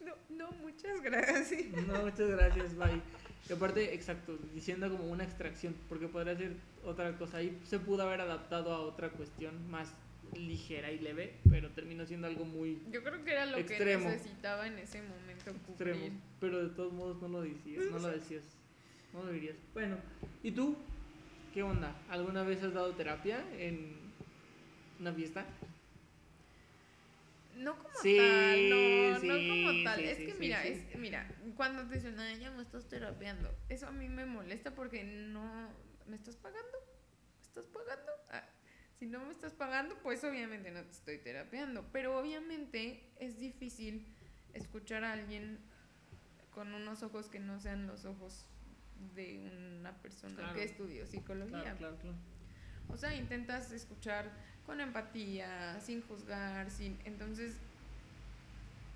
No, 0.01 0.15
no, 0.31 0.53
muchas 0.63 1.01
gracias. 1.03 1.67
No, 1.87 2.03
muchas 2.03 2.29
gracias, 2.31 2.77
bye. 2.77 3.03
Y 3.49 3.53
aparte, 3.53 3.95
exacto, 3.95 4.39
diciendo 4.55 4.91
como 4.91 5.11
una 5.11 5.25
extracción, 5.25 5.75
porque 5.89 6.09
podría 6.09 6.37
ser 6.37 6.57
otra 6.85 7.17
cosa. 7.17 7.39
Ahí 7.39 7.59
se 7.65 7.79
pudo 7.79 8.03
haber 8.03 8.21
adaptado 8.21 8.73
a 8.73 8.81
otra 8.81 9.11
cuestión 9.11 9.71
más 9.71 9.95
ligera 10.35 10.91
y 10.93 10.99
leve, 10.99 11.41
pero 11.49 11.71
terminó 11.71 12.05
siendo 12.07 12.27
algo 12.27 12.45
muy 12.45 12.83
Yo 12.91 13.03
creo 13.03 13.25
que 13.25 13.33
era 13.33 13.47
lo 13.47 13.59
Extremo. 13.59 14.05
que 14.05 14.11
necesitaba 14.17 14.67
en 14.67 14.79
ese 14.79 15.03
momento 15.03 15.53
cubrir. 15.67 15.89
extremo. 15.95 16.21
Pero 16.41 16.63
de 16.69 16.75
todos 16.75 16.93
modos 16.93 17.21
no 17.23 17.29
lo 17.29 17.43
decías, 17.43 17.85
no 17.91 17.99
lo 17.99 18.09
decías, 18.19 18.45
no 19.13 19.23
lo 19.25 19.33
dirías. 19.33 19.57
Bueno, 19.75 19.97
¿y 20.43 20.51
tú? 20.53 20.77
¿Qué 21.55 21.63
onda? 21.63 21.97
¿Alguna 22.09 22.43
vez 22.43 22.63
has 22.63 22.75
dado 22.75 22.95
terapia 22.95 23.45
en 23.59 23.97
una 25.01 25.13
fiesta? 25.13 25.47
No 27.57 27.77
como 27.77 27.89
Sí, 28.01 28.17
tal, 28.17 28.69
no, 28.69 29.21
sí, 29.21 29.27
no 29.27 29.35
como 29.49 29.83
tal. 29.85 29.99
sí, 29.99 30.05
es 30.07 30.19
que 30.19 30.35
mira, 30.39 30.65
es 30.65 30.97
mira, 30.97 31.29
cuando 31.57 31.89
te 31.89 31.97
dicen, 31.97 32.19
"Ay, 32.21 32.39
ya 32.39 32.53
me 32.53 32.63
estás 32.63 32.87
terapeando, 32.89 33.53
eso 33.69 33.89
a 33.89 33.91
mí 33.91 34.09
me 34.09 34.27
molesta 34.27 34.75
porque 34.77 35.03
no 35.03 35.73
me 36.07 36.15
estás 36.15 36.37
pagando, 36.37 36.79
me 37.41 37.43
estás 37.49 37.65
pagando. 37.67 38.13
Ah, 38.31 38.49
si 38.99 39.07
no 39.07 39.21
me 39.25 39.31
estás 39.33 39.53
pagando, 39.53 39.97
pues 40.03 40.25
obviamente 40.25 40.71
no 40.71 40.83
te 40.83 40.91
estoy 40.91 41.19
terapeando, 41.19 41.85
pero 41.93 42.19
obviamente 42.19 43.03
es 43.21 43.39
difícil 43.39 44.05
escuchar 44.55 45.05
a 45.05 45.13
alguien 45.13 45.59
con 46.53 46.73
unos 46.75 47.03
ojos 47.03 47.29
que 47.29 47.39
no 47.39 47.61
sean 47.61 47.87
los 47.87 48.05
ojos 48.05 48.45
de 49.15 49.39
una 49.79 49.93
persona 50.03 50.35
Claro. 50.35 50.55
que 50.55 50.65
estudió 50.65 51.07
psicología. 51.07 51.61
Claro, 51.63 51.77
claro, 51.79 51.97
claro. 51.99 52.17
O 52.89 52.97
sea, 52.97 53.15
intentas 53.15 53.71
escuchar 53.71 54.31
con 54.67 54.81
empatía, 54.81 55.79
sin 55.81 56.03
juzgar, 56.03 56.71
sin 56.71 56.99
entonces 57.05 57.55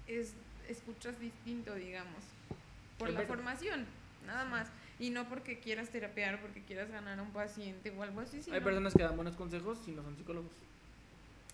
es 0.09 0.35
escuchas 0.69 1.19
distinto, 1.21 1.75
digamos, 1.75 2.25
por 2.99 3.11
la 3.11 3.23
formación, 3.23 3.87
nada 4.27 4.45
más, 4.45 4.69
y 5.03 5.11
no 5.11 5.29
porque 5.29 5.59
quieras 5.59 5.91
terapear, 5.91 6.41
porque 6.41 6.63
quieras 6.63 6.91
ganar 6.91 7.19
a 7.19 7.23
un 7.23 7.33
paciente 7.33 7.91
o 7.91 8.03
algo 8.03 8.21
así, 8.21 8.41
Hay 8.51 8.61
personas 8.61 8.95
que 8.95 9.03
dan 9.03 9.17
buenos 9.17 9.35
consejos 9.35 9.79
y 9.89 9.91
no 9.91 10.03
son 10.03 10.17
psicólogos. 10.17 10.53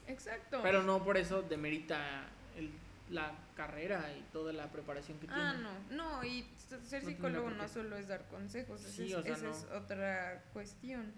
Exacto. 0.07 0.61
Pero 0.63 0.83
no 0.83 1.03
por 1.03 1.17
eso 1.17 1.43
demerita 1.43 2.27
el 2.57 2.71
la 3.11 3.33
carrera 3.57 4.05
y 4.19 4.23
toda 4.33 4.53
la 4.53 4.71
preparación 4.71 5.19
que 5.19 5.27
Ah, 5.31 5.55
tiene. 5.55 5.63
no, 5.97 6.19
no, 6.19 6.25
y 6.25 6.47
ser 6.85 7.03
No 7.05 7.09
psicólogo 7.09 7.51
no 7.51 7.67
solo 7.69 7.97
es 7.97 8.07
dar 8.09 8.27
consejos, 8.29 8.83
esa, 8.83 8.91
Sí, 8.91 9.07
es, 9.11 9.15
o 9.15 9.23
sea, 9.23 9.33
esa 9.33 9.51
es 9.51 9.65
otra 9.75 10.45
cuestión. 10.53 11.11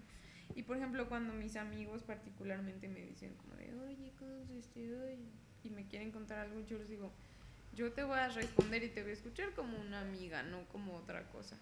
Y 0.55 0.63
por 0.63 0.77
ejemplo, 0.77 1.07
cuando 1.07 1.33
mis 1.33 1.55
amigos 1.55 2.03
particularmente 2.03 2.87
me 2.87 3.01
dicen 3.01 3.33
como 3.35 3.55
de, 3.55 3.73
oye, 3.73 4.13
¿cómo 4.17 4.45
se 4.45 4.57
este? 4.59 5.17
Y 5.63 5.69
me 5.69 5.85
quieren 5.87 6.11
contar 6.11 6.39
algo, 6.39 6.61
yo 6.61 6.77
les 6.77 6.89
digo, 6.89 7.11
yo 7.75 7.91
te 7.91 8.03
voy 8.03 8.17
a 8.17 8.29
responder 8.29 8.83
y 8.83 8.89
te 8.89 9.01
voy 9.01 9.11
a 9.11 9.15
escuchar 9.15 9.51
como 9.53 9.77
una 9.77 10.01
amiga, 10.01 10.43
no 10.43 10.63
como 10.69 10.95
otra 10.95 11.23
cosa. 11.27 11.57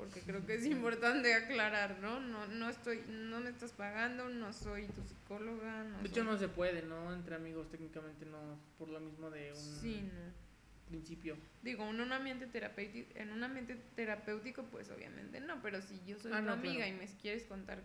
Porque 0.00 0.20
creo 0.22 0.46
que 0.46 0.54
es 0.54 0.64
importante 0.64 1.34
aclarar, 1.34 1.98
¿no? 2.00 2.20
No, 2.20 2.46
no 2.46 2.70
estoy, 2.70 3.04
no 3.06 3.38
me 3.40 3.50
estás 3.50 3.72
pagando, 3.72 4.30
no 4.30 4.50
soy 4.54 4.86
tu 4.86 5.02
psicóloga, 5.04 5.84
no 5.84 5.98
De 5.98 6.06
hecho, 6.08 6.22
soy- 6.22 6.24
no 6.24 6.38
se 6.38 6.48
puede, 6.48 6.80
¿no? 6.82 7.12
Entre 7.12 7.34
amigos 7.34 7.68
técnicamente 7.68 8.24
no, 8.24 8.58
por 8.78 8.88
lo 8.88 8.98
mismo 8.98 9.30
de 9.30 9.52
un 9.52 9.58
Sí, 9.82 10.00
no. 10.00 10.32
principio. 10.88 11.36
Digo, 11.62 11.84
en 11.90 12.00
un 12.00 12.12
ambiente 12.12 12.46
terapéutico, 12.46 13.10
en 13.14 13.30
un 13.30 13.44
ambiente 13.44 13.76
terapéutico, 13.94 14.64
pues 14.64 14.88
obviamente 14.90 15.38
no, 15.40 15.60
pero 15.60 15.82
si 15.82 16.00
yo 16.06 16.18
soy 16.18 16.32
Ah, 16.32 16.40
tu 16.40 16.46
no, 16.46 16.52
amiga 16.54 16.86
claro. 16.86 16.92
y 16.94 16.96
me 16.96 17.06
quieres 17.18 17.44
contar 17.44 17.82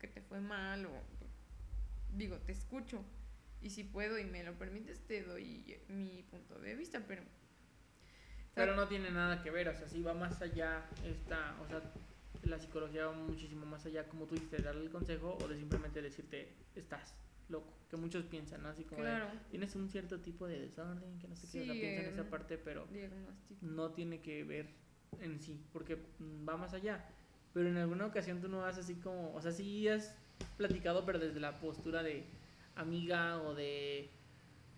que 0.00 0.08
te 0.08 0.20
fue 0.20 0.40
mal 0.40 0.86
o 0.86 1.02
digo, 2.16 2.36
te 2.38 2.50
escucho 2.52 3.04
y 3.62 3.70
si 3.70 3.84
puedo 3.84 4.18
y 4.18 4.24
me 4.24 4.42
lo 4.42 4.54
permites 4.54 4.98
te 5.06 5.22
doy 5.22 5.78
mi 5.88 6.24
punto 6.30 6.58
de 6.58 6.74
vista, 6.74 7.00
pero 7.06 7.22
Pero 8.58 8.76
no 8.76 8.88
tiene 8.88 9.10
nada 9.10 9.42
que 9.42 9.50
ver, 9.50 9.68
o 9.68 9.74
sea, 9.74 9.88
sí 9.88 10.02
va 10.02 10.14
más 10.14 10.40
allá, 10.42 10.84
esta, 11.04 11.56
o 11.62 11.68
sea, 11.68 11.80
la 12.42 12.58
psicología 12.58 13.06
va 13.06 13.12
muchísimo 13.12 13.66
más 13.66 13.86
allá, 13.86 14.08
como 14.08 14.26
tú 14.26 14.34
dices, 14.34 14.50
de 14.50 14.58
darle 14.58 14.82
el 14.82 14.90
consejo 14.90 15.38
o 15.42 15.48
de 15.48 15.56
simplemente 15.56 16.02
decirte, 16.02 16.52
estás 16.74 17.14
loco, 17.48 17.72
que 17.90 17.96
muchos 17.96 18.24
piensan, 18.24 18.62
¿no? 18.62 18.68
Así 18.68 18.84
como, 18.84 19.02
de, 19.04 19.22
tienes 19.50 19.74
un 19.74 19.88
cierto 19.88 20.20
tipo 20.20 20.46
de 20.46 20.60
desorden, 20.60 21.18
que 21.18 21.28
no 21.28 21.36
sé 21.36 21.48
qué, 21.50 21.62
o 21.62 21.64
sea, 21.64 21.74
piensan 21.74 22.04
eh, 22.04 22.10
esa 22.10 22.24
parte, 22.24 22.58
pero 22.58 22.86
no 23.62 23.90
tiene 23.92 24.20
que 24.20 24.44
ver 24.44 24.66
en 25.20 25.40
sí, 25.40 25.60
porque 25.72 25.98
va 26.46 26.56
más 26.56 26.74
allá. 26.74 27.04
Pero 27.54 27.68
en 27.68 27.76
alguna 27.78 28.06
ocasión 28.06 28.40
tú 28.40 28.48
no 28.48 28.58
vas 28.58 28.78
así 28.78 28.96
como, 28.96 29.34
o 29.34 29.40
sea, 29.40 29.52
sí 29.52 29.88
has 29.88 30.14
platicado, 30.56 31.04
pero 31.06 31.18
desde 31.18 31.40
la 31.40 31.58
postura 31.58 32.02
de 32.02 32.26
amiga 32.76 33.40
o 33.42 33.54
de, 33.54 34.10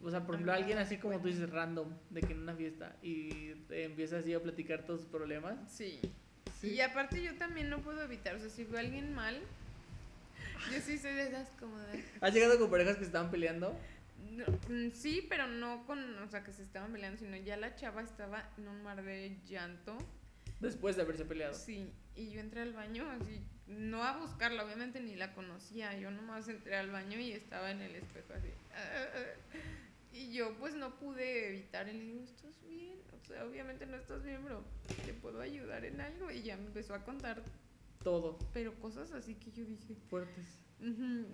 o 0.02 0.10
sea, 0.10 0.24
por 0.24 0.34
ejemplo, 0.34 0.52
alguien 0.52 0.78
así 0.78 0.96
como 0.96 1.20
tú 1.20 1.28
dices 1.28 1.50
random, 1.50 1.92
de 2.10 2.20
que 2.22 2.32
en 2.32 2.40
una 2.40 2.54
fiesta 2.54 2.96
y 3.02 3.54
te 3.68 3.84
empiezas 3.84 4.20
así 4.20 4.32
a 4.32 4.42
platicar 4.42 4.84
todos 4.84 5.00
sus 5.00 5.10
problemas. 5.10 5.56
Sí. 5.70 6.00
Y 6.62 6.80
aparte 6.80 7.22
yo 7.22 7.36
también 7.36 7.70
no 7.70 7.80
puedo 7.80 8.02
evitar, 8.02 8.34
o 8.34 8.38
sea, 8.38 8.50
si 8.50 8.64
veo 8.64 8.76
a 8.76 8.80
alguien 8.80 9.14
mal, 9.14 9.40
yo 10.72 10.80
sí 10.80 10.98
soy 10.98 11.12
de 11.12 11.28
esas 11.28 11.50
como 11.58 11.78
de 11.78 12.04
¿Has 12.20 12.34
llegado 12.34 12.58
con 12.58 12.70
parejas 12.70 12.96
que 12.96 13.04
estaban 13.04 13.30
peleando? 13.30 13.74
No, 14.30 14.44
mm, 14.68 14.90
sí, 14.92 15.26
pero 15.28 15.46
no 15.46 15.86
con, 15.86 16.18
o 16.18 16.28
sea, 16.28 16.44
que 16.44 16.52
se 16.52 16.62
estaban 16.62 16.92
peleando, 16.92 17.18
sino 17.18 17.36
ya 17.36 17.56
la 17.56 17.74
chava 17.74 18.02
estaba 18.02 18.48
en 18.58 18.68
un 18.68 18.82
mar 18.82 19.02
de 19.02 19.36
llanto. 19.46 19.96
Después 20.60 20.96
de 20.96 21.02
haberse 21.02 21.24
peleado. 21.24 21.54
Sí, 21.54 21.90
y 22.14 22.30
yo 22.30 22.40
entré 22.40 22.60
al 22.60 22.74
baño 22.74 23.08
así, 23.10 23.42
no 23.66 24.04
a 24.04 24.18
buscarla, 24.18 24.64
obviamente 24.64 25.00
ni 25.00 25.16
la 25.16 25.32
conocía, 25.32 25.98
yo 25.98 26.10
nomás 26.10 26.48
entré 26.48 26.76
al 26.76 26.90
baño 26.90 27.18
y 27.18 27.32
estaba 27.32 27.70
en 27.70 27.80
el 27.80 27.96
espejo 27.96 28.34
así. 28.34 28.50
Y 30.12 30.32
yo 30.32 30.54
pues 30.58 30.74
no 30.74 30.98
pude 30.98 31.48
evitar 31.48 31.88
y 31.88 31.92
le 31.92 32.04
digo, 32.04 32.24
¿estás 32.24 32.60
bien? 32.68 32.98
O 33.20 33.24
sea, 33.24 33.44
obviamente 33.44 33.86
no 33.86 33.96
estás 33.96 34.22
bien, 34.24 34.40
pero 34.42 34.64
¿te 35.06 35.14
puedo 35.14 35.40
ayudar 35.40 35.84
en 35.84 36.00
algo? 36.00 36.30
Y 36.30 36.42
ya 36.42 36.56
me 36.56 36.66
empezó 36.66 36.94
a 36.94 37.04
contar, 37.04 37.42
Todo. 38.02 38.38
pero 38.52 38.74
cosas 38.80 39.12
así 39.12 39.34
que 39.36 39.52
yo 39.52 39.64
dije, 39.64 39.94
Fuertes. 40.08 40.46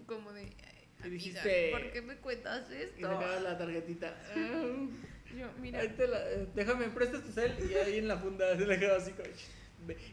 como 0.06 0.32
de, 0.32 0.42
"Ay, 0.42 1.06
Y 1.06 1.10
dijiste- 1.10 1.70
¿por 1.70 1.90
qué 1.90 2.02
me 2.02 2.16
cuentas 2.16 2.66
Y 2.70 2.74
esto? 2.82 3.00
sacabas 3.00 3.42
la 3.42 3.56
tarjetita. 3.58 4.14
Yo, 5.36 5.50
mira, 5.60 5.80
Ahí 5.80 5.88
te 5.90 6.06
la- 6.06 6.30
eh, 6.30 6.48
déjame, 6.54 6.88
prestas 6.88 7.22
tu 7.24 7.32
cel 7.32 7.52
y 7.70 7.74
ahí 7.74 7.98
en 7.98 8.08
la 8.08 8.16
funda 8.18 8.56
se 8.58 8.66
le 8.66 8.78
quedó 8.78 8.96
así 8.96 9.12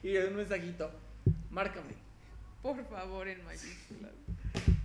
y 0.04 0.18
un 0.18 0.36
mensajito, 0.36 0.92
márcame. 1.50 1.94
por 2.62 2.84
favor, 2.90 3.28
en 3.28 3.44
mayúsculas. 3.44 4.12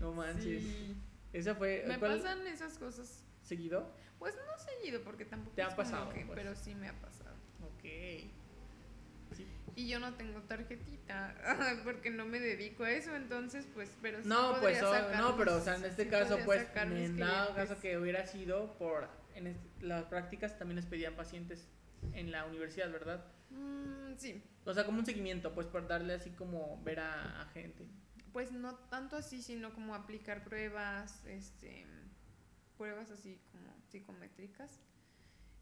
No 0.01 0.13
manches. 0.13 0.63
Sí. 0.63 0.95
Esa 1.33 1.55
fue. 1.55 1.85
Me 1.87 1.99
¿cuál- 1.99 2.17
pasan 2.21 2.47
esas 2.47 2.79
cosas. 2.79 3.23
¿Seguido? 3.49 3.91
Pues 4.19 4.35
no 4.37 4.59
seguido, 4.59 5.01
porque 5.03 5.25
tampoco 5.25 5.55
Te 5.57 5.63
ha 5.63 5.75
pasado, 5.75 6.11
que- 6.13 6.27
pues. 6.27 6.37
pero 6.39 6.55
sí 6.55 6.75
me 6.75 6.89
ha 6.89 6.93
pasado. 7.01 7.35
Ok. 7.63 7.85
Sí. 9.37 9.47
Y 9.77 9.89
yo 9.89 10.01
no 10.01 10.15
tengo 10.15 10.41
tarjetita, 10.43 11.35
porque 11.85 12.11
no 12.11 12.25
me 12.27 12.41
dedico 12.41 12.85
a 12.85 12.91
eso, 12.91 13.15
entonces 13.15 13.67
pues, 13.75 13.91
pero 14.03 14.21
sí 14.23 14.29
No, 14.29 14.59
pues, 14.61 14.83
oh, 14.83 14.93
sacar 14.93 15.17
no, 15.21 15.37
pero, 15.37 15.57
o 15.57 15.61
sea, 15.61 15.77
en 15.77 15.85
este 15.85 16.05
sí 16.05 16.11
caso, 16.11 16.39
pues, 16.45 16.67
en 16.75 17.17
dado 17.17 17.55
caso 17.55 17.79
que 17.81 17.97
hubiera 17.99 18.27
sido 18.27 18.77
por. 18.79 19.09
En 19.35 19.47
est- 19.47 19.83
las 19.83 20.05
prácticas 20.07 20.59
también 20.59 20.77
les 20.77 20.87
pedían 20.87 21.15
pacientes 21.15 21.69
en 22.13 22.33
la 22.33 22.45
universidad, 22.47 22.91
¿verdad? 22.91 23.25
Mm, 23.51 24.15
sí, 24.17 24.43
O 24.65 24.75
sea, 24.75 24.85
como 24.85 24.99
un 24.99 25.07
seguimiento, 25.07 25.55
pues, 25.55 25.67
por 25.69 25.87
darle 25.87 26.15
así 26.15 26.31
como 26.31 26.83
ver 26.83 27.01
a, 27.01 27.43
a 27.43 27.47
gente. 27.51 27.87
pues 28.33 28.51
no 28.53 28.75
tanto 28.75 29.17
así, 29.17 29.41
sino 29.43 29.73
como 29.73 29.95
aplicar 29.95 30.43
pruebas, 30.45 31.25
este, 31.27 31.87
pruebas 32.79 33.11
así 33.11 33.39
como 33.53 33.67
psicométricas. 33.89 34.81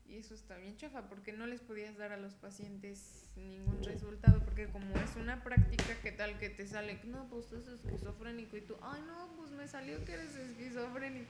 Y 0.08 0.18
eso 0.18 0.34
está 0.34 0.56
bien 0.56 0.76
chafa, 0.76 1.08
porque 1.08 1.32
no 1.32 1.48
les 1.48 1.60
podías 1.60 1.96
dar 1.96 2.12
a 2.12 2.16
los 2.16 2.34
pacientes 2.34 3.24
ningún 3.34 3.82
resultado, 3.82 4.40
porque 4.44 4.68
como 4.68 4.94
es 4.98 5.16
una 5.16 5.42
práctica, 5.42 5.96
¿qué 6.00 6.12
tal 6.12 6.38
que 6.38 6.48
te 6.48 6.64
sale? 6.68 7.00
No, 7.04 7.28
pues 7.28 7.48
tú 7.48 7.56
eres 7.56 7.66
esquizofrénico 7.66 8.56
y 8.56 8.60
tú, 8.60 8.76
ay 8.82 9.02
no, 9.04 9.32
pues 9.36 9.50
me 9.50 9.66
salió 9.66 10.04
que 10.04 10.12
eres 10.12 10.36
esquizofrénico. 10.36 11.26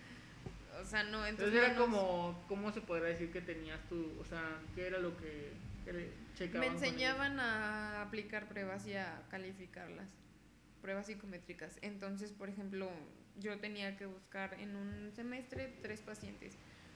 O 0.79 0.85
sea, 0.85 1.05
no, 1.05 1.25
entonces... 1.27 1.55
Entonces 1.55 1.55
era 1.55 1.73
no 1.73 1.81
como, 1.81 2.45
¿cómo 2.49 2.71
se 2.71 2.83
podría 2.83 3.09
decir 3.09 3.33
que 3.33 3.41
tenías 3.41 3.81
tú? 3.89 4.13
O 4.21 4.25
sea, 4.27 4.61
¿qué 4.75 4.89
era 4.89 4.99
lo 4.99 5.17
que, 5.17 5.53
que 5.87 5.93
le 5.95 6.11
checaban? 6.35 6.69
Me 6.69 6.75
enseñaban 6.75 7.41
a 7.41 8.03
aplicar 8.03 8.47
pruebas 8.47 8.87
y 8.87 8.95
a 8.95 9.23
calificarlas, 9.31 10.11
pruebas 10.83 11.07
psicométricas. 11.07 11.79
Entonces, 11.81 12.33
por 12.33 12.51
ejemplo, 12.51 12.91
yo 13.41 13.59
tenía 13.59 13.97
que 13.97 14.07
buscar 14.07 14.55
en 14.61 14.77
un 14.77 15.13
semestre 15.15 15.73
tres 15.83 16.01
pacientes. 16.01 16.55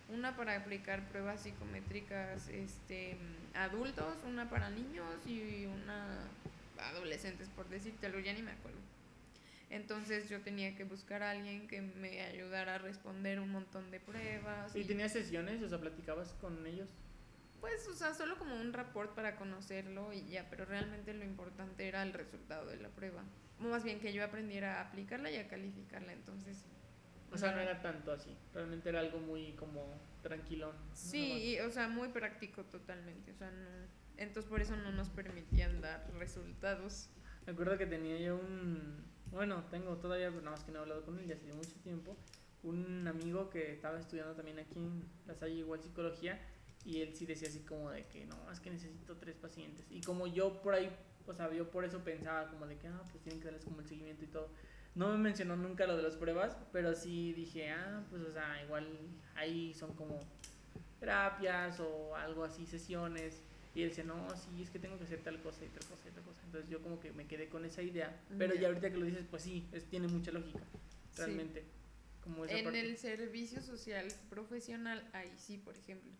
Una 0.08 0.36
para 0.36 0.56
aplicar 0.56 1.08
pruebas 1.08 1.42
psicométricas 1.42 2.48
este, 2.48 3.16
adultos, 3.54 4.16
una 4.26 4.50
para 4.50 4.70
niños 4.70 5.26
y 5.26 5.66
una 5.66 6.28
adolescentes, 6.78 7.48
por 7.48 7.68
decírtelo, 7.68 8.18
ya 8.18 8.32
ni 8.32 8.42
me 8.42 8.52
acuerdo. 8.52 8.78
Entonces 9.68 10.28
yo 10.28 10.40
tenía 10.40 10.74
que 10.74 10.82
buscar 10.82 11.22
a 11.22 11.30
alguien 11.30 11.68
que 11.68 11.80
me 11.80 12.22
ayudara 12.22 12.74
a 12.74 12.78
responder 12.78 13.38
un 13.38 13.52
montón 13.52 13.90
de 13.92 14.00
pruebas. 14.00 14.74
¿Y 14.74 14.84
tenías 14.84 15.12
sesiones? 15.12 15.62
O 15.62 15.68
sea, 15.68 15.78
platicabas 15.78 16.32
con 16.40 16.66
ellos. 16.66 16.88
Pues, 17.60 17.86
o 17.88 17.94
sea, 17.94 18.14
solo 18.14 18.36
como 18.36 18.56
un 18.56 18.72
report 18.72 19.14
para 19.14 19.36
conocerlo 19.36 20.12
y 20.12 20.26
ya, 20.28 20.48
pero 20.50 20.64
realmente 20.64 21.14
lo 21.14 21.24
importante 21.24 21.86
era 21.86 22.02
el 22.02 22.12
resultado 22.12 22.66
de 22.66 22.78
la 22.78 22.88
prueba. 22.88 23.22
Más 23.60 23.84
bien 23.84 24.00
que 24.00 24.12
yo 24.12 24.24
aprendiera 24.24 24.78
a 24.78 24.88
aplicarla 24.88 25.30
y 25.30 25.36
a 25.36 25.48
calificarla, 25.48 26.12
entonces. 26.12 26.64
O 27.32 27.38
sea, 27.38 27.52
no 27.52 27.60
era 27.60 27.80
tanto 27.80 28.12
así. 28.12 28.36
Realmente 28.52 28.88
era 28.88 29.00
algo 29.00 29.18
muy 29.18 29.52
como 29.52 30.00
tranquilón. 30.22 30.74
Sí, 30.94 31.54
y, 31.54 31.60
o 31.60 31.70
sea, 31.70 31.88
muy 31.88 32.08
práctico 32.08 32.64
totalmente, 32.64 33.32
o 33.32 33.34
sea, 33.36 33.50
no. 33.50 34.00
Entonces 34.16 34.50
por 34.50 34.60
eso 34.60 34.76
no 34.76 34.92
nos 34.92 35.08
permitían 35.08 35.80
dar 35.80 36.06
resultados. 36.18 37.08
Me 37.46 37.52
acuerdo 37.52 37.78
que 37.78 37.86
tenía 37.86 38.18
yo 38.18 38.36
un. 38.36 39.04
Bueno, 39.30 39.64
tengo 39.70 39.96
todavía, 39.96 40.30
nada 40.30 40.50
más 40.50 40.64
que 40.64 40.72
no 40.72 40.78
he 40.78 40.82
hablado 40.82 41.04
con 41.04 41.18
él 41.18 41.26
ya 41.26 41.34
hace 41.36 41.52
mucho 41.52 41.74
tiempo. 41.82 42.16
Un 42.62 43.08
amigo 43.08 43.48
que 43.48 43.72
estaba 43.72 43.98
estudiando 43.98 44.34
también 44.34 44.58
aquí 44.58 44.78
en 44.78 45.04
la 45.26 45.34
Salle, 45.34 45.54
igual 45.54 45.80
psicología. 45.80 46.38
Y 46.84 47.00
él 47.00 47.14
sí 47.14 47.26
decía 47.26 47.48
así 47.48 47.60
como 47.60 47.90
de 47.90 48.06
que 48.06 48.26
no, 48.26 48.50
es 48.50 48.60
que 48.60 48.70
necesito 48.70 49.16
tres 49.16 49.36
pacientes. 49.36 49.86
Y 49.90 50.00
como 50.02 50.26
yo 50.26 50.60
por 50.60 50.74
ahí, 50.74 50.90
o 51.30 51.34
sea, 51.34 51.52
yo 51.52 51.70
por 51.70 51.84
eso 51.84 52.00
pensaba 52.04 52.48
como 52.50 52.66
de 52.66 52.76
que, 52.76 52.88
ah, 52.88 53.02
pues 53.10 53.22
tienen 53.22 53.40
que 53.40 53.46
darles 53.46 53.64
como 53.64 53.80
el 53.80 53.86
seguimiento 53.86 54.24
y 54.24 54.28
todo. 54.28 54.48
No 54.94 55.08
me 55.08 55.18
mencionó 55.18 55.56
nunca 55.56 55.86
lo 55.86 55.96
de 55.96 56.02
las 56.02 56.16
pruebas, 56.16 56.56
pero 56.72 56.94
sí 56.94 57.32
dije, 57.32 57.70
ah, 57.70 58.04
pues, 58.10 58.22
o 58.22 58.32
sea, 58.32 58.62
igual 58.64 58.86
ahí 59.36 59.72
son 59.74 59.94
como 59.94 60.18
terapias 60.98 61.80
o 61.80 62.14
algo 62.16 62.44
así, 62.44 62.66
sesiones. 62.66 63.42
Y 63.74 63.82
él 63.82 63.90
dice, 63.90 64.02
no, 64.02 64.28
sí, 64.36 64.62
es 64.62 64.70
que 64.70 64.80
tengo 64.80 64.98
que 64.98 65.04
hacer 65.04 65.20
tal 65.20 65.40
cosa 65.42 65.64
y 65.64 65.68
tal 65.68 65.84
cosa 65.88 66.08
y 66.08 66.12
tal 66.12 66.24
cosa. 66.24 66.40
Entonces 66.44 66.68
yo 66.68 66.82
como 66.82 66.98
que 66.98 67.12
me 67.12 67.26
quedé 67.26 67.48
con 67.48 67.64
esa 67.64 67.82
idea. 67.82 68.20
Pero 68.36 68.54
Ya. 68.54 68.62
ya 68.62 68.68
ahorita 68.68 68.90
que 68.90 68.96
lo 68.98 69.06
dices, 69.06 69.24
pues 69.30 69.42
sí, 69.44 69.68
es, 69.72 69.84
tiene 69.84 70.08
mucha 70.08 70.32
lógica, 70.32 70.58
Sí. 71.12 71.18
realmente. 71.22 71.64
Como 72.24 72.44
esa 72.44 72.58
En 72.58 72.64
parte. 72.64 72.80
el 72.80 72.96
servicio 72.98 73.62
social 73.62 74.06
profesional, 74.28 75.08
ahí 75.12 75.32
sí, 75.38 75.56
por 75.56 75.76
ejemplo. 75.76 76.10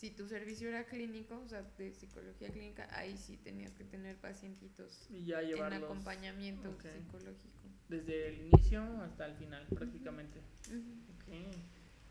Si 0.00 0.08
tu 0.08 0.26
servicio 0.26 0.66
era 0.70 0.86
clínico, 0.86 1.38
o 1.44 1.46
sea, 1.46 1.62
de 1.76 1.92
psicología 1.92 2.48
clínica, 2.48 2.88
ahí 2.92 3.18
sí 3.18 3.36
tenías 3.36 3.70
que 3.74 3.84
tener 3.84 4.16
pacientitos 4.16 5.06
Y 5.10 5.26
ya 5.26 5.42
en 5.42 5.72
acompañamiento 5.74 6.74
psicológico. 6.80 7.68
desde 7.86 8.28
el 8.28 8.46
inicio 8.46 8.82
hasta 9.02 9.26
el 9.26 9.34
final, 9.34 9.66
prácticamente. 9.66 10.40
Ujú. 10.68 11.02
Ok, 11.12 11.54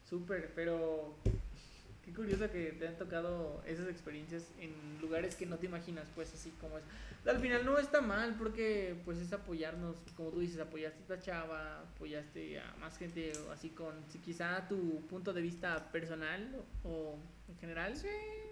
súper, 0.07 0.53
pero 0.53 1.17
Qué 2.09 2.15
curioso 2.15 2.49
que 2.51 2.71
te 2.71 2.87
han 2.87 2.97
tocado 2.97 3.61
esas 3.67 3.87
experiencias 3.87 4.51
en 4.59 4.71
lugares 4.99 5.35
que 5.35 5.45
no 5.45 5.57
te 5.57 5.67
imaginas, 5.67 6.07
pues 6.15 6.33
así 6.33 6.51
como 6.59 6.79
es. 6.79 6.83
Al 7.27 7.37
final 7.37 7.63
no 7.65 7.77
está 7.77 8.01
mal 8.01 8.33
porque 8.35 8.95
pues 9.05 9.19
es 9.19 9.31
apoyarnos, 9.31 9.97
como 10.15 10.29
tú 10.31 10.39
dices, 10.39 10.59
apoyaste 10.59 10.97
a 10.97 11.01
esta 11.01 11.19
chava, 11.19 11.81
apoyaste 11.81 12.59
a 12.59 12.75
más 12.79 12.97
gente, 12.97 13.31
así 13.53 13.69
con 13.69 13.93
si 14.11 14.17
quizá 14.17 14.67
tu 14.67 15.05
punto 15.07 15.33
de 15.33 15.41
vista 15.41 15.91
personal 15.91 16.49
o, 16.83 17.15
en 17.47 17.57
general 17.59 17.95
Sí. 17.95 18.07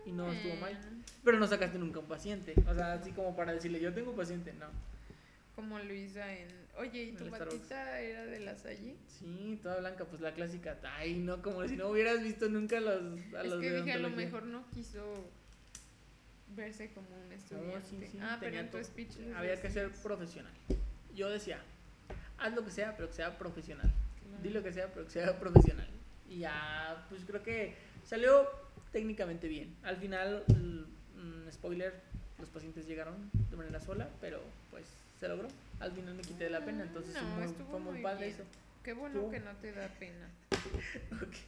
y 0.05 0.11
no 0.11 0.31
estuvo 0.31 0.55
mal. 0.57 0.73
eh, 0.73 0.77
Pero 1.23 1.39
no 1.39 1.47
sacaste 1.47 1.79
nunca 1.79 1.99
un 1.99 2.07
paciente, 2.07 2.53
o 2.69 2.75
sea, 2.75 2.93
así 2.93 3.11
como 3.11 3.35
para 3.35 3.53
decirle 3.53 3.79
yo 3.79 3.91
tengo 3.91 4.11
un 4.11 4.17
paciente, 4.17 4.53
no. 4.53 4.67
Como 5.55 5.79
Luisa 5.79 6.31
en. 6.31 6.49
Oye, 6.78 7.04
¿y 7.04 7.12
tu 7.14 7.30
batita 7.30 7.99
era 8.02 8.26
de 8.26 8.40
la 8.40 8.56
Salle? 8.56 8.95
Sí, 9.08 9.60
toda 9.64 9.80
blanca, 9.80 10.06
pues 10.06 10.22
la 10.22 10.34
clásica, 10.34 10.78
ay 10.98 11.16
no, 11.16 11.41
como 11.41 11.68
si 11.68 11.76
no 11.76 11.90
hubieras 11.90 12.22
visto 12.24 12.48
nunca 12.49 12.78
a 12.78 12.82
los, 12.82 13.20
a 13.34 13.41
Es 13.41 13.49
los 13.49 13.60
que 13.62 13.72
de 13.72 13.78
dije, 13.78 13.94
a 13.94 13.98
lo 13.98 14.10
mejor 14.12 14.44
no 14.44 14.64
quiso 14.72 15.02
verse 16.56 16.91
como 16.94 17.08
un 17.26 17.32
estudiante. 17.32 17.88
sí, 17.90 18.08
sí, 18.12 18.20
ah, 18.22 18.38
pero 18.40 18.58
en 18.60 18.70
tu 18.72 18.84
speech. 18.84 19.12
Había 19.36 19.60
que 19.62 19.70
ser 19.70 19.91
profesional. 19.91 20.54
Yo 21.16 21.30
decía, 21.30 21.60
haz 22.38 22.54
lo 22.54 22.64
que 22.64 22.72
sea, 22.72 22.95
pero 22.95 23.10
que 23.10 23.16
sea 23.16 23.38
profesional. 23.38 23.91
Claro. 24.28 24.44
Di 24.44 24.49
lo 24.49 24.64
que 24.64 24.72
sea, 24.72 24.88
pero 24.94 25.06
que 25.06 25.12
sea 25.12 25.40
profesional. 25.40 25.88
Y 26.30 26.40
ya, 26.40 27.06
pues 27.10 27.22
creo 27.26 27.41
que 27.44 27.74
salió 28.06 28.48
técnicamente 28.91 29.48
bien. 29.48 29.76
Al 29.84 29.98
final, 29.98 30.44
l- 30.49 30.86
mm, 31.22 31.52
spoiler, 31.52 31.94
los 32.40 32.49
pacientes 32.49 32.86
llegaron 32.88 33.30
de 33.49 33.58
manera 33.58 33.80
sola, 33.80 34.10
pero 34.22 34.41
pues 34.72 34.86
se 35.19 35.27
logró. 35.27 35.48
Al 35.80 35.91
final 35.91 36.15
me 36.15 36.22
quité 36.23 36.45
de 36.45 36.49
la 36.52 36.64
pena, 36.65 36.84
entonces 36.84 37.14
No, 37.15 37.23
muy- 37.35 37.48
fue 37.48 37.80
muy, 37.80 37.94
muy 37.94 38.02
padre 38.03 38.27
bien. 38.27 38.39
eso. 38.39 38.44
Qué 38.84 38.94
bueno 38.94 39.30
que 39.30 39.39
no 39.39 39.56
te 39.57 39.72
da 39.73 39.88
pena. 39.99 40.30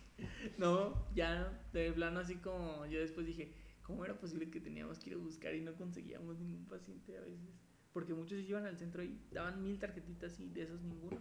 No, 0.57 0.93
ya 1.15 1.49
de 1.71 1.91
plano 1.93 2.19
así 2.19 2.35
como 2.35 2.85
yo 2.87 2.99
después 2.99 3.25
dije, 3.25 3.53
¿cómo 3.83 4.03
era 4.03 4.13
posible 4.19 4.49
que 4.51 4.59
teníamos 4.59 4.99
que 4.99 5.11
ir 5.11 5.15
a 5.15 5.19
buscar 5.19 5.55
y 5.55 5.61
no 5.61 5.73
conseguíamos 5.75 6.37
ningún 6.39 6.65
paciente 6.65 7.17
a 7.17 7.21
veces? 7.21 7.39
Porque 7.93 8.13
muchos 8.13 8.39
iban 8.39 8.65
al 8.65 8.77
centro 8.77 9.01
y 9.01 9.17
daban 9.31 9.63
mil 9.63 9.79
tarjetitas 9.79 10.37
y 10.41 10.49
de 10.49 10.63
esos 10.63 10.81
ninguno. 10.81 11.17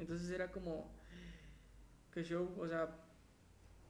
Entonces 0.00 0.30
era 0.30 0.50
como 0.50 0.90
que 2.12 2.24
show, 2.24 2.52
o 2.58 2.66
sea, 2.68 2.88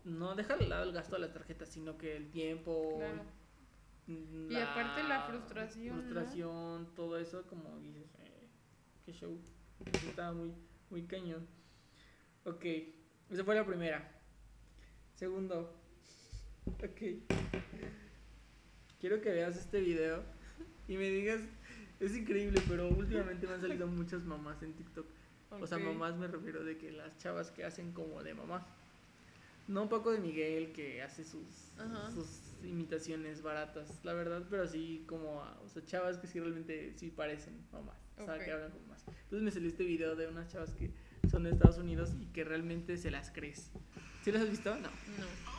no 0.05 0.34
dejar 0.34 0.59
de 0.59 0.68
lado 0.68 0.84
el 0.84 0.92
gasto 0.92 1.14
de 1.16 1.22
las 1.22 1.32
tarjetas, 1.32 1.68
sino 1.70 1.96
que 1.96 2.16
el 2.16 2.30
tiempo, 2.30 2.96
Claro. 2.98 3.22
Mm, 4.09 4.51
Y 4.51 4.56
aparte 4.56 5.02
la 5.05 5.22
frustración, 5.22 5.97
¿no? 5.97 6.02
frustración, 6.02 6.89
todo 6.94 7.18
eso 7.18 7.43
como 7.47 7.78
dices, 7.78 8.09
eh, 8.20 8.48
qué 9.06 9.12
show. 9.12 9.39
Estaba 10.09 10.32
muy, 10.32 10.52
muy 10.90 11.02
cañón. 11.05 11.47
Ok, 12.44 12.64
esa 13.30 13.44
fue 13.44 13.55
la 13.55 13.64
primera. 13.64 14.10
Segundo, 15.14 15.74
ok. 16.66 17.02
Quiero 19.01 19.20
que 19.20 19.30
veas 19.30 19.56
este 19.56 19.80
video 19.80 20.22
y 20.89 20.97
me 20.97 21.09
digas, 21.10 21.40
es 22.01 22.16
increíble, 22.16 22.60
pero 22.68 22.89
últimamente 22.89 23.47
me 23.47 23.55
han 23.55 23.60
salido 23.60 23.86
muchas 23.89 24.24
mamás 24.24 24.62
en 24.62 24.72
TikTok. 24.74 25.06
O 25.51 25.66
sea, 25.66 25.78
mamás 25.78 26.16
me 26.16 26.26
refiero 26.26 26.62
de 26.64 26.76
que 26.76 26.93
las 26.93 27.16
chavas 27.18 27.51
que 27.51 27.64
hacen 27.64 27.93
como 27.93 28.22
de 28.22 28.35
mamá. 28.35 28.66
No 29.66 29.82
un 29.82 29.89
poco 29.89 30.10
de 30.10 30.18
Miguel 30.18 30.72
que 30.72 31.02
hace 31.02 31.24
sus, 31.24 31.72
Ajá. 31.78 32.10
sus 32.10 32.26
imitaciones 32.64 33.43
baratas, 33.43 34.05
la 34.05 34.12
verdad, 34.14 34.47
pero 34.51 34.66
sí 34.66 35.05
como, 35.09 35.43
a- 35.43 35.59
o 35.60 35.68
sea, 35.68 35.85
chavas 35.85 36.18
que 36.18 36.26
sí 36.26 36.40
realmente 36.40 36.93
sí 36.97 37.10
parecen 37.10 37.66
mamás, 37.72 37.97
o 38.18 38.24
sea, 38.24 38.39
que 38.44 38.51
hablan 38.52 38.70
como 38.70 38.82
mamás. 38.86 39.05
Entonces 39.09 39.43
me 39.43 39.51
salió 39.51 39.68
este 39.68 39.85
video 39.85 40.16
de 40.16 40.26
unas 40.28 40.48
chavas 40.48 40.72
que 40.74 40.90
son 41.30 41.44
de 41.44 41.51
Estados 41.51 41.78
Unidos 41.78 42.14
y 42.20 42.26
que 42.26 42.44
realmente 42.44 42.97
se 42.97 43.10
las 43.10 43.30
crees. 43.30 43.70
¿Sí 44.22 44.32
las 44.32 44.43
has 44.43 44.51
visto? 44.51 44.74
No. 44.74 44.80
No. 44.89 45.57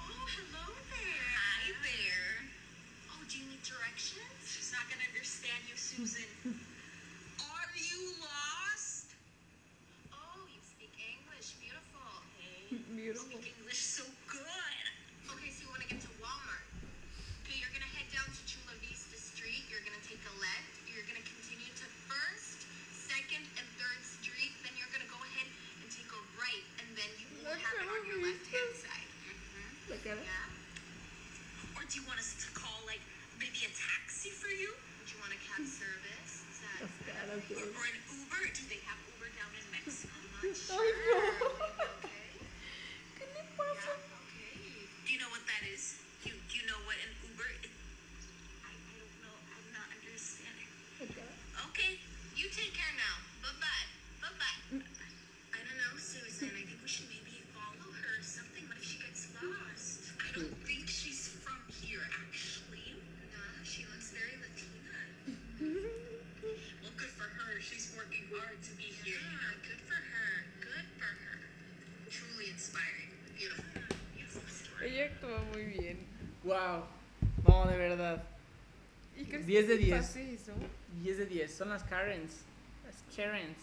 10 79.49 79.67
de 79.67 79.77
que 79.79 79.85
10. 79.85 79.97
pase 79.97 80.33
eso? 80.35 80.53
10 81.01 81.17
de 81.17 81.25
10. 81.25 81.51
Son 81.51 81.69
las 81.69 81.83
Karens. 81.83 82.41
Las 82.85 83.15
Karens. 83.15 83.57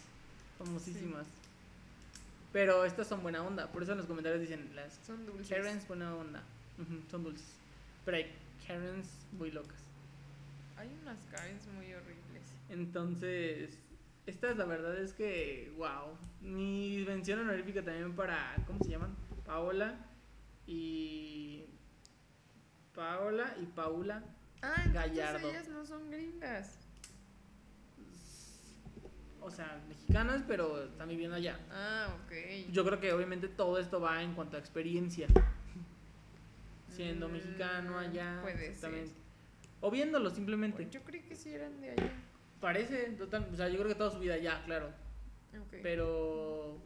Famosísimas. 0.59 1.29
Pero 2.53 2.85
estas 2.85 3.07
son 3.07 3.23
buena 3.23 3.41
onda. 3.45 3.71
Por 3.71 3.85
eso 3.85 3.93
en 3.93 3.99
los 3.99 4.07
comentarios 4.09 4.41
dicen 4.41 4.75
las 4.75 4.99
Son 5.07 5.25
dulces. 5.25 5.49
Karens 5.49 5.87
buena 5.87 6.13
onda. 6.17 6.43
Ujú, 6.79 7.03
son 7.09 7.23
dulces. 7.23 7.47
Pero 8.05 8.17
hay 8.17 8.35
Karens 8.67 9.07
muy 9.39 9.53
locas. 9.53 9.79
Hay 10.77 10.89
unas 11.03 11.19
Karens 11.31 11.65
muy 11.69 11.93
horribles. 11.95 12.43
Entonces, 12.69 13.79
estas 14.27 14.57
la 14.57 14.65
verdad 14.65 14.99
es 14.99 15.13
que, 15.13 15.73
wow. 15.77 16.19
Mi 16.41 17.05
mención 17.07 17.39
honorífica 17.39 17.85
también 17.85 18.13
para, 18.17 18.57
¿cómo 18.67 18.83
se 18.83 18.91
llaman? 18.91 19.15
Paola 19.45 20.05
y... 20.67 21.65
Paola 22.93 23.55
y 23.63 23.67
Paula. 23.67 24.25
Ah, 24.67 24.85
Gallardo. 24.93 25.49
ellas 25.51 25.69
no 25.69 25.85
son 25.85 26.11
gringas. 26.11 26.79
O 29.41 29.51
sea, 29.51 29.81
mexicanas, 29.89 30.43
pero 30.49 30.83
están 30.85 31.09
viviendo 31.09 31.37
allá. 31.37 31.59
Ah, 31.71 32.17
ok. 32.25 32.71
Yo 32.73 32.85
creo 32.85 32.99
que 33.01 33.13
obviamente 33.13 33.47
todo 33.49 33.79
esto 33.79 34.01
va 34.01 34.21
en 34.23 34.35
cuanto 34.35 34.57
a 34.57 34.61
experiencia. 34.61 35.29
Siendo 36.91 37.29
mexicano 37.29 37.93
Mm, 37.93 37.97
allá. 37.97 38.39
puede 38.43 38.75
ser. 38.75 39.09
O 39.81 39.91
viéndolo 39.91 40.31
simplemente. 40.31 40.83
Pues 40.83 40.91
Yo 40.91 41.03
creí 41.05 41.21
que 41.23 41.37
sí 41.37 41.51
eran 41.51 41.81
de 41.81 41.91
allá. 41.91 42.11
Parece, 42.61 43.11
total, 43.13 43.47
o 43.53 43.57
sea, 43.57 43.69
yo 43.69 43.77
creo 43.77 43.89
que 43.89 43.95
toda 43.95 44.11
su 44.11 44.19
vida 44.19 44.35
allá, 44.35 44.63
claro. 44.65 44.89
Ok. 45.61 45.77
Pero 45.83 46.79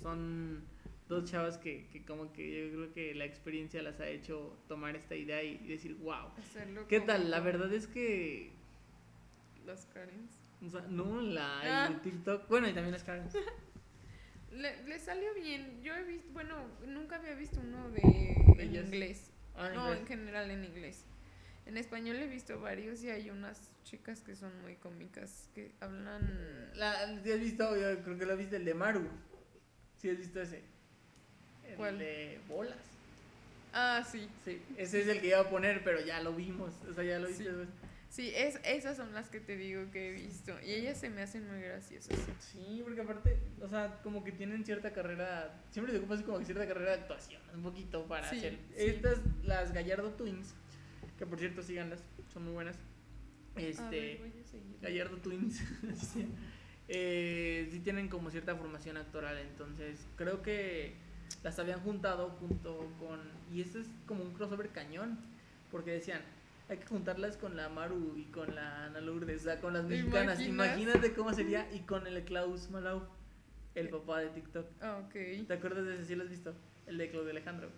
son 0.00 0.62
dos 1.08 1.30
chavas 1.30 1.58
que, 1.58 1.86
que 1.88 2.04
como 2.04 2.32
que 2.32 2.68
yo 2.68 2.72
creo 2.76 2.92
que 2.92 3.14
la 3.14 3.24
experiencia 3.24 3.82
las 3.82 4.00
ha 4.00 4.08
hecho 4.08 4.58
tomar 4.68 4.96
esta 4.96 5.14
idea 5.14 5.42
y 5.42 5.58
decir, 5.66 5.94
wow. 5.96 6.30
Hacerlo 6.38 6.86
¿Qué 6.88 7.00
tal? 7.00 7.30
La 7.30 7.40
verdad 7.40 7.72
es 7.72 7.86
que, 7.86 8.52
Las 9.64 9.86
Karens. 9.86 10.32
o 10.64 10.68
sea, 10.70 10.80
no, 10.88 11.20
la 11.20 11.60
Ah. 11.84 11.86
el 11.88 12.00
TikTok, 12.00 12.48
bueno, 12.48 12.68
y 12.68 12.72
también 12.72 12.92
las 12.92 13.04
caras. 13.04 13.34
Le, 14.52 14.82
le 14.84 14.98
salió 14.98 15.34
bien. 15.34 15.82
Yo 15.82 15.94
he 15.94 16.04
visto, 16.04 16.28
bueno, 16.32 16.56
nunca 16.86 17.16
había 17.16 17.34
visto 17.34 17.60
uno 17.60 17.90
de 17.90 18.00
en 18.58 18.74
inglés. 18.74 19.30
Ah, 19.54 19.70
no, 19.74 19.84
inglés. 19.88 20.00
en 20.00 20.06
general 20.06 20.50
en 20.50 20.64
inglés. 20.64 21.04
En 21.66 21.76
español 21.76 22.16
he 22.16 22.26
visto 22.28 22.58
varios 22.60 23.02
y 23.02 23.10
hay 23.10 23.28
unas 23.28 23.72
chicas 23.84 24.22
que 24.22 24.34
son 24.34 24.52
muy 24.62 24.76
cómicas 24.76 25.50
que 25.54 25.74
hablan. 25.80 26.70
La, 26.74 27.20
¿sí 27.22 27.32
has 27.32 27.40
visto? 27.40 27.76
Yo 27.76 28.02
creo 28.02 28.16
que 28.18 28.24
lo 28.24 28.36
viste 28.36 28.56
el 28.56 28.64
de 28.64 28.72
Maru. 28.74 29.06
¿Sí 29.98 30.08
has 30.08 30.16
visto 30.16 30.40
ese? 30.40 30.62
El 31.68 31.74
¿Cuál? 31.76 31.98
de 31.98 32.38
bolas. 32.48 32.76
Ah, 33.72 34.02
sí. 34.10 34.28
Sí, 34.44 34.60
ese 34.78 35.02
es 35.02 35.08
el 35.08 35.20
que 35.20 35.28
iba 35.28 35.40
a 35.40 35.50
poner, 35.50 35.82
pero 35.84 36.00
ya 36.00 36.20
lo 36.22 36.32
vimos. 36.32 36.72
O 36.88 36.94
sea, 36.94 37.04
ya 37.04 37.18
lo 37.18 37.28
viste. 37.28 37.44
Sí. 37.44 37.50
Sí, 38.08 38.32
es, 38.34 38.58
esas 38.64 38.96
son 38.96 39.12
las 39.12 39.28
que 39.28 39.40
te 39.40 39.56
digo 39.58 39.90
que 39.90 40.08
he 40.08 40.12
visto. 40.12 40.56
Y 40.64 40.70
ellas 40.72 40.96
se 40.98 41.10
me 41.10 41.20
hacen 41.20 41.46
muy 41.50 41.60
graciosas. 41.60 42.16
Sí, 42.40 42.80
porque 42.82 43.02
aparte, 43.02 43.36
o 43.60 43.68
sea, 43.68 44.00
como 44.02 44.24
que 44.24 44.32
tienen 44.32 44.64
cierta 44.64 44.92
carrera, 44.94 45.60
siempre 45.70 45.92
se 45.92 45.98
ocupa 45.98 46.14
así 46.14 46.22
como 46.22 46.38
que 46.38 46.46
cierta 46.46 46.66
carrera 46.66 46.92
de 46.92 47.00
actuación, 47.02 47.42
un 47.54 47.62
poquito 47.62 48.04
para 48.06 48.30
Sí, 48.30 48.38
hacer. 48.38 48.52
sí. 48.54 48.84
Estas, 48.86 49.18
las 49.44 49.72
Gallardo 49.74 50.10
Twins, 50.12 50.54
que 51.18 51.26
por 51.26 51.38
cierto 51.38 51.62
síganlas, 51.62 52.00
son 52.32 52.44
muy 52.44 52.52
buenas. 52.54 52.76
A 53.54 53.58
ver, 53.60 53.68
Este, 53.70 54.16
voy 54.20 54.30
a. 54.30 54.82
Gallardo 54.82 55.16
Twins, 55.18 55.56
sí, 56.14 56.26
eh, 56.88 57.68
sí 57.70 57.80
tienen 57.80 58.08
como 58.08 58.30
cierta 58.30 58.54
formación 58.54 58.96
actoral, 58.96 59.36
entonces 59.38 59.98
creo 60.16 60.40
que 60.42 60.94
las 61.42 61.58
habían 61.58 61.80
juntado 61.80 62.30
junto 62.40 62.90
con, 62.98 63.20
y 63.52 63.60
esto 63.60 63.78
es 63.78 63.86
como 64.06 64.22
un 64.24 64.32
crossover 64.34 64.68
cañón, 64.70 65.18
porque 65.70 65.92
decían, 65.92 66.20
hay 66.68 66.78
que 66.78 66.86
juntarlas 66.86 67.36
con 67.36 67.56
la 67.56 67.68
Maru 67.68 68.14
y 68.16 68.24
con 68.24 68.54
la 68.54 68.86
Ana 68.86 69.00
Lourdes, 69.00 69.42
o 69.42 69.44
sea, 69.44 69.60
con 69.60 69.72
las 69.74 69.86
¿Te 69.86 69.90
mexicanas, 69.96 70.40
imaginas? 70.40 70.66
imagínate 70.78 71.12
cómo 71.14 71.32
sería, 71.32 71.68
y 71.72 71.80
con 71.80 72.06
el 72.06 72.24
Klaus 72.24 72.70
Malau, 72.70 73.02
el 73.74 73.88
papá 73.90 74.20
de 74.20 74.28
TikTok. 74.30 74.66
Ah, 74.80 75.00
ok. 75.04 75.46
¿Te 75.46 75.52
acuerdas 75.54 75.84
de 75.84 75.94
ese? 75.94 76.06
¿Sí 76.06 76.14
lo 76.16 76.24
has 76.24 76.30
visto? 76.30 76.54
El 76.86 76.98
de 76.98 77.10
Claudio 77.10 77.30
Alejandro. 77.30 77.68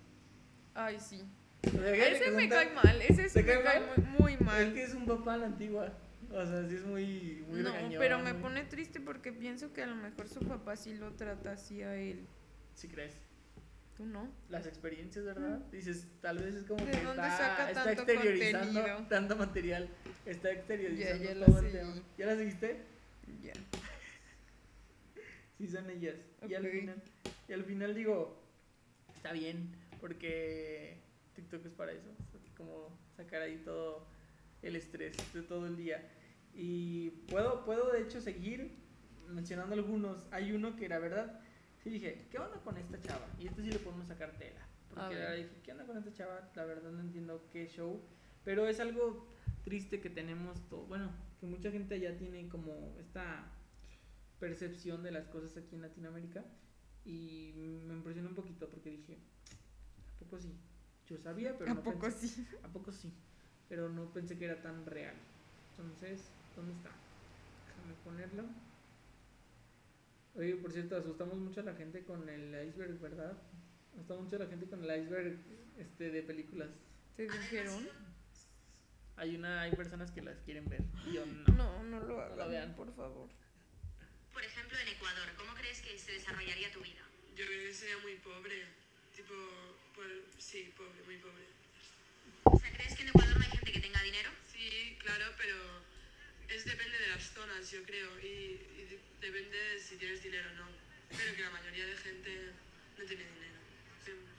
Ay, 0.75 0.99
sí. 1.01 1.23
O 1.67 1.71
sea, 1.71 1.93
fíjate 1.93 2.13
Ese 2.13 2.31
me 2.31 2.49
cae 2.49 2.73
mal. 2.73 3.03
Ese 3.03 3.29
¿Te 3.29 3.43
me 3.43 3.47
cae 3.49 3.63
cae 3.65 3.81
mal? 3.81 4.07
muy, 4.19 4.19
muy 4.19 4.33
Es 4.35 4.41
mal. 4.41 4.75
que 4.75 4.83
es 4.85 4.95
un 4.95 5.07
papá 5.07 5.35
a 5.35 5.37
la 5.39 5.47
antigua. 5.47 5.93
O 6.31 6.47
sea, 6.47 6.69
sí 6.69 6.77
es 6.77 6.85
muy, 6.85 7.43
muy 7.49 7.63
No, 7.63 7.73
regañón, 7.73 7.99
pero 7.99 8.19
me 8.21 8.33
muy- 8.33 8.43
pone 8.43 8.65
triste 8.65 9.01
porque 9.01 9.33
pienso 9.33 9.73
que 9.73 9.83
a 9.83 9.87
lo 9.87 9.97
mejor 9.97 10.29
su 10.29 10.41
papá 10.41 10.77
sí 10.77 10.95
lo 10.95 11.13
trata 11.13 11.53
así 11.53 11.83
a 11.83 11.97
él. 11.97 12.27
¿Sí 12.75 12.87
crees? 12.89 13.17
¿Tú 13.99 14.07
no? 14.07 14.33
las 14.49 14.65
experiencias, 14.65 15.25
¿verdad? 15.25 15.59
Dices, 15.73 16.07
tal 16.21 16.39
vez 16.39 16.55
es 16.55 16.65
como 16.65 16.85
¿De 16.87 16.93
que 16.93 16.99
está, 16.99 17.69
está 17.69 17.85
tanto 17.85 17.91
exteriorizando 17.91 18.81
contenido? 18.81 19.09
tanto 19.09 19.37
material, 19.37 19.89
está 20.25 20.53
exteriorizando 20.53 21.25
Ya, 21.25 21.31
ya 21.31 21.35
la 21.35 21.47
todo 21.47 21.59
el 21.59 21.73
tema. 21.73 21.95
¿Ya 22.17 22.27
la 22.27 22.37
seguiste? 22.37 22.85
Ya. 23.43 23.53
Sí, 25.59 25.67
son 25.67 25.91
ellas. 25.91 26.15
Y 26.49 26.55
al 26.55 26.69
final, 26.69 27.03
y 27.49 27.53
al 27.53 27.65
final 27.65 27.95
digo, 27.97 28.41
está 29.17 29.33
bien, 29.33 29.75
porque 30.01 31.01
TikTok 31.35 31.67
es 31.67 31.73
para 31.73 31.91
eso, 31.91 32.11
es 32.37 32.53
como 32.57 32.97
sacar 33.17 33.43
ahí 33.43 33.61
todo 33.65 34.07
el 34.63 34.77
estrés 34.77 35.17
de 35.35 35.43
todo 35.43 35.67
el 35.67 35.77
día. 35.77 36.09
Y 36.55 37.11
puedo, 37.29 37.65
puedo 37.65 37.91
de 37.91 38.03
hecho 38.03 38.21
seguir 38.21 38.77
mencionando 39.27 39.75
algunos. 39.75 40.25
Hay 40.31 40.53
uno 40.53 40.77
que 40.77 40.89
la 40.89 41.01
verdad, 41.01 41.41
sí 41.83 41.91
dije, 41.91 42.27
¿qué 42.31 42.39
onda 42.39 42.59
con 42.61 42.77
esta 42.77 43.01
chava? 43.01 43.27
Y 43.39 43.47
este 43.47 43.63
sí 43.63 43.71
le 43.71 43.79
podemos 43.79 44.07
sacar 44.07 44.33
tela. 44.39 44.67
Porque 44.89 45.15
verdad 45.15 45.37
dije, 45.37 45.61
¿qué 45.63 45.73
onda 45.73 45.87
con 45.87 45.99
esta 45.99 46.13
chava? 46.13 46.51
La 46.55 46.65
verdad 46.65 46.91
no 46.91 47.01
entiendo 47.01 47.47
qué 47.53 47.67
show. 47.69 48.01
Pero 48.45 48.67
es 48.67 48.81
algo 48.81 49.27
triste 49.65 50.01
que 50.01 50.11
tenemos 50.11 50.61
todo. 50.69 50.87
Bueno, 50.87 51.13
que 51.41 51.47
mucha 51.47 51.71
gente 51.71 51.99
ya 52.01 52.17
tiene 52.17 52.49
como 52.49 52.95
esta 52.99 53.53
percepción 54.41 55.03
de 55.03 55.11
las 55.11 55.27
cosas 55.29 55.57
aquí 55.57 55.77
en 55.77 55.83
Latinoamérica. 55.83 56.45
Y 57.05 57.53
me 57.87 57.95
impresionó 57.95 58.29
un 58.29 58.35
poquito 58.35 58.69
porque 58.69 58.91
dije, 58.91 59.19
¿a 60.17 60.19
poco 60.19 60.39
sí? 60.39 60.53
Yo 61.07 61.17
sabía, 61.19 61.57
pero 61.57 61.71
¿A 61.71 61.75
no 61.75 61.83
poco 61.83 62.01
pensé. 62.01 62.29
sí? 62.29 62.47
¿A 62.63 62.69
poco 62.69 62.93
sí? 62.93 63.13
Pero 63.69 63.89
no 63.89 64.13
pensé 64.13 64.37
que 64.39 64.45
era 64.47 64.61
tan 64.61 64.85
real. 64.85 65.15
Entonces, 65.77 66.23
¿dónde 66.57 66.73
está? 66.73 66.91
Déjame 67.69 67.95
ponerlo. 68.05 68.45
Oye, 70.39 70.55
por 70.55 70.73
cierto, 70.73 70.97
asustamos 70.97 71.37
mucho 71.37 71.61
a 71.61 71.65
la 71.65 71.75
gente 71.75 72.05
con 72.05 72.29
el 72.29 72.69
iceberg, 72.69 73.01
¿verdad? 73.01 73.37
Asusta 73.95 74.15
mucho 74.15 74.37
a 74.37 74.39
la 74.39 74.47
gente 74.47 74.67
con 74.67 74.85
el 74.85 75.03
iceberg 75.03 75.37
este, 75.77 76.11
de 76.11 76.23
películas. 76.23 76.71
¿Te 77.17 77.25
dijeron? 77.25 77.89
Hay 79.17 79.35
una, 79.35 79.63
hay 79.63 79.73
personas 79.73 80.13
que 80.13 80.23
las 80.23 80.39
quieren 80.43 80.69
ver. 80.69 80.83
Y 81.11 81.15
yo 81.15 81.27
no. 81.27 81.55
No, 81.55 81.83
no 81.83 81.99
lo 82.01 82.21
hagan, 82.21 82.51
vean. 82.51 82.77
por 82.77 82.95
favor. 82.95 83.29
Por 84.33 84.45
ejemplo, 84.45 84.79
en 84.79 84.89
Ecuador, 84.95 85.29
¿cómo 85.37 85.53
crees 85.55 85.81
que 85.81 85.99
se 85.99 86.13
desarrollaría 86.13 86.71
tu 86.71 86.81
vida? 86.83 87.03
Yo 87.35 87.45
creo 87.45 87.67
que 87.67 87.75
sería 87.75 87.99
muy 87.99 88.15
pobre. 88.23 88.63
Tipo, 89.17 89.35
por- 89.97 90.07
sí, 90.39 90.73
pobre, 90.77 91.03
muy 91.05 91.17
pobre. 91.17 91.47
O 92.45 92.57
sea, 92.57 92.71
¿crees 92.75 92.95
que 92.95 93.03
en 93.03 93.09
Ecuador 93.09 93.37
no 93.37 93.43
hay 93.45 93.51
gente 93.51 93.73
que 93.73 93.81
tenga 93.81 94.01
dinero? 94.05 94.31
Sí, 94.53 94.97
claro, 95.01 95.25
pero 95.37 95.57
es 96.49 96.65
depende 96.65 96.97
de 96.97 97.09
las 97.09 97.25
zonas, 97.33 97.69
yo 97.73 97.83
creo. 97.83 98.21
Y, 98.21 98.78
depende 99.21 99.57
de 99.59 99.79
si 99.81 99.97
tienes 99.97 100.23
dinero 100.23 100.49
o 100.51 100.53
no. 100.55 100.69
Pero 101.09 101.35
que 101.35 101.43
la 101.43 101.51
mayoría 101.51 101.87
de 101.87 101.97
gente 101.97 102.53
no 102.99 103.05
tiene 103.05 103.25
dinero. 103.25 103.59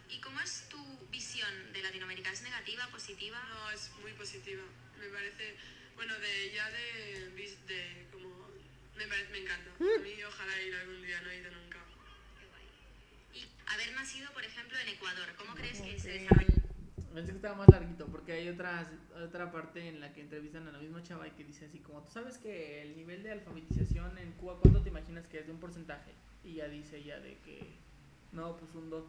¿Y 0.09 0.19
cómo 0.21 0.39
es 0.41 0.67
tu 0.69 1.07
visión 1.09 1.71
de 1.73 1.81
Latinoamérica? 1.83 2.31
¿Es 2.31 2.41
negativa, 2.41 2.87
positiva? 2.87 3.39
No, 3.49 3.69
es 3.71 3.91
muy 4.01 4.13
positiva. 4.13 4.63
Me 4.99 5.07
parece, 5.09 5.55
bueno, 5.95 6.17
de 6.19 6.51
ya 6.51 6.69
de, 6.71 7.29
vis- 7.35 7.63
de 7.67 8.07
como, 8.11 8.49
me, 8.95 9.05
parece, 9.07 9.29
me 9.31 9.39
encanta. 9.39 9.69
A 9.71 9.99
mí 9.99 10.23
ojalá 10.23 10.61
ir 10.61 10.75
algún 10.75 11.01
día, 11.03 11.21
no 11.21 11.29
he 11.29 11.37
ido 11.37 11.51
nunca. 11.51 11.79
Qué 12.39 12.45
guay. 12.47 12.65
Y 13.43 13.47
haber 13.67 13.91
nacido, 13.93 14.31
por 14.33 14.43
ejemplo, 14.43 14.77
en 14.79 14.87
Ecuador, 14.89 15.33
¿cómo 15.37 15.53
crees 15.55 15.79
que 15.81 15.99
se 15.99 16.09
desarrolla? 16.09 16.58
Pensé 17.19 17.33
que 17.33 17.37
estaba 17.39 17.55
más 17.55 17.67
larguito 17.69 18.05
porque 18.05 18.31
hay 18.31 18.47
otras, 18.47 18.87
otra 19.21 19.51
parte 19.51 19.89
en 19.89 19.99
la 19.99 20.13
que 20.13 20.21
entrevistan 20.21 20.65
a 20.69 20.71
la 20.71 20.79
misma 20.79 21.03
chava 21.03 21.27
y 21.27 21.31
que 21.31 21.43
dice 21.43 21.65
así 21.65 21.79
como, 21.79 22.01
tú 22.01 22.11
sabes 22.11 22.37
que 22.37 22.81
el 22.81 22.95
nivel 22.95 23.23
de 23.23 23.31
alfabetización 23.33 24.17
en 24.17 24.31
Cuba, 24.33 24.57
¿cuánto 24.61 24.81
te 24.81 24.87
imaginas 24.87 25.27
que 25.27 25.39
es 25.39 25.45
de 25.45 25.51
un 25.51 25.59
porcentaje? 25.59 26.13
Y 26.45 26.53
ya 26.53 26.69
dice 26.69 26.95
ella 26.99 27.19
de 27.19 27.37
que, 27.39 27.59
no, 28.31 28.55
pues 28.55 28.73
un 28.73 28.89
2%. 28.89 29.03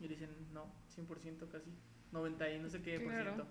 Y 0.00 0.08
dicen, 0.08 0.30
no, 0.52 0.66
100% 0.96 1.48
casi, 1.48 1.70
90 2.10 2.50
y 2.50 2.58
no 2.58 2.68
sé 2.68 2.82
qué 2.82 2.98
por 2.98 3.12
ciento 3.22 3.46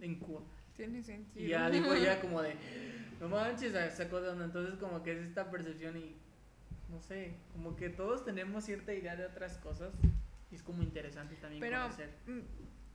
en 0.00 0.14
Cuba. 0.18 0.40
Tiene 0.74 1.02
sentido. 1.02 1.44
Y 1.44 1.48
ya 1.50 1.68
dijo 1.68 1.92
ella 1.92 2.18
como 2.22 2.40
de, 2.40 2.54
no 3.20 3.28
manches, 3.28 3.72
sa- 3.74 3.90
sacó 3.90 4.22
de 4.22 4.30
onda. 4.30 4.46
Entonces 4.46 4.76
como 4.78 5.02
que 5.02 5.12
es 5.12 5.18
esta 5.18 5.50
percepción 5.50 5.98
y, 5.98 6.14
no 6.88 7.02
sé, 7.02 7.34
como 7.52 7.76
que 7.76 7.90
todos 7.90 8.24
tenemos 8.24 8.64
cierta 8.64 8.94
idea 8.94 9.14
de 9.14 9.26
otras 9.26 9.58
cosas 9.58 9.92
y 10.50 10.54
es 10.54 10.62
como 10.62 10.82
interesante 10.82 11.34
también 11.36 11.60
Pero 11.60 11.82
conocer. 11.82 12.08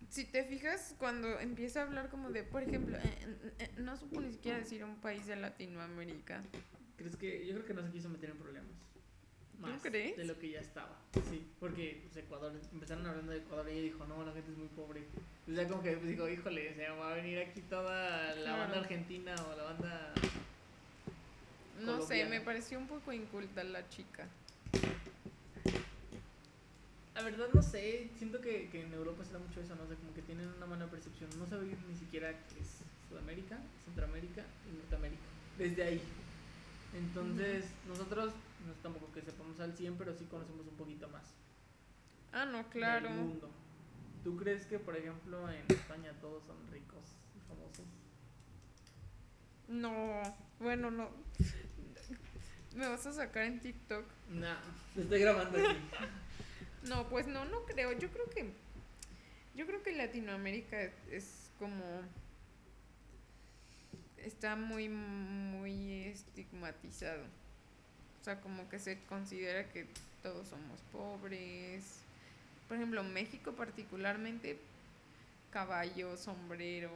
Si 0.10 0.26
te 0.26 0.44
fijas, 0.44 0.96
cuando 0.98 1.40
empieza 1.40 1.82
a 1.82 1.84
hablar 1.84 2.10
como 2.10 2.32
de, 2.32 2.44
por 2.44 2.64
ejemplo, 2.64 2.98
eh, 2.98 3.02
eh, 3.04 3.52
eh, 3.60 3.72
no 3.78 3.96
supo 3.96 4.20
ni 4.22 4.32
siquiera 4.32 4.58
decir 4.58 4.84
un 4.84 4.96
país 4.96 5.26
de 5.28 5.36
Latinoamérica. 5.36 6.42
¿Crees 6.98 7.16
que 7.16 7.46
yo 7.46 7.54
creo 7.54 7.66
que 7.66 7.74
no 7.76 7.84
se 7.84 7.92
quiso 7.92 8.10
meter 8.10 8.32
en 8.32 8.38
problemas? 8.38 8.72
Más 9.60 9.82
crees? 9.82 10.16
de 10.16 10.24
lo 10.24 10.40
que 10.40 10.52
ya 10.52 10.62
estaba. 10.62 10.98
Sí, 11.30 11.46
porque 11.60 12.02
pues, 12.04 12.16
Ecuador, 12.16 12.54
empezaron 12.72 13.06
hablando 13.06 13.32
de 13.34 13.40
Ecuador 13.40 13.68
y 13.70 13.74
ella 13.74 13.82
dijo, 13.84 14.06
no, 14.06 14.26
la 14.26 14.32
gente 14.32 14.52
es 14.52 14.58
muy 14.58 14.70
pobre. 14.70 15.04
O 15.50 15.54
sea, 15.54 15.68
como 15.68 15.84
que 15.84 15.98
pues, 15.98 16.10
dijo, 16.10 16.28
híjole, 16.30 16.74
se 16.76 16.90
va 16.90 17.12
a 17.12 17.16
venir 17.16 17.40
aquí 17.40 17.62
toda 17.62 18.36
la 18.36 18.42
Claro. 18.42 18.58
banda 18.64 18.80
argentina 18.80 19.36
o 19.36 19.56
la 19.56 19.64
banda... 19.64 20.14
No 21.82 22.02
sé, 22.02 22.26
me 22.26 22.42
pareció 22.42 22.78
un 22.78 22.88
poco 22.88 23.14
inculta 23.14 23.64
la 23.64 23.88
chica. 23.90 24.28
La 27.20 27.26
verdad 27.26 27.48
no 27.54 27.62
sé, 27.62 28.10
siento 28.18 28.40
que, 28.40 28.70
que 28.70 28.82
en 28.82 28.94
Europa 28.94 29.26
se 29.26 29.34
da 29.34 29.40
mucho 29.40 29.60
eso, 29.60 29.76
no 29.76 29.86
sé, 29.90 29.96
como 29.96 30.14
que 30.14 30.22
tienen 30.22 30.48
una 30.56 30.66
mala 30.66 30.88
percepción. 30.88 31.30
No 31.38 31.46
saben 31.46 31.78
ni 31.90 31.98
siquiera 31.98 32.32
qué 32.48 32.62
es 32.62 32.78
Sudamérica, 33.10 33.60
Centroamérica 33.84 34.46
y 34.66 34.78
Norteamérica. 34.78 35.22
Desde 35.58 35.84
ahí. 35.84 36.02
Entonces, 36.94 37.66
nosotros 37.90 38.32
no 38.66 38.72
es 38.72 38.78
tampoco 38.82 39.12
que 39.12 39.22
sepamos 39.22 39.60
al 39.60 39.76
100, 39.76 39.98
pero 39.98 40.16
sí 40.18 40.28
conocemos 40.32 40.66
un 40.66 40.78
poquito 40.78 41.10
más 41.10 41.24
Ah, 42.32 42.46
no, 42.46 42.70
claro. 42.70 43.10
del 43.10 43.18
mundo. 43.18 43.50
¿Tú 44.24 44.38
crees 44.38 44.66
que, 44.66 44.80
por 44.80 44.96
ejemplo, 44.96 45.50
en 45.52 45.66
España 45.68 46.14
todos 46.22 46.42
son 46.46 46.56
ricos 46.72 47.04
y 47.36 47.46
famosos? 47.50 47.86
No, 49.68 50.22
bueno, 50.62 50.90
no. 50.90 51.10
Me 52.78 52.88
vas 52.88 53.06
a 53.06 53.12
sacar 53.12 53.44
en 53.44 53.60
TikTok. 53.60 54.06
Nah, 54.30 54.56
lo 54.96 55.02
estoy 55.02 55.20
grabando 55.20 55.58
aquí. 55.58 55.76
No, 56.84 57.08
pues 57.10 57.28
no, 57.28 57.46
no 57.46 57.66
creo. 57.66 57.92
Yo 57.94 58.10
creo 58.10 58.30
que. 58.30 58.52
Yo 59.56 59.66
creo 59.66 59.84
que 59.84 59.92
Latinoamérica 59.96 60.82
es 61.12 61.52
como. 61.60 61.84
Está 64.18 64.56
muy, 64.56 64.90
muy 64.90 66.04
estigmatizado. 66.06 67.24
O 68.22 68.24
sea, 68.24 68.42
como 68.42 68.68
que 68.70 68.80
se 68.80 69.00
considera 69.06 69.70
que 69.70 69.88
todos 70.22 70.48
somos 70.48 70.82
pobres. 70.92 71.84
Por 72.68 72.78
ejemplo, 72.78 73.04
México 73.04 73.54
particularmente, 73.54 74.60
caballos, 75.52 76.20
sombreros. 76.20 76.92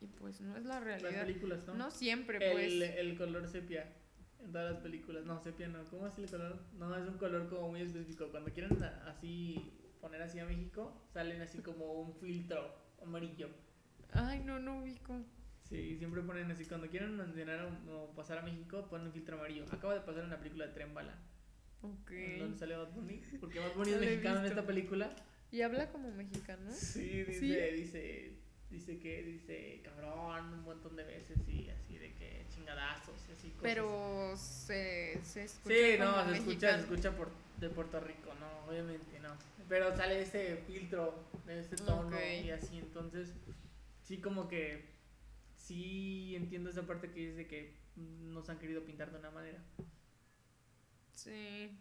Y 0.00 0.06
pues 0.20 0.40
no 0.40 0.56
es 0.56 0.64
la 0.64 0.74
Las 0.74 0.84
realidad. 0.84 1.24
películas, 1.24 1.64
¿no? 1.66 1.74
No 1.74 1.90
siempre, 1.92 2.38
el, 2.38 2.78
pues. 2.78 2.96
el 2.96 3.16
color 3.16 3.48
sepia 3.48 3.86
en 4.44 4.52
todas 4.52 4.72
las 4.72 4.82
películas. 4.82 5.24
No, 5.24 5.40
sepia 5.40 5.68
no. 5.68 5.84
¿Cómo 5.84 6.06
es 6.06 6.18
el 6.18 6.28
color? 6.28 6.58
No, 6.78 6.96
es 6.96 7.08
un 7.08 7.18
color 7.18 7.48
como 7.48 7.70
muy 7.70 7.82
específico. 7.82 8.28
Cuando 8.30 8.52
quieren 8.52 8.82
así 9.06 9.72
poner 10.00 10.22
así 10.22 10.38
a 10.38 10.44
México, 10.44 11.00
salen 11.12 11.40
así 11.42 11.58
como 11.58 11.92
un 11.92 12.14
filtro 12.14 12.74
amarillo. 13.02 13.48
Ay, 14.12 14.42
no, 14.44 14.58
no 14.58 14.80
ubico. 14.80 15.20
Sí, 15.62 15.96
siempre 15.96 16.22
ponen 16.22 16.50
así. 16.50 16.64
Cuando 16.66 16.88
quieren 16.88 17.16
mencionar 17.16 17.68
o 17.88 18.14
pasar 18.14 18.38
a 18.38 18.42
México, 18.42 18.86
ponen 18.90 19.06
un 19.06 19.12
filtro 19.12 19.36
amarillo. 19.36 19.64
Acaba 19.70 19.94
de 19.94 20.00
pasar 20.00 20.24
en 20.24 20.30
la 20.30 20.38
película 20.38 20.66
de 20.66 20.72
Tren 20.72 20.92
Bala. 20.92 21.14
Ok. 21.82 22.12
Donde 22.38 22.58
sale 22.58 22.76
Bad 22.76 22.92
Bunny. 22.92 23.22
Porque 23.40 23.58
Bad 23.58 23.74
Bunny 23.74 23.90
No 23.90 23.96
es 23.96 24.00
mexicano 24.00 24.40
en 24.40 24.46
esta 24.46 24.66
película. 24.66 25.16
Y 25.50 25.62
habla 25.62 25.90
como 25.90 26.10
mexicano. 26.10 26.70
Sí, 26.72 27.24
dice, 27.24 27.70
¿Sí? 27.70 27.76
dice. 27.76 28.38
Dice 28.72 28.98
que 28.98 29.22
dice 29.22 29.80
cabrón 29.84 30.54
un 30.54 30.64
montón 30.64 30.96
de 30.96 31.04
veces 31.04 31.38
y 31.46 31.68
así 31.68 31.98
de 31.98 32.12
que 32.14 32.46
chingadazos 32.48 33.14
y 33.28 33.32
así 33.32 33.48
cosas. 33.50 33.62
Pero 33.62 34.36
se, 34.36 35.20
se 35.22 35.44
escucha. 35.44 35.74
Sí, 35.74 35.98
no, 35.98 36.28
se 36.30 36.38
escucha, 36.38 36.74
se 36.74 36.80
escucha 36.80 37.16
por, 37.16 37.30
de 37.60 37.68
Puerto 37.68 38.00
Rico, 38.00 38.32
no, 38.40 38.70
obviamente 38.70 39.20
no. 39.20 39.36
Pero 39.68 39.94
sale 39.94 40.22
ese 40.22 40.56
filtro, 40.66 41.22
de 41.46 41.60
ese 41.60 41.76
tono 41.76 42.16
y 42.18 42.50
así, 42.50 42.78
entonces 42.78 43.34
sí 44.02 44.18
como 44.18 44.48
que 44.48 44.84
sí 45.56 46.34
entiendo 46.34 46.70
esa 46.70 46.82
parte 46.82 47.10
que 47.10 47.30
dice 47.30 47.46
que 47.46 47.74
nos 47.96 48.48
han 48.48 48.58
querido 48.58 48.84
pintar 48.84 49.10
de 49.12 49.18
una 49.18 49.30
manera. 49.30 49.58
Sí. 51.12 51.78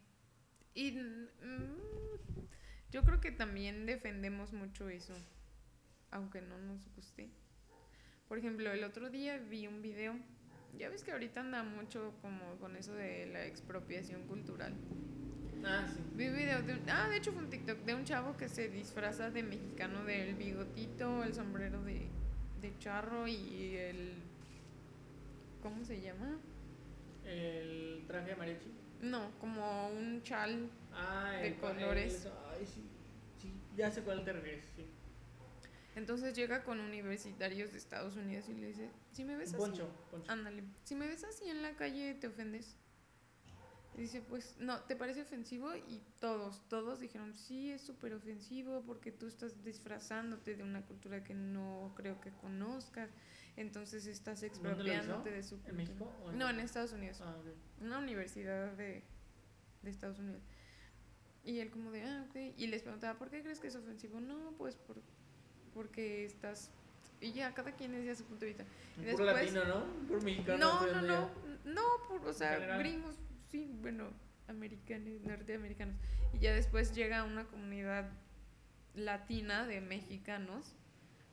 Y 0.74 0.92
mm, 0.92 1.78
yo 2.92 3.04
creo 3.04 3.20
que 3.20 3.32
también 3.32 3.86
defendemos 3.86 4.54
mucho 4.54 4.90
eso, 4.90 5.14
aunque 6.12 6.42
no 6.42 6.58
nos 6.60 6.88
guste. 6.96 7.30
Por 8.28 8.38
ejemplo, 8.38 8.72
el 8.72 8.84
otro 8.84 9.10
día 9.10 9.38
vi 9.38 9.68
un 9.68 9.82
video, 9.82 10.16
ya 10.78 10.90
ves 10.90 11.04
que 11.04 11.12
ahorita 11.12 11.42
anda 11.42 11.64
mucho 11.64 12.14
como 12.22 12.56
con 12.60 12.76
eso 12.76 12.94
de 12.94 13.26
la 13.28 13.46
expropiación 13.46 14.26
cultural. 14.28 14.74
Ah, 15.66 15.86
sí. 15.94 16.00
Vi 16.16 16.28
un 16.28 16.36
video 16.36 16.62
de 16.64 16.74
un, 16.74 16.90
ah, 16.90 17.08
de 17.10 17.18
hecho 17.18 17.32
fue 17.34 17.44
un 17.44 17.50
TikTok 17.50 17.80
de 17.80 17.94
un 17.94 18.04
chavo 18.06 18.36
que 18.38 18.48
se 18.50 18.70
disfraza 18.70 19.30
de 19.30 19.44
mexicano 19.44 20.04
del 20.06 20.36
bigotito, 20.36 21.24
el 21.24 21.34
sombrero 21.34 21.84
de, 21.84 22.08
de 22.62 22.78
charro 22.80 23.28
y 23.28 23.76
el 23.78 24.14
¿cómo 25.62 25.84
se 25.86 26.02
llama? 26.02 26.40
El 27.26 28.04
traje 28.08 28.30
de 28.30 28.36
mariachi. 28.36 28.72
No, 29.02 29.32
como 29.40 29.90
un 29.90 30.22
chal 30.24 30.70
Ah, 30.94 31.38
De 31.42 31.56
colores. 31.56 32.28
ay, 32.52 32.66
sí, 32.66 32.84
sí, 33.40 33.54
ya 33.78 33.90
sé 33.92 34.02
cuál 34.02 34.24
te 34.24 34.34
refieres, 34.34 34.66
sí. 34.76 34.86
Entonces 35.96 36.34
llega 36.36 36.64
con 36.64 36.80
universitarios 36.80 37.72
de 37.72 37.78
Estados 37.78 38.16
Unidos 38.16 38.48
y 38.50 38.54
le 38.54 38.68
dice, 38.68 38.90
si 39.12 39.26
me 39.26 39.36
ves 39.36 39.54
así, 39.54 39.82
ándale, 40.28 40.64
si 40.86 40.96
me 40.96 41.08
ves 41.08 41.24
así 41.26 41.50
en 41.50 41.62
la 41.62 41.76
calle, 41.76 42.14
¿te 42.16 42.28
ofendes? 42.28 42.78
Y 43.98 44.02
dice, 44.04 44.22
pues, 44.22 44.56
no, 44.58 44.80
¿te 44.84 44.96
parece 44.96 45.22
ofensivo? 45.22 45.76
Y 45.76 46.02
todos, 46.22 46.62
todos 46.70 47.02
dijeron, 47.02 47.34
sí, 47.34 47.72
es 47.72 47.82
súper 47.82 48.14
ofensivo 48.14 48.84
porque 48.86 49.12
tú 49.12 49.28
estás 49.28 49.66
disfrazándote 49.66 50.56
de 50.56 50.64
una 50.64 50.86
cultura 50.86 51.26
que 51.26 51.34
no 51.34 51.92
creo 51.98 52.22
que 52.22 52.32
conozcas, 52.32 53.10
entonces 53.58 54.06
estás 54.06 54.44
expropiándote 54.44 55.30
de 55.30 55.44
su 55.44 55.56
¿En 55.56 55.62
cultura. 55.62 55.78
México 55.78 56.16
o 56.24 56.32
en 56.32 56.38
No, 56.38 56.50
en? 56.50 56.62
Estados 56.62 56.94
Unidos 56.94 57.20
Ah, 57.22 57.36
ok. 57.38 57.48
una 57.84 58.00
universidad 58.00 58.72
de, 58.78 59.04
de 59.82 59.90
Estados 59.90 60.20
Unidos. 60.20 60.42
Y 61.44 61.60
él 61.60 61.70
como 61.70 61.92
de, 61.92 62.04
ah, 62.04 62.26
ok. 62.30 62.36
Y 62.56 62.68
les 62.68 62.84
preguntaba, 62.84 63.20
¿por 63.20 63.30
qué 63.30 63.42
crees 63.42 63.60
que 63.60 63.68
es 63.68 63.76
ofensivo? 63.76 64.22
No, 64.22 64.54
pues 64.58 64.78
por, 64.78 65.02
porque 65.74 66.26
estás... 66.26 66.70
Y 67.20 67.34
ya, 67.34 67.54
cada 67.54 67.72
quien 67.74 67.92
decía 67.92 68.16
su 68.16 68.24
punto 68.26 68.46
de 68.46 68.48
vista. 68.48 68.66
Y 69.00 69.04
después- 69.06 69.28
latino, 69.28 69.64
¿no? 69.66 69.86
Puro 70.08 70.22
mexicano. 70.22 70.58
No, 70.58 70.80
no, 70.82 70.86
estoy 70.88 70.94
no, 70.94 71.02
viendo 71.02 71.32
no, 71.66 71.82
por, 72.08 72.28
o 72.28 72.34
sea, 72.34 72.54
general. 72.54 72.80
gringos, 72.80 73.16
sí, 73.52 73.72
bueno, 73.82 74.10
americanos, 74.48 75.22
norteamericanos. 75.22 75.96
Y 76.34 76.40
ya 76.40 76.54
después 76.54 76.94
llega 76.96 77.24
una 77.24 77.46
comunidad 77.46 78.10
latina 78.96 79.68
de 79.68 79.82
mexicanos, 79.82 80.74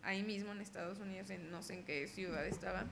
ahí 0.03 0.23
mismo 0.23 0.53
en 0.53 0.61
Estados 0.61 0.99
Unidos, 0.99 1.31
en 1.31 1.51
no 1.51 1.63
sé 1.63 1.75
en 1.75 1.85
qué 1.85 2.07
ciudad 2.07 2.47
estaba. 2.47 2.85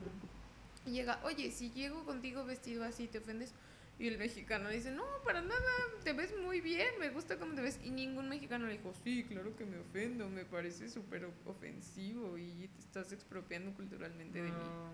Y 0.85 0.91
llega, 0.91 1.19
oye, 1.23 1.51
si 1.51 1.69
llego 1.71 2.03
contigo 2.05 2.45
vestido 2.45 2.83
así, 2.83 3.07
¿te 3.07 3.19
ofendes? 3.19 3.53
Y 3.99 4.07
el 4.07 4.19
mexicano 4.19 4.69
le 4.69 4.75
dice, 4.75 4.91
no, 4.91 5.03
para 5.23 5.41
nada, 5.41 5.71
te 6.03 6.13
ves 6.13 6.31
muy 6.39 6.61
bien, 6.61 6.87
me 6.99 7.09
gusta 7.09 7.39
cómo 7.39 7.55
te 7.55 7.61
ves. 7.61 7.79
Y 7.83 7.89
ningún 7.89 8.29
mexicano 8.29 8.67
le 8.67 8.73
dijo, 8.73 8.93
sí, 9.03 9.23
claro 9.23 9.55
que 9.55 9.65
me 9.65 9.79
ofendo, 9.79 10.29
me 10.29 10.45
parece 10.45 10.87
súper 10.89 11.27
ofensivo 11.45 12.37
y 12.37 12.67
te 12.67 12.79
estás 12.79 13.11
expropiando 13.11 13.73
culturalmente 13.73 14.41
de 14.41 14.51
mí. 14.51 14.51
No, 14.51 14.91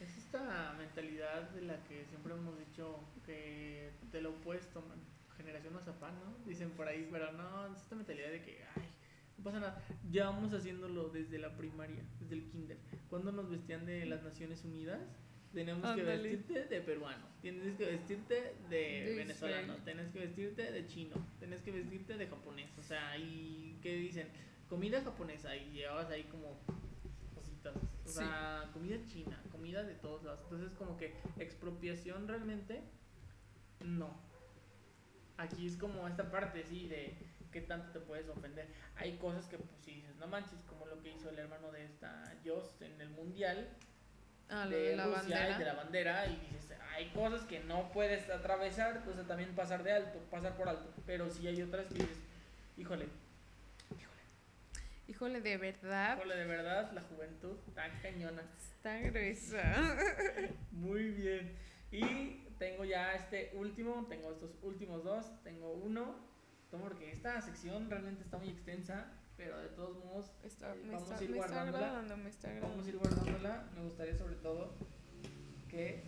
es 0.00 0.16
esta 0.18 0.74
mentalidad 0.78 1.50
de 1.50 1.62
la 1.62 1.82
que 1.84 2.04
siempre 2.06 2.34
hemos 2.34 2.56
dicho 2.58 3.00
que 3.26 3.90
de 4.12 4.22
lo 4.22 4.30
opuesto, 4.30 4.82
man. 4.82 4.98
Generación 5.36 5.74
mazapán, 5.74 6.14
¿no? 6.20 6.46
Dicen 6.46 6.70
por 6.70 6.86
ahí, 6.86 7.08
pero 7.10 7.32
no, 7.32 7.66
es 7.66 7.82
esta 7.82 7.96
mentalidad 7.96 8.30
de 8.30 8.40
que, 8.40 8.64
ay, 8.76 8.88
no 9.36 9.42
pasa 9.42 9.58
nada. 9.58 9.82
Ya 10.12 10.26
vamos 10.26 10.54
haciéndolo 10.54 11.08
desde 11.08 11.38
la 11.38 11.56
primaria, 11.56 12.04
desde 12.20 12.36
el 12.36 12.48
kinder. 12.48 12.78
Cuando 13.10 13.32
nos 13.32 13.50
vestían 13.50 13.84
de 13.84 14.06
las 14.06 14.22
Naciones 14.22 14.64
Unidas, 14.64 15.00
teníamos 15.54 15.94
que 15.94 16.02
vestirte 16.02 16.64
de 16.66 16.80
peruano, 16.80 17.26
tienes 17.40 17.76
que 17.76 17.86
vestirte 17.86 18.54
de, 18.68 18.76
De 19.04 19.14
venezolano, 19.16 19.62
Israel. 19.74 19.82
tienes 19.84 20.08
que 20.10 20.18
vestirte 20.20 20.72
de 20.72 20.86
chino, 20.86 21.16
tienes 21.38 21.62
que 21.62 21.70
vestirte 21.70 22.16
de 22.16 22.26
japonés. 22.26 22.70
O 22.78 22.82
sea, 22.82 23.16
y 23.16 23.78
¿qué 23.82 23.94
dicen? 23.96 24.28
Comida 24.68 25.02
japonesa 25.02 25.54
y 25.56 25.70
llevabas 25.72 26.10
ahí 26.10 26.24
como 26.24 26.58
cositas. 27.34 27.74
O 27.76 28.08
Sí. 28.08 28.14
sea, 28.18 28.68
comida 28.72 28.96
china, 29.06 29.42
comida 29.52 29.82
de 29.84 29.94
todos 29.94 30.22
lados. 30.24 30.40
Entonces, 30.44 30.72
como 30.76 30.96
que 30.96 31.14
expropiación 31.38 32.26
realmente, 32.28 32.82
no. 33.84 34.10
Aquí 35.36 35.66
es 35.66 35.76
como 35.76 36.06
esta 36.06 36.30
parte, 36.30 36.62
sí, 36.64 36.86
de 36.88 37.16
qué 37.50 37.60
tanto 37.60 37.90
te 37.92 38.00
puedes 38.00 38.28
ofender. 38.28 38.68
Hay 38.96 39.16
cosas 39.18 39.46
que, 39.48 39.58
pues, 39.58 39.70
sí 39.80 39.94
dices, 39.96 40.16
no 40.16 40.26
manches, 40.28 40.60
como 40.68 40.86
lo 40.86 41.00
que 41.02 41.12
hizo 41.12 41.28
el 41.30 41.38
hermano 41.38 41.72
de 41.72 41.84
esta 41.84 42.36
Joss 42.44 42.80
en 42.82 43.00
el 43.00 43.10
mundial 43.10 43.68
Ah, 44.50 44.66
de, 44.66 44.76
de 44.90 44.96
la 44.96 45.04
Rusia 45.06 45.20
bandera. 45.20 45.50
y 45.50 45.58
de 45.58 45.64
la 45.64 45.74
bandera. 45.74 46.26
Y 46.26 46.36
dices, 46.52 46.78
hay 46.94 47.08
cosas 47.10 47.42
que 47.42 47.60
no 47.60 47.90
puedes 47.92 48.28
atravesar, 48.30 49.02
o 49.08 49.12
sea, 49.14 49.24
también 49.24 49.54
pasar 49.54 49.82
de 49.82 49.92
alto, 49.92 50.18
pasar 50.30 50.56
por 50.56 50.68
alto. 50.68 50.92
Pero 51.06 51.28
sí 51.30 51.46
hay 51.48 51.60
otras 51.62 51.86
que 51.86 51.94
dices, 51.94 52.18
híjole, 52.76 53.06
Híjole, 55.06 55.42
de 55.42 55.58
verdad, 55.58 56.16
híjole, 56.16 56.34
de 56.34 56.46
verdad, 56.46 56.90
la 56.92 57.02
juventud 57.02 57.58
está 57.68 57.90
cañona. 58.00 58.42
está 58.56 58.98
gruesa. 59.00 59.96
Muy 60.72 61.10
bien. 61.10 61.52
Y 61.92 62.46
tengo 62.58 62.86
ya 62.86 63.12
este 63.14 63.50
último, 63.54 64.06
tengo 64.08 64.32
estos 64.32 64.52
últimos 64.62 65.04
dos, 65.04 65.26
tengo 65.42 65.72
uno, 65.72 66.16
no, 66.72 66.78
porque 66.78 67.12
esta 67.12 67.38
sección 67.42 67.90
realmente 67.90 68.22
está 68.24 68.38
muy 68.38 68.48
extensa, 68.48 69.06
pero 69.36 69.58
de 69.58 69.68
todos 69.70 70.04
modos 70.04 70.30
Está, 70.44 70.74
eh, 70.74 70.80
me 70.84 70.92
vamos 70.92 71.02
está, 71.10 71.16
a 71.18 71.22
ir 71.24 71.30
me 71.30 71.36
está 71.38 71.48
guardándola. 71.54 71.86
agradando, 71.86 72.16
me 72.18 72.30
está 72.30 72.48
Vamos 72.60 72.86
a 72.86 72.88
ir 72.88 72.96
guardándola. 72.98 73.64
Me 73.76 73.82
gustaría 73.82 74.16
sobre 74.16 74.34
todo 74.36 74.72
que 75.68 76.02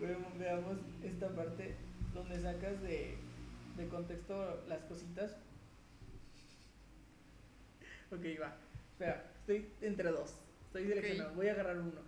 veamos, 0.00 0.38
veamos 0.38 0.78
esta 1.02 1.28
parte 1.34 1.74
donde 2.14 2.40
sacas 2.40 2.80
de, 2.82 3.16
de 3.76 3.88
contexto 3.88 4.62
las 4.68 4.80
cositas. 4.84 5.32
Ok, 8.10 8.24
va. 8.40 8.56
Espera, 8.92 9.24
estoy 9.40 9.72
entre 9.80 10.10
dos. 10.10 10.34
Estoy 10.66 10.86
seleccionando. 10.88 11.34
Voy 11.34 11.48
a 11.48 11.52
agarrar 11.52 11.78
uno. 11.78 12.00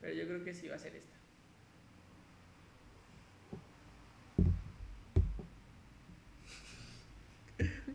Pero 0.00 0.14
yo 0.14 0.26
creo 0.26 0.44
que 0.44 0.54
sí 0.54 0.68
va 0.68 0.76
a 0.76 0.78
ser 0.78 0.94
esta. 0.94 1.16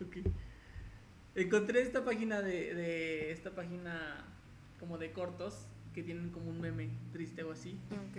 Ok. 0.02 0.18
Encontré 1.42 1.82
esta 1.82 2.06
página 2.06 2.44
de, 2.44 2.76
de 2.76 3.32
esta 3.32 3.56
página 3.56 4.24
como 4.80 5.00
de 5.00 5.12
cortos 5.12 5.66
que 5.92 6.04
tienen 6.04 6.30
como 6.30 6.52
un 6.52 6.62
meme 6.62 6.92
triste 7.12 7.44
o 7.44 7.52
así. 7.52 7.80
Ok. 7.90 8.18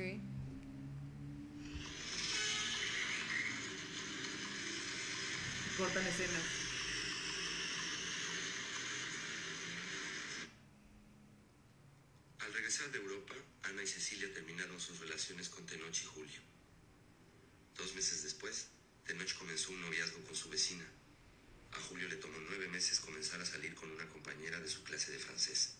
Cortan 5.78 6.04
escenas. 6.04 6.42
Al 12.40 12.52
regresar 12.52 12.90
de 12.90 12.98
Europa, 12.98 13.34
Ana 13.62 13.84
y 13.84 13.86
Cecilia 13.86 14.34
terminaron 14.34 14.80
sus 14.80 14.98
relaciones 14.98 15.48
con 15.48 15.64
Tenoch 15.64 15.96
y 15.96 16.06
Julio. 16.06 16.40
Dos 17.76 17.94
meses 17.94 18.24
después, 18.24 18.66
Tenoch 19.06 19.32
comenzó 19.38 19.70
un 19.70 19.80
noviazgo 19.80 20.24
con 20.24 20.34
su 20.34 20.50
vecina. 20.50 20.84
Julio 21.92 22.08
le 22.08 22.16
tomó 22.16 22.38
nueve 22.48 22.68
meses 22.68 23.00
comenzar 23.00 23.38
a 23.42 23.44
salir 23.44 23.74
con 23.74 23.90
una 23.90 24.08
compañera 24.08 24.58
de 24.58 24.66
su 24.66 24.82
clase 24.82 25.12
de 25.12 25.18
francés. 25.18 25.74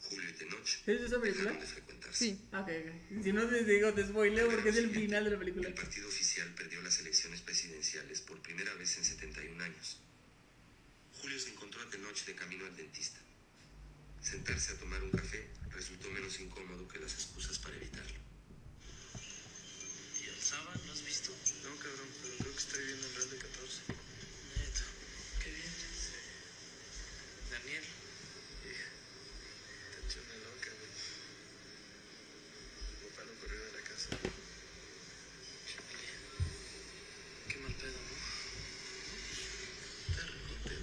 Julio 0.00 0.30
y 0.30 0.32
Tenoch 0.32 0.68
¿Es 0.86 1.00
esa 1.00 1.20
película? 1.20 1.52
de 1.52 1.66
frecuentarse. 1.66 2.24
Sí. 2.24 2.48
Ok, 2.52 2.68
ok. 2.68 3.24
Si 3.24 3.32
no 3.32 3.48
te 3.48 3.64
digo, 3.64 3.92
te 3.92 4.06
spoileo 4.06 4.48
porque 4.48 4.68
es 4.68 4.76
el 4.76 4.90
final 4.90 5.24
de 5.24 5.30
la 5.30 5.38
película. 5.40 5.66
El 5.66 5.74
partido 5.74 6.06
oficial 6.06 6.54
perdió 6.54 6.80
las 6.82 7.00
elecciones 7.00 7.42
presidenciales 7.42 8.20
por 8.20 8.40
primera 8.40 8.72
vez 8.74 8.96
en 8.96 9.04
71 9.04 9.64
años. 9.64 9.98
Julio 11.20 11.40
se 11.40 11.50
encontró 11.50 11.82
a 11.82 11.90
Tenoch 11.90 12.24
de 12.24 12.34
camino 12.36 12.64
al 12.64 12.76
dentista. 12.76 13.18
Sentarse 14.22 14.72
a 14.72 14.78
tomar 14.78 15.02
un 15.02 15.10
café 15.10 15.48
resultó 15.70 16.10
menos 16.10 16.38
incómodo 16.38 16.86
que 16.86 17.00
las 17.00 17.12
excusas 17.12 17.58
para 17.58 17.74
evitarlo. 17.76 18.18
¿Y 20.24 20.28
al 20.28 20.40
Saba 20.40 20.74
lo 20.86 20.92
has 20.92 21.04
visto? 21.04 21.32
No, 21.64 21.76
cabrón, 21.76 22.08
pero 22.22 22.34
creo 22.38 22.52
que 22.52 22.58
está 22.58 22.76
viviendo 22.78 23.06
en 23.08 23.14
Real 23.16 23.30
de 23.30 23.38
14. 23.38 23.80
Neto, 24.58 24.82
qué 25.42 25.50
bien. 25.50 25.72
Sí. 26.02 26.16
Daniel. 27.50 27.84
Hija, 28.66 28.88
te 29.92 29.98
echó 30.06 30.18
una 30.26 30.36
loca, 30.46 30.70
güey. 30.78 30.92
Mi 32.90 33.08
papá 33.10 33.22
lo 33.24 33.32
corrió 33.40 33.60
de 33.64 33.72
la 33.72 33.82
casa. 33.88 34.08
Chale. 35.68 36.08
Qué 37.48 37.56
mal 37.58 37.74
pedo, 37.74 38.00
¿no? 38.08 38.16
Te 40.14 40.22
reconté 40.26 40.78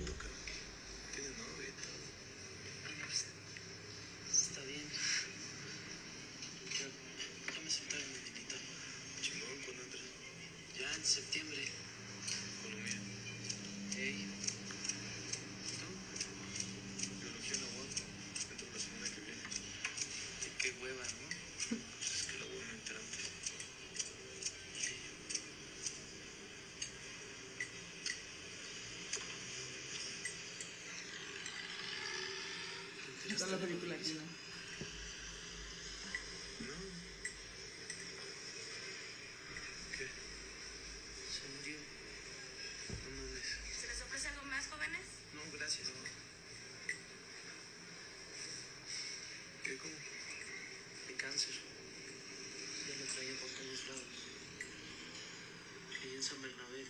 extraño 53.05 53.35
por 53.39 53.49
todos 53.49 53.87
lados. 53.87 54.03
Creí 55.99 56.15
en 56.15 56.23
San 56.23 56.41
Bernabé. 56.41 56.85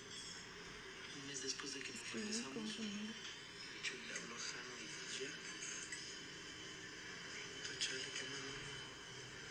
Un 1.16 1.28
mes 1.28 1.44
después 1.44 1.74
de 1.74 1.80
que 1.82 1.92
nos 1.92 1.96
Estoy 1.96 1.96
muy 1.96 2.04
regresamos, 2.16 2.54
confundida. 2.54 3.14
yo 3.84 3.94
le 4.08 4.14
hablo 4.16 4.36
a 4.36 4.40
Jano 4.40 4.74
y 4.80 4.88
ya. 5.20 5.32
Tachale, 7.68 8.10
qué 8.16 8.24
onda. 8.26 8.52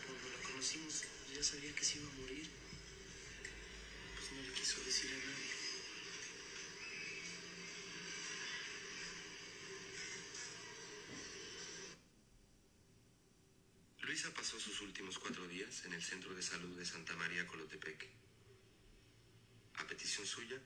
Cuando 0.05 0.25
la 0.29 0.39
conocimos, 0.47 1.03
ya 1.33 1.43
sabía 1.43 1.75
que 1.75 1.85
se 1.85 1.99
iba 1.99 2.09
a 2.09 2.13
morir. 2.15 2.49
Pues 4.15 4.31
no 4.31 4.41
le 4.41 4.53
quiso 4.53 4.83
decir 4.83 5.11
a 5.11 5.17
nadie. 5.17 5.55
Luisa 14.01 14.33
pasó 14.33 14.59
sus 14.59 14.81
últimos 14.81 15.19
cuatro 15.19 15.47
días 15.47 15.85
en 15.85 15.93
el 15.93 16.01
Centro 16.01 16.33
de 16.33 16.41
Salud 16.41 16.77
de 16.77 16.85
Santa 16.85 17.15
María 17.15 17.45
Colotepec. 17.45 18.07
A 19.77 19.87
petición 19.87 20.25
suya, 20.25 20.57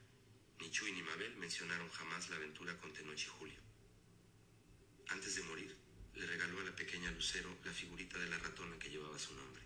ni 0.59 0.69
Chuy 0.71 0.91
ni 0.91 1.01
Mabel 1.01 1.35
jamás 1.91 2.29
la 2.29 2.37
aventura 2.37 2.77
con 2.77 2.91
Tenoch 2.93 3.17
y 3.19 3.25
Julio. 3.25 3.59
Antes 5.09 5.35
de 5.35 5.43
morir, 5.43 5.75
le 6.15 6.25
regaló 6.25 6.59
a 6.59 6.63
la 6.65 6.75
pequeña 6.75 7.11
Lucero 7.11 7.49
la 7.63 7.71
figurita 7.73 8.17
de 8.17 8.27
la 8.27 8.37
ratona 8.37 8.77
que 8.77 8.89
llevaba 8.89 9.17
su 9.17 9.33
nombre. 9.35 9.63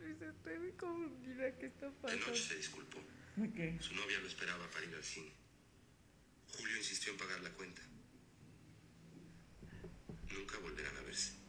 Luisa, 0.00 0.30
estoy 0.30 0.58
muy 0.58 0.72
confundida. 0.72 1.56
¿Qué 1.58 1.66
está 1.66 1.90
Tenoch 1.90 2.00
pasando? 2.02 2.34
se 2.36 2.56
disculpó. 2.56 2.98
Ok. 2.98 3.80
Su 3.80 3.94
novia 3.94 4.18
lo 4.20 4.26
esperaba 4.26 4.68
para 4.70 4.84
ir 4.84 4.94
al 4.94 5.04
cine. 5.04 5.32
Julio 6.48 6.76
insistió 6.76 7.12
en 7.12 7.18
pagar 7.18 7.40
la 7.40 7.50
cuenta. 7.50 7.82
Nunca 10.30 10.58
volverán 10.58 10.96
a 10.96 11.02
verse. 11.02 11.41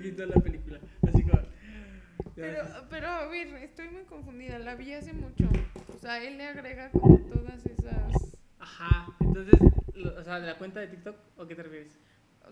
Me 0.00 0.10
quitó 0.10 0.24
la 0.26 0.42
película. 0.42 0.80
Así 1.06 1.22
como. 1.22 1.40
Pero, 2.34 2.64
pero 2.88 3.06
a 3.08 3.26
ver, 3.26 3.48
estoy 3.56 3.88
muy 3.90 4.04
confundida. 4.04 4.58
La 4.58 4.74
vi 4.74 4.92
hace 4.94 5.12
mucho. 5.12 5.48
O 5.94 5.98
sea, 5.98 6.22
él 6.24 6.38
le 6.38 6.46
agrega 6.46 6.90
como 6.90 7.18
todas 7.28 7.66
esas. 7.66 8.38
Ajá. 8.58 9.14
Entonces, 9.20 9.58
lo- 9.94 10.18
o 10.18 10.24
sea, 10.24 10.40
¿de 10.40 10.46
la 10.46 10.56
cuenta 10.58 10.80
de 10.80 10.86
TikTok 10.88 11.16
o 11.36 11.46
qué 11.46 11.54
te 11.54 11.62
refieres? 11.62 11.98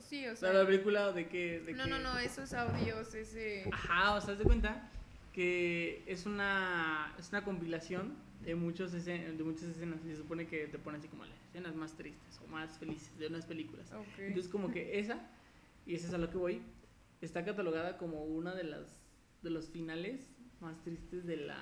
Sí, 0.00 0.26
o 0.26 0.30
¿De 0.30 0.36
sea. 0.36 0.52
la 0.52 0.66
película 0.66 1.08
o 1.08 1.12
de 1.12 1.28
qué? 1.28 1.60
De 1.60 1.72
No, 1.72 1.84
qué? 1.84 1.90
no, 1.90 1.98
no, 1.98 2.18
esos 2.18 2.52
audios, 2.52 3.14
ese. 3.14 3.64
Ajá, 3.72 4.14
o 4.14 4.20
sea, 4.20 4.32
haz 4.34 4.38
de 4.38 4.44
cuenta 4.44 4.90
que 5.32 6.02
es 6.06 6.26
una, 6.26 7.14
es 7.18 7.30
una 7.30 7.42
compilación 7.44 8.14
de, 8.44 8.54
muchos 8.54 8.92
escen- 8.94 9.36
de 9.36 9.42
muchas 9.44 9.64
escenas 9.64 10.04
y 10.04 10.10
se 10.10 10.16
supone 10.16 10.46
que 10.46 10.66
te 10.66 10.78
pone 10.78 10.98
así 10.98 11.08
como 11.08 11.24
las 11.24 11.38
escenas 11.48 11.74
más 11.74 11.94
tristes 11.96 12.38
o 12.44 12.48
más 12.48 12.78
felices 12.78 13.18
de 13.18 13.26
unas 13.28 13.46
películas. 13.46 13.90
Ok. 13.92 14.06
Entonces 14.18 14.50
como 14.52 14.70
que 14.70 14.98
esa, 15.00 15.18
y 15.86 15.94
esa 15.94 16.08
es 16.08 16.14
a 16.14 16.18
lo 16.18 16.30
que 16.30 16.36
voy, 16.36 16.62
está 17.20 17.45
catalogada 17.45 17.97
como 17.99 18.24
una 18.24 18.55
de 18.55 18.65
las 18.65 18.86
de 19.43 19.51
los 19.51 19.69
finales 19.69 20.20
más 20.61 20.82
tristes 20.82 21.24
de 21.27 21.36
la, 21.36 21.57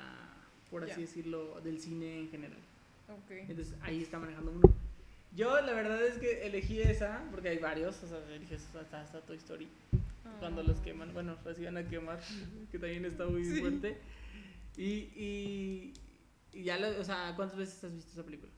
por 0.70 0.82
así 0.84 0.92
Ya. 0.94 0.98
decirlo, 1.00 1.60
del 1.60 1.78
cine 1.80 2.20
en 2.20 2.30
general. 2.30 2.58
Ok. 3.08 3.30
Entonces 3.48 3.74
ahí 3.82 4.02
está 4.02 4.18
manejando 4.18 4.50
uno. 4.52 4.62
Yo 5.34 5.60
la 5.60 5.72
verdad 5.74 6.02
es 6.06 6.18
que 6.18 6.46
elegí 6.46 6.80
esa 6.80 7.22
porque 7.30 7.50
hay 7.50 7.58
varios, 7.58 8.02
o 8.02 8.06
sea, 8.08 8.18
elegí 8.34 8.54
hasta, 8.54 9.00
hasta 9.02 9.20
Toy 9.20 9.36
Story 9.36 9.68
cuando 10.40 10.62
los 10.62 10.78
queman, 10.80 11.12
bueno, 11.14 11.36
los 11.44 11.58
iban 11.58 11.76
a 11.76 11.86
quemar, 11.86 12.18
que 12.72 12.78
también 12.78 13.04
está 13.04 13.26
muy 13.26 13.44
Sí. 13.44 13.60
fuerte. 13.60 13.96
Y, 14.76 14.82
y, 15.14 15.94
y 16.52 16.62
ya, 16.64 16.78
lo- 16.78 16.98
o 17.00 17.04
sea, 17.04 17.32
¿cuántas 17.36 17.56
veces 17.58 17.84
has 17.84 17.94
visto 17.94 18.12
esa 18.12 18.24
película? 18.24 18.50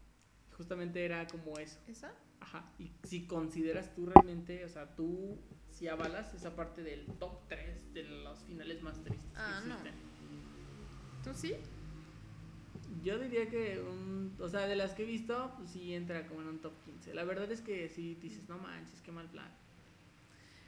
Justamente 0.56 1.04
era 1.04 1.26
como 1.26 1.58
eso. 1.58 1.78
¿Esa? 1.86 2.12
Ajá. 2.40 2.64
Y 2.78 2.90
si 3.06 3.26
consideras 3.26 3.94
tú 3.94 4.06
realmente, 4.06 4.64
o 4.64 4.68
sea, 4.68 4.86
tú 4.96 5.36
si 5.78 5.86
avalas 5.88 6.34
esa 6.34 6.56
parte 6.56 6.82
del 6.82 7.06
top 7.18 7.38
3 7.48 7.94
de 7.94 8.02
los 8.04 8.38
finales 8.40 8.82
más 8.82 9.02
tristes 9.04 9.30
Ah, 9.36 9.60
que 9.62 9.68
no. 9.68 9.74
existen. 9.76 9.94
¿Tú 11.24 11.34
sí? 11.34 11.54
Yo 13.02 13.18
diría 13.18 13.48
que, 13.48 13.80
un, 13.80 14.34
o 14.40 14.48
sea, 14.48 14.66
de 14.66 14.74
las 14.74 14.92
que 14.94 15.02
he 15.04 15.06
visto, 15.06 15.52
pues 15.56 15.70
sí 15.70 15.94
entra 15.94 16.26
como 16.26 16.40
en 16.42 16.48
un 16.48 16.58
top 16.60 16.72
15. 16.84 17.14
La 17.14 17.24
verdad 17.24 17.50
es 17.52 17.60
que 17.60 17.88
sí 17.88 18.16
dices, 18.20 18.48
no 18.48 18.58
manches, 18.58 19.00
qué 19.02 19.12
mal 19.12 19.28
plan. 19.28 19.48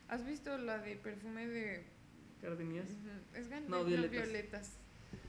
¿Has 0.09 0.25
visto 0.25 0.57
la 0.59 0.79
de 0.79 0.97
perfume 0.97 1.47
de. 1.49 1.85
Gardenias. 2.43 2.87
Es 3.35 3.49
No, 3.51 3.61
no, 3.79 3.85
violetas. 3.85 4.11
violetas. 4.11 4.73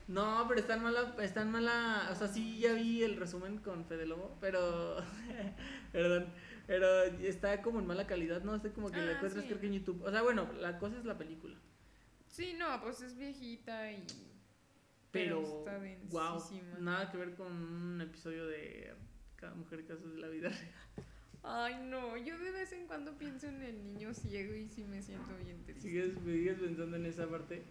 No, 0.08 0.44
pero 0.48 0.60
están 0.60 0.82
mala, 0.82 1.14
están 1.20 1.50
mala, 1.50 2.08
o 2.10 2.14
sea, 2.14 2.28
sí 2.28 2.58
ya 2.58 2.72
vi 2.74 3.02
el 3.02 3.16
resumen 3.16 3.58
con 3.58 3.84
Fede 3.84 4.06
Lobo, 4.06 4.36
pero, 4.40 4.96
perdón, 5.92 6.26
pero 6.72 7.02
está 7.20 7.60
como 7.60 7.80
en 7.80 7.86
mala 7.86 8.06
calidad, 8.06 8.42
no 8.42 8.58
sé, 8.58 8.72
como 8.72 8.90
que 8.90 8.96
la 8.96 9.10
Ah, 9.12 9.12
encuentras 9.16 9.42
sí. 9.44 9.48
creo 9.48 9.60
que 9.60 9.66
en 9.66 9.72
YouTube. 9.74 10.02
O 10.02 10.10
sea, 10.10 10.22
bueno, 10.22 10.50
la 10.54 10.78
cosa 10.78 10.96
es 10.98 11.04
la 11.04 11.18
película, 11.18 11.54
Sí, 12.28 12.54
no, 12.58 12.80
pues 12.80 13.02
es 13.02 13.14
viejita 13.14 13.92
y. 13.92 14.06
pero, 15.10 15.42
está 15.42 15.78
wow, 16.08 16.42
nada 16.80 17.10
que 17.12 17.18
ver 17.18 17.34
con 17.34 17.52
un 17.52 18.00
episodio 18.00 18.46
de 18.46 18.94
Cada 19.36 19.54
Mujer 19.54 19.84
Casos 19.84 20.14
de 20.14 20.18
la 20.18 20.28
Vida 20.28 20.48
Real. 20.48 21.06
Ay, 21.42 21.74
no, 21.90 22.16
yo 22.16 22.38
de 22.38 22.52
vez 22.52 22.72
en 22.72 22.86
cuando 22.86 23.18
pienso 23.18 23.48
en 23.48 23.60
el 23.62 23.84
niño 23.84 24.14
ciego 24.14 24.54
y 24.54 24.66
sí 24.68 24.84
me 24.84 25.02
siento 25.02 25.36
bien 25.44 25.62
triste. 25.64 25.82
¿Sigues, 25.82 26.12
sigues 26.24 26.58
pensando 26.58 26.96
en 26.96 27.04
esa 27.04 27.28
parte? 27.28 27.62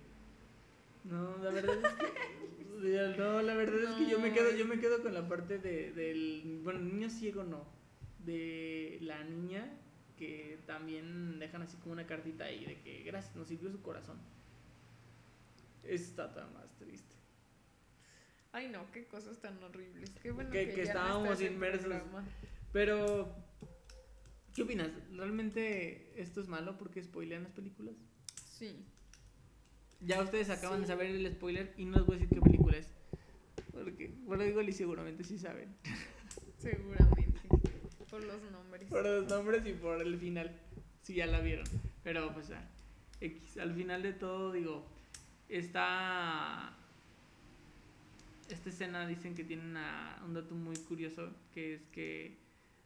No, 1.05 1.37
la 1.39 1.49
verdad 1.49 1.75
es 1.83 1.93
que, 1.93 3.17
no, 3.17 3.41
la 3.41 3.55
verdad 3.55 3.81
es 3.81 3.95
que 3.95 4.11
yo 4.11 4.19
me 4.19 4.31
quedo, 4.31 4.51
yo 4.51 4.67
me 4.67 4.79
quedo 4.79 5.01
con 5.01 5.15
la 5.15 5.27
parte 5.27 5.57
de, 5.57 5.91
del, 5.93 6.59
bueno, 6.63 6.81
niño 6.81 7.09
ciego 7.09 7.43
no, 7.43 7.65
de 8.25 8.97
la 9.01 9.23
niña 9.23 9.69
que 10.17 10.59
también 10.67 11.39
dejan 11.39 11.61
así 11.63 11.77
como 11.77 11.93
una 11.93 12.05
cartita 12.05 12.43
ahí 12.45 12.63
de 12.65 12.79
que 12.81 13.03
gracias, 13.03 13.35
nos 13.35 13.47
sirvió 13.47 13.71
su 13.71 13.81
corazón. 13.81 14.17
Está 15.83 16.33
tan 16.33 16.53
más 16.53 16.77
triste. 16.77 17.15
Ay, 18.51 18.67
no, 18.69 18.89
qué 18.91 19.05
cosas 19.05 19.39
tan 19.39 19.61
horribles. 19.63 20.11
Qué 20.21 20.31
bueno 20.31 20.51
Que- 20.51 20.67
que, 20.69 20.75
que 20.75 20.85
ya 20.85 20.93
no 20.93 20.99
estábamos 20.99 21.31
está 21.41 21.45
inmersos. 21.53 21.93
Pero, 22.71 23.33
¿qué 24.53 24.61
opinas? 24.63 24.91
¿Realmente 25.13 26.13
esto 26.21 26.41
es 26.41 26.47
malo 26.47 26.77
porque 26.77 27.01
spoilean 27.03 27.43
las 27.43 27.53
películas? 27.53 27.95
Sí. 28.45 28.85
Ya 30.01 30.21
ustedes 30.21 30.49
acaban 30.49 30.81
de 30.81 30.87
saber 30.87 31.07
el 31.07 31.31
spoiler 31.33 31.73
y 31.77 31.85
no 31.85 31.97
les 31.97 32.05
voy 32.05 32.15
a 32.15 32.19
decir 32.19 32.35
qué 32.35 32.41
película 32.41 32.77
es. 32.77 32.87
Porque, 33.71 34.13
bueno, 34.25 34.43
digo 34.43 34.61
y 34.61 34.71
seguramente 34.71 35.23
sí 35.23 35.39
saben. 35.39 35.75
Seguramente. 36.57 37.20
Por 38.11 38.23
los 38.23 38.41
nombres. 38.51 38.89
Por 38.89 39.03
los 39.05 39.27
nombres 39.29 39.65
y 39.65 39.73
por 39.73 40.01
el 40.01 40.17
final. 40.19 40.51
Si 41.01 41.15
ya 41.15 41.25
la 41.25 41.39
vieron. 41.39 41.65
Pero 42.03 42.31
pues 42.33 42.51
ah, 42.51 42.63
X. 43.19 43.57
Al 43.57 43.73
final 43.73 44.03
de 44.03 44.13
todo, 44.13 44.51
digo, 44.51 44.85
está. 45.49 46.75
Esta 48.49 48.69
escena 48.69 49.07
dicen 49.07 49.33
que 49.33 49.43
tiene 49.45 49.63
una- 49.63 50.21
un 50.25 50.33
dato 50.33 50.53
muy 50.55 50.75
curioso, 50.77 51.29
que 51.53 51.75
es 51.75 51.81
que 51.93 52.37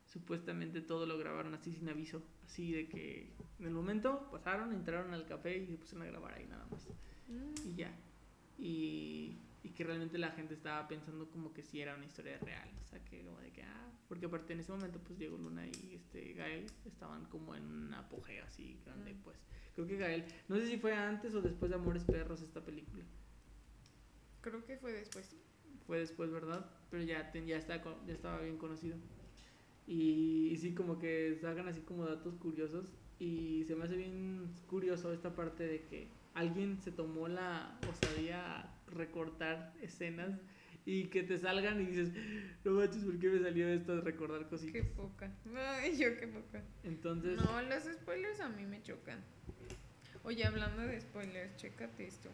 supuestamente 0.06 0.82
todo 0.82 1.06
lo 1.08 1.18
grabaron 1.18 1.54
así 1.56 1.74
sin 1.74 1.90
aviso. 1.90 2.22
Así 2.46 2.72
de 2.72 2.88
que 2.88 3.32
en 3.60 3.66
el 3.66 3.72
momento 3.74 4.30
pasaron, 4.32 4.72
entraron 4.74 5.14
al 5.14 5.26
café 5.26 5.58
y 5.58 5.66
se 5.66 5.74
pusieron 5.78 6.04
a 6.08 6.12
grabar 6.12 6.34
ahí 6.36 6.46
nada 6.46 6.66
más. 6.70 6.86
Mm, 7.28 7.70
y 7.70 7.76
ya. 7.76 7.92
Y, 8.60 9.38
y 9.66 9.70
que 9.72 9.84
realmente 9.84 10.18
la 10.20 10.32
gente 10.32 10.54
estaba 10.54 10.88
pensando 10.88 11.30
como 11.32 11.52
que 11.54 11.64
sí 11.64 11.82
era 11.82 11.96
una 11.96 12.06
historia 12.06 12.38
real. 12.40 12.70
O 12.84 12.88
sea, 12.88 13.04
que 13.04 13.24
como 13.24 13.40
de 13.40 13.52
que, 13.52 13.64
ah, 13.64 13.92
porque 14.08 14.28
aparte 14.28 14.54
en 14.54 14.60
ese 14.60 14.72
momento 14.72 15.00
pues 15.00 15.18
Diego 15.18 15.38
Luna 15.38 15.66
y 15.66 15.96
este 15.96 16.34
Gael 16.34 16.68
estaban 16.86 17.26
como 17.26 17.56
en 17.56 17.66
un 17.66 17.94
apogeo 17.96 18.46
así 18.46 18.80
grande, 18.86 19.16
pues. 19.24 19.38
Creo 19.74 19.88
que 19.88 19.98
Gael, 19.98 20.26
no 20.48 20.56
sé 20.58 20.68
si 20.68 20.78
fue 20.78 20.94
antes 20.94 21.34
o 21.34 21.42
después 21.42 21.70
de 21.72 21.78
Amores 21.78 22.04
Perros 22.04 22.42
esta 22.42 22.64
película. 22.64 23.04
Creo 24.42 24.64
que 24.66 24.78
fue 24.78 24.92
después. 24.94 25.36
Fue 25.88 26.00
después, 26.00 26.32
¿verdad? 26.32 26.70
Pero 26.92 27.04
ya, 27.04 27.32
ten- 27.32 27.48
ya, 27.48 27.58
está, 27.58 27.84
ya 28.06 28.14
estaba 28.14 28.42
bien 28.42 28.58
conocido. 28.58 28.98
Y, 29.88 30.50
y 30.52 30.58
sí, 30.58 30.74
como 30.74 30.98
que 31.00 31.38
sacan 31.42 31.68
así 31.68 31.82
como 31.82 32.06
datos 32.06 32.36
curiosos. 32.36 32.94
Y 33.20 33.64
se 33.66 33.76
me 33.76 33.86
hace 33.86 33.96
bien 33.98 34.48
curioso 34.68 35.14
esta 35.14 35.36
parte 35.36 35.66
de 35.66 35.84
que 35.86 36.08
alguien 36.36 36.80
se 36.84 36.92
tomó 36.92 37.28
la 37.28 37.78
osadía 37.90 38.70
recortar 38.88 39.74
escenas 39.82 40.40
y 40.86 41.06
que 41.06 41.24
te 41.24 41.40
salgan 41.40 41.82
y 41.82 41.86
dices, 41.88 42.12
no 42.64 42.72
manches, 42.74 43.04
¿por 43.04 43.18
qué 43.18 43.30
me 43.30 43.40
salió 43.40 43.68
esto 43.70 43.96
de 43.96 44.02
recordar 44.02 44.42
Qué 44.44 44.50
cositas? 44.50 44.86
poca. 44.96 45.32
Ay, 45.82 45.98
yo 45.98 46.16
qué 46.20 46.28
poca. 46.28 46.62
Entonces, 46.84 47.38
No, 47.38 47.62
los 47.64 47.84
spoilers 47.86 48.40
a 48.42 48.50
mí 48.50 48.66
me 48.66 48.84
chocan. 48.84 49.20
Oye, 50.24 50.46
hablando 50.46 50.84
de 50.84 51.02
spoilers, 51.02 51.56
chécate 51.58 52.06
esto. 52.06 52.30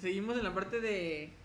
seguimos 0.00 0.36
en 0.38 0.44
la 0.44 0.54
parte 0.54 0.80
de... 0.80 1.30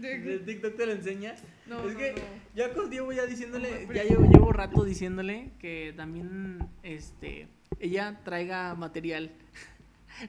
De- 0.00 0.18
de 0.18 0.38
TikTok 0.40 0.76
te 0.76 0.86
lo 0.86 0.92
enseña. 0.92 1.34
No, 1.66 1.86
es 1.88 1.94
no, 1.94 1.98
que 1.98 2.12
no. 2.12 2.18
ya 2.54 2.72
con 2.74 2.90
llevo 2.90 3.12
ya 3.12 3.26
diciéndole, 3.26 3.86
No 3.86 3.92
ya 3.92 4.04
llevo, 4.04 4.24
llevo 4.30 4.52
rato 4.52 4.84
diciéndole 4.84 5.52
que 5.58 5.94
también 5.96 6.58
este 6.82 7.48
ella 7.80 8.20
traiga 8.24 8.74
material. 8.74 9.32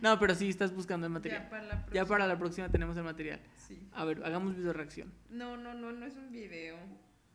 No, 0.02 0.20
pero 0.20 0.36
sí 0.36 0.50
estás 0.50 0.76
buscando 0.76 1.08
el 1.08 1.14
material. 1.14 1.44
Ya 1.44 1.50
para 1.50 1.64
la 1.64 1.70
próxima. 1.78 1.96
Ya 1.96 2.06
para 2.06 2.28
la 2.28 2.38
próxima 2.38 2.70
tenemos 2.70 2.96
el 2.98 3.04
material. 3.04 3.40
Sí. 3.56 3.88
A 3.94 4.06
ver, 4.06 4.24
hagamos 4.24 4.56
video 4.56 4.72
reacción. 4.72 5.12
No, 5.32 5.58
no, 5.58 5.74
no, 5.74 5.92
no 5.92 6.06
es 6.06 6.16
un 6.16 6.32
video. 6.32 6.78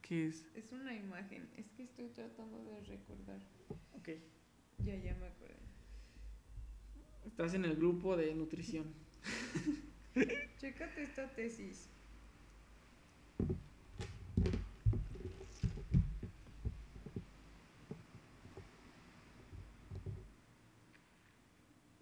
¿Qué 0.03 0.29
es? 0.29 0.47
Es 0.55 0.71
una 0.71 0.95
imagen. 0.95 1.49
Es 1.57 1.69
que 1.73 1.83
estoy 1.83 2.11
tratando 2.11 2.63
de 2.63 2.81
recordar. 2.83 3.41
Ok. 3.95 4.11
Ya, 4.85 4.95
ya 4.95 5.15
me 5.15 5.27
acuerdo. 5.27 5.57
Estás 7.27 7.55
en 7.55 7.65
el 7.65 7.75
grupo 7.75 8.17
de 8.17 8.35
nutrición. 8.35 8.95
Chécate 10.59 11.03
esta 11.03 11.27
tesis. 11.35 11.89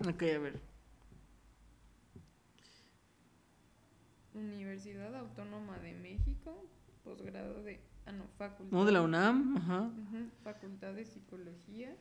Ok, 0.09 0.23
a 0.23 0.39
ver. 0.39 0.61
Universidad 4.35 5.15
Autónoma 5.15 5.79
de 5.79 5.93
México, 5.95 6.65
posgrado 7.05 7.63
de. 7.63 7.79
Ah, 8.07 8.13
no, 8.13 8.25
facultad. 8.37 8.77
No, 8.77 8.85
de 8.85 8.93
la 8.93 9.03
UNAM, 9.03 9.57
ajá. 9.59 9.91
Facultad 10.43 10.95
de 10.95 11.05
Psicología. 11.05 11.95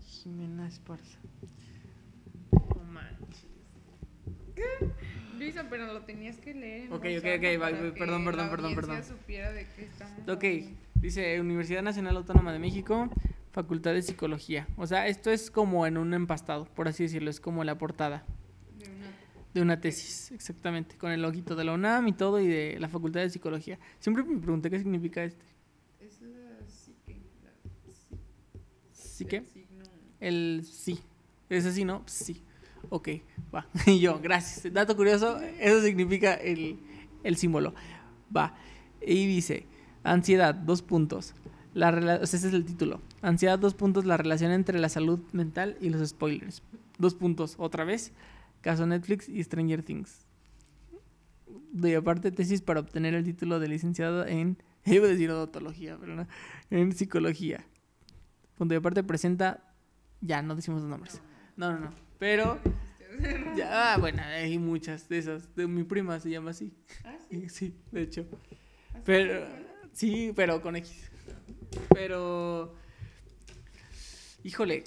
Jimena 0.00 0.68
Esparza. 0.68 1.18
No 2.52 2.84
manches. 2.84 3.46
Luisa, 5.44 5.66
pero 5.68 5.86
lo 5.92 6.02
tenías 6.02 6.36
que 6.38 6.54
leer. 6.54 6.82
en 6.84 6.92
Ok, 6.92 7.04
ok, 7.18 7.24
ok, 7.38 7.62
va, 7.62 7.68
perdón, 7.94 8.24
perdón, 8.24 8.24
la 8.46 8.50
perdón, 8.50 8.74
perdón. 8.74 9.04
supiera 9.04 9.52
de 9.52 9.66
qué 9.76 9.84
estamos 9.84 10.18
Ok, 10.28 10.44
hablando. 10.44 10.78
dice 10.94 11.40
Universidad 11.40 11.82
Nacional 11.82 12.16
Autónoma 12.16 12.52
de 12.52 12.58
México, 12.58 13.10
Facultad 13.52 13.92
de 13.92 14.02
Psicología. 14.02 14.66
O 14.76 14.86
sea, 14.86 15.06
esto 15.06 15.30
es 15.30 15.50
como 15.50 15.86
en 15.86 15.96
un 15.96 16.14
empastado, 16.14 16.64
por 16.64 16.88
así 16.88 17.04
decirlo, 17.04 17.30
es 17.30 17.40
como 17.40 17.62
la 17.64 17.76
portada 17.78 18.24
De 18.78 18.86
una 18.90 19.10
de 19.54 19.62
una 19.62 19.80
tesis, 19.80 20.32
exactamente, 20.32 20.96
con 20.96 21.12
el 21.12 21.22
loguito 21.22 21.54
de 21.54 21.64
la 21.64 21.72
UNAM 21.74 22.08
y 22.08 22.12
todo 22.12 22.40
y 22.40 22.48
de 22.48 22.76
la 22.80 22.88
Facultad 22.88 23.20
de 23.20 23.30
Psicología. 23.30 23.78
Siempre 24.00 24.24
me 24.24 24.38
pregunté 24.40 24.70
qué 24.70 24.78
significa 24.78 25.22
este. 25.22 25.44
Es 26.00 26.20
la 26.22 26.66
psique. 26.66 27.20
La, 27.44 27.50
sí, 28.92 29.24
¿Sí 29.24 29.26
signo. 29.52 29.84
El 30.20 30.62
sí. 30.64 30.98
¿Es 31.48 31.66
así, 31.66 31.84
no? 31.84 32.02
Sí. 32.06 32.42
Ok, 32.90 33.08
va. 33.54 33.66
Y 33.86 34.00
yo, 34.00 34.20
gracias. 34.20 34.72
Dato 34.72 34.96
curioso, 34.96 35.40
eso 35.60 35.82
significa 35.82 36.34
el, 36.34 36.78
el 37.22 37.36
símbolo. 37.36 37.74
Va. 38.34 38.54
Y 39.00 39.26
dice, 39.26 39.66
ansiedad, 40.02 40.54
dos 40.54 40.82
puntos. 40.82 41.34
La 41.74 42.16
ese 42.22 42.36
es 42.36 42.44
el 42.44 42.64
título. 42.64 43.00
Ansiedad, 43.20 43.58
dos 43.58 43.74
puntos, 43.74 44.04
la 44.04 44.16
relación 44.16 44.52
entre 44.52 44.78
la 44.78 44.88
salud 44.88 45.20
mental 45.32 45.76
y 45.80 45.90
los 45.90 46.08
spoilers. 46.08 46.62
Dos 46.98 47.14
puntos, 47.14 47.56
otra 47.58 47.84
vez. 47.84 48.12
Caso 48.60 48.86
Netflix 48.86 49.28
y 49.28 49.42
Stranger 49.42 49.82
Things. 49.82 50.26
De 51.72 51.96
aparte, 51.96 52.30
tesis 52.30 52.62
para 52.62 52.80
obtener 52.80 53.14
el 53.14 53.24
título 53.24 53.58
de 53.58 53.68
licenciado 53.68 54.24
en, 54.26 54.56
iba 54.86 55.06
a 55.06 55.08
decir 55.08 55.30
odontología, 55.30 55.98
pero 55.98 56.14
no, 56.14 56.26
en 56.70 56.92
psicología. 56.92 57.64
Punto 58.56 58.74
y 58.74 58.76
aparte 58.76 59.02
presenta, 59.02 59.74
ya 60.20 60.42
no 60.42 60.54
decimos 60.54 60.80
los 60.80 60.88
nombres. 60.88 61.20
No, 61.56 61.72
no, 61.72 61.80
no. 61.80 61.90
Pero, 62.24 62.58
ya, 63.54 63.92
ah, 63.92 63.98
bueno, 63.98 64.22
hay 64.22 64.56
muchas 64.56 65.10
de 65.10 65.18
esas. 65.18 65.54
De 65.54 65.66
mi 65.66 65.84
prima 65.84 66.18
se 66.20 66.30
llama 66.30 66.52
así. 66.52 66.72
Ah, 67.04 67.18
sí. 67.28 67.46
Sí, 67.50 67.74
de 67.92 68.00
hecho. 68.00 68.26
Pero, 69.04 69.46
sí, 69.92 70.32
pero 70.34 70.62
con 70.62 70.74
X. 70.74 71.10
Pero, 71.92 72.74
híjole, 74.42 74.84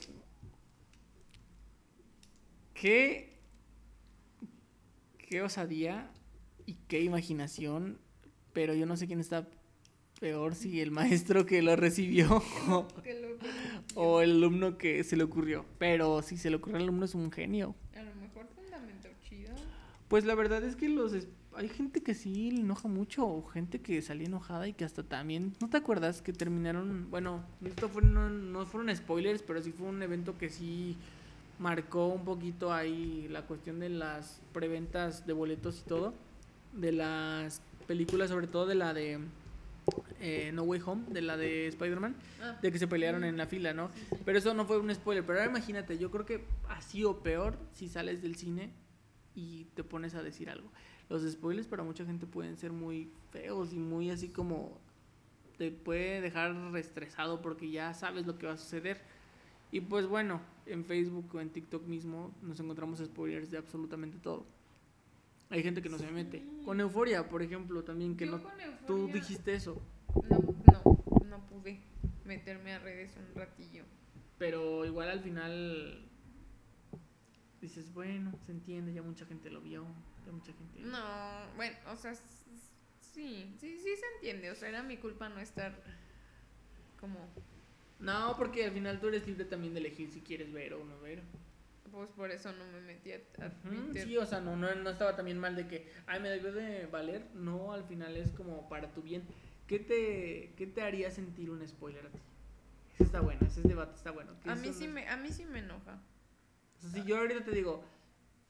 qué, 2.74 3.40
qué 5.20 5.44
osadía 5.44 6.10
y 6.66 6.74
qué 6.88 7.02
imaginación, 7.02 8.00
pero 8.52 8.74
yo 8.74 8.88
no 8.88 8.98
sé 8.98 9.06
quién 9.06 9.20
está 9.20 9.48
peor, 10.20 10.56
si 10.56 10.82
el 10.82 10.92
maestro 10.92 11.46
que 11.46 11.62
lo 11.62 11.76
recibió 11.76 12.42
o, 12.70 12.88
Que 13.04 13.14
lo- 13.20 13.28
o 13.96 14.22
el 14.22 14.32
alumno 14.32 14.78
que 14.78 15.04
se 15.04 15.16
le 15.16 15.24
ocurrió. 15.24 15.66
Pero 15.78 16.22
si 16.22 16.38
se 16.38 16.50
le 16.50 16.58
ocurrió 16.58 16.78
al 16.78 16.84
alumno 16.84 17.06
es 17.06 17.16
un 17.16 17.32
genio. 17.32 17.76
A 17.96 18.02
lo 18.04 18.14
mejor 18.16 18.48
fundamento 18.56 19.08
chido. 19.28 19.54
Pues 20.08 20.26
la 20.26 20.36
verdad 20.36 20.64
es 20.64 20.76
que 20.76 20.90
los 20.90 21.14
hay 21.56 21.70
gente 21.70 22.04
que 22.04 22.14
sí 22.14 22.52
le 22.52 22.62
enoja 22.62 22.88
mucho, 22.88 23.26
o 23.28 23.44
gente 23.48 23.82
que 23.82 24.00
salió 24.04 24.28
enojada 24.28 24.68
y 24.68 24.74
que 24.74 24.86
hasta 24.86 25.02
también, 25.02 25.54
¿no 25.60 25.70
te 25.72 25.78
acuerdas 25.78 26.22
que 26.22 26.32
terminaron, 26.32 27.10
bueno, 27.10 27.44
esto 27.66 27.90
fue, 27.90 28.04
no, 28.04 28.30
no 28.30 28.68
fueron 28.68 28.96
spoilers, 28.96 29.42
pero 29.42 29.60
sí 29.64 29.72
fue 29.72 29.88
un 29.88 30.04
evento 30.04 30.38
que 30.38 30.50
sí 30.50 30.96
marcó 31.58 32.10
un 32.10 32.24
poquito 32.24 32.72
ahí 32.72 33.28
la 33.32 33.42
cuestión 33.48 33.80
de 33.80 33.90
las 33.90 34.40
preventas 34.54 35.26
de 35.26 35.34
boletos 35.34 35.82
y 35.84 35.90
todo, 35.90 36.14
de 36.74 36.92
las 36.92 37.64
películas, 37.88 38.30
sobre 38.30 38.46
todo 38.46 38.68
de 38.68 38.76
la 38.76 38.94
de 38.94 39.18
eh, 40.20 40.52
No 40.54 40.64
Way 40.64 40.82
Home, 40.86 41.04
de 41.10 41.22
la 41.22 41.38
de 41.38 41.68
Spider-Man, 41.68 42.16
Ah, 42.42 42.58
de 42.62 42.72
que 42.72 42.80
se 42.80 42.88
pelearon 42.88 43.24
en 43.24 43.38
la 43.38 43.46
fila, 43.46 43.74
¿no? 43.74 43.90
Pero 44.26 44.38
eso 44.38 44.54
no 44.54 44.66
fue 44.66 44.80
un 44.80 44.94
spoiler. 44.94 45.26
Pero 45.26 45.40
ahora 45.40 45.52
imagínate, 45.52 45.98
yo 45.98 46.12
creo 46.12 46.26
que 46.26 46.46
así 46.70 47.04
o 47.04 47.22
peor 47.22 47.58
si 47.72 47.88
sales 47.88 48.22
del 48.22 48.36
cine 48.36 48.72
y 49.36 49.66
te 49.76 49.84
pones 49.84 50.16
a 50.16 50.24
decir 50.24 50.50
algo. 50.50 50.72
Los 51.10 51.22
spoilers 51.30 51.68
para 51.68 51.84
mucha 51.84 52.06
gente 52.06 52.26
pueden 52.26 52.58
ser 52.58 52.72
muy 52.72 53.12
feos 53.32 53.74
y 53.74 53.78
muy 53.78 54.10
así 54.10 54.30
como 54.30 54.80
te 55.58 55.72
puede 55.72 56.22
dejar 56.22 56.56
estresado 56.76 57.42
porque 57.42 57.70
ya 57.70 57.94
sabes 57.94 58.26
lo 58.26 58.38
que 58.38 58.48
va 58.48 58.54
a 58.54 58.58
suceder. 58.58 59.02
Y 59.72 59.82
pues 59.82 60.08
bueno, 60.08 60.42
en 60.66 60.86
Facebook 60.86 61.34
o 61.34 61.42
en 61.42 61.50
TikTok 61.50 61.86
mismo 61.86 62.34
nos 62.42 62.60
encontramos 62.60 63.00
spoilers 63.00 63.52
de 63.52 63.58
absolutamente 63.58 64.18
todo. 64.18 64.46
Hay 65.50 65.64
gente 65.64 65.82
que 65.82 65.90
no 65.90 65.98
se 65.98 66.12
mete. 66.12 66.44
Con 66.66 66.80
Euforia, 66.82 67.30
por 67.30 67.42
ejemplo, 67.42 67.84
también 67.84 68.18
que 68.18 68.26
Yo 68.26 68.32
no 68.32 68.44
con 68.44 68.52
tú 68.86 68.94
Euphoria- 68.98 69.14
dijiste 69.14 69.54
eso, 69.54 69.82
No, 70.24 70.40
no, 70.40 71.22
no 71.26 71.48
pude 71.48 71.80
meterme 72.26 72.74
a 72.74 72.80
redes 72.80 73.16
un 73.18 73.34
ratillo. 73.36 73.84
pero 74.38 74.86
igual 74.86 75.10
al 75.10 75.22
final 75.22 76.10
dices, 77.62 77.94
bueno, 77.94 78.32
se 78.46 78.52
entiende, 78.52 78.94
ya 78.94 79.02
mucha 79.02 79.26
gente 79.26 79.50
lo 79.50 79.62
vio, 79.62 79.86
ya 80.26 80.32
mucha 80.32 80.54
gente 80.54 80.80
No, 80.82 81.00
bueno, 81.56 81.76
o 81.92 81.96
sea, 81.96 82.14
sí, 82.16 83.56
sí, 83.60 83.80
sí 83.80 83.96
se 83.96 84.06
entiende. 84.16 84.52
O 84.52 84.56
sea, 84.56 84.70
era 84.70 84.84
mi 84.84 84.98
culpa 84.98 85.30
no 85.30 85.40
estar 85.40 85.82
como, 87.00 87.30
No, 88.00 88.36
porque 88.38 88.66
al 88.66 88.72
final 88.74 89.00
tú 89.00 89.08
eres 89.08 89.26
libre 89.26 89.46
también 89.46 89.74
de 89.74 89.80
elegir 89.80 90.12
si 90.12 90.22
quieres 90.22 90.52
ver 90.52 90.74
o 90.74 90.84
no 90.84 91.00
ver. 91.00 91.24
Pues 91.92 92.10
por 92.12 92.32
eso 92.32 92.52
no 92.54 92.66
me 92.72 92.82
metí 92.82 93.12
a, 93.12 93.20
Twitter. 93.62 94.04
Sí, 94.04 94.18
o 94.18 94.26
sea, 94.26 94.40
no, 94.42 94.56
no, 94.56 94.74
no 94.76 94.90
estaba 94.90 95.16
también 95.16 95.38
mal 95.40 95.56
de 95.56 95.68
que, 95.68 95.92
ay, 96.06 96.20
me 96.20 96.30
debió 96.30 96.52
de 96.54 96.86
valer. 96.88 97.28
No, 97.34 97.74
al 97.74 97.84
final 97.84 98.16
es 98.18 98.32
como 98.32 98.68
para 98.70 98.92
tu 98.94 99.02
bien. 99.02 99.24
¿Qué 99.68 99.80
te, 99.80 100.54
qué 100.58 100.68
te 100.68 100.82
haría 100.82 101.12
sentir 101.12 101.50
un 101.50 101.66
spoiler 101.68 102.06
a 102.06 102.10
ti? 102.10 102.20
Ese 102.96 103.04
está 103.04 103.22
bueno, 103.22 103.46
ese 103.46 103.62
debate 103.62 103.96
está 103.96 104.12
bueno. 104.12 104.32
¿Qué 104.44 104.50
a 104.50 104.56
mí 104.56 104.72
sí 104.74 104.86
los- 104.86 104.94
me, 104.94 105.08
a 105.08 105.18
mí 105.18 105.30
sí 105.32 105.46
me 105.46 105.60
enoja. 105.60 106.00
O 106.78 106.82
sea, 106.82 106.90
si 106.90 107.04
yo 107.08 107.18
ahorita 107.18 107.44
te 107.44 107.52
digo, 107.52 107.84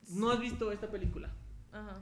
no 0.10 0.32
has 0.32 0.40
visto 0.40 0.72
esta 0.72 0.90
película, 0.92 1.34
Ajá. 1.72 2.02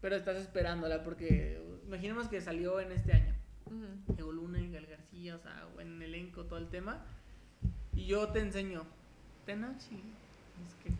pero 0.00 0.16
estás 0.16 0.36
esperándola 0.36 1.02
porque 1.04 1.62
imaginemos 1.86 2.28
que 2.28 2.40
salió 2.40 2.80
en 2.80 2.92
este 2.92 3.12
año. 3.12 3.34
ujú. 3.66 4.14
Diego 4.14 4.32
Luna 4.32 4.60
y 4.60 4.70
Gal 4.72 4.86
García, 4.86 5.36
o 5.36 5.38
sea, 5.38 5.66
en 5.78 6.02
elenco, 6.02 6.44
todo 6.44 6.58
el 6.58 6.68
tema. 6.68 7.04
Y 7.94 8.06
yo 8.06 8.28
te 8.28 8.40
enseño, 8.40 8.84
Tenoch 9.46 9.80
y 9.92 10.02
es 10.66 10.74
que 10.82 10.92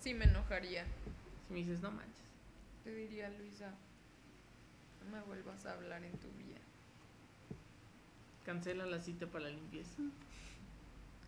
Sí 0.00 0.14
me 0.14 0.24
enojaría. 0.24 0.84
si 1.46 1.52
me 1.52 1.60
dices, 1.60 1.80
no 1.80 1.90
manches. 1.90 2.24
Te 2.84 2.94
diría, 2.94 3.28
Luisa, 3.28 3.74
no 5.04 5.16
me 5.16 5.22
vuelvas 5.24 5.66
a 5.66 5.74
hablar 5.74 6.02
en 6.02 6.12
tu 6.12 6.28
vida. 6.38 6.58
Cancela 8.46 8.86
la 8.86 8.98
cita 8.98 9.26
para 9.26 9.44
la 9.44 9.50
limpieza. 9.50 10.02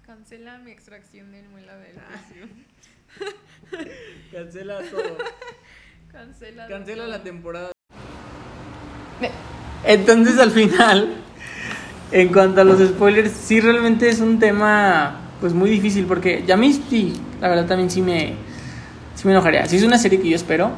Cancela 0.07 0.59
mi 0.59 0.71
extracción 0.71 1.31
de 1.33 1.43
muela 1.43 1.77
del 1.77 1.97
juicio. 2.01 2.49
Cancela 4.33 4.81
todo. 4.91 5.19
Cancela. 6.11 6.67
Cancela 6.67 7.07
la 7.07 7.23
temporada. 7.23 7.73
Entonces 9.85 10.39
al 10.39 10.51
final, 10.51 11.15
en 12.11 12.33
cuanto 12.33 12.63
a 12.63 12.65
los 12.65 12.81
spoilers, 12.81 13.33
sí 13.33 13.61
realmente 13.61 14.09
es 14.09 14.21
un 14.21 14.39
tema 14.39 15.22
pues 15.43 15.55
muy 15.55 15.69
difícil 15.69 16.05
porque 16.07 16.45
ya 16.47 16.57
sí, 16.89 17.13
la 17.41 17.49
verdad 17.49 17.67
también 17.67 17.91
sí 17.91 18.01
me, 18.01 18.35
sí 19.17 19.27
me 19.27 19.33
enojaría. 19.33 19.67
Si 19.67 19.75
es 19.77 19.83
una 19.83 19.99
serie 19.99 20.21
que 20.21 20.29
yo 20.29 20.37
espero, 20.37 20.71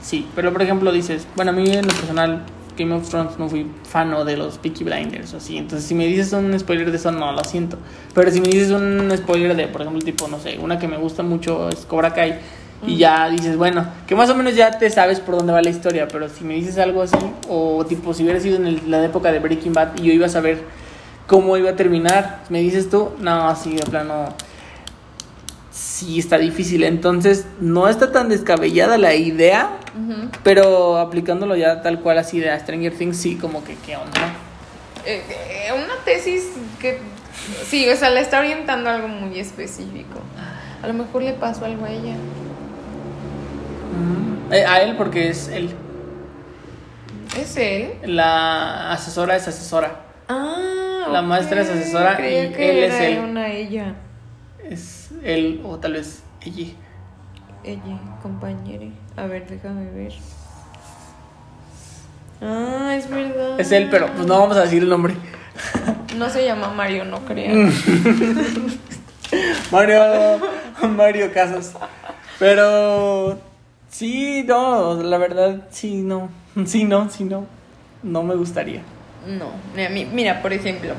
sí, 0.00 0.28
pero 0.36 0.52
por 0.52 0.62
ejemplo 0.62 0.92
dices, 0.92 1.26
bueno, 1.34 1.50
a 1.50 1.54
mí 1.54 1.68
en 1.68 1.84
lo 1.84 1.92
personal 1.92 2.44
Game 2.78 2.94
of 2.94 3.08
Thrones 3.08 3.40
no 3.40 3.48
fui 3.48 3.66
fan 3.82 4.14
de 4.24 4.36
los 4.36 4.58
Peaky 4.58 4.84
Blinders 4.84 5.34
o 5.34 5.38
así. 5.38 5.58
Entonces, 5.58 5.88
si 5.88 5.96
me 5.96 6.06
dices 6.06 6.32
un 6.32 6.56
spoiler 6.56 6.92
de 6.92 6.96
eso, 6.96 7.10
no, 7.10 7.32
lo 7.32 7.42
siento. 7.42 7.76
Pero 8.14 8.30
si 8.30 8.40
me 8.40 8.46
dices 8.46 8.70
un 8.70 9.12
spoiler 9.16 9.56
de, 9.56 9.66
por 9.66 9.80
ejemplo, 9.80 10.00
tipo, 10.00 10.28
no 10.28 10.38
sé, 10.38 10.58
una 10.60 10.78
que 10.78 10.86
me 10.86 10.96
gusta 10.96 11.24
mucho 11.24 11.68
es 11.70 11.80
Cobra 11.80 12.14
Kai. 12.14 12.38
Y 12.86 12.98
ya 12.98 13.28
dices, 13.30 13.56
bueno, 13.56 13.84
que 14.06 14.14
más 14.14 14.30
o 14.30 14.34
menos 14.36 14.54
ya 14.54 14.70
te 14.78 14.90
sabes 14.90 15.18
por 15.18 15.36
dónde 15.36 15.52
va 15.52 15.60
la 15.62 15.70
historia. 15.70 16.06
Pero 16.06 16.28
si 16.28 16.44
me 16.44 16.54
dices 16.54 16.78
algo 16.78 17.02
así, 17.02 17.16
o 17.48 17.84
tipo, 17.84 18.14
si 18.14 18.22
hubiera 18.22 18.38
sido 18.38 18.56
en 18.58 18.66
el- 18.66 18.90
la 18.90 19.04
época 19.04 19.32
de 19.32 19.40
Breaking 19.40 19.72
Bad 19.72 19.96
y 19.98 20.02
yo 20.02 20.12
iba 20.12 20.26
a 20.26 20.28
saber 20.28 20.62
cómo 21.26 21.56
iba 21.56 21.70
a 21.70 21.76
terminar, 21.76 22.42
me 22.48 22.60
dices 22.60 22.90
tú, 22.90 23.10
no, 23.18 23.48
así 23.48 23.74
de 23.74 23.84
plano 23.84 24.34
sí 25.70 26.18
está 26.18 26.38
difícil. 26.38 26.84
Entonces, 26.84 27.46
no 27.60 27.88
está 27.88 28.12
tan 28.12 28.28
descabellada 28.28 28.98
la 28.98 29.14
idea, 29.14 29.78
pero 30.42 30.98
aplicándolo 30.98 31.56
ya 31.56 31.82
tal 31.82 32.00
cual 32.00 32.18
así 32.18 32.40
de 32.40 32.58
Stranger 32.58 32.94
Things, 32.94 33.16
sí, 33.16 33.36
como 33.36 33.64
que 33.64 33.76
qué 33.76 33.96
onda. 33.96 34.34
Eh, 35.06 35.22
eh, 35.28 35.72
una 35.72 35.96
tesis 36.04 36.44
que 36.80 36.98
sí, 37.66 37.88
o 37.88 37.96
sea, 37.96 38.10
le 38.10 38.20
está 38.20 38.38
orientando 38.38 38.88
a 38.88 38.94
algo 38.94 39.08
muy 39.08 39.38
específico. 39.38 40.20
A 40.82 40.86
lo 40.86 40.94
mejor 40.94 41.22
le 41.22 41.32
pasó 41.32 41.64
algo 41.64 41.84
a 41.84 41.90
ella. 41.90 42.14
Eh, 44.50 44.64
a 44.66 44.82
él 44.82 44.96
porque 44.96 45.28
es 45.28 45.48
él. 45.48 45.70
¿Es 47.38 47.56
él? 47.56 47.94
La 48.04 48.92
asesora 48.92 49.36
es 49.36 49.48
asesora. 49.48 50.00
Ah, 50.28 50.73
La 51.10 51.22
maestra 51.22 51.60
es 51.62 51.68
asesora 51.70 52.16
Creía 52.16 52.52
que 52.52 52.70
él 52.70 52.84
es 52.84 52.94
era 52.94 53.06
él. 53.06 53.18
una 53.30 53.50
ella. 53.52 53.94
Es 54.62 55.10
él 55.22 55.60
o 55.64 55.78
tal 55.78 55.92
vez 55.94 56.22
ella. 56.44 56.72
Ella, 57.62 57.98
compañera. 58.22 58.86
A 59.16 59.26
ver, 59.26 59.46
déjame 59.48 59.90
ver. 59.90 60.12
Ah, 62.42 62.94
es 62.96 63.08
verdad. 63.08 63.58
Es 63.60 63.72
él, 63.72 63.88
pero 63.90 64.06
pues 64.14 64.26
no 64.26 64.38
vamos 64.40 64.56
a 64.56 64.62
decir 64.62 64.82
el 64.82 64.88
nombre. 64.88 65.14
No 66.16 66.28
se 66.28 66.44
llama 66.44 66.68
Mario, 66.70 67.04
no 67.04 67.20
Mm. 67.20 67.24
crean. 67.24 67.72
Mario, 69.72 70.00
Mario 70.96 71.32
Casas. 71.32 71.74
Pero 72.38 73.38
sí, 73.88 74.44
no, 74.46 75.02
la 75.02 75.18
verdad, 75.18 75.68
sí, 75.70 76.02
no. 76.02 76.28
Sí, 76.66 76.84
no, 76.84 77.08
sí, 77.10 77.24
no. 77.24 77.46
No 78.02 78.22
me 78.22 78.34
gustaría. 78.34 78.82
No, 79.26 79.46
mira, 79.74 79.88
mi- 79.88 80.04
mira, 80.04 80.42
por 80.42 80.52
ejemplo, 80.52 80.94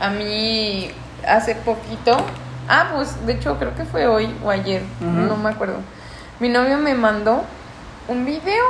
a 0.00 0.10
mí 0.10 0.90
hace 1.26 1.54
poquito, 1.54 2.16
ah, 2.68 2.90
pues 2.94 3.24
de 3.26 3.34
hecho 3.34 3.58
creo 3.58 3.74
que 3.74 3.84
fue 3.84 4.06
hoy 4.06 4.34
o 4.44 4.50
ayer, 4.50 4.82
no 5.28 5.36
me 5.36 5.50
acuerdo. 5.50 5.78
Mi 6.40 6.48
novio 6.48 6.78
me 6.78 6.94
mandó 6.94 7.42
un 8.08 8.24
video 8.24 8.64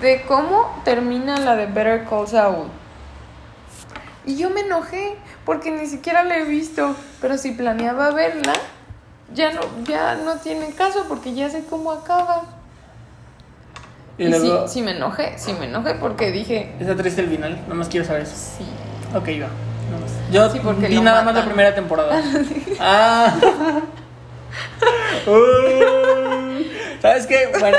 de 0.00 0.22
cómo 0.26 0.80
termina 0.84 1.38
la 1.38 1.56
de 1.56 1.66
Better 1.66 2.04
Call 2.04 2.26
Saul. 2.28 2.68
Y 4.24 4.36
yo 4.36 4.50
me 4.50 4.60
enojé 4.62 5.16
porque 5.44 5.70
ni 5.70 5.86
siquiera 5.86 6.24
la 6.24 6.38
he 6.38 6.44
visto, 6.44 6.96
pero 7.20 7.38
si 7.38 7.52
planeaba 7.52 8.10
verla, 8.10 8.54
ya 9.32 9.52
no, 9.52 9.60
ya 9.84 10.16
no 10.16 10.34
tiene 10.36 10.70
caso 10.72 11.04
porque 11.08 11.34
ya 11.34 11.48
sé 11.48 11.64
cómo 11.68 11.92
acaba. 11.92 12.42
Y, 14.18 14.32
sí, 14.32 14.52
sí 14.68 14.82
me 14.82 14.92
enojé, 14.92 15.34
sí 15.36 15.52
me 15.58 15.66
enojé 15.66 15.94
porque 15.94 16.32
dije, 16.32 16.72
está 16.80 16.96
triste 16.96 17.20
el 17.20 17.28
final, 17.28 17.60
nada 17.62 17.74
más 17.74 17.88
quiero 17.88 18.06
saber 18.06 18.22
eso. 18.22 18.34
sí. 18.34 18.64
Ok, 19.14 19.28
va. 19.42 19.48
Yo 20.32 20.50
Sí, 20.50 20.60
porque 20.62 20.88
vi 20.88 21.00
nada 21.00 21.22
más 21.22 21.34
la 21.34 21.44
primera 21.44 21.74
temporada. 21.74 22.20
ah. 22.80 23.34
Uy. 25.26 26.70
¿Sabes 27.02 27.26
qué? 27.26 27.50
Bueno. 27.58 27.78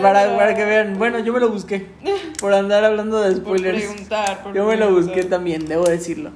Para, 0.00 0.36
para 0.36 0.54
que 0.54 0.64
vean. 0.64 0.96
Bueno, 0.98 1.18
yo 1.18 1.32
me 1.32 1.40
lo 1.40 1.50
busqué. 1.50 1.86
Por 2.40 2.54
andar 2.54 2.84
hablando 2.84 3.20
de 3.20 3.32
Por 3.32 3.58
spoilers. 3.58 3.84
preguntar, 3.84 4.42
por 4.42 4.54
Yo 4.54 4.64
me 4.66 4.76
lo 4.76 4.90
busqué 4.90 5.24
también, 5.24 5.66
debo 5.66 5.84
decirlo. 5.84 6.30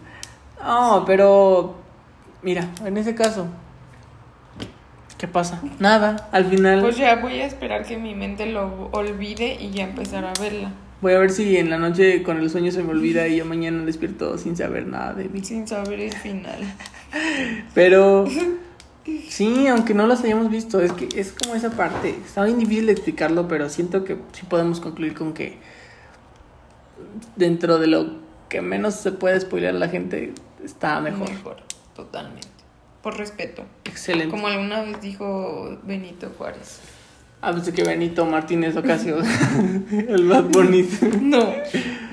No, 0.63 1.05
pero. 1.07 1.77
Mira, 2.43 2.69
en 2.85 2.97
ese 2.97 3.15
caso. 3.15 3.47
¿Qué 5.19 5.29
pasa? 5.29 5.63
Nada. 5.79 6.29
Al 6.33 6.45
final. 6.47 6.81
Pues 6.81 6.97
ya 6.97 7.17
voy 7.17 7.41
a 7.41 7.47
esperar 7.47 7.87
que 7.87 7.97
mi 7.97 8.15
mente 8.15 8.47
lo 8.47 8.91
olvide 8.93 9.57
y 9.61 9.71
ya 9.71 9.85
empezar 9.85 10.25
a 10.25 10.33
verla. 10.41 10.73
Voy 11.01 11.13
a 11.13 11.19
ver 11.19 11.31
si 11.31 11.57
en 11.57 11.71
la 11.71 11.79
noche 11.79 12.23
con 12.23 12.39
el 12.39 12.51
sueño 12.51 12.71
se 12.73 12.83
me 12.83 12.91
olvida 12.91 13.27
y 13.29 13.37
yo 13.37 13.45
mañana 13.45 13.85
despierto 13.85 14.39
sin 14.39 14.57
saber 14.57 14.87
nada 14.87 15.15
de 15.15 15.29
mí. 15.29 15.43
Sin 15.43 15.67
saber 15.69 16.01
el 16.01 16.13
final. 16.13 16.61
Pero 17.75 18.27
sí, 19.29 19.67
aunque 19.69 19.95
no 19.95 20.07
las 20.07 20.25
hayamos 20.25 20.51
visto, 20.51 20.81
es 20.81 20.93
que 20.93 21.09
es 21.15 21.33
como 21.33 21.55
esa 21.55 21.71
parte. 21.71 22.11
Está 22.11 22.45
bien 22.45 22.59
difícil 22.59 22.87
de 22.87 22.93
explicarlo, 22.93 23.47
pero 23.47 23.69
siento 23.69 24.05
que 24.05 24.17
sí 24.33 24.47
podemos 24.49 24.81
concluir 24.81 25.15
con 25.15 25.33
que 25.33 25.59
dentro 27.37 27.79
de 27.79 27.87
lo 27.87 28.17
que 28.49 28.63
menos 28.63 28.95
se 28.95 29.13
puede 29.13 29.41
spoilear 29.41 29.75
a 29.75 29.79
la 29.79 29.89
gente 29.89 30.33
está 30.65 31.01
mejor. 31.01 31.31
Mejor, 31.31 31.57
totalmente. 31.95 32.56
Por 33.07 33.17
respeto. 33.19 33.63
Excelente. 33.85 34.31
Como 34.33 34.49
alguna 34.49 34.83
vez 34.83 35.01
dijo 35.01 35.79
Benito 35.85 36.29
Juárez. 36.37 36.81
Ah, 37.41 37.53
pensé 37.53 37.73
que 37.73 37.85
Benito 37.85 38.27
Martínez 38.27 38.77
Ocasio, 38.77 39.19
el 39.93 40.25
más 40.25 40.43
bonito. 40.49 41.07
No, 41.21 41.53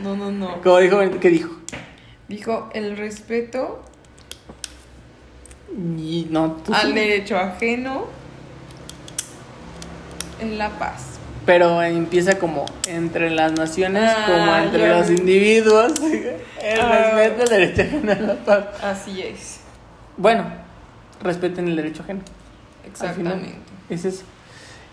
no, 0.03 0.15
no, 0.15 0.31
no. 0.31 0.61
Como 0.61 0.77
dijo, 0.77 0.97
Benito- 0.99 1.19
¿qué 1.19 1.29
dijo? 1.31 1.49
Dijo 2.27 2.69
el 2.75 2.95
respeto 2.95 3.81
Y 5.97 6.27
no, 6.29 6.57
tú 6.63 6.71
al 6.75 6.81
sí. 6.89 6.91
derecho 6.93 7.39
ajeno 7.39 8.05
en 10.41 10.59
la 10.59 10.69
paz. 10.77 11.17
Pero 11.47 11.81
empieza 11.81 12.37
como 12.37 12.65
entre 12.87 13.31
las 13.31 13.53
naciones, 13.53 14.11
Ah, 14.15 14.25
como 14.27 14.55
entre 14.57 14.81
ya 14.81 14.97
los 14.99 15.09
vi. 15.09 15.15
individuos. 15.15 15.93
El 16.61 16.79
Ah. 16.79 17.13
respeto 17.15 17.41
al 17.41 17.49
derecho 17.49 17.81
ajeno 17.81 18.11
a 18.11 18.15
la 18.15 18.35
paz. 18.45 18.65
Así 18.83 19.23
es. 19.23 19.59
Bueno, 20.17 20.61
respeten 21.23 21.67
el 21.67 21.75
derecho 21.75 22.03
ajeno. 22.03 22.21
Exactamente. 22.85 23.55
Es 23.89 24.05
eso. 24.05 24.23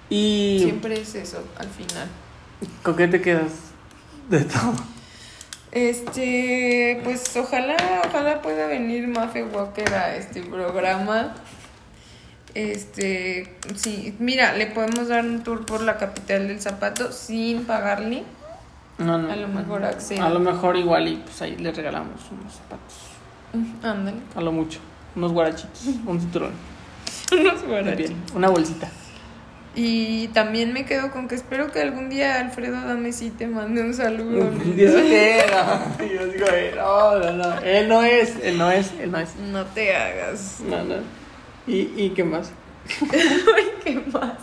Y 0.09 0.61
Siempre 0.63 1.01
es 1.01 1.15
eso, 1.15 1.43
al 1.59 1.69
final. 1.69 2.09
¿con 2.83 2.97
qué 2.97 3.09
te 3.09 3.21
quedas 3.21 3.53
de 4.29 4.45
todo? 4.45 4.75
Este, 5.73 7.01
pues 7.05 7.37
ojalá, 7.37 7.77
ojalá 8.09 8.43
pueda 8.43 8.67
venir 8.67 9.07
Mafe 9.07 9.45
Walker 9.45 9.95
a 9.95 10.17
este 10.17 10.43
programa. 10.43 11.35
Este, 12.55 13.57
sí, 13.77 14.17
mira, 14.19 14.57
le 14.57 14.67
podemos 14.67 15.07
dar 15.07 15.25
un 15.25 15.45
tour 15.45 15.65
por 15.65 15.83
la 15.83 15.97
capital 15.97 16.49
del 16.49 16.61
zapato 16.61 17.13
sin 17.13 17.65
pagarle. 17.65 18.25
No, 18.99 19.17
no. 19.17 19.33
A 19.33 19.37
lo 19.37 19.49
mejor 19.49 19.85
accede. 19.85 20.21
A 20.21 20.29
lo 20.29 20.41
mejor 20.41 20.77
igual 20.77 21.07
y 21.07 21.17
pues 21.17 21.41
ahí 21.43 21.57
le 21.57 21.71
regalamos 21.71 22.21
unos 22.33 22.55
zapatos. 22.55 23.85
Ándale. 23.85 24.19
A 24.35 24.41
lo 24.41 24.51
mucho. 24.51 24.81
Unos 25.17 25.33
guarachitos. 25.33 25.87
Un 26.07 26.21
cinturón. 26.21 26.53
Unos 27.33 27.97
bien. 27.97 28.17
Una 28.35 28.49
bolsita. 28.49 28.91
Y 29.75 30.29
también 30.29 30.73
me 30.73 30.85
quedo 30.85 31.13
con 31.13 31.29
que 31.29 31.37
espero 31.37 31.71
que 31.71 31.81
algún 31.81 32.09
día 32.09 32.41
Alfredo 32.41 32.81
Dame 32.81 33.13
sí 33.13 33.31
te 33.31 33.47
mande 33.47 33.83
un 33.83 33.95
saludo. 33.95 34.51
¿Y 34.77 34.83
eso 34.83 34.97
qué? 35.03 35.45
No, 35.49 36.05
yo 36.05 36.27
digo, 36.27 36.47
eh, 36.53 36.73
no, 36.77 37.19
no, 37.19 37.33
no. 37.33 37.59
Él 37.61 37.89
no 37.89 38.03
es, 38.03 38.35
él 38.43 38.59
no 38.59 38.71
es, 38.71 38.93
él 39.01 39.13
no 39.13 39.19
es. 39.19 39.37
No 39.37 39.65
te 39.67 39.95
hagas. 39.95 40.61
No, 40.69 40.83
no. 40.83 40.97
¿Y, 41.69 41.93
y 41.97 42.11
qué 42.17 42.25
más? 42.25 42.51
Ay, 43.01 43.65
¿qué 43.85 44.03
más? 44.13 44.39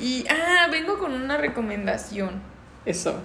Y, 0.00 0.24
ah, 0.28 0.66
vengo 0.70 0.98
con 0.98 1.12
una 1.12 1.36
recomendación. 1.36 2.42
Eso. 2.84 3.20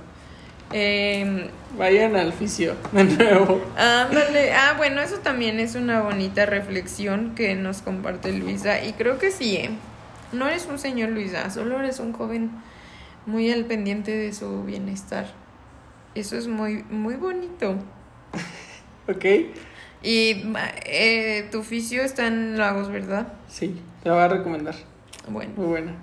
Eh, 0.73 1.49
Vayan 1.77 2.15
al 2.15 2.33
fisio 2.33 2.75
de 2.91 3.03
nuevo. 3.03 3.61
Ándale, 3.77 4.53
ah, 4.53 4.73
bueno, 4.77 5.01
eso 5.01 5.17
también 5.17 5.59
es 5.59 5.75
una 5.75 6.01
bonita 6.01 6.45
reflexión 6.45 7.33
que 7.35 7.55
nos 7.55 7.81
comparte 7.81 8.31
Luisa 8.31 8.83
y 8.83 8.93
creo 8.93 9.17
que 9.17 9.31
sí, 9.31 9.55
¿eh? 9.55 9.71
No 10.31 10.47
eres 10.47 10.67
un 10.67 10.77
señor 10.77 11.09
Luisa, 11.09 11.49
solo 11.49 11.79
eres 11.79 11.99
un 11.99 12.13
joven 12.13 12.51
muy 13.25 13.51
al 13.51 13.65
pendiente 13.65 14.15
de 14.15 14.33
su 14.33 14.63
bienestar. 14.63 15.31
Eso 16.13 16.37
es 16.37 16.47
muy, 16.47 16.83
muy 16.89 17.15
bonito. 17.15 17.75
¿Ok? 19.07 19.25
Y 20.03 20.43
eh, 20.85 21.47
tu 21.51 21.59
oficio 21.59 22.03
está 22.03 22.27
en 22.27 22.57
Lagos, 22.57 22.89
¿verdad? 22.89 23.33
Sí, 23.47 23.79
te 24.03 24.09
la 24.09 24.15
voy 24.15 24.23
a 24.23 24.27
recomendar. 24.27 24.75
Bueno. 25.27 25.53
Muy 25.55 25.65
buena. 25.65 25.95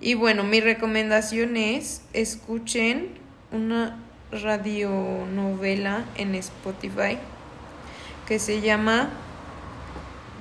Y 0.00 0.14
bueno, 0.14 0.44
mi 0.44 0.60
recomendación 0.60 1.56
es 1.56 2.02
escuchen 2.12 3.19
una 3.52 3.96
radionovela 4.32 6.04
en 6.16 6.34
Spotify 6.36 7.18
que 8.26 8.38
se 8.38 8.60
llama 8.60 9.08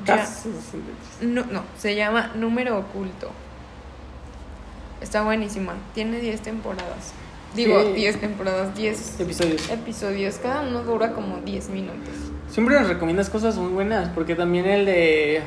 Ya- 0.06 0.18
Caso 0.18 0.49
63. 0.53 1.30
No, 1.30 1.45
no, 1.52 1.64
se 1.77 1.95
llama 1.95 2.31
Número 2.36 2.77
Oculto. 2.77 3.31
Está 5.02 5.23
buenísima. 5.23 5.73
Tiene 5.94 6.19
10 6.19 6.41
temporadas. 6.41 7.14
Digo, 7.56 7.81
Sí. 7.81 7.94
10 7.94 8.19
temporadas, 8.22 8.76
10 8.76 9.19
Episodios. 9.19 9.69
episodios. 9.69 10.36
Cada 10.38 10.61
uno 10.61 10.84
dura 10.84 11.14
como 11.14 11.38
10 11.38 11.69
minutos. 11.69 12.14
Siempre 12.52 12.80
nos 12.80 12.88
recomiendas 12.88 13.30
cosas 13.30 13.56
muy 13.57 13.72
buenas, 13.72 14.10
porque 14.10 14.36
también 14.36 14.65
el 14.68 14.86
de 14.86 15.41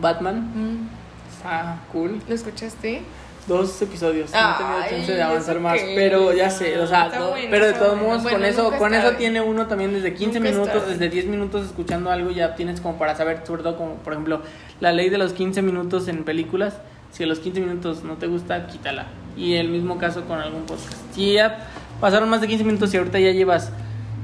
Batman 0.00 0.40
Mm, 0.54 0.88
está 1.36 1.80
cool. 1.92 2.20
¿Lo 2.28 2.34
escuchaste? 2.34 3.02
Dos 3.48 3.80
episodios. 3.82 4.30
no 4.30 4.38
he 4.38 4.54
tenido 4.58 4.78
Ay, 4.82 4.90
chance 4.90 5.12
de 5.14 5.22
avanzar 5.22 5.56
¿eso 5.56 5.62
más, 5.64 5.78
pero 5.94 6.32
ya 6.34 6.50
sé, 6.50 6.78
o 6.78 6.86
sea, 6.86 7.08
no- 7.08 7.30
bueno, 7.30 7.48
pero 7.50 7.66
de 7.66 7.72
todos 7.72 7.98
bueno. 7.98 8.18
modos 8.18 8.30
con 8.32 8.44
eso 8.44 8.70
con 8.78 8.94
eso 8.94 9.12
tiene 9.12 9.40
uno 9.40 9.66
también 9.66 9.92
desde 9.94 10.14
15 10.14 10.38
Nunca 10.38 10.50
está 10.50 10.60
minutos, 10.62 10.88
desde 10.88 11.08
10 11.08 11.26
minutos 11.26 11.66
escuchando 11.66 12.10
algo 12.10 12.30
ya 12.30 12.54
tienes 12.54 12.80
como 12.80 12.98
para 12.98 13.16
saber, 13.16 13.42
sobre 13.46 13.62
todo 13.62 13.76
como 13.76 13.94
por 13.96 14.12
ejemplo, 14.12 14.42
la 14.80 14.92
ley 14.92 15.08
de 15.08 15.18
los 15.18 15.32
15 15.32 15.62
minutos 15.62 16.06
en 16.08 16.24
películas, 16.24 16.76
si 17.10 17.24
a 17.24 17.26
los 17.26 17.38
15 17.40 17.60
minutos 17.60 18.04
no 18.04 18.14
te 18.14 18.26
gusta, 18.26 18.66
quítala. 18.66 19.06
Y 19.36 19.54
el 19.54 19.68
mismo 19.68 19.98
caso 19.98 20.24
con 20.26 20.38
algún 20.40 20.62
podcast. 20.66 20.92
Si 21.14 21.32
ya 21.32 21.66
pasaron 22.00 22.28
más 22.28 22.40
de 22.42 22.48
15 22.48 22.64
minutos 22.64 22.92
y 22.92 22.98
ahorita 22.98 23.18
ya 23.18 23.30
llevas 23.32 23.72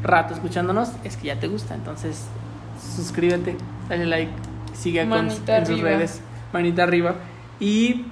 rato 0.02 0.34
escuchándonos, 0.34 0.90
es 1.02 1.16
que 1.16 1.28
ya 1.28 1.40
te 1.40 1.48
gusta, 1.48 1.74
entonces 1.74 2.26
suscríbete, 2.96 3.56
dale 3.88 4.06
like, 4.06 4.32
sigue 4.74 5.05
Manita 5.06 5.59
en 5.59 5.66
sus 5.66 5.80
redes, 5.80 6.20
manita 6.52 6.82
arriba 6.82 7.14
y 7.60 8.05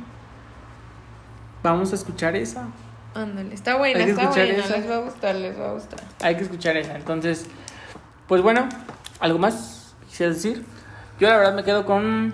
vamos 1.63 1.93
a 1.93 1.95
escuchar 1.95 2.37
esa. 2.37 2.69
Ándale, 3.15 3.55
está 3.55 3.77
buena, 3.77 3.99
Hay 4.01 4.05
que 4.07 4.11
está 4.13 4.23
escuchar 4.23 4.47
buena. 4.47 4.65
esa. 4.65 4.77
Les 4.79 4.91
va 4.91 4.97
a 4.97 5.01
gustar, 5.01 5.35
les 5.37 5.59
va 5.59 5.71
a 5.71 5.73
gustar. 5.75 6.01
Hay 6.23 6.37
que 6.37 6.43
escuchar 6.43 6.77
esa. 6.77 6.97
Entonces, 6.97 7.47
pues 8.27 8.43
bueno, 8.43 8.69
¿algo 9.21 9.39
más 9.39 9.95
quisieras 10.09 10.37
decir? 10.37 10.65
Yo 11.21 11.29
la 11.29 11.37
verdad 11.37 11.55
me 11.55 11.63
quedo 11.65 11.85
con 11.85 12.33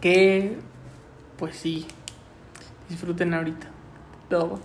que, 0.00 0.58
pues 1.36 1.56
sí, 1.56 1.86
disfruten 2.88 3.34
ahorita 3.34 3.66
todo. 4.28 4.60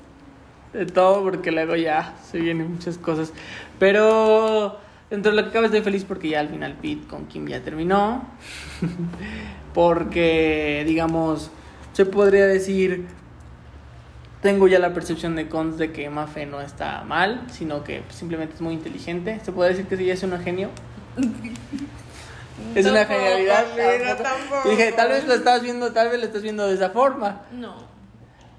De 0.74 0.86
todo, 0.86 1.24
porque 1.24 1.52
luego 1.52 1.76
ya 1.76 2.14
se 2.30 2.38
vienen 2.40 2.72
muchas 2.72 3.00
cosas. 3.00 3.34
Pero 3.80 4.78
dentro 5.10 5.32
de 5.32 5.42
lo 5.42 5.48
que 5.48 5.52
cabe 5.52 5.66
estoy 5.66 5.82
feliz 5.82 6.06
porque 6.06 6.30
ya 6.30 6.42
al 6.42 6.50
final 6.50 6.76
Pete 6.80 7.08
con 7.08 7.26
Kim 7.26 7.48
ya 7.48 7.62
terminó. 7.62 8.24
porque, 9.74 10.84
digamos, 10.86 11.50
se 11.94 12.06
podría 12.06 12.46
decir 12.46 13.08
tengo 14.42 14.68
ya 14.68 14.80
la 14.80 14.94
percepción 14.94 15.36
de 15.36 15.48
Cons 15.50 15.78
de 15.78 15.92
que 15.92 16.10
Mafe 16.10 16.46
no 16.46 16.62
está 16.62 17.04
mal, 17.04 17.44
sino 17.52 17.84
que 17.84 18.04
simplemente 18.10 18.56
es 18.56 18.62
muy 18.62 18.74
inteligente. 18.74 19.40
Se 19.44 19.52
puede 19.52 19.72
decir 19.72 19.86
que 19.88 19.98
sí 19.98 20.10
es 20.10 20.24
un 20.24 20.40
genio. 20.40 20.70
es 22.76 22.86
una 22.86 23.06
genialidad. 23.06 23.66
tampoco. 23.76 24.24
tampoco. 24.24 24.70
Dije, 24.70 24.92
tal 24.94 25.10
vez 25.10 25.26
lo 25.26 25.34
estás 25.34 25.62
viendo, 25.62 25.92
tal 25.92 26.10
vez 26.10 26.20
lo 26.20 26.26
estás 26.26 26.42
viendo 26.42 26.68
de 26.68 26.76
esa 26.76 26.90
forma, 26.92 27.42
No, 27.52 27.76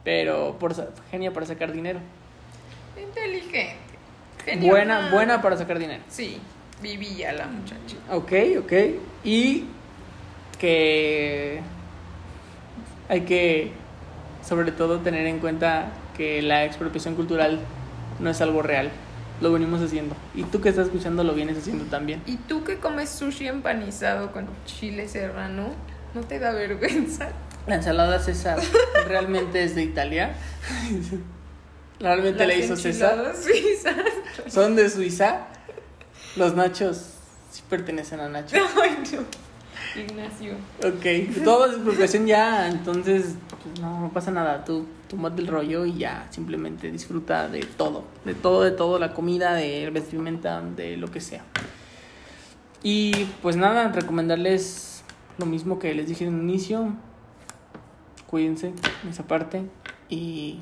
pero 0.05 0.57
por 0.59 0.75
genio 1.11 1.33
para 1.33 1.47
sacar 1.47 1.73
dinero. 1.73 2.01
inteligente. 3.01 3.77
Buena, 4.61 4.97
Genial. 4.97 5.11
buena 5.13 5.43
para 5.43 5.57
sacar 5.57 5.79
dinero. 5.79 6.03
Sí, 6.09 6.39
vivía 6.83 7.33
la 7.33 7.47
muchacha. 7.47 7.97
Ok, 8.11 8.33
ok. 8.61 8.73
Y 9.23 9.67
que 10.59 11.61
hay 13.09 13.21
que, 13.23 13.73
sobre 14.47 14.73
todo, 14.73 14.99
tener 15.01 15.27
en 15.27 15.39
cuenta 15.39 15.93
que 16.17 16.43
la 16.43 16.65
expropiación 16.65 17.15
cultural 17.15 17.61
no 18.19 18.31
es 18.31 18.41
algo 18.41 18.63
real. 18.63 18.91
Lo 19.41 19.53
venimos 19.53 19.81
haciendo. 19.81 20.15
Y 20.35 20.43
tú 20.45 20.61
que 20.61 20.69
estás 20.69 20.87
escuchando 20.87 21.25
lo 21.25 21.33
vienes 21.33 21.57
haciendo 21.57 21.85
también. 21.85 22.23
¿Y 22.27 22.37
tú 22.37 22.63
que 22.65 22.77
comes 22.77 23.09
sushi 23.09 23.49
empanizado 23.49 24.33
con 24.33 24.47
chile 24.67 25.09
serrano? 25.09 25.71
¿No 26.15 26.21
te 26.23 26.39
da 26.39 26.53
vergüenza? 26.53 27.29
La 27.67 27.77
ensalada 27.77 28.19
César 28.19 28.59
realmente 29.07 29.63
es 29.65 29.75
de 29.75 29.83
Italia. 29.85 30.35
Realmente 32.01 32.47
Las 32.47 32.49
le 32.49 32.65
hizo 32.65 32.77
César. 32.77 33.35
suizas. 33.37 33.95
Son 34.49 34.75
de 34.75 34.89
Suiza. 34.89 35.47
Los 36.37 36.55
nachos 36.55 37.05
sí 37.51 37.63
pertenecen 37.69 38.21
a 38.21 38.29
Nacho. 38.29 38.57
Ay, 38.83 39.03
no. 39.13 39.21
Ignacio. 39.97 40.55
Ok, 40.85 41.43
todo 41.45 41.67
es 41.67 41.73
expropiación 41.73 42.27
ya, 42.27 42.69
entonces 42.69 43.37
pues, 43.49 43.81
no, 43.81 44.01
no 44.01 44.11
pasa 44.11 44.31
nada. 44.31 44.65
Tú 44.65 44.87
tomate 45.09 45.43
el 45.43 45.49
rollo 45.49 45.85
y 45.85 45.99
ya 45.99 46.29
simplemente 46.31 46.91
disfruta 46.91 47.49
de 47.49 47.61
todo, 47.61 48.05
de 48.25 48.35
todo, 48.35 48.63
de 48.63 48.71
todo, 48.71 48.99
la 48.99 49.13
comida, 49.13 49.55
de 49.55 49.91
vestimenta, 49.91 50.61
de 50.61 50.97
lo 50.97 51.11
que 51.11 51.21
sea. 51.21 51.45
Y 52.83 53.27
pues 53.43 53.57
nada, 53.57 53.93
recomendarles 53.93 55.03
lo 55.39 55.47
mismo 55.47 55.79
que 55.79 55.95
les 55.95 56.09
dije 56.09 56.25
en 56.25 56.35
un 56.35 56.49
inicio. 56.49 56.95
Cuídense 58.27 58.73
en 59.03 59.09
esa 59.11 59.27
parte 59.27 59.63
y 60.09 60.61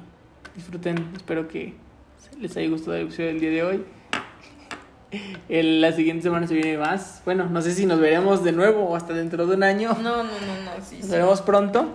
disfruten. 0.57 1.13
Espero 1.17 1.49
que 1.49 1.75
les 2.41 2.57
haya 2.57 2.69
gustado 2.69 2.97
el 2.97 3.03
episodio 3.03 3.29
del 3.29 3.41
día 3.41 3.51
de 3.51 3.63
hoy. 3.63 3.85
El- 5.49 5.81
la 5.81 5.93
siguiente 5.93 6.23
semana 6.25 6.47
se 6.47 6.55
viene 6.55 6.77
más. 6.79 7.23
Bueno, 7.25 7.47
no 7.49 7.63
sé 7.63 7.73
si 7.73 7.87
nos 7.87 7.99
veremos 8.01 8.45
de 8.45 8.53
nuevo 8.53 8.83
o 8.85 8.97
hasta 8.97 9.13
dentro 9.15 9.47
de 9.47 9.57
un 9.57 9.63
año. 9.63 9.95
No, 10.03 10.23
no, 10.23 10.25
no, 10.25 10.25
no, 10.25 10.85
sí, 10.85 10.97
Nos 10.97 11.07
sí. 11.07 11.11
veremos 11.11 11.41
pronto 11.43 11.95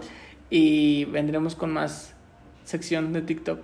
y 0.49 1.05
vendremos 1.05 1.55
con 1.55 1.71
más 1.71 2.13
sección 2.65 3.13
de 3.13 3.21
TikTok 3.21 3.59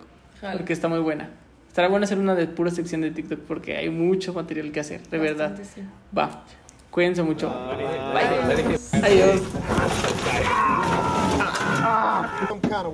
porque 0.54 0.74
está 0.74 0.88
muy 0.88 1.00
buena. 1.00 1.30
Estará 1.68 1.88
bueno 1.88 2.04
hacer 2.06 2.18
una 2.18 2.36
de 2.36 2.48
pura 2.48 2.72
sección 2.72 3.02
de 3.02 3.12
TikTok 3.12 3.40
porque 3.42 3.78
hay 3.78 3.90
mucho 3.90 4.34
material 4.34 4.72
que 4.72 4.80
hacer, 4.80 5.02
de 5.08 5.18
verdad. 5.18 5.58
Sí. 5.64 5.82
Va. 6.18 6.44
Cuídense 6.92 7.22
mucho. 7.24 7.50
Bye. 7.50 8.78
Adiós. 9.04 9.42
Some 12.48 12.60
kind 12.62 12.88
of 12.88 12.94